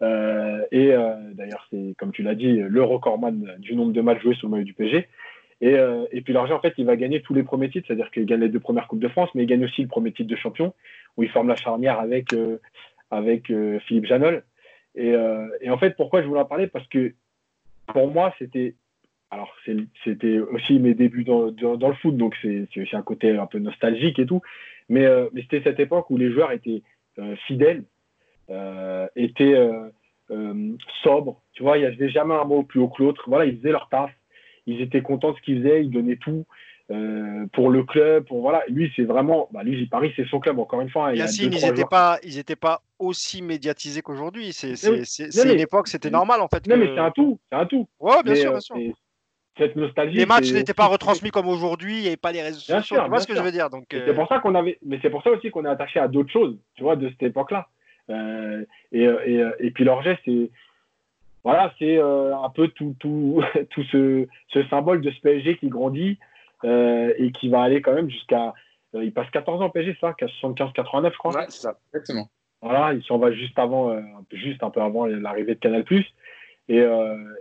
et 0.03 0.93
d'ailleurs, 1.33 1.67
c'est, 1.71 1.95
comme 1.97 2.11
tu 2.11 2.21
l'as 2.21 2.35
dit, 2.35 2.57
le 2.59 2.83
recordman 2.83 3.55
du 3.57 3.75
nombre 3.75 3.91
de 3.91 4.01
matchs 4.01 4.21
joués 4.21 4.35
sur 4.35 4.47
le 4.49 4.51
maillot 4.51 4.65
du 4.65 4.75
PSG. 4.75 5.07
Et, 5.61 5.75
euh, 5.75 6.05
et 6.11 6.21
puis 6.21 6.33
l'argent, 6.33 6.55
en 6.55 6.61
fait, 6.61 6.73
il 6.77 6.85
va 6.85 6.95
gagner 6.95 7.21
tous 7.21 7.33
les 7.33 7.43
premiers 7.43 7.69
titres, 7.69 7.87
c'est-à-dire 7.87 8.11
qu'il 8.11 8.25
gagne 8.25 8.41
les 8.41 8.49
deux 8.49 8.59
premières 8.59 8.87
Coupes 8.87 8.99
de 8.99 9.07
France, 9.07 9.29
mais 9.33 9.43
il 9.43 9.47
gagne 9.47 9.65
aussi 9.65 9.81
le 9.81 9.87
premier 9.87 10.11
titre 10.11 10.29
de 10.29 10.35
champion, 10.35 10.73
où 11.15 11.23
il 11.23 11.29
forme 11.29 11.47
la 11.47 11.55
charnière 11.55 11.99
avec, 11.99 12.33
euh, 12.33 12.59
avec 13.09 13.49
euh, 13.49 13.79
Philippe 13.79 14.05
Janol. 14.05 14.43
Et, 14.95 15.15
en 15.15 15.77
fait, 15.77 15.95
pourquoi 15.95 16.21
je 16.23 16.27
voulais 16.27 16.39
en 16.39 16.45
parler? 16.45 16.67
Parce 16.67 16.87
que 16.87 17.13
pour 17.93 18.11
moi, 18.11 18.33
c'était. 18.39 18.73
Alors, 19.29 19.53
c'était 20.05 20.39
aussi 20.39 20.79
mes 20.79 20.93
débuts 20.93 21.25
dans, 21.25 21.51
dans, 21.51 21.89
le 21.89 21.93
foot, 21.95 22.15
donc 22.15 22.33
c'est 22.41 22.65
aussi 22.77 22.95
un 22.95 23.01
côté 23.01 23.37
un 23.37 23.45
peu 23.45 23.59
nostalgique 23.59 24.19
et 24.19 24.25
tout. 24.25 24.41
Mais, 24.89 25.05
mais 25.33 25.41
c'était 25.41 25.61
cette 25.61 25.79
époque 25.79 26.09
où 26.09 26.17
les 26.17 26.31
joueurs 26.31 26.51
étaient 26.51 26.81
fidèles, 27.45 27.83
étaient 29.15 29.69
sobres. 31.03 31.41
Tu 31.53 31.61
vois, 31.61 31.77
il 31.77 31.81
n'y 31.81 31.87
avait 31.87 32.09
jamais 32.09 32.33
un 32.33 32.45
mot 32.45 32.63
plus 32.63 32.79
haut 32.79 32.87
que 32.87 33.03
l'autre. 33.03 33.25
Voilà, 33.27 33.45
ils 33.45 33.57
faisaient 33.57 33.71
leur 33.71 33.89
taf 33.89 34.16
ils 34.67 34.81
étaient 34.81 35.01
contents 35.01 35.31
de 35.31 35.37
ce 35.37 35.41
qu'ils 35.41 35.63
faisaient, 35.63 35.83
ils 35.83 35.89
donnaient 35.89 36.17
tout 36.17 36.45
euh, 36.89 37.45
pour 37.51 37.69
le 37.69 37.83
club, 37.83 38.25
pour 38.25 38.41
voilà. 38.41 38.63
Lui, 38.69 38.91
c'est 38.95 39.03
vraiment, 39.03 39.49
bah, 39.51 39.61
lui, 39.63 39.85
Paris, 39.87 40.13
c'est 40.15 40.25
son 40.27 40.39
club. 40.39 40.57
Encore 40.57 40.79
une 40.79 40.89
fois, 40.89 41.11
il 41.11 41.17
Yacine, 41.17 41.51
ils 41.51 41.65
n'étaient 41.65 41.83
pas, 41.83 42.17
ils 42.23 42.37
étaient 42.37 42.55
pas 42.55 42.81
aussi 42.97 43.41
médiatisés 43.41 44.01
qu'aujourd'hui. 44.01 44.53
C'est, 44.53 44.73
une 44.85 45.59
époque, 45.59 45.89
c'était 45.89 46.09
normal 46.09 46.39
en 46.41 46.47
fait. 46.47 46.65
Non, 46.67 46.77
mais 46.77 46.87
c'est 46.87 46.99
un 46.99 47.11
tout, 47.11 47.39
c'est 47.51 47.57
un 47.57 47.65
tout. 47.65 47.87
Ouais, 47.99 48.23
bien 48.23 48.35
sûr, 48.35 48.51
bien 48.51 48.59
sûr. 48.61 48.75
Euh, 48.77 48.91
cette 49.57 49.75
nostalgie. 49.75 50.17
Les 50.17 50.25
matchs 50.25 50.51
n'étaient 50.53 50.73
pas 50.73 50.85
retransmis 50.85 51.31
comme 51.31 51.47
aujourd'hui, 51.47 51.95
il 51.95 52.01
n'y 52.01 52.07
avait 52.07 52.15
pas 52.15 52.31
les 52.31 52.43
réseaux 52.43 52.59
sociaux. 52.59 52.97
tu 53.03 53.09
vois 53.09 53.19
ce 53.19 53.27
que 53.27 53.35
je 53.35 53.41
veux 53.41 53.51
dire? 53.51 53.69
Donc, 53.69 53.85
c'est 53.89 54.13
pour 54.13 54.27
ça 54.27 54.39
qu'on 54.39 54.55
avait, 54.55 54.77
mais 54.85 54.99
c'est 55.01 55.09
pour 55.09 55.23
ça 55.23 55.31
aussi 55.31 55.49
qu'on 55.49 55.65
est 55.65 55.69
attaché 55.69 55.99
à 55.99 56.07
d'autres 56.07 56.31
choses, 56.31 56.57
tu 56.75 56.83
vois, 56.83 56.95
de 56.95 57.09
cette 57.09 57.23
époque-là. 57.23 57.67
Euh, 58.09 58.63
et, 58.93 59.03
et, 59.03 59.43
et, 59.59 59.71
puis 59.71 59.83
leur 59.83 60.01
geste, 60.03 60.21
voilà, 61.47 61.73
c'est 61.79 61.97
euh, 61.97 62.35
un 62.35 62.49
peu 62.49 62.67
tout, 62.67 62.93
tout, 62.99 63.41
tout 63.69 63.83
ce, 63.85 64.27
ce, 64.49 64.67
symbole 64.67 64.99
de 64.99 65.09
ce 65.11 65.21
PSG 65.21 65.55
qui 65.55 65.69
grandit 65.69 66.19
euh, 66.65 67.13
et 67.17 67.31
qui 67.31 67.47
va 67.47 67.61
aller 67.61 67.81
quand 67.81 67.93
même 67.93 68.09
jusqu'à. 68.09 68.53
Euh, 68.95 69.05
il 69.05 69.13
passe 69.13 69.29
14 69.29 69.61
ans 69.61 69.69
PSG, 69.69 69.95
ça, 70.01 70.11
75-89, 70.11 71.13
je 71.13 71.17
crois. 71.17 71.33
Ouais, 71.33 71.45
c'est 71.47 71.61
ça, 71.61 71.77
exactement. 71.93 72.27
Voilà, 72.61 72.93
il 72.93 73.01
s'en 73.03 73.17
va 73.17 73.31
juste 73.31 73.57
avant, 73.57 73.97
juste 74.29 74.61
un 74.61 74.69
peu 74.71 74.81
avant 74.81 75.05
l'arrivée 75.05 75.55
de 75.55 75.59
Canal+. 75.59 75.85
Et, 76.67 76.83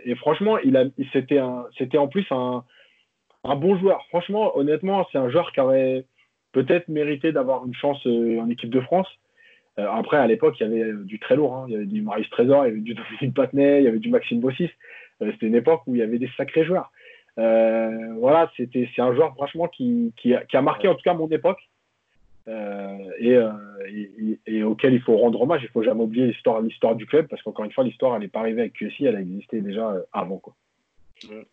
et 0.05 0.15
franchement, 0.15 0.57
il 0.59 0.77
a, 0.77 0.85
c'était, 1.11 1.41
c'était 1.77 1.97
en 1.97 2.07
plus 2.07 2.25
un, 2.31 2.63
un 3.43 3.55
bon 3.57 3.77
joueur. 3.77 4.05
Franchement, 4.07 4.55
honnêtement, 4.55 5.05
c'est 5.11 5.17
un 5.17 5.29
joueur 5.29 5.51
qui 5.51 5.59
aurait 5.59 6.05
peut-être 6.53 6.87
mérité 6.87 7.33
d'avoir 7.33 7.65
une 7.65 7.73
chance 7.73 8.05
en 8.05 8.49
équipe 8.49 8.69
de 8.69 8.79
France. 8.79 9.07
Euh, 9.79 9.87
après, 9.91 10.17
à 10.17 10.27
l'époque, 10.27 10.55
il 10.59 10.63
y 10.63 10.65
avait 10.65 10.83
euh, 10.83 11.03
du 11.03 11.19
très 11.19 11.35
lourd. 11.35 11.55
Hein. 11.55 11.65
Il 11.67 11.73
y 11.73 11.75
avait 11.75 11.85
du 11.85 12.01
Marius 12.01 12.29
Trésor, 12.29 12.65
il 12.65 12.69
y 12.69 12.71
avait 12.71 12.81
du 12.81 12.93
Dominique 12.93 13.35
Patnay, 13.35 13.81
il 13.81 13.85
y 13.85 13.87
avait 13.87 13.99
du 13.99 14.09
Maxime 14.09 14.39
Bossis. 14.39 14.69
Euh, 15.21 15.31
c'était 15.33 15.47
une 15.47 15.55
époque 15.55 15.81
où 15.87 15.95
il 15.95 15.99
y 15.99 16.03
avait 16.03 16.19
des 16.19 16.29
sacrés 16.37 16.65
joueurs. 16.65 16.91
voilà, 17.35 18.51
c'était, 18.57 18.89
c'est 18.95 19.01
un 19.01 19.13
joueur 19.13 19.33
franchement 19.35 19.67
qui, 19.67 20.13
qui, 20.17 20.33
a, 20.33 20.43
qui, 20.45 20.57
a, 20.57 20.61
marqué 20.61 20.87
en 20.87 20.95
tout 20.95 21.03
cas 21.03 21.13
mon 21.13 21.29
époque. 21.29 21.59
Et, 23.19 23.37
et, 24.45 24.63
auquel 24.63 24.93
il 24.93 25.01
faut 25.01 25.17
rendre 25.17 25.41
hommage. 25.41 25.61
Il 25.63 25.65
ne 25.65 25.71
faut 25.71 25.83
jamais 25.83 26.03
oublier 26.03 26.27
l'histoire, 26.27 26.61
l'histoire 26.61 26.95
du 26.95 27.05
club 27.05 27.27
parce 27.27 27.41
qu'encore 27.41 27.65
une 27.65 27.73
fois, 27.73 27.83
l'histoire, 27.83 28.15
elle 28.15 28.21
n'est 28.21 28.29
pas 28.29 28.39
arrivée 28.39 28.61
avec 28.61 28.73
QSI, 28.73 29.05
elle 29.05 29.17
a 29.17 29.21
existé 29.21 29.59
déjà 29.59 29.93
avant. 30.13 30.37
Quoi. 30.37 30.55
Ouais. 31.29 31.45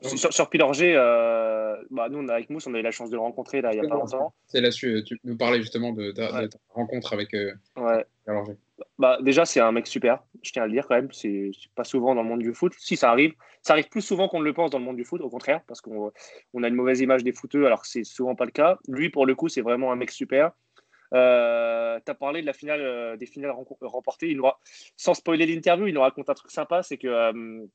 Sur, 0.00 0.32
sur 0.32 0.48
euh, 0.54 1.76
bah, 1.90 2.08
nous, 2.08 2.18
on, 2.18 2.28
avec 2.28 2.50
Mousse, 2.50 2.66
on 2.66 2.74
a 2.74 2.78
eu 2.78 2.82
la 2.82 2.90
chance 2.90 3.10
de 3.10 3.16
le 3.16 3.20
rencontrer 3.20 3.60
là, 3.60 3.72
il 3.72 3.80
n'y 3.80 3.86
a 3.86 3.88
pas 3.88 3.96
longtemps. 3.96 4.32
C'est 4.46 4.60
là-dessus, 4.60 5.02
tu 5.04 5.18
nous 5.24 5.36
parlais 5.36 5.60
justement 5.60 5.92
de, 5.92 6.12
ta, 6.12 6.30
rencontre 6.70 7.12
avec 7.12 7.34
euh, 7.34 7.52
ouais. 7.76 8.04
Bah, 8.98 9.18
déjà, 9.20 9.44
c'est 9.44 9.60
un 9.60 9.72
mec 9.72 9.86
super, 9.86 10.22
je 10.42 10.52
tiens 10.52 10.62
à 10.62 10.66
le 10.66 10.72
dire 10.72 10.86
quand 10.86 10.94
même. 10.94 11.10
C'est 11.12 11.50
pas 11.74 11.84
souvent 11.84 12.14
dans 12.14 12.22
le 12.22 12.28
monde 12.28 12.40
du 12.40 12.54
foot. 12.54 12.72
Si 12.78 12.96
ça 12.96 13.10
arrive, 13.10 13.32
ça 13.62 13.72
arrive 13.72 13.88
plus 13.88 14.02
souvent 14.02 14.28
qu'on 14.28 14.40
ne 14.40 14.44
le 14.44 14.52
pense 14.52 14.70
dans 14.70 14.78
le 14.78 14.84
monde 14.84 14.96
du 14.96 15.04
foot, 15.04 15.20
au 15.20 15.30
contraire, 15.30 15.62
parce 15.66 15.80
qu'on 15.80 16.12
on 16.54 16.62
a 16.62 16.68
une 16.68 16.74
mauvaise 16.74 17.00
image 17.00 17.24
des 17.24 17.32
footeux, 17.32 17.66
alors 17.66 17.82
que 17.82 17.88
c'est 17.88 18.04
souvent 18.04 18.34
pas 18.34 18.44
le 18.44 18.50
cas. 18.50 18.78
Lui, 18.88 19.10
pour 19.10 19.26
le 19.26 19.34
coup, 19.34 19.48
c'est 19.48 19.62
vraiment 19.62 19.92
un 19.92 19.96
mec 19.96 20.10
super. 20.10 20.52
Euh, 21.14 21.98
tu 22.04 22.10
as 22.10 22.14
parlé 22.14 22.42
de 22.42 22.46
la 22.46 22.52
finale, 22.52 22.80
euh, 22.80 23.16
des 23.16 23.26
finales 23.26 23.52
remportées. 23.80 24.28
Il 24.28 24.40
sans 24.96 25.14
spoiler 25.14 25.46
l'interview, 25.46 25.86
il 25.86 25.94
nous 25.94 26.02
raconte 26.02 26.28
un 26.28 26.34
truc 26.34 26.50
sympa 26.50 26.82
c'est 26.82 26.98
que 26.98 27.66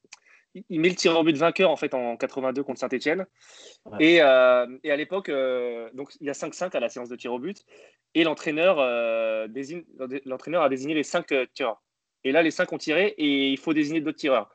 il 0.70 0.80
met 0.80 0.90
le 0.90 0.96
tir 0.96 1.18
au 1.18 1.24
but 1.24 1.36
vainqueur 1.36 1.70
en 1.70 1.76
fait 1.76 1.94
en 1.94 2.18
82 2.18 2.64
contre 2.64 2.80
Saint-Etienne. 2.80 3.26
Et, 4.00 4.22
à 4.22 4.68
l'époque, 4.84 5.32
donc 5.94 6.12
il 6.20 6.28
y 6.28 6.30
a 6.30 6.34
5-5 6.34 6.76
à 6.76 6.80
la 6.80 6.90
séance 6.90 7.10
de 7.10 7.16
tir 7.16 7.34
au 7.34 7.40
but. 7.40 7.64
Et 8.16 8.24
l'entraîneur 8.24 8.78
l'entraîneur 10.26 10.64
a 10.64 10.70
désigné 10.70 10.94
les 10.94 11.04
5 11.04 11.34
tireurs. 11.54 11.82
Et 12.24 12.32
là, 12.32 12.42
les 12.42 12.52
5 12.52 12.72
ont 12.72 12.78
tiré 12.78 13.14
et 13.18 13.50
il 13.50 13.58
faut 13.58 13.74
désigner 13.74 14.02
d'autres 14.02 14.18
tireurs. 14.18 14.50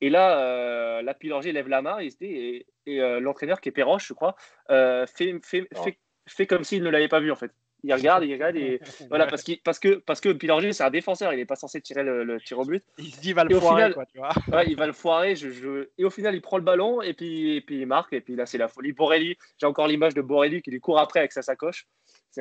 Et 0.00 0.10
là, 0.10 1.02
la 1.02 1.14
Pilorgé 1.14 1.52
lève 1.52 1.68
la 1.68 1.82
main 1.82 1.98
et, 2.00 2.66
et, 2.86 3.20
l'entraîneur, 3.20 3.60
qui 3.60 3.68
est 3.68 3.72
Perroche, 3.72 4.08
je 4.08 4.14
crois, 4.14 4.34
fait, 4.68 5.38
fait, 5.42 5.68
fait, 5.74 5.98
fait, 6.26 6.46
comme 6.46 6.64
s'il 6.64 6.82
ne 6.82 6.90
l'avait 6.90 7.08
pas 7.08 7.20
vu 7.20 7.30
en 7.30 7.36
fait 7.36 7.52
il 7.82 7.92
regarde, 7.92 8.24
il 8.24 8.32
regarde 8.32 8.56
et 8.56 8.80
voilà 9.08 9.26
parce, 9.26 9.44
parce 9.64 9.78
que 9.78 9.94
parce 9.96 10.20
que 10.20 10.30
Pilorgé 10.30 10.72
c'est 10.72 10.84
un 10.84 10.90
défenseur, 10.90 11.32
il 11.32 11.36
n'est 11.36 11.46
pas 11.46 11.56
censé 11.56 11.80
tirer 11.80 12.02
le, 12.02 12.40
tir 12.40 12.58
au 12.58 12.64
but. 12.64 12.84
Il 12.98 13.12
se 13.12 13.20
dit 13.20 13.30
il 13.30 13.34
va 13.34 13.44
le 13.44 13.58
foirer 13.58 13.92
quoi, 13.92 14.06
tu 14.06 14.18
vois. 14.18 14.30
Ouais, 14.52 14.66
il 14.68 14.76
va 14.76 14.86
le 14.86 14.92
foirer. 14.92 15.34
Je, 15.36 15.88
Et 15.98 16.04
au 16.04 16.10
final, 16.10 16.34
il 16.34 16.40
prend 16.40 16.58
le 16.58 16.62
ballon 16.62 17.02
et 17.02 17.14
puis 17.14 17.56
et 17.56 17.60
puis 17.60 17.80
il 17.80 17.86
marque 17.86 18.12
et 18.12 18.20
puis 18.20 18.36
là 18.36 18.46
c'est 18.46 18.58
la 18.58 18.68
folie. 18.68 18.92
Borelli, 18.92 19.36
j'ai 19.58 19.66
encore 19.66 19.88
l'image 19.88 20.14
de 20.14 20.22
Borelli 20.22 20.62
qui 20.62 20.70
lui 20.70 20.80
court 20.80 20.98
après 20.98 21.20
avec 21.20 21.32
sa 21.32 21.42
sacoche. 21.42 21.86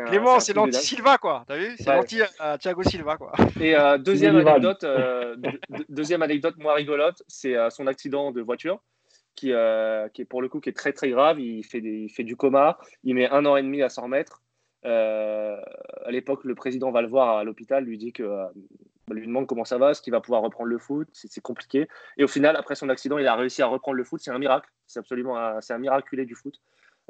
Clément, 0.05 0.39
c'est 0.39 0.53
l'anti-Silva 0.53 1.17
quoi, 1.17 1.43
t'as 1.47 1.57
vu? 1.57 1.75
C'est 1.77 1.93
l'anti-Thiago 1.93 2.83
Silva 2.83 3.17
quoi. 3.17 3.33
Et 3.59 3.75
euh, 3.75 3.97
deuxième 3.97 4.37
anecdote, 4.37 4.83
euh, 4.85 5.35
deuxième 5.89 6.21
anecdote 6.21 6.55
moins 6.57 6.75
rigolote, 6.75 7.21
c'est 7.27 7.55
euh, 7.55 7.69
son 7.69 7.87
accident 7.87 8.31
de 8.31 8.41
voiture. 8.41 8.79
Qui, 9.33 9.53
qui 10.13 10.21
est 10.21 10.25
pour 10.25 10.41
le 10.41 10.49
coup 10.49 10.59
qui 10.59 10.69
est 10.69 10.73
très 10.73 10.91
très 10.91 11.09
grave. 11.09 11.39
Il 11.39 11.63
fait, 11.63 11.79
il 11.79 12.09
fait 12.09 12.23
du 12.23 12.35
coma. 12.35 12.77
Il 13.03 13.15
met 13.15 13.29
un 13.29 13.45
an 13.45 13.55
et 13.55 13.63
demi 13.63 13.81
à 13.81 13.89
s'en 13.89 14.03
remettre. 14.03 14.43
Euh, 14.85 15.57
à 16.05 16.11
l'époque, 16.11 16.43
le 16.43 16.55
président 16.55 16.91
va 16.91 17.01
le 17.01 17.07
voir 17.07 17.37
à 17.37 17.43
l'hôpital, 17.43 17.83
lui 17.83 17.97
dit 17.97 18.13
que 18.13 18.23
euh, 18.23 18.45
lui 19.11 19.27
demande 19.27 19.45
comment 19.45 19.65
ça 19.65 19.77
va, 19.77 19.91
est-ce 19.91 20.01
qu'il 20.01 20.11
va 20.11 20.21
pouvoir 20.21 20.41
reprendre 20.41 20.69
le 20.69 20.77
foot, 20.77 21.07
c'est 21.11 21.41
compliqué. 21.41 21.87
Et 22.17 22.23
au 22.23 22.27
final, 22.27 22.55
après 22.55 22.75
son 22.75 22.89
accident, 22.89 23.17
il 23.17 23.27
a 23.27 23.35
réussi 23.35 23.61
à 23.61 23.67
reprendre 23.67 23.97
le 23.97 24.03
foot. 24.03 24.21
C'est 24.23 24.31
un 24.31 24.39
miracle, 24.39 24.69
c'est 24.87 24.99
absolument 24.99 25.37
un, 25.37 25.61
c'est 25.61 25.73
un 25.73 25.79
miraculé 25.79 26.25
du 26.25 26.35
foot. 26.35 26.61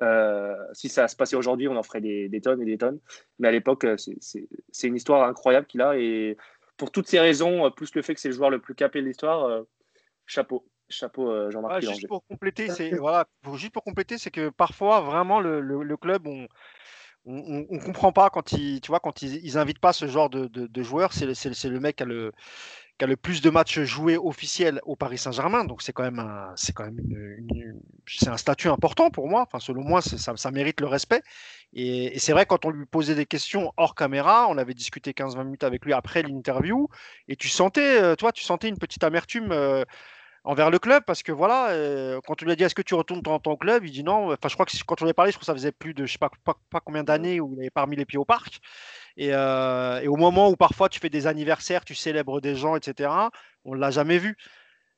Euh, 0.01 0.55
si 0.73 0.89
ça 0.89 1.07
se 1.07 1.15
passait 1.15 1.35
aujourd'hui, 1.35 1.67
on 1.67 1.75
en 1.75 1.83
ferait 1.83 2.01
des, 2.01 2.41
tonnes 2.41 2.61
et 2.61 2.65
des 2.65 2.77
tonnes. 2.77 2.99
Mais 3.37 3.49
à 3.49 3.51
l'époque, 3.51 3.85
c'est 3.97 4.87
une 4.87 4.95
histoire 4.95 5.27
incroyable 5.27 5.67
qu'il 5.67 5.81
a. 5.81 5.95
Et 5.97 6.37
pour 6.75 6.91
toutes 6.91 7.07
ces 7.07 7.19
raisons, 7.19 7.69
plus 7.71 7.93
le 7.93 8.01
fait 8.01 8.15
que 8.15 8.19
c'est 8.19 8.29
le 8.29 8.33
joueur 8.33 8.49
le 8.49 8.59
plus 8.59 8.73
capé 8.73 9.01
de 9.01 9.07
l'histoire, 9.07 9.63
chapeau. 10.25 10.65
Chapeau, 10.89 11.49
Jean-Marc 11.51 11.81
Juste 11.83 12.07
pour 12.07 12.25
compléter, 12.25 12.67
c'est 12.67 12.95
voilà, 12.95 13.25
juste 13.53 13.71
pour 13.71 13.83
compléter, 13.83 14.17
c'est 14.17 14.31
que 14.31 14.49
parfois 14.49 14.99
vraiment 14.99 15.39
le, 15.39 15.61
le 15.61 15.97
club 15.97 16.27
on, 16.27 16.47
on, 17.25 17.65
ne 17.69 17.79
comprend 17.79 18.11
pas 18.11 18.29
quand 18.29 18.51
ils, 18.53 18.81
tu 18.81 18.89
vois, 18.89 18.99
quand 18.99 19.21
ils, 19.21 19.43
ils 19.45 19.57
invitent 19.57 19.79
pas 19.79 19.93
ce 19.93 20.07
genre 20.07 20.29
de, 20.29 20.47
de, 20.47 20.83
joueurs. 20.83 21.13
C'est 21.13 21.25
le, 21.25 21.79
mec 21.79 21.97
qui 21.97 22.03
a 22.03 22.05
le, 22.05 22.31
qui 22.97 23.05
a 23.05 23.07
le 23.07 23.15
plus 23.15 23.41
de 23.41 23.49
matchs 23.49 23.79
joués 23.81 24.17
officiels 24.17 24.79
au 24.85 24.95
Paris 24.95 25.17
Saint-Germain. 25.17 25.65
Donc 25.65 25.81
c'est 25.81 25.93
quand 25.93 26.03
même 26.03 26.19
un, 26.19 26.51
c'est 26.55 26.73
quand 26.73 26.85
même 26.85 26.97
c'est 28.07 28.29
un 28.29 28.37
statut 28.37 28.69
important 28.69 29.11
pour 29.11 29.27
moi. 29.27 29.43
Enfin, 29.43 29.59
selon 29.59 29.83
moi, 29.83 30.01
ça, 30.01 30.35
ça, 30.35 30.51
mérite 30.51 30.81
le 30.81 30.87
respect. 30.87 31.21
Et, 31.73 32.17
c'est 32.19 32.33
vrai 32.33 32.45
quand 32.45 32.65
on 32.65 32.71
lui 32.71 32.85
posait 32.85 33.15
des 33.15 33.25
questions 33.25 33.71
hors 33.77 33.95
caméra, 33.95 34.47
on 34.49 34.57
avait 34.57 34.73
discuté 34.73 35.11
15-20 35.11 35.43
minutes 35.43 35.63
avec 35.63 35.85
lui 35.85 35.93
après 35.93 36.23
l'interview, 36.23 36.89
et 37.27 37.35
tu 37.35 37.49
sentais, 37.49 38.01
euh, 38.01 38.15
toi, 38.15 38.31
tu 38.31 38.43
sentais 38.43 38.69
une 38.69 38.77
petite 38.77 39.03
amertume. 39.03 39.51
Euh, 39.51 39.83
envers 40.43 40.71
le 40.71 40.79
club 40.79 41.03
parce 41.05 41.23
que 41.23 41.31
voilà, 41.31 41.69
euh, 41.69 42.19
quand 42.25 42.41
on 42.41 42.45
lui 42.45 42.51
a 42.51 42.55
dit 42.55 42.63
est-ce 42.63 42.75
que 42.75 42.81
tu 42.81 42.95
retournes 42.95 43.21
dans 43.21 43.39
ton 43.39 43.55
club, 43.55 43.85
il 43.85 43.91
dit 43.91 44.03
non. 44.03 44.31
Enfin, 44.31 44.47
je 44.47 44.53
crois 44.53 44.65
que 44.65 44.71
quand 44.85 45.01
on 45.01 45.05
lui 45.05 45.11
a 45.11 45.13
parlé, 45.13 45.31
je 45.31 45.37
crois 45.37 45.41
que 45.41 45.45
ça 45.45 45.53
faisait 45.53 45.71
plus 45.71 45.93
de 45.93 46.05
je 46.05 46.13
sais 46.13 46.17
pas, 46.17 46.31
pas, 46.43 46.79
combien 46.79 47.03
d'années 47.03 47.39
où 47.39 47.53
il 47.53 47.59
avait 47.59 47.69
pas 47.69 47.85
mis 47.85 47.95
les 47.95 48.05
pieds 48.05 48.19
au 48.19 48.25
parc. 48.25 48.59
Euh, 49.19 49.99
et, 49.99 50.07
au 50.07 50.15
moment 50.15 50.49
où 50.49 50.55
parfois 50.55 50.89
tu 50.89 50.99
fais 50.99 51.09
des 51.09 51.27
anniversaires, 51.27 51.85
tu 51.85 51.95
célèbres 51.95 52.41
des 52.41 52.55
gens, 52.55 52.75
etc., 52.75 53.11
on 53.65 53.73
l'a 53.73 53.91
jamais 53.91 54.17
vu. 54.17 54.37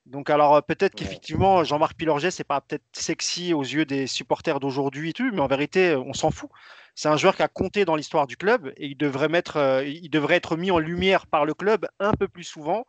Donc 0.06 0.30
alors 0.30 0.56
euh, 0.56 0.62
peut-être 0.62 0.96
qu'effectivement 0.96 1.64
Jean-Marc 1.64 1.96
Pilorget 1.96 2.30
c'est 2.30 2.44
pas 2.44 2.60
peut-être 2.60 2.84
sexy 2.92 3.54
aux 3.54 3.62
yeux 3.62 3.86
des 3.86 4.06
supporters 4.06 4.60
d'aujourd'hui 4.60 5.12
et 5.12 5.14
tout, 5.14 5.30
mais 5.34 5.40
en 5.40 5.48
vérité 5.48 5.96
on 5.96 6.14
s'en 6.14 6.30
fout. 6.30 6.50
C'est 6.96 7.08
un 7.10 7.18
joueur 7.18 7.36
qui 7.36 7.42
a 7.42 7.48
compté 7.48 7.86
dans 7.86 7.96
l'histoire 7.96 8.28
du 8.28 8.38
club 8.38 8.72
et 8.78 8.88
il 8.88 8.98
devrait 8.98 9.30
mettre, 9.30 9.84
il 9.86 10.10
devrait 10.10 10.36
être 10.36 10.58
mis 10.58 10.72
en 10.72 10.78
lumière 10.78 11.26
par 11.26 11.46
le 11.46 11.54
club 11.54 11.88
un 12.00 12.12
peu 12.12 12.28
plus 12.28 12.44
souvent. 12.44 12.86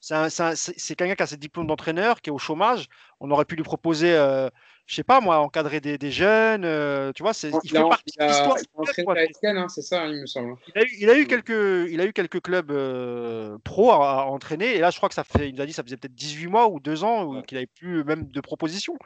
C'est 0.00 0.94
quelqu'un 0.96 1.14
qui 1.14 1.22
a 1.22 1.26
ses 1.26 1.36
diplômes 1.36 1.66
d'entraîneur, 1.66 2.20
qui 2.20 2.30
est 2.30 2.32
au 2.32 2.38
chômage. 2.38 2.86
On 3.20 3.30
aurait 3.30 3.44
pu 3.44 3.56
lui 3.56 3.64
proposer, 3.64 4.14
euh, 4.14 4.48
je 4.86 4.94
sais 4.94 5.02
pas 5.02 5.20
moi, 5.20 5.38
encadrer 5.40 5.80
des, 5.80 5.98
des 5.98 6.12
jeunes. 6.12 6.64
Euh, 6.64 7.12
tu 7.12 7.24
vois, 7.24 7.34
c'est, 7.34 7.50
il, 7.64 7.70
fait 7.70 7.82
partie 7.82 8.12
de 8.16 8.24
l'histoire. 8.24 8.56
C'est 9.68 9.82
ça, 9.82 10.06
il 10.06 10.20
me 10.20 10.26
semble. 10.26 10.56
Il 10.74 10.80
a 10.80 10.84
eu, 10.84 10.88
il 11.00 11.10
a 11.10 11.18
eu 11.18 11.26
quelques, 11.26 11.90
il 11.90 12.00
a 12.00 12.06
eu 12.06 12.12
quelques 12.12 12.40
clubs 12.40 12.70
euh, 12.70 13.58
pro 13.64 13.90
à, 13.90 14.26
entraîner. 14.26 14.76
Et 14.76 14.78
là, 14.78 14.90
je 14.90 14.96
crois 14.98 15.08
que 15.08 15.16
ça 15.16 15.24
fait, 15.24 15.48
il 15.48 15.56
nous 15.56 15.62
a 15.62 15.66
dit, 15.66 15.72
ça 15.72 15.82
faisait 15.82 15.96
peut-être 15.96 16.14
18 16.14 16.46
mois 16.46 16.68
ou 16.68 16.78
2 16.78 17.02
ans 17.02 17.42
qu'il 17.42 17.56
n'avait 17.56 17.66
plus 17.66 18.04
même 18.04 18.28
de 18.28 18.40
propositions. 18.40 18.96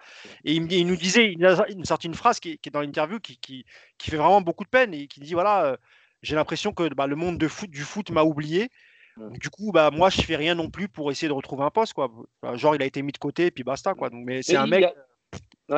Et 0.45 0.53
il, 0.53 0.71
il, 0.71 0.87
nous 0.87 0.97
disait, 0.97 1.33
il 1.33 1.45
a 1.47 1.65
sorti 1.85 2.07
une 2.07 2.15
phrase 2.15 2.39
qui, 2.39 2.59
qui 2.59 2.69
est 2.69 2.73
dans 2.73 2.83
l'interview 2.83 3.19
qui, 3.19 3.39
qui, 3.39 3.65
qui, 3.97 4.11
fait 4.11 4.19
vraiment 4.19 4.43
beaucoup 4.43 4.65
de 4.65 4.69
peine 4.69 4.93
et 4.93 5.07
qui 5.07 5.21
dit 5.21 5.33
voilà, 5.33 5.65
euh, 5.65 5.77
j'ai 6.23 6.37
l'impression 6.37 6.73
que 6.73 6.93
bah, 6.95 7.07
le 7.07 7.17
monde 7.17 7.39
de 7.39 7.49
foot, 7.49 7.71
du 7.71 7.83
foot 7.83 8.11
m'a 8.11 8.23
oublié. 8.23 8.71
Du 9.17 9.51
coup, 9.51 9.73
bah, 9.73 9.91
moi, 9.91 10.11
je 10.11 10.23
fais 10.23 10.37
rien 10.37 10.55
non 10.55 10.71
plus 10.71 10.89
pour 10.89 11.11
essayer 11.11 11.29
de 11.29 11.33
retrouver 11.33 11.65
un 11.65 11.71
poste. 11.71 11.93
Quoi. 11.93 12.11
Genre, 12.55 12.75
il 12.75 12.83
a 12.83 12.87
été 12.87 13.03
mis 13.03 13.13
de 13.13 13.19
côté 13.19 13.47
et 13.47 13.51
puis 13.51 13.65
basta. 13.65 13.95
Quoi. 13.95 14.11
Donc, 14.11 14.25
mais 14.25 14.43
c'est 14.43 14.57
un 14.57 14.67
mec. 14.67 14.87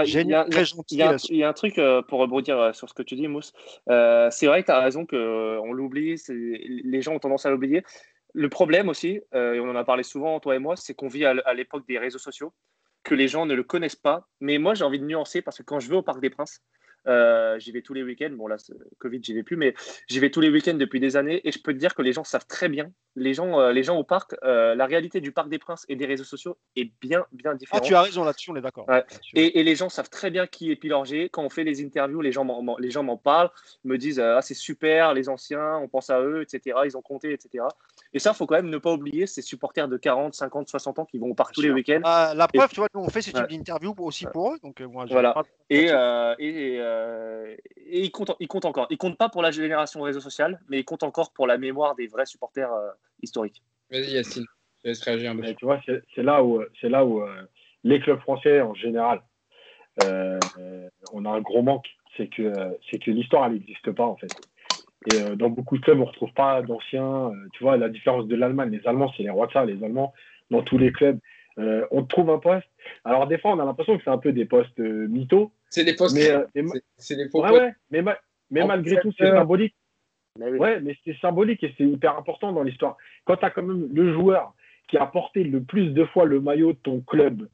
génial, 0.05 0.49
très 0.49 0.64
gentil. 0.64 0.97
Il 1.30 1.37
y, 1.37 1.43
a 1.45 1.49
un 1.49 1.53
truc 1.53 1.78
euh, 1.78 2.03
pour 2.03 2.20
rebondir 2.20 2.59
euh, 2.59 2.72
sur 2.72 2.89
ce 2.89 2.95
que 2.95 3.03
tu 3.03 3.16
dis, 3.16 3.28
Mousse. 3.28 3.53
Euh, 3.91 4.28
c'est 4.30 4.47
vrai 4.47 4.62
que 4.62 4.66
tu 4.66 4.72
as 4.72 4.80
raison 4.80 5.05
qu'on 5.07 5.72
l'oublie. 5.72 6.20
Les 6.28 7.03
gens 7.03 7.14
ont 7.14 7.18
tendance 7.18 7.47
à 7.47 7.51
l'oublier. 7.51 7.82
Le 8.37 8.49
problème 8.49 8.89
aussi, 8.89 9.20
et 9.32 9.61
on 9.61 9.70
en 9.70 9.76
a 9.76 9.85
parlé 9.85 10.03
souvent, 10.03 10.41
toi 10.41 10.57
et 10.57 10.59
moi, 10.59 10.74
c'est 10.76 10.93
qu'on 10.95 11.07
vit 11.07 11.24
à 11.24 11.55
l'époque 11.55 11.87
des 11.87 11.99
réseaux 12.01 12.18
sociaux, 12.18 12.53
que 13.05 13.14
les 13.14 13.28
gens 13.28 13.47
ne 13.47 13.55
le 13.55 13.62
connaissent 13.62 13.95
pas. 13.95 14.26
Mais 14.41 14.59
moi, 14.59 14.74
j'ai 14.74 14.82
envie 14.82 14.99
de 14.99 15.05
nuancer 15.05 15.41
parce 15.41 15.59
que 15.59 15.62
quand 15.62 15.78
je 15.78 15.89
vais 15.89 15.95
au 15.95 16.03
Parc 16.03 16.20
des 16.20 16.30
Princes, 16.30 16.61
euh, 17.07 17.59
j'y 17.59 17.73
vais 17.73 17.83
tous 17.83 17.95
les 17.95 18.03
week-ends. 18.03 18.31
Bon, 18.33 18.47
là, 18.47 18.57
Covid, 18.99 19.21
j'y 19.23 19.35
vais 19.35 19.43
plus, 19.43 19.57
mais 19.57 19.75
j'y 20.09 20.19
vais 20.21 20.31
tous 20.31 20.41
les 20.41 20.51
week-ends 20.51 20.75
depuis 20.75 21.01
des 21.01 21.17
années. 21.17 21.41
Et 21.45 21.53
je 21.53 21.61
peux 21.61 21.73
te 21.73 21.79
dire 21.79 21.95
que 21.95 22.03
les 22.03 22.13
gens 22.13 22.25
savent 22.25 22.47
très 22.47 22.69
bien, 22.69 22.91
les 23.17 23.35
gens, 23.35 23.61
euh, 23.61 23.73
les 23.73 23.83
gens 23.83 23.97
au 23.97 24.05
parc, 24.05 24.35
euh, 24.45 24.75
la 24.75 24.87
réalité 24.87 25.21
du 25.21 25.33
Parc 25.33 25.49
des 25.49 25.59
Princes 25.59 25.85
et 25.89 25.97
des 25.97 26.07
réseaux 26.07 26.25
sociaux 26.25 26.57
est 26.77 26.91
bien, 27.01 27.25
bien 27.33 27.53
ah, 27.53 27.57
différente. 27.57 27.83
Ah, 27.85 27.87
tu 27.87 27.95
as 27.95 28.03
raison 28.03 28.25
là-dessus, 28.25 28.51
on 28.51 28.57
est 28.57 28.61
d'accord. 28.61 28.87
Et, 29.35 29.63
les 29.63 29.77
gens 29.77 29.89
savent 29.89 30.11
très 30.11 30.31
bien 30.31 30.47
qui 30.47 30.71
est 30.71 30.77
Pilorgé. 30.77 31.29
Quand 31.29 31.43
on 31.43 31.51
fait 31.51 31.65
les 31.65 31.85
interviews, 31.85 32.21
les 32.21 32.33
gens 32.33 32.45
m'en 32.45 33.17
parlent, 33.17 33.51
me 33.85 33.97
disent 33.99 34.21
Ah, 34.21 34.43
c'est 34.43 34.55
super, 34.55 35.15
les 35.15 35.29
anciens, 35.29 35.77
on 35.79 35.89
pense 35.89 36.11
à 36.11 36.21
eux, 36.21 36.43
etc. 36.43 36.79
Ils 36.85 36.97
ont 36.97 37.03
compté, 37.03 37.33
etc. 37.33 37.65
Et 38.15 38.21
ça, 38.21 38.31
il 38.33 38.37
faut 38.37 38.47
quand 38.47 38.55
même 38.55 38.71
ne 38.71 38.79
pas 38.79 38.93
oublier 38.93 39.27
ces 39.27 39.43
supporters 39.43 39.89
de 39.89 39.97
40, 39.97 40.35
50, 40.35 40.69
60 40.69 40.99
ans 41.01 41.05
qui 41.05 41.19
vont 41.19 41.31
au 41.31 41.35
parc 41.35 41.53
tous 41.53 41.62
les 41.62 41.71
week-ends. 41.71 42.01
Ah, 42.05 42.33
la 42.35 42.49
preuve, 42.49 42.71
tu 42.71 42.77
vois, 42.77 42.89
on 42.95 43.09
fait 43.09 43.23
ce 43.23 43.33
type 43.33 43.49
d'interview 43.49 43.93
aussi 43.99 44.27
pour 44.33 44.53
eux. 44.53 44.59
Donc, 44.62 44.81
moi, 44.81 45.05
voilà. 45.11 45.35
Et, 45.69 45.91
et, 46.39 46.81
et 47.87 48.01
il 48.01 48.11
compte, 48.11 48.33
il 48.41 48.49
compte 48.49 48.65
encore. 48.65 48.87
Il 48.91 48.99
compte 48.99 49.17
pas 49.17 49.29
pour 49.29 49.43
la 49.43 49.51
génération 49.51 50.03
réseau 50.03 50.21
social, 50.21 50.61
mais 50.69 50.81
il 50.81 50.85
compte 50.85 51.03
encore 51.03 51.33
pour 51.33 51.47
la 51.47 51.59
mémoire 51.59 51.95
des 51.95 52.07
vrais 52.07 52.27
supporters 52.27 52.73
euh, 52.73 52.91
historiques. 53.23 53.62
Vas-y 53.91 54.12
Yacine, 54.12 54.47
je 54.83 54.89
laisse 54.89 55.03
réagir 55.03 55.31
un 55.31 55.37
Tu 55.55 55.65
vois, 55.65 55.81
c'est 55.87 56.23
là 56.23 56.43
où, 56.43 56.62
c'est 56.81 56.89
là 56.89 57.05
où 57.05 57.23
euh, 57.23 57.43
les 57.85 58.01
clubs 58.01 58.21
français 58.21 58.61
en 58.61 58.75
général, 58.75 59.23
euh, 60.03 60.41
on 61.12 61.25
a 61.25 61.31
un 61.31 61.41
gros 61.41 61.62
manque, 61.62 61.87
c'est 62.17 62.29
que 62.29 62.53
c'est 62.91 62.99
que 62.99 63.11
l'histoire 63.11 63.47
elle 63.47 63.53
n'existe 63.53 63.93
pas 63.93 64.05
en 64.05 64.17
fait. 64.17 64.35
Et 65.07 65.19
dans 65.37 65.51
beaucoup 65.51 65.77
de 65.77 65.83
clubs, 65.83 66.01
on 66.01 66.07
retrouve 66.07 66.33
pas 66.33 66.63
d'anciens. 66.63 67.31
tu 67.53 67.63
vois, 67.63 67.77
la 67.77 67.89
différence 67.89 68.27
de 68.27 68.37
l'Allemagne, 68.37 68.71
les 68.71 68.87
Allemands, 68.87 69.13
c'est 69.17 69.23
les 69.23 69.31
rois 69.31 69.47
de 69.47 69.53
ça. 69.53 69.65
Les 69.65 69.83
Allemands, 69.85 70.15
dans 70.51 70.63
tous 70.63 70.79
les 70.79 70.93
clubs, 70.93 71.19
on 71.57 72.05
trouve 72.05 72.31
un 72.31 72.39
poste. 72.39 72.67
Alors 73.05 73.27
des 73.27 73.39
fois, 73.39 73.53
on 73.53 73.59
a 73.61 73.65
l'impression 73.65 73.97
que 73.99 74.05
c'est 74.05 74.11
un 74.11 74.19
peu 74.19 74.33
des 74.33 74.47
postes 74.47 74.79
mythos 74.79 75.53
c'est 75.75 75.85
des 75.85 75.95
postes. 75.95 76.15
Mais, 76.15 76.31
euh, 76.31 76.45
c'est 76.97 77.17
des 77.17 77.29
faux 77.29 77.45
mais, 77.91 78.03
mais 78.51 78.65
malgré 78.65 79.01
tout, 79.01 79.13
c'est 79.19 79.29
symbolique. 79.29 79.75
Mais 80.39 80.51
Ouais, 80.51 80.81
mais 80.81 80.97
c'est 81.05 81.17
symbolique 81.19 81.65
et 81.65 81.75
c'est 81.77 81.85
hyper 81.85 82.17
important 82.17 82.53
dans 82.53 82.63
l'histoire. 82.63 82.97
Quand 83.25 83.37
tu 83.37 83.45
as 83.45 83.51
quand 83.51 83.63
même 83.63 83.89
le 83.93 84.13
joueur 84.13 84.55
qui 84.89 84.97
a 84.99 85.07
porté 85.07 85.43
le 85.43 85.63
plus 85.63 85.91
de 85.91 86.05
fois 86.05 86.27
le 86.27 86.41
maillot 86.41 86.73
de 86.73 86.79
ton 86.79 87.01
club 87.01 87.49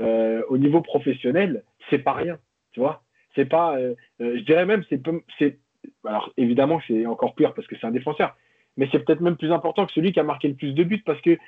euh, 0.00 0.42
au 0.48 0.58
niveau 0.58 0.80
professionnel, 0.80 1.64
c'est 1.90 1.98
pas 1.98 2.12
rien, 2.12 2.38
tu 2.72 2.80
vois. 2.80 3.02
C'est 3.34 3.46
pas, 3.46 3.76
euh, 3.78 3.94
je 4.20 4.42
dirais 4.44 4.66
même, 4.66 4.84
c'est, 4.88 5.58
alors 6.06 6.32
évidemment, 6.36 6.80
c'est 6.86 7.06
encore 7.06 7.34
pire 7.34 7.54
parce 7.54 7.66
que 7.66 7.76
c'est 7.80 7.86
un 7.86 7.90
défenseur, 7.90 8.36
mais 8.76 8.88
c'est 8.92 9.04
peut-être 9.04 9.20
même 9.20 9.36
plus 9.36 9.52
important 9.52 9.86
que 9.86 9.92
celui 9.92 10.12
qui 10.12 10.20
a 10.20 10.24
marqué 10.24 10.48
le 10.48 10.54
plus 10.54 10.72
de 10.72 10.84
buts 10.84 11.02
parce 11.04 11.20
que 11.20 11.38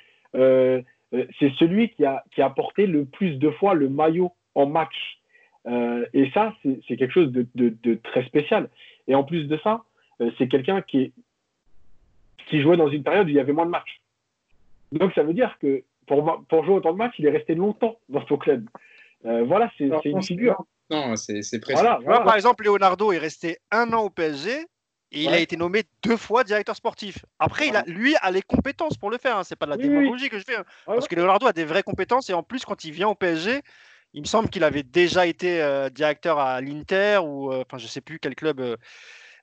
c'est 1.39 1.51
celui 1.57 1.89
qui 1.89 2.05
a, 2.05 2.23
qui 2.31 2.41
porté 2.55 2.85
le 2.85 3.05
plus 3.05 3.37
de 3.37 3.49
fois 3.49 3.73
le 3.73 3.89
maillot 3.89 4.31
en 4.55 4.67
match. 4.67 5.19
Euh, 5.67 6.05
et 6.13 6.29
ça, 6.31 6.53
c'est 6.63 6.97
quelque 6.97 7.11
chose 7.11 7.31
de, 7.31 7.95
très 8.03 8.25
spécial. 8.25 8.69
Et 9.07 9.15
en 9.15 9.23
plus 9.23 9.45
de 9.45 9.57
ça, 9.63 9.83
euh, 10.21 10.31
c'est 10.37 10.47
quelqu'un 10.47 10.81
qui, 10.81 11.13
qui 12.47 12.61
jouait 12.61 12.77
dans 12.77 12.89
une 12.89 13.03
période 13.03 13.27
où 13.27 13.29
il 13.29 13.35
y 13.35 13.39
avait 13.39 13.53
moins 13.53 13.65
de 13.65 13.71
matchs. 13.71 14.01
Donc 14.91 15.13
ça 15.13 15.23
veut 15.23 15.33
dire 15.33 15.57
que 15.59 15.83
pour, 16.07 16.43
pour 16.47 16.65
jouer 16.65 16.75
autant 16.75 16.93
de 16.93 16.97
matchs, 16.97 17.15
il 17.19 17.25
est 17.25 17.31
resté 17.31 17.55
longtemps 17.55 17.97
dans 18.09 18.25
son 18.25 18.37
club. 18.37 18.67
Euh, 19.25 19.43
voilà, 19.43 19.69
c'est 19.77 19.89
une 20.05 20.23
figure. 20.23 20.63
Non, 20.89 21.15
c'est 21.15 21.59
précis. 21.59 21.81
Voilà, 21.81 22.21
Par 22.21 22.35
exemple, 22.35 22.63
Leonardo 22.63 23.11
est 23.11 23.17
resté 23.17 23.59
un 23.71 23.91
an 23.93 24.03
au 24.03 24.09
PSG 24.09 24.65
Et 25.11 25.23
il 25.23 25.29
a 25.29 25.39
été 25.39 25.55
nommé 25.55 25.83
deux 26.03 26.17
fois 26.17 26.43
directeur 26.43 26.75
sportif. 26.75 27.25
Après, 27.37 27.67
il 27.67 27.75
a, 27.75 27.83
lui 27.85 28.15
a 28.21 28.31
les 28.31 28.41
compétences 28.41 28.97
pour 28.97 29.11
le 29.11 29.17
faire. 29.17 29.37
Hein. 29.37 29.43
C'est 29.43 29.55
pas 29.55 29.65
de 29.65 29.71
la 29.71 29.77
démagogie 29.77 30.29
que 30.29 30.39
je 30.39 30.43
fais. 30.43 30.55
Hein. 30.55 30.65
Parce 30.85 31.07
que 31.07 31.15
Leonardo 31.15 31.45
a 31.47 31.53
des 31.53 31.65
vraies 31.65 31.83
compétences. 31.83 32.29
Et 32.29 32.33
en 32.33 32.43
plus, 32.43 32.65
quand 32.65 32.83
il 32.83 32.91
vient 32.91 33.07
au 33.07 33.15
PSG, 33.15 33.61
il 34.13 34.21
me 34.21 34.25
semble 34.27 34.49
qu'il 34.49 34.63
avait 34.63 34.83
déjà 34.83 35.27
été 35.27 35.61
euh, 35.61 35.89
directeur 35.89 36.39
à 36.39 36.59
l'Inter 36.61 37.19
ou, 37.23 37.51
euh, 37.51 37.63
enfin, 37.67 37.77
je 37.77 37.87
sais 37.87 38.01
plus 38.01 38.19
quel 38.19 38.35
club. 38.35 38.77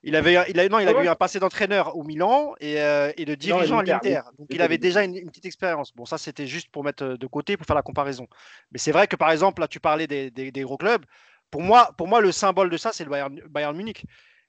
Euh, 0.07 0.09
il 0.09 0.15
avait, 0.15 0.33
il 0.49 0.59
a, 0.59 0.69
non, 0.69 0.79
il 0.79 0.87
ah 0.87 1.03
eu 1.03 1.07
un 1.07 1.15
passé 1.15 1.39
d'entraîneur 1.39 1.95
au 1.97 2.03
Milan 2.03 2.55
et, 2.59 2.75
de 2.75 3.35
dirigeant 3.35 3.79
à 3.79 3.83
l'Inter. 3.83 4.21
Donc, 4.37 4.47
il 4.49 4.61
avait 4.61 4.77
déjà 4.77 5.03
une, 5.03 5.29
petite 5.29 5.45
expérience. 5.45 5.93
Bon, 5.95 6.05
ça, 6.05 6.17
c'était 6.17 6.47
juste 6.47 6.69
pour 6.69 6.83
mettre 6.83 7.05
de 7.05 7.27
côté, 7.27 7.57
pour 7.57 7.65
faire 7.65 7.75
la 7.75 7.81
comparaison. 7.81 8.27
Mais 8.71 8.79
c'est 8.79 8.91
vrai 8.91 9.07
que, 9.07 9.15
par 9.15 9.31
exemple, 9.31 9.61
là, 9.61 9.67
tu 9.67 9.79
parlais 9.79 10.07
des, 10.07 10.31
des, 10.31 10.61
gros 10.61 10.77
clubs. 10.77 11.05
Pour 11.51 11.61
moi, 11.61 11.91
pour 11.97 12.07
moi, 12.07 12.21
le 12.21 12.31
symbole 12.31 12.69
de 12.69 12.77
ça, 12.77 12.91
c'est 12.93 13.03
le 13.03 13.09
Bayern, 13.09 13.39
Bayern 13.49 13.75
Munich 13.75 14.05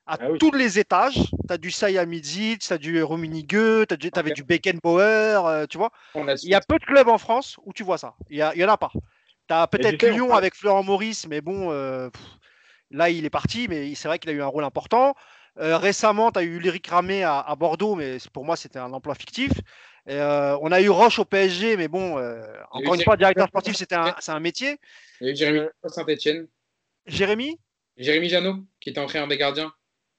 à 0.09 0.17
ah 0.21 0.29
tous 0.41 0.53
les 0.53 0.79
étages. 0.79 1.21
Tu 1.47 1.53
as 1.53 1.59
du 1.59 1.71
Sayamidzic, 1.71 2.61
tu 2.61 2.73
as 2.73 2.79
du 2.79 3.03
Rummenigge, 3.03 3.87
tu 3.87 4.11
avais 4.15 4.33
du 4.33 4.43
Beckenbauer, 4.43 5.47
euh, 5.47 5.67
tu 5.67 5.77
vois. 5.77 5.91
Il 6.15 6.49
y 6.49 6.55
a 6.55 6.61
peu 6.61 6.79
de 6.79 6.85
clubs 6.85 7.09
en 7.09 7.19
France 7.19 7.59
où 7.65 7.73
tu 7.73 7.85
vois 7.85 7.99
ça. 7.99 8.15
Il 8.31 8.45
n'y 8.57 8.65
en 8.65 8.69
a 8.69 8.79
pas. 8.79 8.91
Tu 9.49 9.55
as 9.55 9.67
peut-être 9.67 10.03
Lyon 10.07 10.35
avec 10.35 10.55
Florent 10.55 10.83
Maurice, 10.83 11.27
mais 11.29 11.41
bon, 11.41 11.71
euh, 11.71 12.09
là, 12.91 13.11
il 13.11 13.25
est 13.25 13.31
parti, 13.31 13.67
mais 13.69 13.95
c'est 13.95 14.09
vrai 14.09 14.19
qu'il 14.19 14.31
a 14.31 14.33
eu 14.33 14.43
un 14.43 14.47
rôle 14.47 14.65
important. 14.65 15.15
Euh, 15.59 15.77
récemment, 15.79 16.31
tu 16.31 16.39
as 16.39 16.43
eu 16.43 16.57
Ulrich 16.57 16.87
Ramé 16.87 17.25
à, 17.25 17.55
Bordeaux, 17.59 17.95
mais 17.95 18.19
pour 18.33 18.45
moi, 18.45 18.57
c'était 18.57 18.79
un 18.79 18.93
emploi 18.93 19.15
fictif. 19.15 19.53
on 20.07 20.73
a 20.73 20.81
eu 20.81 20.89
Roche 20.89 21.19
au 21.19 21.25
PSG, 21.25 21.77
mais 21.77 21.89
bon, 21.89 22.17
encore 22.71 22.95
une 22.95 23.03
fois, 23.03 23.17
directeur 23.17 23.49
sportif, 23.49 23.77
c'est 23.77 23.93
un, 23.93 24.15
un, 24.27 24.41
métier. 24.41 24.79
Il 25.21 25.27
y 25.27 25.31
a 25.31 25.33
eu 25.33 25.37
Jérémy 25.37 25.67
Saint-Etienne. 25.87 26.49
Jérémy? 27.07 27.59
Jérémy 27.97 28.29
Janot, 28.29 28.65
qui 28.81 28.91
était 28.91 29.01
entraîneur 29.01 29.29
des 29.29 29.37
gardiens. 29.37 29.73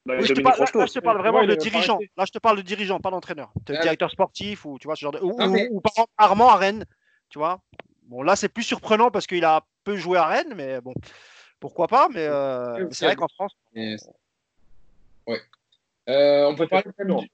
Bah, 0.05 0.19
je 0.21 0.33
te 0.33 0.41
parle, 0.41 0.59
là, 0.59 0.65
je 0.85 0.93
te 0.93 0.99
parle 0.99 1.17
vraiment 1.19 1.45
de 1.45 1.55
dirigeant. 1.55 1.99
Là, 2.17 2.25
je 2.25 2.31
te 2.31 2.39
parle 2.39 2.57
de 2.57 2.61
dirigeant, 2.61 2.99
pas 2.99 3.11
d'entraîneur. 3.11 3.51
Es 3.69 3.79
directeur 3.79 4.09
sportif 4.09 4.65
ou 4.65 4.79
tu 4.79 4.87
vois 4.87 4.95
ce 4.95 5.01
genre 5.01 5.11
de. 5.11 5.19
Ou, 5.21 5.35
par 5.81 5.91
exemple 5.91 6.11
Armand 6.17 6.49
à 6.49 6.55
Rennes, 6.55 6.85
tu 7.29 7.37
vois. 7.37 7.61
Bon, 8.03 8.23
là, 8.23 8.35
c'est 8.35 8.49
plus 8.49 8.63
surprenant 8.63 9.11
parce 9.11 9.27
qu'il 9.27 9.45
a 9.45 9.61
peu 9.83 9.95
joué 9.95 10.17
à 10.17 10.25
Rennes, 10.25 10.53
mais 10.55 10.81
bon, 10.81 10.93
pourquoi 11.59 11.87
pas. 11.87 12.07
Mais 12.09 12.25
euh, 12.25 12.87
c'est 12.91 13.05
vrai 13.05 13.15
qu'en 13.15 13.27
France. 13.27 13.53
Euh, 16.09 16.45
on, 16.45 16.55
peut 16.55 16.67
parler 16.67 16.85
quand 16.97 17.05
même 17.05 17.19
du... 17.19 17.29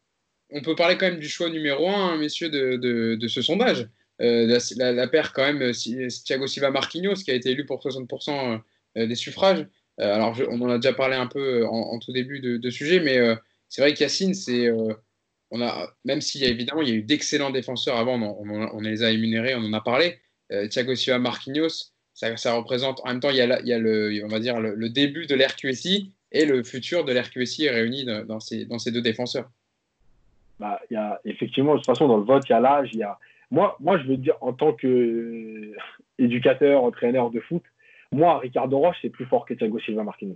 on 0.52 0.62
peut 0.62 0.76
parler 0.76 0.98
quand 0.98 1.08
même 1.08 1.20
du 1.20 1.30
choix 1.30 1.50
numéro 1.50 1.90
un, 1.90 2.18
messieurs, 2.18 2.50
de, 2.50 2.76
de, 2.76 3.16
de 3.16 3.28
ce 3.28 3.42
sondage. 3.42 3.88
Euh, 4.22 4.60
la, 4.78 4.92
la, 4.92 5.08
paire, 5.08 5.34
quand 5.34 5.52
même, 5.52 5.72
Thiago 5.72 6.48
Silva 6.48 6.70
Marquinhos, 6.70 7.16
qui 7.16 7.32
a 7.32 7.34
été 7.34 7.50
élu 7.50 7.66
pour 7.66 7.82
60% 7.82 8.62
des 8.96 9.16
suffrages. 9.16 9.66
Euh, 10.02 10.14
alors, 10.14 10.38
on 10.50 10.62
en 10.62 10.70
a 10.70 10.78
déjà 10.78 10.94
parlé 10.94 11.16
un 11.16 11.28
peu 11.28 11.62
euh, 11.62 11.68
en, 11.68 12.00
tout 12.00 12.12
début 12.12 12.40
de, 12.40 12.70
sujet, 12.70 13.00
mais 13.00 13.18
euh, 13.18 13.36
c'est 13.70 13.82
vrai 13.82 13.94
qu'Yacine, 13.94 14.34
c'est. 14.34 14.70
on 15.52 15.62
a, 15.62 15.90
même 16.04 16.22
s'il 16.22 16.42
y 16.42 16.46
a 16.46 16.50
évidemment 16.50 16.82
il 16.82 16.90
y 16.90 16.92
a 16.92 16.96
eu 16.96 17.04
d'excellents 17.04 17.52
défenseurs 17.52 17.98
avant, 17.98 18.20
on, 18.20 18.82
les 18.82 19.04
a 19.04 19.12
énumérés, 19.12 19.56
on 19.56 19.64
en 19.64 19.74
a 19.74 19.82
parlé. 19.82 20.20
Thiago 20.70 20.96
Silva, 20.96 21.20
Marquinhos, 21.20 21.92
ça, 22.14 22.36
ça, 22.38 22.54
représente 22.54 23.02
en 23.04 23.08
même 23.08 23.20
temps 23.20 23.32
il 23.32 23.38
y 23.38 23.42
a, 23.42 23.60
il 23.62 23.68
y 23.68 23.74
a 23.74 23.80
le, 23.80 24.24
on 24.24 24.28
va 24.28 24.40
dire 24.40 24.60
le, 24.60 24.90
début 24.90 25.26
de 25.26 25.36
l'RQSI 25.36 26.12
et 26.36 26.46
le 26.46 26.62
futur 26.64 27.06
de 27.06 27.14
l'RQSI 27.14 27.70
réuni 27.70 28.06
dans 28.06 28.42
ces, 28.42 28.92
deux 28.92 29.02
défenseurs. 29.02 29.50
Bah, 30.60 30.80
y 30.92 30.96
a, 30.96 31.20
effectivement, 31.26 31.72
de 31.74 31.78
toute 31.78 31.86
façon, 31.86 32.08
dans 32.08 32.18
le 32.18 32.24
vote, 32.24 32.44
il 32.48 32.52
y 32.52 32.56
a 32.56 32.60
l'âge. 32.60 32.92
A... 33.02 33.18
moi, 33.52 33.78
moi, 33.80 33.98
je 33.98 34.04
veux 34.04 34.18
dire, 34.18 34.36
en 34.42 34.52
tant 34.54 34.74
qu'éducateur, 34.74 36.84
entraîneur 36.84 37.32
de 37.32 37.40
foot, 37.40 37.64
moi, 38.12 38.40
Ricardo 38.40 38.78
Roche, 38.78 38.98
c'est 39.02 39.10
plus 39.10 39.26
fort 39.26 39.46
que 39.46 39.54
Thiago 39.54 39.80
Silva 39.80 40.04
Marquinhos. 40.04 40.36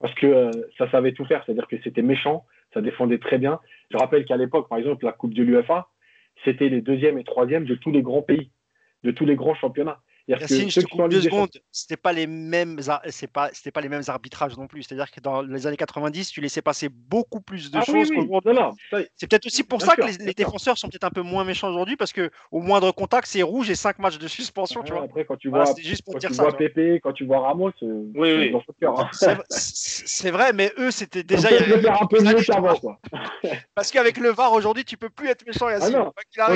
Parce 0.00 0.14
que 0.14 0.26
euh, 0.26 0.50
ça 0.78 0.90
savait 0.90 1.12
tout 1.12 1.24
faire, 1.24 1.44
c'est-à-dire 1.44 1.68
que 1.68 1.76
c'était 1.82 2.02
méchant, 2.02 2.44
ça 2.74 2.80
défendait 2.80 3.18
très 3.18 3.38
bien. 3.38 3.60
Je 3.90 3.96
rappelle 3.96 4.24
qu'à 4.24 4.36
l'époque, 4.36 4.68
par 4.68 4.78
exemple, 4.78 5.04
la 5.04 5.12
Coupe 5.12 5.34
de 5.34 5.44
l'UFA, 5.44 5.86
c'était 6.44 6.68
les 6.68 6.80
deuxièmes 6.80 7.18
et 7.18 7.24
troisièmes 7.24 7.66
de 7.66 7.76
tous 7.76 7.92
les 7.92 8.02
grands 8.02 8.22
pays, 8.22 8.50
de 9.04 9.12
tous 9.12 9.26
les 9.26 9.36
grands 9.36 9.54
championnats. 9.54 10.00
Yacine, 10.40 10.70
je 10.70 10.80
te 10.80 10.86
coupe 10.86 11.08
deux 11.08 11.22
secondes. 11.22 11.50
C'était 11.70 11.96
pas 11.96 12.12
les 12.12 12.26
mêmes, 12.26 12.80
c'est 13.10 13.30
pas, 13.30 13.50
c'était 13.52 13.70
pas 13.70 13.80
les 13.80 13.88
mêmes 13.88 14.02
arbitrages 14.06 14.56
non 14.56 14.66
plus. 14.66 14.82
C'est-à-dire 14.82 15.10
que 15.10 15.20
dans 15.20 15.42
les 15.42 15.66
années 15.66 15.76
90, 15.76 16.30
tu 16.30 16.40
laissais 16.40 16.62
passer 16.62 16.88
beaucoup 16.88 17.40
plus 17.40 17.70
de 17.70 17.78
ah 17.78 17.84
choses 17.84 18.10
C'est 19.16 19.28
peut-être 19.28 19.46
aussi 19.46 19.62
pour 19.62 19.82
ça 19.82 19.96
que 19.96 20.24
les, 20.24 20.34
défenseurs 20.34 20.78
sont 20.78 20.88
peut-être 20.88 21.04
un 21.04 21.10
peu 21.10 21.22
moins 21.22 21.44
méchants 21.44 21.68
aujourd'hui 21.68 21.96
parce 21.96 22.12
que 22.12 22.30
au 22.50 22.60
moindre 22.60 22.90
contact, 22.92 23.26
c'est 23.26 23.42
rouge 23.42 23.70
et 23.70 23.74
5 23.74 23.98
matchs 23.98 24.18
de 24.18 24.28
suspension. 24.28 24.82
tu 24.82 24.92
vois. 24.92 25.02
Après, 25.04 25.24
quand 25.24 25.36
tu 25.36 25.48
vois, 25.48 25.64
juste 25.78 26.04
pour 26.04 26.14
quand 26.14 26.20
tu 26.20 26.32
vois 26.32 26.56
Pépé, 26.56 27.00
quand 27.02 27.12
tu 27.12 27.24
vois 27.24 27.40
Ramos, 27.40 27.72
oui, 27.80 28.52
oui. 28.52 28.52
C'est 29.50 30.30
vrai, 30.30 30.52
mais 30.52 30.72
eux, 30.78 30.90
c'était 30.90 31.22
déjà. 31.22 31.48
un 31.48 32.06
peu 32.06 32.22
mieux 32.22 32.36
Parce 33.74 33.90
qu'avec 33.90 34.18
le 34.18 34.30
VAR 34.30 34.52
aujourd'hui, 34.52 34.84
tu 34.84 34.96
peux 34.96 35.10
plus 35.10 35.28
être 35.28 35.46
méchant. 35.46 35.68
Yacine, 35.68 35.94
ah 36.38 36.54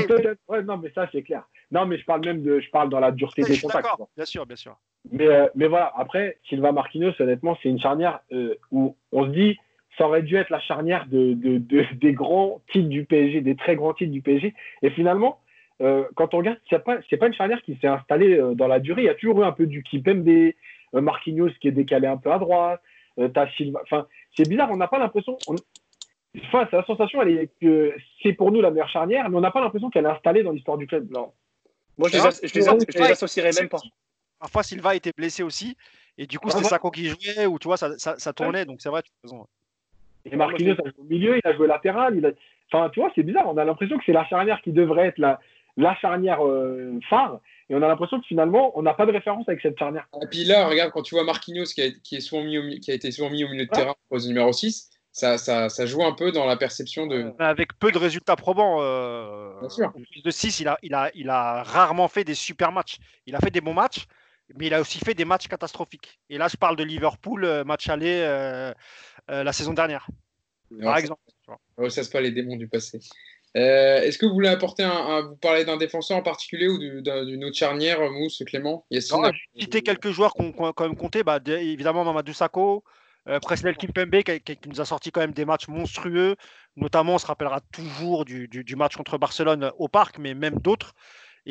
non. 0.51 0.62
non, 0.62 0.77
mais 0.79 0.91
ça, 0.95 1.09
c'est 1.12 1.22
clair. 1.22 1.45
Non, 1.71 1.87
mais 1.87 1.99
je 1.99 2.05
parle 2.05 2.25
même 2.25 2.43
de, 2.43 2.61
je 2.61 2.71
parle 2.71 2.89
dans 2.89 3.01
la 3.01 3.11
dureté 3.12 3.43
des 3.43 3.59
contacts. 3.59 3.89
Bien 4.17 4.25
sûr, 4.25 4.47
bien 4.47 4.57
sûr. 4.57 4.77
Mais, 5.11 5.27
euh, 5.27 5.49
mais 5.55 5.67
voilà, 5.67 5.93
après, 5.97 6.39
Silva 6.49 6.73
Marquinhos, 6.73 7.12
honnêtement, 7.21 7.57
c'est 7.62 7.69
une 7.69 7.81
charnière 7.81 8.21
euh, 8.33 8.55
où 8.71 8.97
on 9.12 9.25
se 9.25 9.31
dit, 9.31 9.59
ça 9.99 10.07
aurait 10.07 10.23
dû 10.23 10.37
être 10.37 10.51
la 10.51 10.61
charnière 10.61 11.07
de, 11.07 11.35
de, 11.35 11.85
des 11.95 12.12
grands 12.12 12.61
titres 12.73 12.89
du 12.89 13.05
PSG, 13.05 13.41
des 13.41 13.57
très 13.57 13.77
grands 13.77 13.95
titres 13.95 14.12
du 14.12 14.23
PSG. 14.23 14.55
Et 14.83 14.91
finalement, 14.91 15.41
euh, 15.81 16.05
quand 16.17 16.35
on 16.35 16.39
regarde, 16.39 16.59
c'est 16.69 16.83
pas, 16.83 16.99
pas 16.99 17.27
une 17.27 17.35
charnière 17.35 17.62
qui 17.62 17.77
s'est 17.81 17.87
installée 17.87 18.41
dans 18.55 18.69
la 18.69 18.81
durée. 18.81 19.03
Il 19.03 19.07
y 19.07 19.11
a 19.11 19.14
toujours 19.14 19.41
eu 19.43 19.45
un 19.45 19.53
peu 19.53 19.67
du 19.67 19.83
Kipembe, 19.83 20.53
Marquinhos 20.93 21.51
qui 21.61 21.69
est 21.69 21.73
décalé 21.73 22.07
un 22.07 22.17
peu 22.17 22.33
à 22.33 22.39
droite. 22.39 22.81
as 23.19 23.49
Silva. 23.57 23.81
Enfin, 23.83 24.07
c'est 24.37 24.49
bizarre, 24.49 24.71
on 24.71 24.77
n'a 24.77 24.89
pas 24.89 24.99
l'impression. 24.99 25.37
Enfin, 26.45 26.69
la 26.71 26.85
sensation, 26.85 27.23
elle 27.23 27.31
est 27.31 27.51
que 27.61 27.95
c'est 28.23 28.35
pour 28.35 28.53
nous 28.53 28.61
la 28.61 28.71
meilleure 28.71 28.91
charnière, 28.91 29.31
mais 29.31 29.37
on 29.37 29.41
n'a 29.41 29.51
pas 29.51 29.62
l'impression 29.62 29.89
qu'elle 29.89 30.05
est 30.05 30.11
installée 30.11 30.43
dans 30.43 30.53
l'histoire 30.53 30.77
du 30.77 30.87
club. 30.87 31.11
Non. 31.11 31.33
Moi, 31.99 32.09
je, 32.09 32.17
les, 32.55 32.69
associerais 33.11 33.51
même 33.59 33.69
pas. 33.69 33.81
Parfois, 34.39 34.63
Silva 34.63 34.95
était 34.95 35.13
blessé 35.17 35.43
aussi. 35.43 35.77
Et 36.19 36.27
du 36.27 36.39
coup, 36.39 36.51
c'était 36.51 36.65
Sako 36.65 36.91
qui 36.91 37.07
jouait, 37.07 37.47
ou 37.47 37.59
tu 37.59 37.69
vois, 37.69 37.77
ça, 37.77 37.97
ça, 37.97 38.33
tournait. 38.33 38.65
Donc, 38.65 38.81
c'est 38.81 38.89
vrai, 38.89 39.03
tu 39.03 39.11
as 39.11 39.29
raison. 39.29 39.47
Et 40.25 40.37
Marquinhos 40.37 40.75
a 40.75 40.89
joué 40.89 40.93
au 40.99 41.05
milieu, 41.05 41.37
il 41.37 41.49
a 41.49 41.55
joué 41.55 41.67
latéral. 41.67 42.17
Il 42.17 42.27
a... 42.27 42.31
Enfin, 42.73 42.91
tu 42.91 43.01
vois, 43.01 43.13
c'est 43.15 43.23
bizarre. 43.23 43.47
On 43.47 43.57
a 43.57 43.65
l'impression 43.65 43.97
que 43.99 44.05
c'est 44.05 44.13
la 44.13 44.27
charnière 44.27 44.61
qui 44.63 44.73
devrait 44.73 45.09
être 45.09 45.19
la, 45.19 45.41
la 45.77 45.95
charnière 45.97 46.45
euh, 46.45 46.99
phare. 47.09 47.41
Et 47.69 47.75
on 47.75 47.83
a 47.83 47.89
l'impression 47.89 48.21
que 48.21 48.27
finalement, 48.27 48.73
on 48.79 48.83
n'a 48.83 48.95
pas 48.95 49.07
de 49.07 49.13
référence 49.13 49.49
avec 49.49 49.61
cette 49.61 49.79
charnière. 49.79 50.09
Et 50.23 50.27
puis 50.27 50.45
là, 50.45 50.69
regarde, 50.69 50.93
quand 50.93 51.03
tu 51.03 51.15
vois 51.15 51.25
Marquinhos 51.25 51.65
qui 51.65 51.83
a, 51.83 51.91
qui 51.91 52.17
est 52.17 52.21
souvent 52.21 52.43
mis 52.43 52.81
qui 52.81 52.91
a 52.91 52.95
été 52.95 53.11
souvent 53.11 53.31
mis 53.31 53.45
au 53.45 53.49
milieu 53.49 53.67
de 53.67 53.71
terrain 53.71 53.95
au 54.11 54.19
numéro 54.19 54.53
6, 54.53 54.91
ça, 55.17 55.39
ça, 55.39 55.71
ça, 55.71 55.87
joue 55.87 56.05
un 56.05 56.12
peu 56.12 56.31
dans 56.31 56.45
la 56.45 56.59
perception 56.59 57.07
de. 57.07 57.33
Avec 57.39 57.79
peu 57.79 57.91
de 57.91 57.97
résultats 57.97 58.37
probants. 58.37 58.83
Euh, 58.83 59.59
Bien 59.61 59.71
sûr. 59.71 59.93
de 60.23 60.31
6, 60.31 60.61
il 60.61 60.69
a, 60.69 60.79
il, 60.83 60.93
a, 60.93 61.11
il 61.14 61.31
a 61.31 61.62
rarement 61.62 62.07
fait 62.07 62.23
des 62.23 62.35
super 62.35 62.71
matchs. 62.71 62.99
Il 63.25 63.35
a 63.35 63.41
fait 63.41 63.51
des 63.51 63.62
bons 63.62 63.73
matchs, 63.73 64.05
mais 64.57 64.67
il 64.67 64.75
a 64.75 64.81
aussi 64.83 64.99
fait 64.99 65.14
des 65.14 65.25
matchs 65.25 65.49
catastrophiques. 65.49 66.21
Et 66.29 66.37
là, 66.37 66.49
je 66.49 66.59
parle 66.59 66.77
de 66.77 66.85
Liverpool, 66.85 67.47
euh, 67.47 67.64
match 67.64 67.89
aller 67.89 68.21
euh, 68.21 68.75
la 69.27 69.53
saison 69.55 69.73
dernière, 69.73 70.07
par 70.83 70.99
exemple. 70.99 71.23
Ça, 71.47 71.89
ça 71.89 72.05
se 72.05 72.11
pas 72.11 72.21
les 72.21 72.31
démons 72.31 72.57
du 72.57 72.69
passé. 72.69 73.01
Est-ce 73.55 74.19
que 74.19 74.27
vous 74.27 74.35
voulez 74.35 74.51
apporter 74.51 74.83
un, 74.83 75.23
vous 75.23 75.37
parler 75.37 75.64
d'un 75.64 75.79
défenseur 75.79 76.19
en 76.19 76.23
particulier 76.23 76.69
ou 76.69 76.77
d'une 76.77 77.43
autre 77.43 77.57
charnière, 77.57 78.03
Mousse, 78.11 78.43
Clément 78.47 78.85
non, 78.91 79.33
Citer 79.59 79.81
quelques 79.81 80.11
joueurs 80.11 80.35
qu'on 80.35 80.53
qu 80.53 80.59
quand 80.75 80.87
même 80.87 80.97
compté. 80.97 81.23
Bah, 81.23 81.41
évidemment, 81.47 82.05
Mamadou 82.05 82.34
Sakho, 82.34 82.84
euh, 83.29 83.41
Presnel 83.41 83.77
Kimpembe 83.77 84.23
qui, 84.23 84.59
nous 84.67 84.81
a 84.81 84.85
sorti 84.85 85.11
quand 85.11 85.21
même 85.21 85.33
des 85.33 85.45
matchs 85.45 85.69
monstrueux. 85.69 86.37
Notamment, 86.77 87.15
on 87.15 87.19
se 87.19 87.27
rappellera 87.27 87.61
toujours 87.73 88.25
du, 88.25 88.49
match 88.77 88.97
contre 88.97 89.19
Barcelone 89.19 89.73
au 89.79 89.89
Parc, 89.89 90.19
mais 90.19 90.35
même 90.35 90.57
d'autres. 90.57 90.95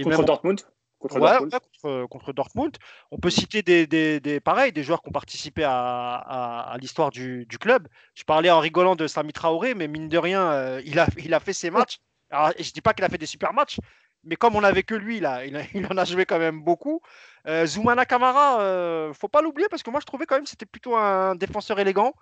Contre 0.04 0.24
Dortmund 0.24 0.62
contre, 1.08 2.34
Dortmund. 2.34 2.78
On 3.12 3.18
peut 3.18 3.30
citer 3.30 3.62
des, 3.62 3.88
des, 3.88 4.20
des, 4.20 4.40
pareils, 4.40 4.72
des 4.72 4.84
joueurs 4.84 5.02
qui 5.02 5.10
ont 5.10 5.14
participé 5.14 5.64
à, 5.66 6.76
l'histoire 6.80 7.12
du, 7.12 7.48
club. 7.60 7.88
Je 8.14 8.24
parlais 8.24 8.52
en 8.52 8.60
rigolant 8.60 8.96
de 8.96 9.08
Sami 9.08 9.34
Traoré, 9.34 9.74
mais 9.74 9.88
mine 9.88 10.10
de 10.10 10.18
rien, 10.18 10.52
euh, 10.52 10.82
il, 10.86 11.00
a, 11.00 11.08
il 11.18 11.34
a 11.34 11.40
fait 11.40 11.54
ses 11.54 11.70
matchs. 11.70 12.00
Alors, 12.30 12.52
je 12.58 12.68
ne 12.68 12.74
dis 12.74 12.82
pas 12.82 12.94
qu'il 12.94 13.06
a 13.06 13.10
fait 13.10 13.18
des 13.18 13.26
super 13.26 13.54
matchs, 13.54 13.80
mais 14.26 14.36
comme 14.36 14.56
on 14.56 14.62
n'avait 14.62 14.84
que 14.84 14.96
lui, 14.96 15.18
il, 15.74 15.88
en 15.90 15.98
a 15.98 16.06
joué 16.06 16.26
quand 16.26 16.40
même 16.40 16.62
beaucoup. 16.62 17.02
Euh, 17.48 17.66
Zoumana 17.66 18.06
Kamara, 18.06 18.62
euh, 18.62 19.14
faut 19.14 19.28
pas 19.28 19.42
l'oublier 19.42 19.70
parce 19.70 19.84
que 19.84 19.90
moi 19.90 20.00
je 20.00 20.06
trouvais 20.06 20.26
quand 20.26 20.36
même 20.36 20.48
c'était 20.48 20.66
plutôt 20.66 20.96
un 20.96 21.36
défenseur 21.36 21.80
élégant. 21.80 22.14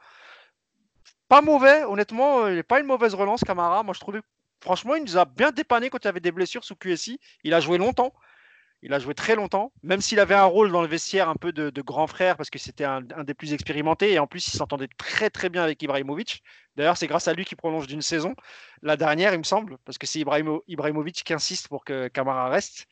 Pas 1.30 1.42
mauvais, 1.42 1.84
honnêtement, 1.86 2.48
il 2.48 2.56
n'est 2.56 2.64
pas 2.64 2.80
une 2.80 2.86
mauvaise 2.86 3.16
relance, 3.16 3.44
Kamara. 3.44 3.84
Moi 3.84 3.94
je 3.94 4.00
trouvais, 4.00 4.22
franchement, 4.62 4.96
il 4.96 5.04
nous 5.04 5.18
a 5.18 5.26
bien 5.26 5.52
dépanné 5.52 5.90
quand 5.90 6.00
il 6.04 6.06
y 6.06 6.10
avait 6.10 6.20
des 6.20 6.32
blessures 6.32 6.64
sous 6.64 6.76
QSI. 6.76 7.20
Il 7.44 7.54
a 7.54 7.60
joué 7.60 7.78
longtemps. 7.78 8.14
Il 8.86 8.94
a 8.94 9.00
joué 9.00 9.14
très 9.14 9.36
longtemps, 9.36 9.72
même 9.82 10.02
s'il 10.02 10.20
avait 10.20 10.36
un 10.36 10.44
rôle 10.44 10.70
dans 10.70 10.82
le 10.82 10.90
vestiaire 10.90 11.30
un 11.30 11.36
peu 11.36 11.54
de, 11.54 11.82
grand 11.82 12.06
frère, 12.06 12.36
parce 12.36 12.50
que 12.50 12.60
c'était 12.60 12.84
un, 12.84 13.02
des 13.02 13.34
plus 13.34 13.54
expérimentés, 13.54 14.12
et 14.12 14.20
en 14.20 14.28
plus, 14.28 14.46
il 14.48 14.58
s'entendait 14.58 14.90
très 14.98 15.30
très 15.30 15.48
bien 15.48 15.64
avec 15.64 15.82
Ibrahimovic. 15.82 16.44
D'ailleurs, 16.76 16.98
c'est 16.98 17.08
grâce 17.08 17.30
à 17.30 17.34
lui 17.34 17.46
qu'il 17.46 17.56
prolonge 17.56 17.88
d'une 17.88 18.02
saison, 18.02 18.36
la 18.82 18.98
dernière, 18.98 19.34
il 19.34 19.38
me 19.38 19.44
semble, 19.44 19.78
parce 19.86 19.98
que 19.98 20.06
c'est 20.06 20.20
Ibrahimovic 20.20 21.24
qui 21.24 21.34
insiste 21.34 21.70
pour 21.70 21.86
que 21.86 22.10
Camara 22.10 22.50
reste. 22.50 22.88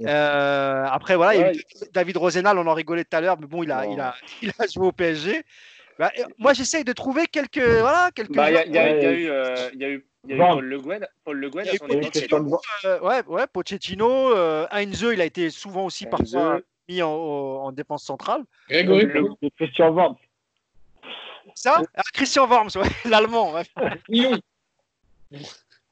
Euh, 0.00 0.84
après, 0.86 1.16
voilà, 1.16 1.52
David 1.92 2.16
Rosenal, 2.16 2.58
on 2.58 2.66
en 2.66 2.74
rigolait 2.74 3.04
tout 3.04 3.16
à 3.16 3.20
l'heure, 3.20 3.38
mais 3.38 3.46
bon, 3.46 3.62
il 3.62 3.70
a, 3.70 3.84
il, 3.84 4.00
a, 4.00 4.14
il 4.42 4.50
a 4.58 4.66
joué 4.66 4.86
au 4.86 4.92
PSG. 4.92 5.42
Bah, 5.98 6.12
moi, 6.38 6.52
j'essaye 6.54 6.84
de 6.84 6.92
trouver 6.92 7.26
quelques. 7.26 7.58
Voilà, 7.58 8.10
quelques. 8.14 8.34
Bah, 8.34 8.50
il 8.50 8.54
y, 8.54 8.58
a- 8.58 8.66
il 8.66 8.72
y 8.74 8.78
a- 8.78 8.96
il 8.96 9.02
y 9.02 9.06
a 9.06 9.08
Ouais. 9.08 9.14
eu, 9.14 9.30
euh, 9.30 9.70
il 9.72 9.80
y 9.80 9.84
a 9.84 9.90
eu, 9.90 10.06
il 10.28 10.30
y 10.30 10.32
a 10.32 10.36
eu 10.36 10.38
Van. 10.38 10.54
Paul 10.54 10.64
Le 10.64 10.78
Guen, 10.80 11.08
Paul 11.24 11.36
Le 11.38 11.50
Guen 11.50 11.68
à 11.68 11.72
son 11.76 11.86
Oui, 11.88 11.96
époque. 11.96 12.62
Euh, 12.84 13.00
ouais, 13.00 13.24
ouais, 13.26 13.46
Pochettino, 13.46 14.34
euh, 14.34 14.66
Heinze, 14.70 15.00
il 15.12 15.20
a 15.20 15.24
été 15.24 15.50
souvent 15.50 15.84
aussi 15.86 16.04
Heinze. 16.04 16.10
parfois 16.32 16.60
mis 16.88 17.02
en, 17.02 17.10
en 17.10 17.72
défense 17.72 18.04
centrale. 18.04 18.44
Grégory, 18.68 19.06
Le- 19.06 19.50
Christian 19.56 19.90
Worms. 19.90 20.16
Ça 21.54 21.80
Ah, 21.94 22.02
Christian 22.12 22.46
Worms, 22.46 22.70
ouais, 22.76 22.88
l'allemand. 23.10 23.52
ouais. 23.54 23.62
Bourillon. 24.08 24.38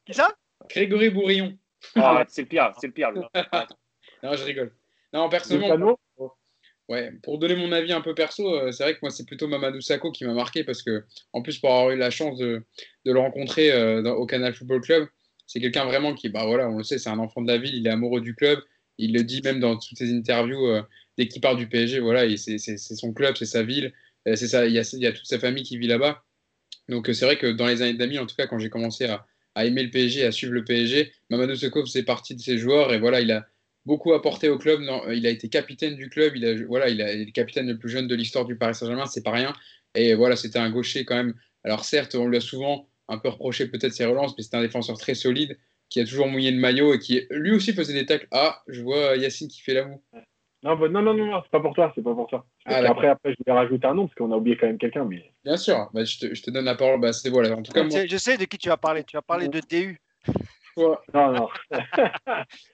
Qui 0.07 0.15
ça? 0.15 0.31
Grégory 0.71 1.11
Bourillon. 1.11 1.57
Ah, 1.97 2.25
c'est 2.29 2.43
le 2.43 2.49
pire, 2.49 2.73
c'est 2.81 2.87
le 2.89 2.93
pire. 2.93 3.11
lui. 3.11 3.23
Non, 4.23 4.35
je 4.37 4.45
rigole. 4.45 4.73
Non, 5.13 5.25
Le 5.25 5.31
personnellement. 5.31 5.99
Ouais, 6.91 7.13
pour 7.23 7.39
donner 7.39 7.57
mon 7.57 7.73
avis 7.73 7.93
un 7.93 8.03
peu 8.03 8.15
perso, 8.15 8.47
euh, 8.55 8.71
c'est 8.71 8.83
vrai 8.83 8.95
que 8.95 8.99
moi 9.01 9.11
c'est 9.11 9.25
plutôt 9.25 9.49
Mamadou 9.49 9.81
Sakho 9.81 10.13
qui 10.13 10.27
m'a 10.27 10.35
marqué 10.35 10.65
parce 10.65 10.83
que, 10.83 11.05
en 11.33 11.41
plus, 11.41 11.59
pour 11.59 11.71
avoir 11.71 11.91
eu 11.93 11.97
la 11.97 12.11
chance 12.11 12.37
de, 12.39 12.63
le 13.07 13.19
rencontrer 13.19 13.73
euh, 13.73 14.03
au 14.13 14.27
Canal 14.27 14.55
Football 14.55 14.83
Club, 14.83 15.09
c'est 15.47 15.61
quelqu'un 15.61 15.87
vraiment 15.87 16.15
qui, 16.15 16.29
bah 16.29 16.45
voilà, 16.45 16.69
on 16.69 16.77
le 16.77 16.85
sait, 16.85 16.99
c'est 16.99 17.09
un 17.09 17.19
enfant 17.19 17.41
de 17.41 17.49
la 17.51 17.57
ville, 17.57 17.75
il 17.75 17.87
est 17.87 17.91
amoureux 17.91 18.21
du 18.21 18.35
club, 18.35 18.61
il 18.99 19.15
le 19.15 19.25
dit 19.25 19.41
même 19.43 19.61
dans 19.61 19.79
toutes 19.79 19.97
ses 19.97 20.13
interviews 20.13 20.67
euh, 20.67 20.83
dès 21.17 21.27
qu'il 21.27 21.41
part 21.41 21.57
du 21.57 21.69
PSG, 21.69 22.01
voilà, 22.01 22.25
c'est 22.37 22.59
son 22.59 23.15
club, 23.15 23.35
c'est 23.37 23.47
sa 23.47 23.63
ville, 23.63 23.95
il 24.27 24.33
y 24.33 25.07
a, 25.07 25.13
toute 25.13 25.27
sa 25.27 25.39
famille 25.39 25.65
qui 25.65 25.79
vit 25.79 25.87
là-bas. 25.87 26.23
Donc 26.91 27.09
c'est 27.13 27.25
vrai 27.25 27.39
que 27.39 27.47
dans 27.47 27.67
les 27.67 27.81
années 27.81 27.95
d'amis, 27.95 28.19
en 28.19 28.27
tout 28.27 28.37
cas, 28.37 28.47
quand 28.47 28.59
j'ai 28.59 28.69
commencé 28.69 29.07
à, 29.07 29.27
à 29.55 29.65
aimer 29.65 29.83
le 29.83 29.91
PSG, 29.91 30.25
à 30.25 30.33
suivre 30.33 30.53
le 30.53 30.65
PSG, 30.65 31.13
Mamadou 31.31 31.55
Sakho 31.55 31.81
faisait 31.81 32.03
partie 32.03 32.35
de 32.35 32.41
ces 32.41 32.59
joueurs 32.59 32.93
et 32.93 32.99
voilà, 32.99 33.23
il 33.23 33.33
a 33.33 33.47
beaucoup 33.87 34.13
apporté 34.13 34.49
au 34.49 34.59
club. 34.59 34.81
Non, 34.81 35.03
il 35.11 35.27
a 35.27 35.31
été 35.31 35.49
capitaine 35.49 35.97
du 35.97 36.09
club. 36.09 36.37
Il 36.37 36.45
a, 36.45 36.67
voilà, 36.67 36.89
il 36.89 37.01
est 37.01 37.25
le 37.25 37.33
capitaine 37.33 37.69
le 37.69 37.79
plus 37.79 37.91
jeune 37.91 38.07
de 38.07 38.15
l'histoire 38.15 38.45
du 38.45 38.57
Paris 38.57 38.75
Saint-Germain. 38.75 39.07
C'est 39.07 39.25
pas 39.25 39.33
rien. 39.33 39.53
Et 39.95 40.15
voilà, 40.15 40.37
c'était 40.37 40.59
un 40.59 40.71
gaucher 40.71 41.05
quand 41.05 41.17
même. 41.17 41.35
Alors 41.65 41.85
certes, 41.85 42.15
on 42.15 42.27
lui 42.27 42.37
a 42.37 42.41
souvent 42.41 42.89
un 43.09 43.19
peu 43.19 43.29
reproché 43.29 43.67
peut-être 43.67 43.93
ses 43.93 44.07
relances, 44.07 44.35
mais 44.37 44.43
c'était 44.43 44.57
un 44.57 44.63
défenseur 44.63 44.99
très 44.99 45.15
solide 45.15 45.59
qui 45.89 46.01
a 46.01 46.05
toujours 46.05 46.27
mouillé 46.27 46.51
le 46.51 46.59
maillot 46.59 46.95
et 46.95 46.99
qui 46.99 47.27
lui 47.31 47.53
aussi 47.53 47.73
faisait 47.73 47.93
des 47.93 48.07
tacles. 48.07 48.27
Ah, 48.31 48.63
je 48.67 48.83
vois 48.83 49.17
Yacine 49.17 49.49
qui 49.49 49.61
fait 49.61 49.75
la 49.75 49.85
moue. 49.85 50.03
Non, 50.63 50.77
bah, 50.77 50.89
non, 50.89 51.03
non, 51.03 51.13
non, 51.13 51.27
non, 51.27 51.41
c'est 51.45 51.51
pas 51.51 51.61
pour 51.61 51.75
toi, 51.75 51.93
c'est 51.95 52.03
pas 52.03 52.15
pour 52.15 52.27
toi. 52.27 52.47
Ah, 52.65 52.77
après, 52.77 53.09
après, 53.09 53.33
je 53.33 53.45
vais 53.45 53.53
rajouter 53.53 53.87
un 53.87 53.95
nom 53.95 54.07
parce 54.07 54.15
qu'on 54.15 54.33
a 54.33 54.37
oublié 54.37 54.57
quand 54.57 54.67
même 54.67 54.79
quelqu'un. 54.79 55.05
Mais... 55.05 55.31
Bien 55.45 55.59
sûr. 55.59 55.91
Bah, 55.93 56.05
je, 56.05 56.19
te, 56.19 56.35
je 56.35 56.43
te 56.43 56.51
donne 56.51 56.65
la 56.65 56.75
parole. 56.75 57.01
Bah, 57.01 57.13
c'est 57.13 57.29
voilà. 57.29 57.55
En 57.55 57.63
tout 57.63 57.71
cas, 57.71 57.85
moi, 57.85 58.07
Je 58.07 58.17
sais 58.17 58.39
de 58.39 58.45
qui 58.47 58.57
tu 58.57 58.71
vas 58.71 58.79
parler. 58.79 59.05
Tu 59.05 59.15
vas 59.15 59.23
parler 59.23 59.49
de 59.49 59.61
DU. 59.61 60.01
Non, 60.77 60.97
non. 61.13 61.49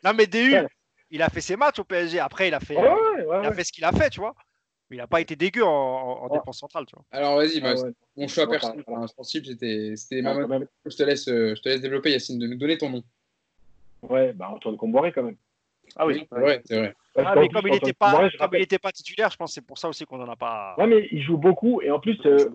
Non, 0.04 0.12
mais 0.16 0.26
DU, 0.26 0.54
Ouais. 0.54 0.66
Il 1.10 1.22
a 1.22 1.28
fait 1.28 1.40
ses 1.40 1.56
matchs 1.56 1.78
au 1.78 1.84
PSG. 1.84 2.18
Après, 2.20 2.48
il 2.48 2.54
a 2.54 2.60
fait, 2.60 2.76
Ouais, 2.76 2.82
ouais, 2.88 3.24
ouais. 3.26 3.40
il 3.42 3.46
a 3.46 3.52
fait 3.52 3.64
ce 3.64 3.72
qu'il 3.72 3.84
a 3.84 3.92
fait, 3.92 4.10
tu 4.10 4.20
vois. 4.20 4.34
Il 4.92 4.96
n'a 4.96 5.06
pas 5.06 5.20
été 5.20 5.36
dégueu 5.36 5.62
en, 5.64 5.68
en- 5.70 6.28
défense 6.28 6.58
centrale, 6.58 6.84
tu 6.86 6.96
vois. 6.96 7.04
alors 7.12 7.36
vas-y. 7.36 7.60
Bah, 7.60 7.74
Ah, 7.76 7.80
ouais. 7.82 7.92
Mon 8.16 8.26
choix 8.26 8.48
personnel, 8.50 8.84
sensible, 9.16 9.46
c'était 9.46 9.94
c'était 9.96 10.22
Ah. 10.26 10.34
Je 10.84 10.96
te 10.96 11.02
laisse, 11.04 11.28
euh, 11.28 11.54
je 11.54 11.62
te 11.62 11.68
laisse 11.68 11.80
développer 11.80 12.10
Yacine 12.10 12.38
de 12.40 12.46
nous 12.48 12.56
donner 12.56 12.76
ton 12.76 12.90
nom. 12.90 13.02
Ouais, 14.02 14.32
bah 14.32 14.48
Antoine 14.50 14.76
Comboiré 14.76 15.12
quand 15.12 15.22
même. 15.22 15.36
Ah 15.96 16.06
oui. 16.06 16.26
c'est 16.32 16.38
vrai, 16.40 16.62
c'est 16.64 16.76
vrai. 16.78 16.94
Parce 17.14 17.28
Ah, 17.30 17.34
mais 17.40 17.48
comme 17.48 17.66
il 17.66 17.72
n'était 17.72 17.92
pas, 18.78 18.92
titulaire, 18.92 19.30
je 19.30 19.36
pense 19.36 19.50
que 19.50 19.54
c'est 19.54 19.66
pour 19.66 19.78
ça 19.78 19.88
aussi 19.88 20.04
qu'on 20.04 20.18
n'en 20.18 20.28
a 20.28 20.36
pas. 20.36 20.74
Ouais, 20.78 20.86
mais 20.86 21.08
il 21.10 21.22
joue 21.22 21.36
beaucoup. 21.36 21.80
Et 21.82 21.90
en 21.90 21.98
plus, 22.00 22.18
euh, 22.26 22.48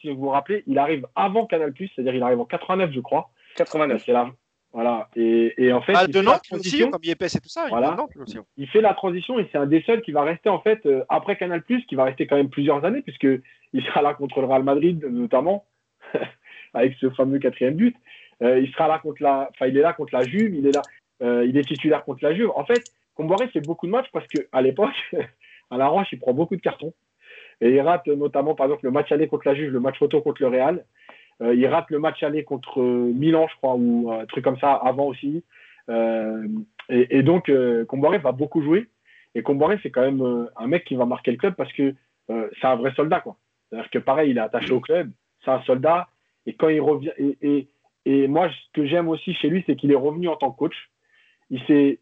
si 0.00 0.08
vous 0.10 0.20
vous 0.20 0.28
rappelez, 0.28 0.62
il 0.66 0.78
arrive 0.78 1.06
avant 1.16 1.46
Canal+, 1.46 1.72
c'est-à-dire 1.76 2.14
il 2.14 2.22
arrive 2.22 2.40
en 2.40 2.44
89, 2.44 2.92
je 2.92 3.00
crois. 3.00 3.30
89. 3.56 4.02
C'est 4.04 4.12
là. 4.12 4.30
Voilà. 4.76 5.08
Et, 5.16 5.54
et 5.56 5.72
en 5.72 5.80
fait, 5.80 5.94
Ah, 5.96 6.02
il 6.06 6.08
de 6.08 6.12
fait 6.12 6.18
la 6.18 6.32
Nantes 6.32 6.40
aussi, 6.40 6.50
transition. 6.50 6.90
comme 6.90 7.00
et 7.02 7.14
tout 7.16 7.48
ça. 7.48 7.66
Voilà. 7.70 7.96
aussi. 8.20 8.38
il 8.58 8.68
fait 8.68 8.82
la 8.82 8.92
transition 8.92 9.38
et 9.38 9.48
c'est 9.50 9.56
un 9.56 9.64
des 9.64 9.80
seuls 9.80 10.02
qui 10.02 10.12
va 10.12 10.20
rester 10.22 10.50
en 10.50 10.60
fait 10.60 10.84
euh, 10.84 11.02
après 11.08 11.36
Canal+, 11.36 11.62
qui 11.64 11.94
va 11.94 12.04
rester 12.04 12.26
quand 12.26 12.36
même 12.36 12.50
plusieurs 12.50 12.84
années 12.84 13.00
puisque 13.00 13.26
il 13.72 13.82
sera 13.86 14.02
là 14.02 14.12
contre 14.12 14.42
le 14.42 14.46
Real 14.46 14.64
Madrid 14.64 15.02
notamment 15.10 15.64
avec 16.74 16.94
ce 17.00 17.08
fameux 17.08 17.38
quatrième 17.38 17.72
but. 17.74 17.96
Euh, 18.42 18.58
il 18.60 18.70
sera 18.72 18.86
là 18.86 18.98
contre 18.98 19.22
la, 19.22 19.48
enfin 19.50 19.66
il 19.66 19.78
est 19.78 19.80
là 19.80 19.94
contre 19.94 20.14
la 20.14 20.24
Juve, 20.24 20.54
il 20.54 20.66
est 20.66 20.74
là, 20.74 20.82
euh, 21.22 21.46
il 21.46 21.56
est 21.56 21.66
titulaire 21.66 22.04
contre 22.04 22.22
la 22.22 22.34
Juve. 22.34 22.50
En 22.54 22.66
fait, 22.66 22.82
Comboiré 23.14 23.48
fait 23.48 23.62
beaucoup 23.62 23.86
de 23.86 23.92
matchs 23.92 24.10
parce 24.12 24.26
que 24.26 24.46
à 24.52 24.60
l'époque, 24.60 24.92
à 25.70 25.78
la 25.78 25.86
Roche, 25.86 26.08
il 26.12 26.18
prend 26.18 26.34
beaucoup 26.34 26.54
de 26.54 26.60
cartons 26.60 26.92
et 27.62 27.70
il 27.70 27.80
rate 27.80 28.08
notamment 28.08 28.54
par 28.54 28.66
exemple 28.66 28.84
le 28.84 28.90
match 28.90 29.10
aller 29.10 29.26
contre 29.26 29.48
la 29.48 29.54
Juve, 29.54 29.72
le 29.72 29.80
match 29.80 29.98
photo 29.98 30.20
contre 30.20 30.42
le 30.42 30.48
Real. 30.48 30.84
Euh, 31.42 31.54
il 31.54 31.66
rate 31.66 31.90
le 31.90 31.98
match 31.98 32.22
aller 32.22 32.44
contre 32.44 32.80
euh, 32.80 33.12
Milan, 33.14 33.46
je 33.50 33.56
crois, 33.56 33.74
ou 33.74 34.10
un 34.10 34.24
truc 34.26 34.44
comme 34.44 34.58
ça 34.58 34.72
avant 34.72 35.06
aussi. 35.06 35.44
Euh, 35.88 36.46
et, 36.88 37.22
donc, 37.22 37.50
Comboiré 37.88 38.18
va 38.18 38.32
beaucoup 38.32 38.62
jouer. 38.62 38.88
Et 39.34 39.42
Comboiré, 39.42 39.78
c'est 39.82 39.90
quand 39.90 40.02
même 40.02 40.48
un 40.56 40.66
mec 40.66 40.84
qui 40.84 40.94
va 40.94 41.04
marquer 41.04 41.32
le 41.32 41.36
club 41.36 41.54
parce 41.54 41.72
que 41.72 41.94
c'est 42.28 42.66
un 42.66 42.76
vrai 42.76 42.92
soldat. 42.94 43.20
quoi. 43.20 43.36
C'est-à-dire 43.68 43.90
que 43.90 43.98
pareil, 43.98 44.30
il 44.30 44.38
est 44.38 44.40
attaché 44.40 44.72
au 44.72 44.80
club, 44.80 45.10
c'est 45.44 45.50
un 45.50 45.62
soldat. 45.62 46.08
Et 46.46 46.54
quand 46.54 46.68
il 46.68 46.80
revient. 46.80 47.10
Et, 47.18 47.36
et, 47.42 47.68
et 48.04 48.28
moi, 48.28 48.48
ce 48.48 48.72
que 48.72 48.86
j'aime 48.86 49.08
aussi 49.08 49.34
chez 49.34 49.48
lui, 49.48 49.64
c'est 49.66 49.74
qu'il 49.74 49.90
est 49.90 49.96
revenu 49.96 50.28
en 50.28 50.36
tant 50.36 50.52
que 50.52 50.58
coach. 50.58 50.90
Il 51.50 51.60
s'est 51.64 51.98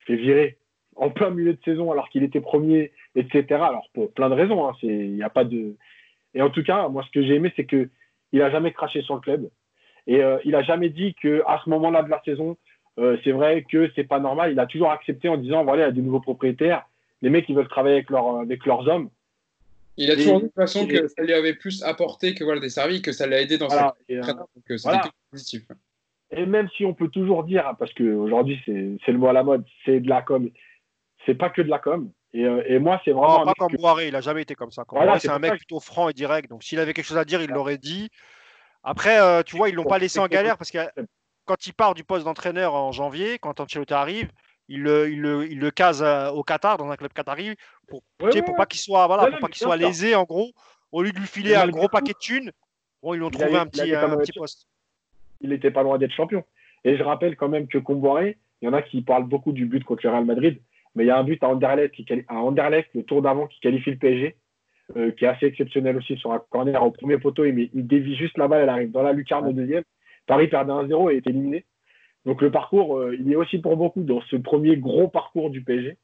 fait 0.00 0.16
virer 0.16 0.58
en 0.96 1.10
plein 1.10 1.30
milieu 1.30 1.52
de 1.52 1.62
saison 1.64 1.92
alors 1.92 2.08
qu'il 2.08 2.24
était 2.24 2.40
premier, 2.40 2.90
etc. 3.14 3.44
Alors, 3.50 3.88
pour 3.94 4.12
plein 4.12 4.28
de 4.28 4.34
raisons. 4.34 4.68
hein, 4.68 4.74
a 5.22 5.30
pas 5.30 5.44
de. 5.44 5.76
Et 6.34 6.42
en 6.42 6.50
tout 6.50 6.64
cas, 6.64 6.88
moi, 6.88 7.04
ce 7.06 7.10
que 7.12 7.24
j'ai 7.24 7.36
aimé, 7.36 7.52
c'est 7.54 7.64
que 7.64 7.88
il 8.32 8.42
a 8.42 8.50
jamais 8.50 8.72
craché 8.72 9.02
sur 9.02 9.14
le 9.14 9.20
club. 9.20 9.48
Et 10.06 10.22
euh, 10.22 10.38
il 10.44 10.54
a 10.54 10.62
jamais 10.62 10.88
dit 10.88 11.14
que 11.20 11.42
à 11.46 11.60
ce 11.64 11.70
moment-là 11.70 12.02
de 12.02 12.10
la 12.10 12.22
saison, 12.24 12.56
euh, 12.98 13.16
c'est 13.24 13.32
vrai 13.32 13.64
que 13.70 13.90
c'est 13.94 14.04
pas 14.04 14.20
normal. 14.20 14.52
Il 14.52 14.60
a 14.60 14.66
toujours 14.66 14.90
accepté 14.90 15.28
en 15.28 15.36
disant 15.36 15.64
voilà, 15.64 15.82
il 15.84 15.86
y 15.86 15.88
a 15.88 15.92
des 15.92 16.02
nouveaux 16.02 16.20
propriétaires, 16.20 16.86
les 17.22 17.30
mecs 17.30 17.48
ils 17.48 17.56
veulent 17.56 17.68
travailler 17.68 17.96
avec, 17.96 18.10
leurs 18.10 18.38
avec 18.38 18.64
leurs 18.66 18.86
hommes. 18.88 19.10
Il 19.98 20.10
a 20.10 20.14
toujours 20.14 20.36
dit 20.36 20.42
de 20.42 20.46
toute 20.48 20.54
façon 20.56 20.86
que 20.86 21.08
ça 21.08 21.22
lui 21.22 21.32
avait 21.32 21.54
plus 21.54 21.82
apporté 21.82 22.34
que 22.34 22.44
voilà, 22.44 22.60
des 22.60 22.68
services, 22.68 23.00
que 23.00 23.12
ça 23.12 23.26
l'a 23.26 23.40
aidé 23.40 23.58
dans 23.58 23.68
Voilà. 23.68 23.94
sa 23.98 24.14
carrière. 24.14 24.36
Euh, 24.70 24.76
voilà. 24.84 25.02
positif. 25.30 25.62
et 26.30 26.44
même 26.46 26.68
si 26.76 26.84
on 26.84 26.94
peut 26.94 27.08
toujours 27.08 27.44
dire, 27.44 27.74
parce 27.78 27.92
qu'aujourd'hui 27.94 28.60
c'est 28.64 28.96
c'est 29.04 29.12
le 29.12 29.18
mot 29.18 29.28
à 29.28 29.32
la 29.32 29.42
mode, 29.42 29.64
c'est 29.84 30.00
de 30.00 30.08
la 30.08 30.22
com, 30.22 30.48
c'est 31.24 31.34
pas 31.34 31.50
que 31.50 31.62
de 31.62 31.68
la 31.68 31.78
com. 31.78 32.10
Et, 32.34 32.44
euh, 32.44 32.62
et 32.66 32.78
moi, 32.78 33.00
c'est 33.04 33.12
vraiment. 33.12 33.38
Non, 33.40 33.44
pas 33.44 33.54
comme 33.56 33.72
que- 33.72 33.76
Boiré, 33.76 34.08
il 34.08 34.16
a 34.16 34.20
jamais 34.20 34.42
été 34.42 34.54
comme 34.54 34.70
ça. 34.70 34.84
Voilà, 34.88 35.18
c'est 35.18 35.30
un 35.30 35.38
mec 35.38 35.52
que- 35.52 35.56
plutôt 35.58 35.80
franc 35.80 36.08
et 36.08 36.12
direct. 36.12 36.50
Donc 36.50 36.62
s'il 36.64 36.78
avait 36.80 36.92
quelque 36.92 37.04
chose 37.06 37.16
à 37.18 37.24
dire, 37.24 37.40
il 37.42 37.50
l'aurait 37.50 37.78
dit. 37.78 38.10
Après, 38.82 39.20
euh, 39.20 39.42
tu 39.42 39.56
vois, 39.56 39.68
ils 39.68 39.74
l'ont 39.74 39.84
pas 39.84 39.98
laissé 39.98 40.18
en 40.20 40.26
galère 40.28 40.58
parce 40.58 40.70
que 40.70 40.78
quand 41.44 41.66
il 41.66 41.72
part 41.74 41.94
du 41.94 42.04
poste 42.04 42.24
d'entraîneur 42.24 42.74
en 42.74 42.92
janvier, 42.92 43.38
quand 43.38 43.58
Ancelotti 43.60 43.94
arrive, 43.94 44.30
il 44.68 44.82
le, 44.82 45.10
il 45.10 45.20
le, 45.20 45.50
il 45.50 45.58
le 45.60 45.70
case 45.70 46.02
euh, 46.02 46.28
au 46.30 46.42
Qatar, 46.42 46.76
dans 46.76 46.90
un 46.90 46.96
club 46.96 47.12
qatari, 47.12 47.54
pour, 47.88 48.02
Ouais, 48.20 48.42
pour 48.42 48.56
pas 48.56 48.66
qu'il 48.66 48.80
soit, 48.80 49.06
voilà, 49.06 49.24
Ouais, 49.24 49.30
pour 49.30 49.40
pas 49.40 49.46
qu'il 49.48 49.58
soit 49.62 49.76
lésé, 49.76 50.14
en 50.14 50.24
gros. 50.24 50.50
Au 50.92 51.02
lieu 51.02 51.12
de 51.12 51.18
lui 51.18 51.26
filer 51.26 51.54
un 51.54 51.68
gros 51.68 51.88
paquet 51.88 52.12
de 52.12 52.18
thunes, 52.18 52.50
bon, 53.02 53.14
ils 53.14 53.18
lui 53.18 53.24
ont 53.24 53.28
il 53.28 53.32
trouvé 53.32 53.46
avait- 53.46 53.56
un 53.58 53.66
petit, 53.66 53.94
un 53.94 54.16
poste. 54.36 54.66
il 55.40 55.50
n'était 55.50 55.70
pas 55.70 55.82
loin 55.82 55.98
d'être 55.98 56.12
champion. 56.12 56.44
Et 56.84 56.96
je 56.96 57.02
rappelle 57.02 57.36
quand 57.36 57.48
même 57.48 57.66
que 57.68 57.78
Comboiré, 57.78 58.38
il 58.60 58.66
y 58.66 58.68
en 58.68 58.72
a 58.72 58.82
qui 58.82 59.02
parlent 59.02 59.24
beaucoup 59.26 59.52
du 59.52 59.66
but 59.66 59.84
contre 59.84 60.00
le 60.04 60.10
Real 60.10 60.24
Madrid, 60.24 60.60
mais 60.96 61.04
il 61.04 61.06
y 61.06 61.10
a 61.10 61.18
un 61.18 61.22
but 61.22 61.40
à 61.44 61.48
Anderlecht, 61.48 61.94
qui, 61.94 62.06
à 62.26 62.36
Anderlecht 62.36 62.88
le 62.94 63.04
tour 63.04 63.22
d'avant, 63.22 63.46
qui 63.46 63.60
qualifie 63.60 63.90
le 63.90 63.98
PSG, 63.98 64.34
euh, 64.96 65.12
qui 65.12 65.24
est 65.24 65.28
assez 65.28 65.46
exceptionnel 65.46 65.96
aussi 65.98 66.16
sur 66.16 66.32
un 66.32 66.42
corner 66.50 66.82
au 66.82 66.90
premier 66.90 67.18
poteau. 67.18 67.44
Il, 67.44 67.68
dévie 67.86 68.16
juste 68.16 68.38
la 68.38 68.48
balle, 68.48 68.62
elle 68.62 68.68
arrive 68.70 68.90
dans 68.90 69.02
la 69.02 69.12
lucarne 69.12 69.46
au 69.46 69.52
deuxième. 69.52 69.84
Paris 70.26 70.48
perdait 70.48 70.72
1-0 70.72 71.12
et 71.12 71.16
est 71.18 71.26
éliminé. 71.26 71.66
Donc 72.24 72.40
le 72.40 72.50
parcours, 72.50 72.98
euh, 72.98 73.14
il 73.20 73.30
est 73.30 73.36
aussi 73.36 73.58
pour 73.58 73.76
beaucoup 73.76 74.02
dans 74.02 74.22
ce 74.22 74.36
premier 74.36 74.76
gros 74.78 75.06
parcours 75.06 75.50
du 75.50 75.62
PSG. 75.62 75.98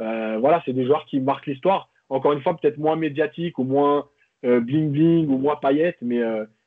Euh, 0.00 0.38
voilà, 0.38 0.62
c'est 0.64 0.74
des 0.74 0.84
joueurs 0.84 1.06
qui 1.06 1.20
marquent 1.20 1.46
l'histoire. 1.46 1.90
Encore 2.10 2.32
une 2.34 2.42
fois, 2.42 2.56
peut-être 2.56 2.78
moins 2.78 2.96
médiatiques 2.96 3.58
ou 3.58 3.64
moins 3.64 4.08
bling-bling 4.44 5.26
ou 5.26 5.38
moins 5.38 5.56
paillettes, 5.56 5.98
mais, 6.00 6.20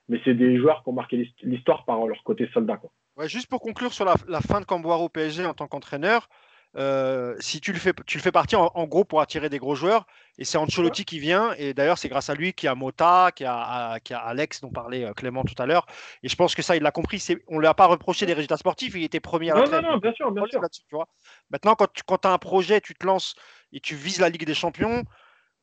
mais 0.10 0.20
c'est 0.26 0.34
des 0.34 0.58
joueurs 0.58 0.84
qui 0.84 0.90
ont 0.90 0.94
marqué 0.94 1.16
l'hist- 1.16 1.42
l'histoire 1.42 1.86
par 1.86 2.06
leur 2.06 2.22
côté 2.24 2.50
soldat. 2.54 2.76
Quoi. 2.76 2.92
Ouais, 3.18 3.30
juste 3.30 3.50
pour 3.50 3.62
conclure 3.62 3.94
sur 3.94 4.04
la, 4.04 4.16
la 4.28 4.42
fin 4.42 4.60
de 4.60 4.66
Camboire 4.66 5.02
au 5.02 5.10
PSG 5.10 5.46
en 5.46 5.54
tant 5.54 5.68
qu'entraîneur, 5.68 6.28
euh, 6.78 7.36
si 7.40 7.60
tu 7.60 7.74
le 7.74 7.80
fais, 7.80 7.94
tu 8.06 8.18
le 8.18 8.24
fais 8.24 8.32
partir 8.32 8.62
en, 8.62 8.72
en 8.76 8.86
gros 8.86 9.04
pour 9.04 9.20
attirer 9.20 9.50
des 9.50 9.60
gros 9.60 9.76
joueurs, 9.76 10.06
et 10.38 10.46
c'est 10.46 10.58
Ancelotti 10.58 11.04
qui 11.04 11.20
vient, 11.20 11.54
et 11.58 11.74
d'ailleurs 11.74 11.98
c'est 11.98 12.08
grâce 12.08 12.30
à 12.30 12.34
lui 12.34 12.54
qu'il 12.54 12.68
y 12.68 12.70
a 12.70 12.76
Mota, 12.76 13.32
qu'il 13.36 13.46
y 13.46 13.50
a, 13.50 14.00
qu'il 14.00 14.14
y 14.14 14.18
a 14.18 14.22
Alex 14.22 14.62
dont 14.62 14.70
parlait 14.70 15.04
euh, 15.04 15.14
Clément 15.14 15.44
tout 15.44 15.62
à 15.62 15.66
l'heure, 15.66 15.86
et 16.24 16.30
je 16.30 16.36
pense 16.36 16.56
que 16.56 16.62
ça 16.62 16.78
il 16.78 16.84
l'a 16.84 16.92
compris, 16.92 17.22
on 17.48 17.56
ne 17.56 17.62
lui 17.62 17.68
a 17.68 17.74
pas 17.74 17.88
reproché 17.88 18.26
des 18.26 18.34
résultats 18.34 18.58
sportifs, 18.58 18.94
il 18.96 19.04
était 19.04 19.20
premier 19.20 19.52
à 19.52 19.56
la 19.56 19.66
Non, 19.66 19.82
non, 19.82 19.82
non, 19.82 19.98
bien 19.98 20.14
sûr, 20.14 20.32
bien 20.32 20.46
sûr. 20.50 20.62
tu 20.72 20.82
vois. 20.92 21.08
Maintenant, 21.50 21.76
quand 21.76 21.92
tu 21.92 22.04
quand 22.06 22.26
as 22.26 22.32
un 22.32 22.38
projet, 22.38 22.80
tu 22.80 22.94
te 22.96 23.06
lances 23.06 23.36
et 23.74 23.80
tu 23.82 23.96
vises 23.96 24.20
la 24.20 24.30
Ligue 24.30 24.46
des 24.46 24.54
Champions, 24.54 25.04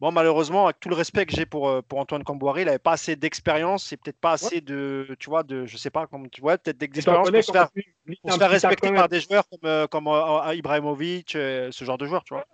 bon, 0.01 0.13
malheureusement, 0.13 0.67
avec 0.67 0.81
tout 0.81 0.89
le 0.89 0.95
respect 0.95 1.27
que 1.27 1.35
j'ai 1.35 1.47
pour, 1.47 1.69
euh, 1.69 1.83
pour 1.83 1.99
Antoine 1.99 2.25
Camboiré, 2.25 2.63
il 2.63 2.67
n'avait 2.67 2.79
pas 2.79 2.93
assez 2.93 3.17
d'expérience 3.17 3.93
et 3.93 3.97
peut-être 3.97 4.19
pas 4.21 4.33
assez 4.33 4.61
de, 4.61 5.17
tu 5.19 5.29
vois, 5.31 5.43
de, 5.43 5.67
je 5.67 5.77
sais 5.77 5.91
pas, 5.91 6.07
comme 6.07 6.29
tu 6.31 6.41
vois, 6.41 6.59
peut-être 6.59 6.79
d'expérience 6.79 7.31
pour 7.31 7.45
se 7.45 7.53
faire, 7.53 7.69
pour 8.23 8.31
se 8.33 8.39
respecter 8.51 8.89
par 8.97 9.09
des 9.09 9.21
joueurs 9.21 9.49
comme, 9.49 9.61
euh, 9.65 9.87
comme 9.87 10.07
euh, 10.09 10.55
Ibrahimovic, 10.55 11.35
euh, 11.37 11.71
ce 11.73 11.85
genre 11.85 11.99
de 11.99 12.07
joueurs, 12.07 12.25
tu 12.25 12.35
vois. 12.35 12.45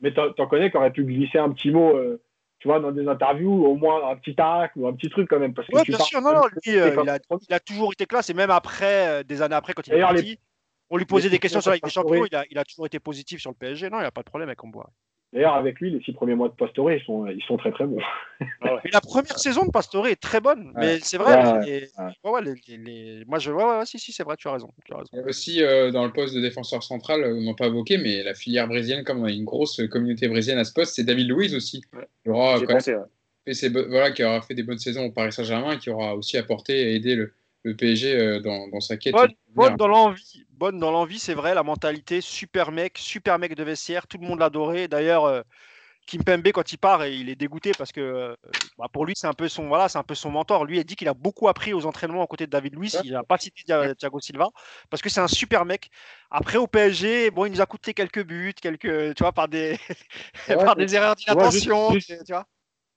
Mais 0.00 0.12
t'en 0.12 0.32
t'en 0.32 0.46
connais 0.46 0.70
qui 0.70 0.76
auraient 0.76 0.92
pu 0.92 1.04
glisser 1.04 1.38
un 1.38 1.50
petit 1.50 1.70
mot, 1.70 1.96
euh, 1.96 2.20
tu 2.58 2.68
vois, 2.68 2.80
dans 2.80 2.90
des 2.90 3.06
interviews, 3.06 3.64
au 3.66 3.76
moins 3.76 4.10
un 4.10 4.16
petit 4.16 4.34
tac 4.34 4.72
ou 4.76 4.88
un 4.88 4.92
petit 4.94 5.08
truc 5.08 5.28
quand 5.28 5.38
même. 5.38 5.54
Parce 5.54 5.68
que 5.68 5.76
Ouais, 5.76 5.84
tu 5.84 5.90
bien 5.92 5.98
sûr, 6.00 6.20
non, 6.20 6.32
non, 6.32 6.46
lui, 6.46 6.78
euh, 6.78 6.96
il, 7.02 7.08
a, 7.08 7.18
comme- 7.20 7.38
il 7.48 7.54
a 7.54 7.60
toujours 7.60 7.92
été 7.92 8.06
classe 8.06 8.30
et 8.30 8.34
même 8.34 8.50
après, 8.50 9.22
des 9.24 9.42
années 9.42 9.54
après, 9.54 9.74
quand 9.74 9.86
il 9.86 9.92
est 9.92 9.96
les- 9.96 10.02
parti, 10.02 10.38
on 10.90 10.96
lui 10.96 11.04
posait 11.04 11.28
des 11.30 11.38
questions 11.38 11.60
sur 11.60 11.70
la 11.70 11.76
Ligue 11.76 11.84
des 11.84 11.90
Champions, 11.90 12.24
il 12.30 12.34
a, 12.36 12.44
il 12.50 12.58
a 12.58 12.64
toujours 12.64 12.86
été 12.86 12.98
positif 12.98 13.40
sur 13.40 13.50
le 13.50 13.56
PSG. 13.56 13.90
Non, 13.90 13.98
il 13.98 14.02
n'y 14.02 14.06
a 14.06 14.10
pas 14.10 14.22
de 14.22 14.26
problème 14.28 14.48
avec 14.48 14.58
Camboire. 14.58 14.88
D'ailleurs, 15.32 15.54
avec 15.54 15.80
lui, 15.80 15.90
les 15.90 16.00
six 16.00 16.12
premiers 16.12 16.34
mois 16.34 16.48
de 16.48 16.54
Pastore, 16.54 16.92
ils 16.92 17.02
sont, 17.02 17.26
ils 17.26 17.42
sont 17.42 17.56
très 17.56 17.72
très 17.72 17.84
bons. 17.86 17.98
Ah 18.62 18.76
la 18.92 19.00
première 19.00 19.38
saison 19.38 19.64
de 19.64 19.70
Pastore 19.70 20.06
est 20.06 20.20
très 20.20 20.40
bonne, 20.40 20.72
mais 20.76 20.98
c'est 21.00 21.18
vrai. 21.18 21.42
moi, 22.24 23.38
je, 23.38 23.50
ouais, 23.50 23.86
si, 23.86 23.98
si, 23.98 24.12
c'est 24.12 24.22
vrai, 24.22 24.36
tu 24.36 24.48
as 24.48 24.52
raison. 24.52 24.70
Tu 24.84 24.92
as 24.94 24.98
raison. 24.98 25.10
Et 25.14 25.28
aussi, 25.28 25.62
euh, 25.62 25.90
dans 25.90 26.04
le 26.04 26.12
poste 26.12 26.34
de 26.34 26.40
défenseur 26.40 26.82
central, 26.82 27.24
on 27.24 27.42
n'a 27.42 27.54
pas 27.54 27.66
évoqué, 27.66 27.98
mais 27.98 28.22
la 28.22 28.34
filière 28.34 28.68
brésilienne, 28.68 29.04
comme 29.04 29.20
on 29.20 29.24
a 29.24 29.30
une 29.30 29.44
grosse 29.44 29.80
communauté 29.88 30.28
brésilienne 30.28 30.58
à 30.58 30.64
ce 30.64 30.72
poste, 30.72 30.94
c'est 30.94 31.04
David 31.04 31.28
Luiz 31.28 31.54
aussi. 31.54 31.82
Il 32.24 32.30
aura, 32.30 32.58
voilà, 33.88 34.10
qui 34.12 34.24
aura 34.24 34.40
fait 34.42 34.54
des 34.54 34.62
bonnes 34.62 34.78
saisons 34.78 35.06
au 35.06 35.10
Paris 35.10 35.32
Saint-Germain, 35.32 35.76
qui 35.76 35.90
aura 35.90 36.14
aussi 36.14 36.36
apporté 36.36 36.92
et 36.92 36.96
aidé 36.96 37.14
le, 37.14 37.32
le 37.66 37.74
PSG 37.74 38.14
euh, 38.14 38.40
dans, 38.40 38.68
dans, 38.68 38.80
sa 38.80 38.96
quête. 38.96 39.14
Bonne, 39.54 39.76
dans 39.76 39.88
l'envie, 39.88 40.44
bonne 40.52 40.78
dans 40.78 40.90
l'envie, 40.92 41.18
c'est 41.18 41.34
vrai, 41.34 41.54
la 41.54 41.62
mentalité, 41.62 42.20
super 42.20 42.70
mec, 42.70 42.96
super 42.96 43.38
mec 43.38 43.54
de 43.54 43.64
vestiaire, 43.64 44.06
tout 44.06 44.18
le 44.18 44.26
monde 44.26 44.38
l'adorait. 44.38 44.86
D'ailleurs, 44.86 45.24
euh, 45.24 45.42
Kim 46.06 46.22
Pembe, 46.22 46.46
quand 46.52 46.72
il 46.72 46.76
part, 46.76 47.04
il 47.06 47.28
est 47.28 47.34
dégoûté 47.34 47.72
parce 47.76 47.90
que 47.90 48.00
euh, 48.00 48.36
bah, 48.78 48.86
pour 48.92 49.04
lui, 49.04 49.14
c'est 49.16 49.26
un 49.26 49.32
peu 49.32 49.48
son 49.48 49.66
voilà, 49.66 49.88
c'est 49.88 49.98
un 49.98 50.04
peu 50.04 50.14
son 50.14 50.30
mentor. 50.30 50.64
Lui, 50.64 50.78
a 50.78 50.84
dit 50.84 50.94
qu'il 50.94 51.08
a 51.08 51.14
beaucoup 51.14 51.48
appris 51.48 51.72
aux 51.72 51.86
entraînements 51.86 52.22
aux 52.22 52.28
côtés 52.28 52.46
de 52.46 52.52
David 52.52 52.76
Luiz. 52.76 53.00
Il 53.02 53.12
n'a 53.12 53.24
pas 53.24 53.38
cité 53.38 53.64
Thiago 53.98 54.20
Silva 54.20 54.48
parce 54.88 55.02
que 55.02 55.08
c'est 55.08 55.20
un 55.20 55.26
super 55.26 55.64
mec. 55.64 55.90
Après, 56.30 56.58
au 56.58 56.68
PSG, 56.68 57.32
bon, 57.32 57.46
il 57.46 57.52
nous 57.52 57.60
a 57.60 57.66
coûté 57.66 57.94
quelques 57.94 58.24
buts, 58.24 58.54
quelques, 58.54 59.16
tu 59.16 59.24
vois, 59.24 59.32
par 59.32 59.48
des, 59.48 59.76
par 60.46 60.76
des 60.76 60.94
erreurs 60.94 61.16
d'inattention, 61.16 61.90
tu 61.98 62.14
vois 62.28 62.46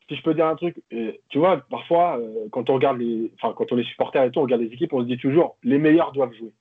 si 0.09 0.15
je 0.15 0.23
peux 0.23 0.33
dire 0.33 0.47
un 0.47 0.55
truc, 0.55 0.75
euh, 0.91 1.13
tu 1.29 1.37
vois, 1.37 1.63
parfois, 1.69 2.17
euh, 2.17 2.47
quand 2.51 2.69
on 2.69 2.73
regarde 2.73 2.97
les, 2.97 3.31
enfin, 3.35 3.53
quand 3.55 3.71
on 3.71 3.77
est 3.77 3.83
supporter 3.83 4.25
et 4.25 4.31
tout, 4.31 4.39
on 4.39 4.43
regarde 4.43 4.61
les 4.61 4.73
équipes, 4.73 4.91
on 4.91 5.01
se 5.01 5.05
dit 5.05 5.17
toujours, 5.17 5.55
les 5.63 5.77
meilleurs 5.77 6.11
doivent 6.11 6.33
jouer. 6.33 6.51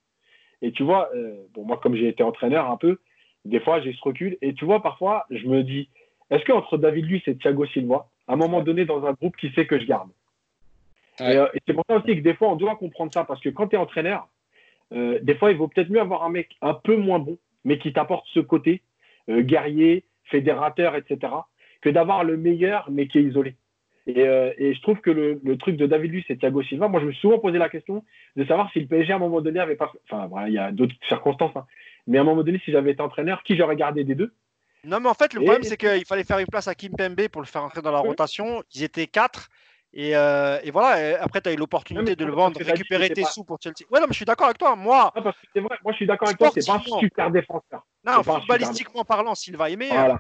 Et 0.60 0.70
tu 0.70 0.82
vois, 0.82 1.08
euh, 1.14 1.34
bon, 1.54 1.64
moi, 1.64 1.78
comme 1.82 1.96
j'ai 1.96 2.08
été 2.08 2.22
entraîneur 2.22 2.70
un 2.70 2.76
peu, 2.76 2.98
des 3.46 3.60
fois, 3.60 3.80
j'ai 3.80 3.94
ce 3.94 4.02
recul. 4.02 4.36
Et 4.42 4.52
tu 4.52 4.66
vois, 4.66 4.82
parfois, 4.82 5.24
je 5.30 5.46
me 5.46 5.64
dis, 5.64 5.88
est-ce 6.30 6.44
qu'entre 6.44 6.76
David 6.76 7.06
Luiz 7.06 7.22
et 7.26 7.36
Thiago 7.36 7.64
Silva, 7.66 8.06
à 8.26 8.34
un 8.34 8.36
moment 8.36 8.60
donné, 8.60 8.84
dans 8.84 9.06
un 9.06 9.12
groupe, 9.12 9.36
qui 9.36 9.50
sait 9.52 9.66
que 9.66 9.80
je 9.80 9.86
garde? 9.86 10.10
Et, 11.20 11.32
et 11.32 11.60
c'est 11.66 11.72
pour 11.72 11.84
ça 11.88 11.96
aussi 11.96 12.16
que 12.16 12.20
des 12.20 12.34
fois, 12.34 12.50
on 12.50 12.56
doit 12.56 12.76
comprendre 12.76 13.12
ça, 13.12 13.24
parce 13.24 13.40
que 13.40 13.48
quand 13.48 13.68
tu 13.68 13.76
es 13.76 13.78
entraîneur, 13.78 14.28
des 14.90 15.34
fois, 15.34 15.50
il 15.50 15.56
vaut 15.56 15.68
peut-être 15.68 15.90
mieux 15.90 16.00
avoir 16.00 16.22
un 16.22 16.30
mec 16.30 16.56
un 16.62 16.74
peu 16.74 16.96
moins 16.96 17.18
bon, 17.18 17.38
mais 17.64 17.78
qui 17.78 17.92
t'apporte 17.92 18.26
ce 18.32 18.40
côté 18.40 18.82
guerrier, 19.28 20.04
fédérateur, 20.24 20.94
etc 20.96 21.28
que 21.80 21.88
d'avoir 21.88 22.24
le 22.24 22.36
meilleur, 22.36 22.88
mais 22.90 23.06
qui 23.06 23.18
est 23.18 23.22
isolé. 23.22 23.56
Et, 24.06 24.26
euh, 24.26 24.52
et 24.56 24.74
je 24.74 24.80
trouve 24.80 25.00
que 25.00 25.10
le, 25.10 25.38
le, 25.44 25.58
truc 25.58 25.76
de 25.76 25.86
David 25.86 26.12
Luiz 26.12 26.24
et 26.30 26.38
Thiago 26.38 26.62
Silva, 26.62 26.88
moi, 26.88 26.98
je 27.00 27.06
me 27.06 27.12
suis 27.12 27.20
souvent 27.20 27.38
posé 27.38 27.58
la 27.58 27.68
question 27.68 28.04
de 28.36 28.44
savoir 28.46 28.70
si 28.72 28.80
le 28.80 28.86
PSG, 28.86 29.12
à 29.12 29.16
un 29.16 29.18
moment 29.18 29.42
donné, 29.42 29.60
avait 29.60 29.76
pas. 29.76 29.92
Enfin, 30.04 30.26
voilà, 30.26 30.48
il 30.48 30.54
y 30.54 30.58
a 30.58 30.72
d'autres 30.72 30.94
circonstances, 31.08 31.54
hein. 31.56 31.66
mais 32.06 32.16
à 32.16 32.22
un 32.22 32.24
moment 32.24 32.42
donné, 32.42 32.58
si 32.64 32.72
j'avais 32.72 32.92
été 32.92 33.02
entraîneur, 33.02 33.42
qui 33.42 33.54
j'aurais 33.54 33.76
gardé 33.76 34.04
des 34.04 34.14
deux? 34.14 34.32
Non, 34.84 34.98
mais 35.00 35.10
en 35.10 35.14
fait, 35.14 35.34
le 35.34 35.40
problème, 35.40 35.62
c'est 35.62 35.76
qu'il 35.76 36.06
fallait 36.06 36.24
faire 36.24 36.38
une 36.38 36.46
place 36.46 36.68
à 36.68 36.74
Kim 36.74 36.94
Pembe 36.96 37.28
pour 37.28 37.42
le 37.42 37.46
faire 37.46 37.62
entrer 37.62 37.82
dans 37.82 37.92
la 37.92 37.98
rotation. 37.98 38.62
Ils 38.74 38.82
étaient 38.82 39.06
quatre. 39.06 39.50
Et, 39.92 40.16
euh, 40.16 40.58
et, 40.62 40.70
voilà, 40.70 41.20
après, 41.22 41.40
tu 41.40 41.48
as 41.48 41.52
eu 41.52 41.56
l'opportunité 41.56 42.14
de 42.14 42.24
le 42.24 42.32
vendre, 42.32 42.58
récupérer 42.62 43.10
tes 43.10 43.24
sous 43.24 43.44
pour 43.44 43.58
Chelsea. 43.60 43.84
Ouais, 43.90 44.00
non, 44.00 44.06
mais 44.06 44.12
je 44.12 44.18
suis 44.18 44.24
d'accord 44.24 44.46
avec 44.46 44.58
toi. 44.58 44.74
Moi, 44.76 45.10
parce 45.14 45.36
que 45.36 45.46
c'est 45.52 45.60
vrai, 45.60 45.76
moi, 45.82 45.92
je 45.92 45.96
suis 45.96 46.06
d'accord 46.06 46.28
avec 46.28 46.38
toi, 46.38 46.50
c'est 46.54 46.66
pas 46.66 46.76
un 46.76 47.00
super 47.00 47.30
défenseur. 47.30 47.86
Non, 48.04 48.22
footballistiquement 48.22 49.04
parlant, 49.04 49.34
Silva 49.34 49.68
est 49.68 49.76
meilleur. 49.76 50.18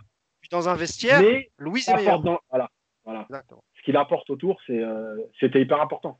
Dans 0.50 0.68
un 0.68 0.74
vestiaire, 0.74 1.20
mais 1.20 1.50
Louis 1.58 1.84
est 1.86 1.94
meilleur. 1.94 2.22
voilà, 2.22 2.70
voilà. 3.04 3.26
Ce 3.76 3.82
qu'il 3.82 3.96
apporte 3.96 4.28
autour, 4.30 4.60
euh, 4.70 5.16
c'était 5.40 5.60
hyper 5.60 5.80
important. 5.80 6.18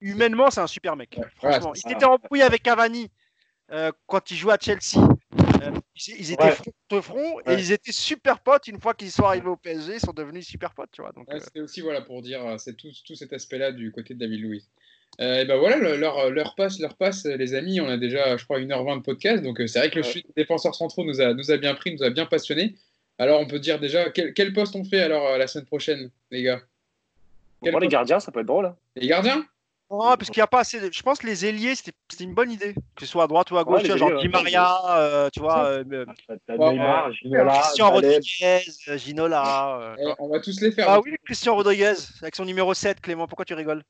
Humainement, 0.00 0.50
c'est 0.50 0.60
un 0.60 0.66
super 0.66 0.96
mec. 0.96 1.18
franchement, 1.36 1.72
il 1.74 1.92
était 1.92 2.04
embrouillé 2.04 2.42
avec 2.42 2.62
Cavani 2.62 3.08
euh, 3.70 3.92
quand 4.06 4.30
il 4.30 4.36
jouait 4.36 4.54
à 4.54 4.58
Chelsea. 4.60 4.98
Euh, 5.62 5.70
ils, 6.08 6.32
étaient 6.32 6.50
front 6.50 6.72
de 6.90 7.00
front 7.00 7.40
et 7.46 7.54
ils 7.54 7.70
étaient 7.70 7.92
super 7.92 8.40
potes. 8.40 8.66
Une 8.66 8.80
fois 8.80 8.94
qu'ils 8.94 9.12
sont 9.12 9.24
arrivés 9.24 9.48
au 9.48 9.56
PSG, 9.56 9.94
ils 9.94 10.00
sont 10.00 10.12
devenus 10.12 10.46
super 10.46 10.74
potes. 10.74 10.90
Tu 10.92 11.02
vois, 11.02 11.12
donc, 11.12 11.28
C'était 11.38 11.60
aussi 11.60 11.80
voilà, 11.80 12.02
pour 12.02 12.20
dire 12.20 12.58
c'est 12.58 12.76
tout, 12.76 12.90
tout, 13.06 13.14
cet 13.14 13.32
aspect-là 13.32 13.70
du 13.70 13.92
côté 13.92 14.14
de 14.14 14.18
David 14.18 14.40
Louis. 14.40 14.64
et 15.20 15.44
ben 15.44 15.56
voilà, 15.56 15.96
leur, 15.96 16.30
leur, 16.30 16.54
passe, 16.56 16.80
leur 16.80 16.96
passe, 16.96 17.24
les 17.24 17.54
amis. 17.54 17.80
On 17.80 17.88
a 17.88 17.96
déjà, 17.96 18.36
je 18.36 18.44
crois, 18.44 18.58
1h20 18.58 18.98
de 18.98 19.02
podcast. 19.02 19.42
Donc 19.42 19.60
c'est 19.66 19.78
vrai 19.78 19.90
que 19.90 19.96
le 19.96 20.02
chute 20.02 20.26
des 20.26 20.42
défenseurs 20.42 20.74
centraux 20.74 21.04
nous 21.04 21.20
a, 21.20 21.32
nous 21.32 21.52
a 21.52 21.56
bien 21.56 21.74
pris, 21.74 21.94
nous 21.94 22.02
a 22.02 22.10
bien 22.10 22.26
passionné. 22.26 22.74
Alors, 23.18 23.40
on 23.40 23.46
peut 23.46 23.58
dire 23.58 23.78
déjà, 23.78 24.10
quel, 24.10 24.52
poste 24.52 24.74
on 24.76 24.84
fait 24.84 25.02
alors 25.02 25.26
euh, 25.26 25.38
la 25.38 25.46
semaine 25.46 25.66
prochaine, 25.66 26.10
les 26.30 26.42
gars? 26.42 26.60
Les 27.62 27.88
gardiens, 27.88 28.18
ça 28.18 28.32
peut 28.32 28.40
être 28.40 28.46
drôle. 28.46 28.66
Hein. 28.66 28.76
Les 28.96 29.06
gardiens? 29.06 29.44
Oh, 29.88 30.14
parce 30.18 30.30
qu'il 30.30 30.38
n'y 30.38 30.44
a 30.44 30.46
pas 30.46 30.60
assez. 30.60 30.80
De... 30.80 30.90
Je 30.90 31.02
pense 31.02 31.18
que 31.18 31.26
les 31.26 31.44
ailiers, 31.44 31.74
c'était 31.74 31.92
une 32.24 32.32
bonne 32.32 32.50
idée. 32.50 32.74
Que 32.96 33.04
ce 33.04 33.06
soit 33.06 33.24
à 33.24 33.26
droite 33.26 33.50
ou 33.50 33.58
à 33.58 33.64
gauche, 33.64 33.84
genre 33.84 34.18
Di 34.20 34.28
Maria, 34.28 34.74
euh, 34.96 35.28
tu 35.30 35.40
vois. 35.40 35.66
Euh, 35.66 36.06
Neymar, 36.48 37.12
Ginola, 37.12 37.52
Christian 37.52 37.90
Rodriguez, 37.90 38.60
Ginola. 38.96 39.94
On 40.18 40.28
va 40.28 40.40
tous 40.40 40.60
les 40.62 40.72
faire. 40.72 40.88
Ah 40.88 41.00
oui, 41.04 41.14
Christian 41.24 41.54
Rodriguez, 41.54 41.94
avec 42.22 42.34
son 42.34 42.46
numéro 42.46 42.72
7, 42.72 43.02
Clément, 43.02 43.26
pourquoi 43.26 43.44
tu 43.44 43.54
rigoles? 43.54 43.84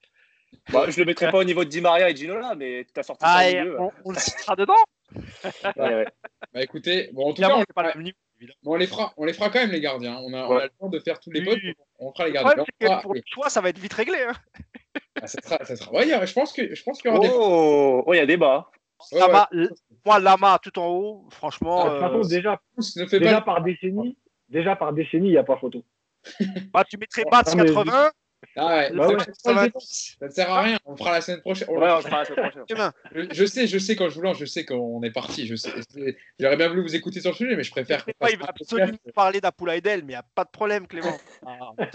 Bah, 0.72 0.84
Je 0.88 0.92
ne 0.92 0.98
le 0.98 1.04
mettrai 1.06 1.30
pas 1.30 1.38
au 1.38 1.44
niveau 1.44 1.64
de 1.64 1.70
Di 1.70 1.80
Maria 1.80 2.10
et 2.10 2.16
Ginola, 2.16 2.54
mais 2.54 2.84
tu 2.92 2.98
as 3.00 3.02
sorti 3.04 3.24
ah, 3.26 3.42
ça 3.42 3.48
milieu, 3.48 3.80
on, 3.80 3.90
on, 4.04 4.10
le 4.10 4.18
citera 4.18 4.56
dedans 4.56 4.74
ouais, 5.76 5.94
ouais. 5.94 6.06
Bah 6.52 6.62
écoutez, 6.62 7.10
bon, 7.12 7.30
en 7.30 7.32
tout 7.32 7.42
cas, 7.42 7.54
on, 7.54 7.64
pas 7.74 7.82
la 7.82 7.94
même 7.94 8.04
niveau 8.04 8.16
on 8.64 8.76
les 8.76 8.86
fera, 8.86 9.12
on 9.16 9.24
les 9.24 9.32
fera 9.32 9.50
quand 9.50 9.60
même 9.60 9.70
les 9.70 9.80
gardiens. 9.80 10.18
On 10.22 10.32
a, 10.32 10.46
on 10.46 10.56
a 10.56 10.64
le 10.64 10.70
temps 10.78 10.88
de 10.88 10.98
faire 10.98 11.20
tous 11.20 11.30
les 11.30 11.42
potes. 11.42 11.58
On 11.98 12.12
fera 12.12 12.26
les 12.26 12.32
gardiens. 12.32 12.64
pour 13.02 13.14
toi, 13.32 13.48
ça 13.48 13.60
va 13.60 13.68
être 13.68 13.78
vite 13.78 13.92
réglé. 13.92 14.18
Hein. 14.28 14.34
Ah, 15.20 15.26
ça 15.26 15.40
sera, 15.42 15.64
ça 15.64 15.76
sera... 15.76 15.92
Ouais, 15.92 16.06
je 16.06 16.32
pense 16.32 16.52
que, 16.52 16.74
je 16.74 16.82
pense 16.82 17.00
qu'il 17.00 17.10
y 17.10 17.14
aura 17.14 17.26
oh, 17.32 18.04
oh, 18.06 18.14
il 18.14 18.16
y 18.16 18.20
a 18.20 18.26
débat. 18.26 18.70
Lama, 19.12 19.48
Moi, 20.04 20.20
Lama 20.20 20.58
tout 20.62 20.78
en 20.78 20.88
haut, 20.88 21.28
franchement. 21.30 21.84
Ah, 21.86 22.10
euh... 22.12 22.22
déjà, 22.24 22.60
déjà 23.10 23.40
par 23.40 23.62
décennie, 23.62 24.16
déjà 24.48 24.76
par 24.76 24.92
décennie, 24.92 25.28
il 25.28 25.32
n'y 25.32 25.38
a 25.38 25.44
pas 25.44 25.56
photo. 25.56 25.84
Bah, 26.72 26.84
tu 26.88 26.96
mettrais 26.98 27.24
Bats 27.30 27.42
80, 27.42 28.10
ah 28.56 28.76
ouais, 28.76 28.90
bah 28.92 29.08
ça, 29.32 29.70
ne 30.20 30.28
sert 30.30 30.50
à 30.50 30.62
rien. 30.62 30.78
On 30.84 30.96
fera 30.96 31.12
la 31.12 31.20
semaine 31.20 31.40
prochaine. 31.40 31.68
On, 31.70 31.78
ouais, 31.78 31.90
on 31.90 32.00
fera 32.00 32.18
la 32.18 32.24
semaine 32.24 32.50
prochaine. 32.50 32.92
je, 33.14 33.26
je, 33.30 33.44
sais, 33.44 33.66
je 33.66 33.78
sais 33.78 33.96
quand 33.96 34.08
je 34.08 34.14
vous 34.14 34.22
lance, 34.22 34.38
je 34.38 34.44
sais 34.44 34.64
qu'on 34.64 35.02
est 35.02 35.10
parti. 35.10 35.46
Je 35.46 35.54
sais, 35.54 35.70
j'aurais 36.38 36.56
bien 36.56 36.68
voulu 36.68 36.82
vous 36.82 36.94
écouter 36.94 37.20
sur 37.20 37.30
le 37.30 37.36
sujet, 37.36 37.56
mais 37.56 37.62
je 37.62 37.70
préfère. 37.70 38.04
il 38.08 38.38
va 38.38 38.46
absolument 38.48 38.98
parler 39.14 39.40
d'Apoula 39.40 39.76
Edel, 39.76 40.00
mais 40.00 40.12
il 40.12 40.16
n'y 40.16 40.20
a 40.20 40.24
pas 40.34 40.44
de 40.44 40.50
problème, 40.50 40.86
Clément. 40.86 41.16
Ah, 41.44 41.86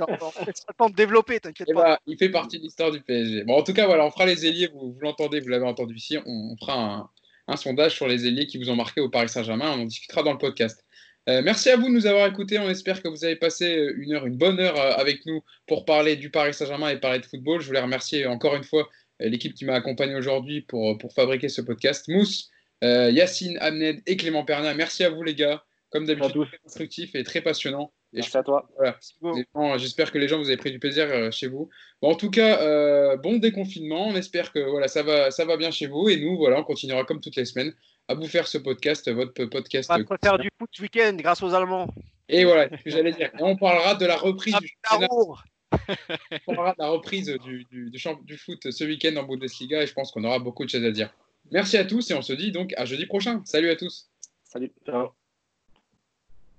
temps 0.78 0.90
de 0.90 0.96
développer, 0.96 1.40
t'inquiète 1.40 1.70
pas. 1.74 1.84
Bah, 1.84 2.00
il 2.06 2.18
fait 2.18 2.30
partie 2.30 2.58
de 2.58 2.64
l'histoire 2.64 2.92
du 2.92 3.02
PSG. 3.02 3.44
Bon, 3.44 3.58
en 3.58 3.64
tout 3.64 3.74
cas, 3.74 3.86
voilà, 3.86 4.06
on 4.06 4.12
fera 4.12 4.26
les 4.26 4.46
ailiers. 4.46 4.68
Vous, 4.68 4.92
vous 4.92 5.00
l'entendez, 5.02 5.40
vous 5.40 5.50
l'avez 5.50 5.66
entendu 5.66 5.96
ici. 5.96 6.18
On, 6.26 6.52
on 6.52 6.58
fera 6.58 6.78
un, 6.78 7.10
un, 7.48 7.56
sondage 7.56 7.96
sur 7.96 8.08
les 8.08 8.28
ailiers 8.28 8.46
qui 8.46 8.58
vous 8.58 8.70
ont 8.70 8.76
marqué 8.76 9.02
au 9.02 9.10
Paris 9.10 9.30
Saint-Germain. 9.30 9.72
On 9.72 9.82
en 9.82 9.86
discutera 9.86 10.24
dans 10.24 10.34
le 10.34 10.38
podcast. 10.38 10.84
Euh, 11.30 11.42
merci 11.44 11.70
à 11.70 11.76
vous 11.76 11.88
de 11.88 11.94
nous 11.94 12.08
avoir 12.08 12.26
écoutés. 12.28 12.58
On 12.58 12.70
espère 12.70 13.04
que 13.04 13.10
vous 13.10 13.26
avez 13.26 13.36
passé 13.36 13.78
euh, 13.78 13.94
une 13.98 14.14
heure, 14.14 14.26
une 14.26 14.38
bonne 14.38 14.60
heure 14.60 14.80
euh, 14.80 14.94
avec 14.94 15.26
nous 15.26 15.44
pour 15.68 15.84
parler 15.84 16.16
du 16.16 16.30
Paris 16.30 16.54
Saint-Germain 16.54 16.90
et 16.90 16.98
parler 16.98 17.20
de 17.20 17.26
football. 17.26 17.60
Je 17.60 17.68
voulais 17.68 17.82
remercier 17.82 18.26
encore 18.26 18.56
une 18.56 18.64
fois 18.64 18.88
l'équipe 19.20 19.54
qui 19.56 19.66
m'a 19.66 19.74
accompagné 19.74 20.16
aujourd'hui 20.16 20.62
pour, 20.62 20.98
pour 21.00 21.12
fabriquer 21.12 21.50
ce 21.50 21.62
podcast. 21.62 22.08
Mousse, 22.08 22.52
Yacine, 22.84 23.58
Amned 23.60 24.02
et 24.06 24.16
Clément 24.16 24.46
Perna. 24.46 24.76
Merci 24.76 25.04
à 25.04 25.10
vous 25.10 25.24
les 25.24 25.34
gars. 25.34 25.64
Comme 25.90 26.06
d'habitude, 26.06 26.46
très 26.46 26.58
constructif 26.60 27.16
et 27.16 27.24
très 27.24 27.42
passionnant. 27.42 27.92
Et 28.14 28.18
Merci 28.18 28.38
à 28.38 28.44
toi. 28.44 28.70
J'espère 29.78 30.12
que 30.12 30.20
les 30.20 30.28
gens 30.28 30.38
vous 30.38 30.50
avez 30.50 30.58
pris 30.58 30.72
du 30.72 30.78
plaisir 30.78 31.34
chez 31.34 31.48
vous. 31.48 31.68
Bon, 32.00 32.12
en 32.12 32.16
tout 32.16 32.30
cas, 32.30 33.16
bon 33.18 33.38
déconfinement. 33.38 34.08
On 34.08 34.16
espère 34.16 34.54
que 34.54 34.60
voilà, 34.60 34.88
ça, 34.88 35.02
va, 35.02 35.32
ça 35.32 35.46
va 35.46 35.58
bien 35.58 35.72
chez 35.72 35.88
vous. 35.88 36.10
Et 36.10 36.18
nous, 36.18 36.38
voilà, 36.38 36.60
on 36.60 36.64
continuera 36.64 37.04
comme 37.04 37.20
toutes 37.20 37.38
les 37.38 37.46
semaines 37.46 37.74
à 38.08 38.16
vous 38.16 38.28
faire 38.28 38.48
ce 38.48 38.58
podcast, 38.58 39.10
votre 39.12 39.46
podcast. 39.46 39.90
On 39.92 39.98
va 39.98 40.18
faire 40.22 40.38
du 40.38 40.50
foot 40.58 40.70
ce 40.72 40.82
week-end 40.82 41.16
grâce 41.18 41.42
aux 41.44 41.54
Allemands. 41.54 41.88
Et 42.30 42.46
voilà, 42.46 42.70
ce 42.78 42.84
que 42.84 42.90
j'allais 42.90 43.12
dire. 43.12 43.32
Et 43.38 43.44
on 43.44 43.56
parlera 43.56 43.96
de 43.96 44.06
la 44.06 44.18
reprise 44.18 44.56
du 44.58 44.78
On 46.48 46.56
parlera 46.56 46.72
de 46.72 46.82
la 46.82 46.90
reprise 46.90 47.28
du, 47.44 47.66
du, 47.66 47.92
du 47.92 48.38
foot 48.38 48.72
ce 48.72 48.84
week-end 48.84 49.16
en 49.18 49.24
Bundesliga 49.24 49.84
et 49.84 49.88
je 49.88 49.94
pense 49.94 50.12
qu'on 50.12 50.24
aura 50.24 50.40
beaucoup 50.40 50.66
de 50.66 50.70
choses 50.70 50.86
à 50.86 50.92
dire. 50.92 51.14
Merci 51.52 51.78
à 51.78 51.86
tous 51.86 52.12
et 52.12 52.14
on 52.14 52.22
se 52.22 52.34
dit 52.34 52.52
donc 52.52 52.74
à 52.78 52.86
jeudi 52.86 53.06
prochain. 53.06 53.42
Salut 53.46 53.70
à 53.70 53.76
tous. 53.76 54.10
Salut. 54.44 54.72
Ciao. 54.86 55.27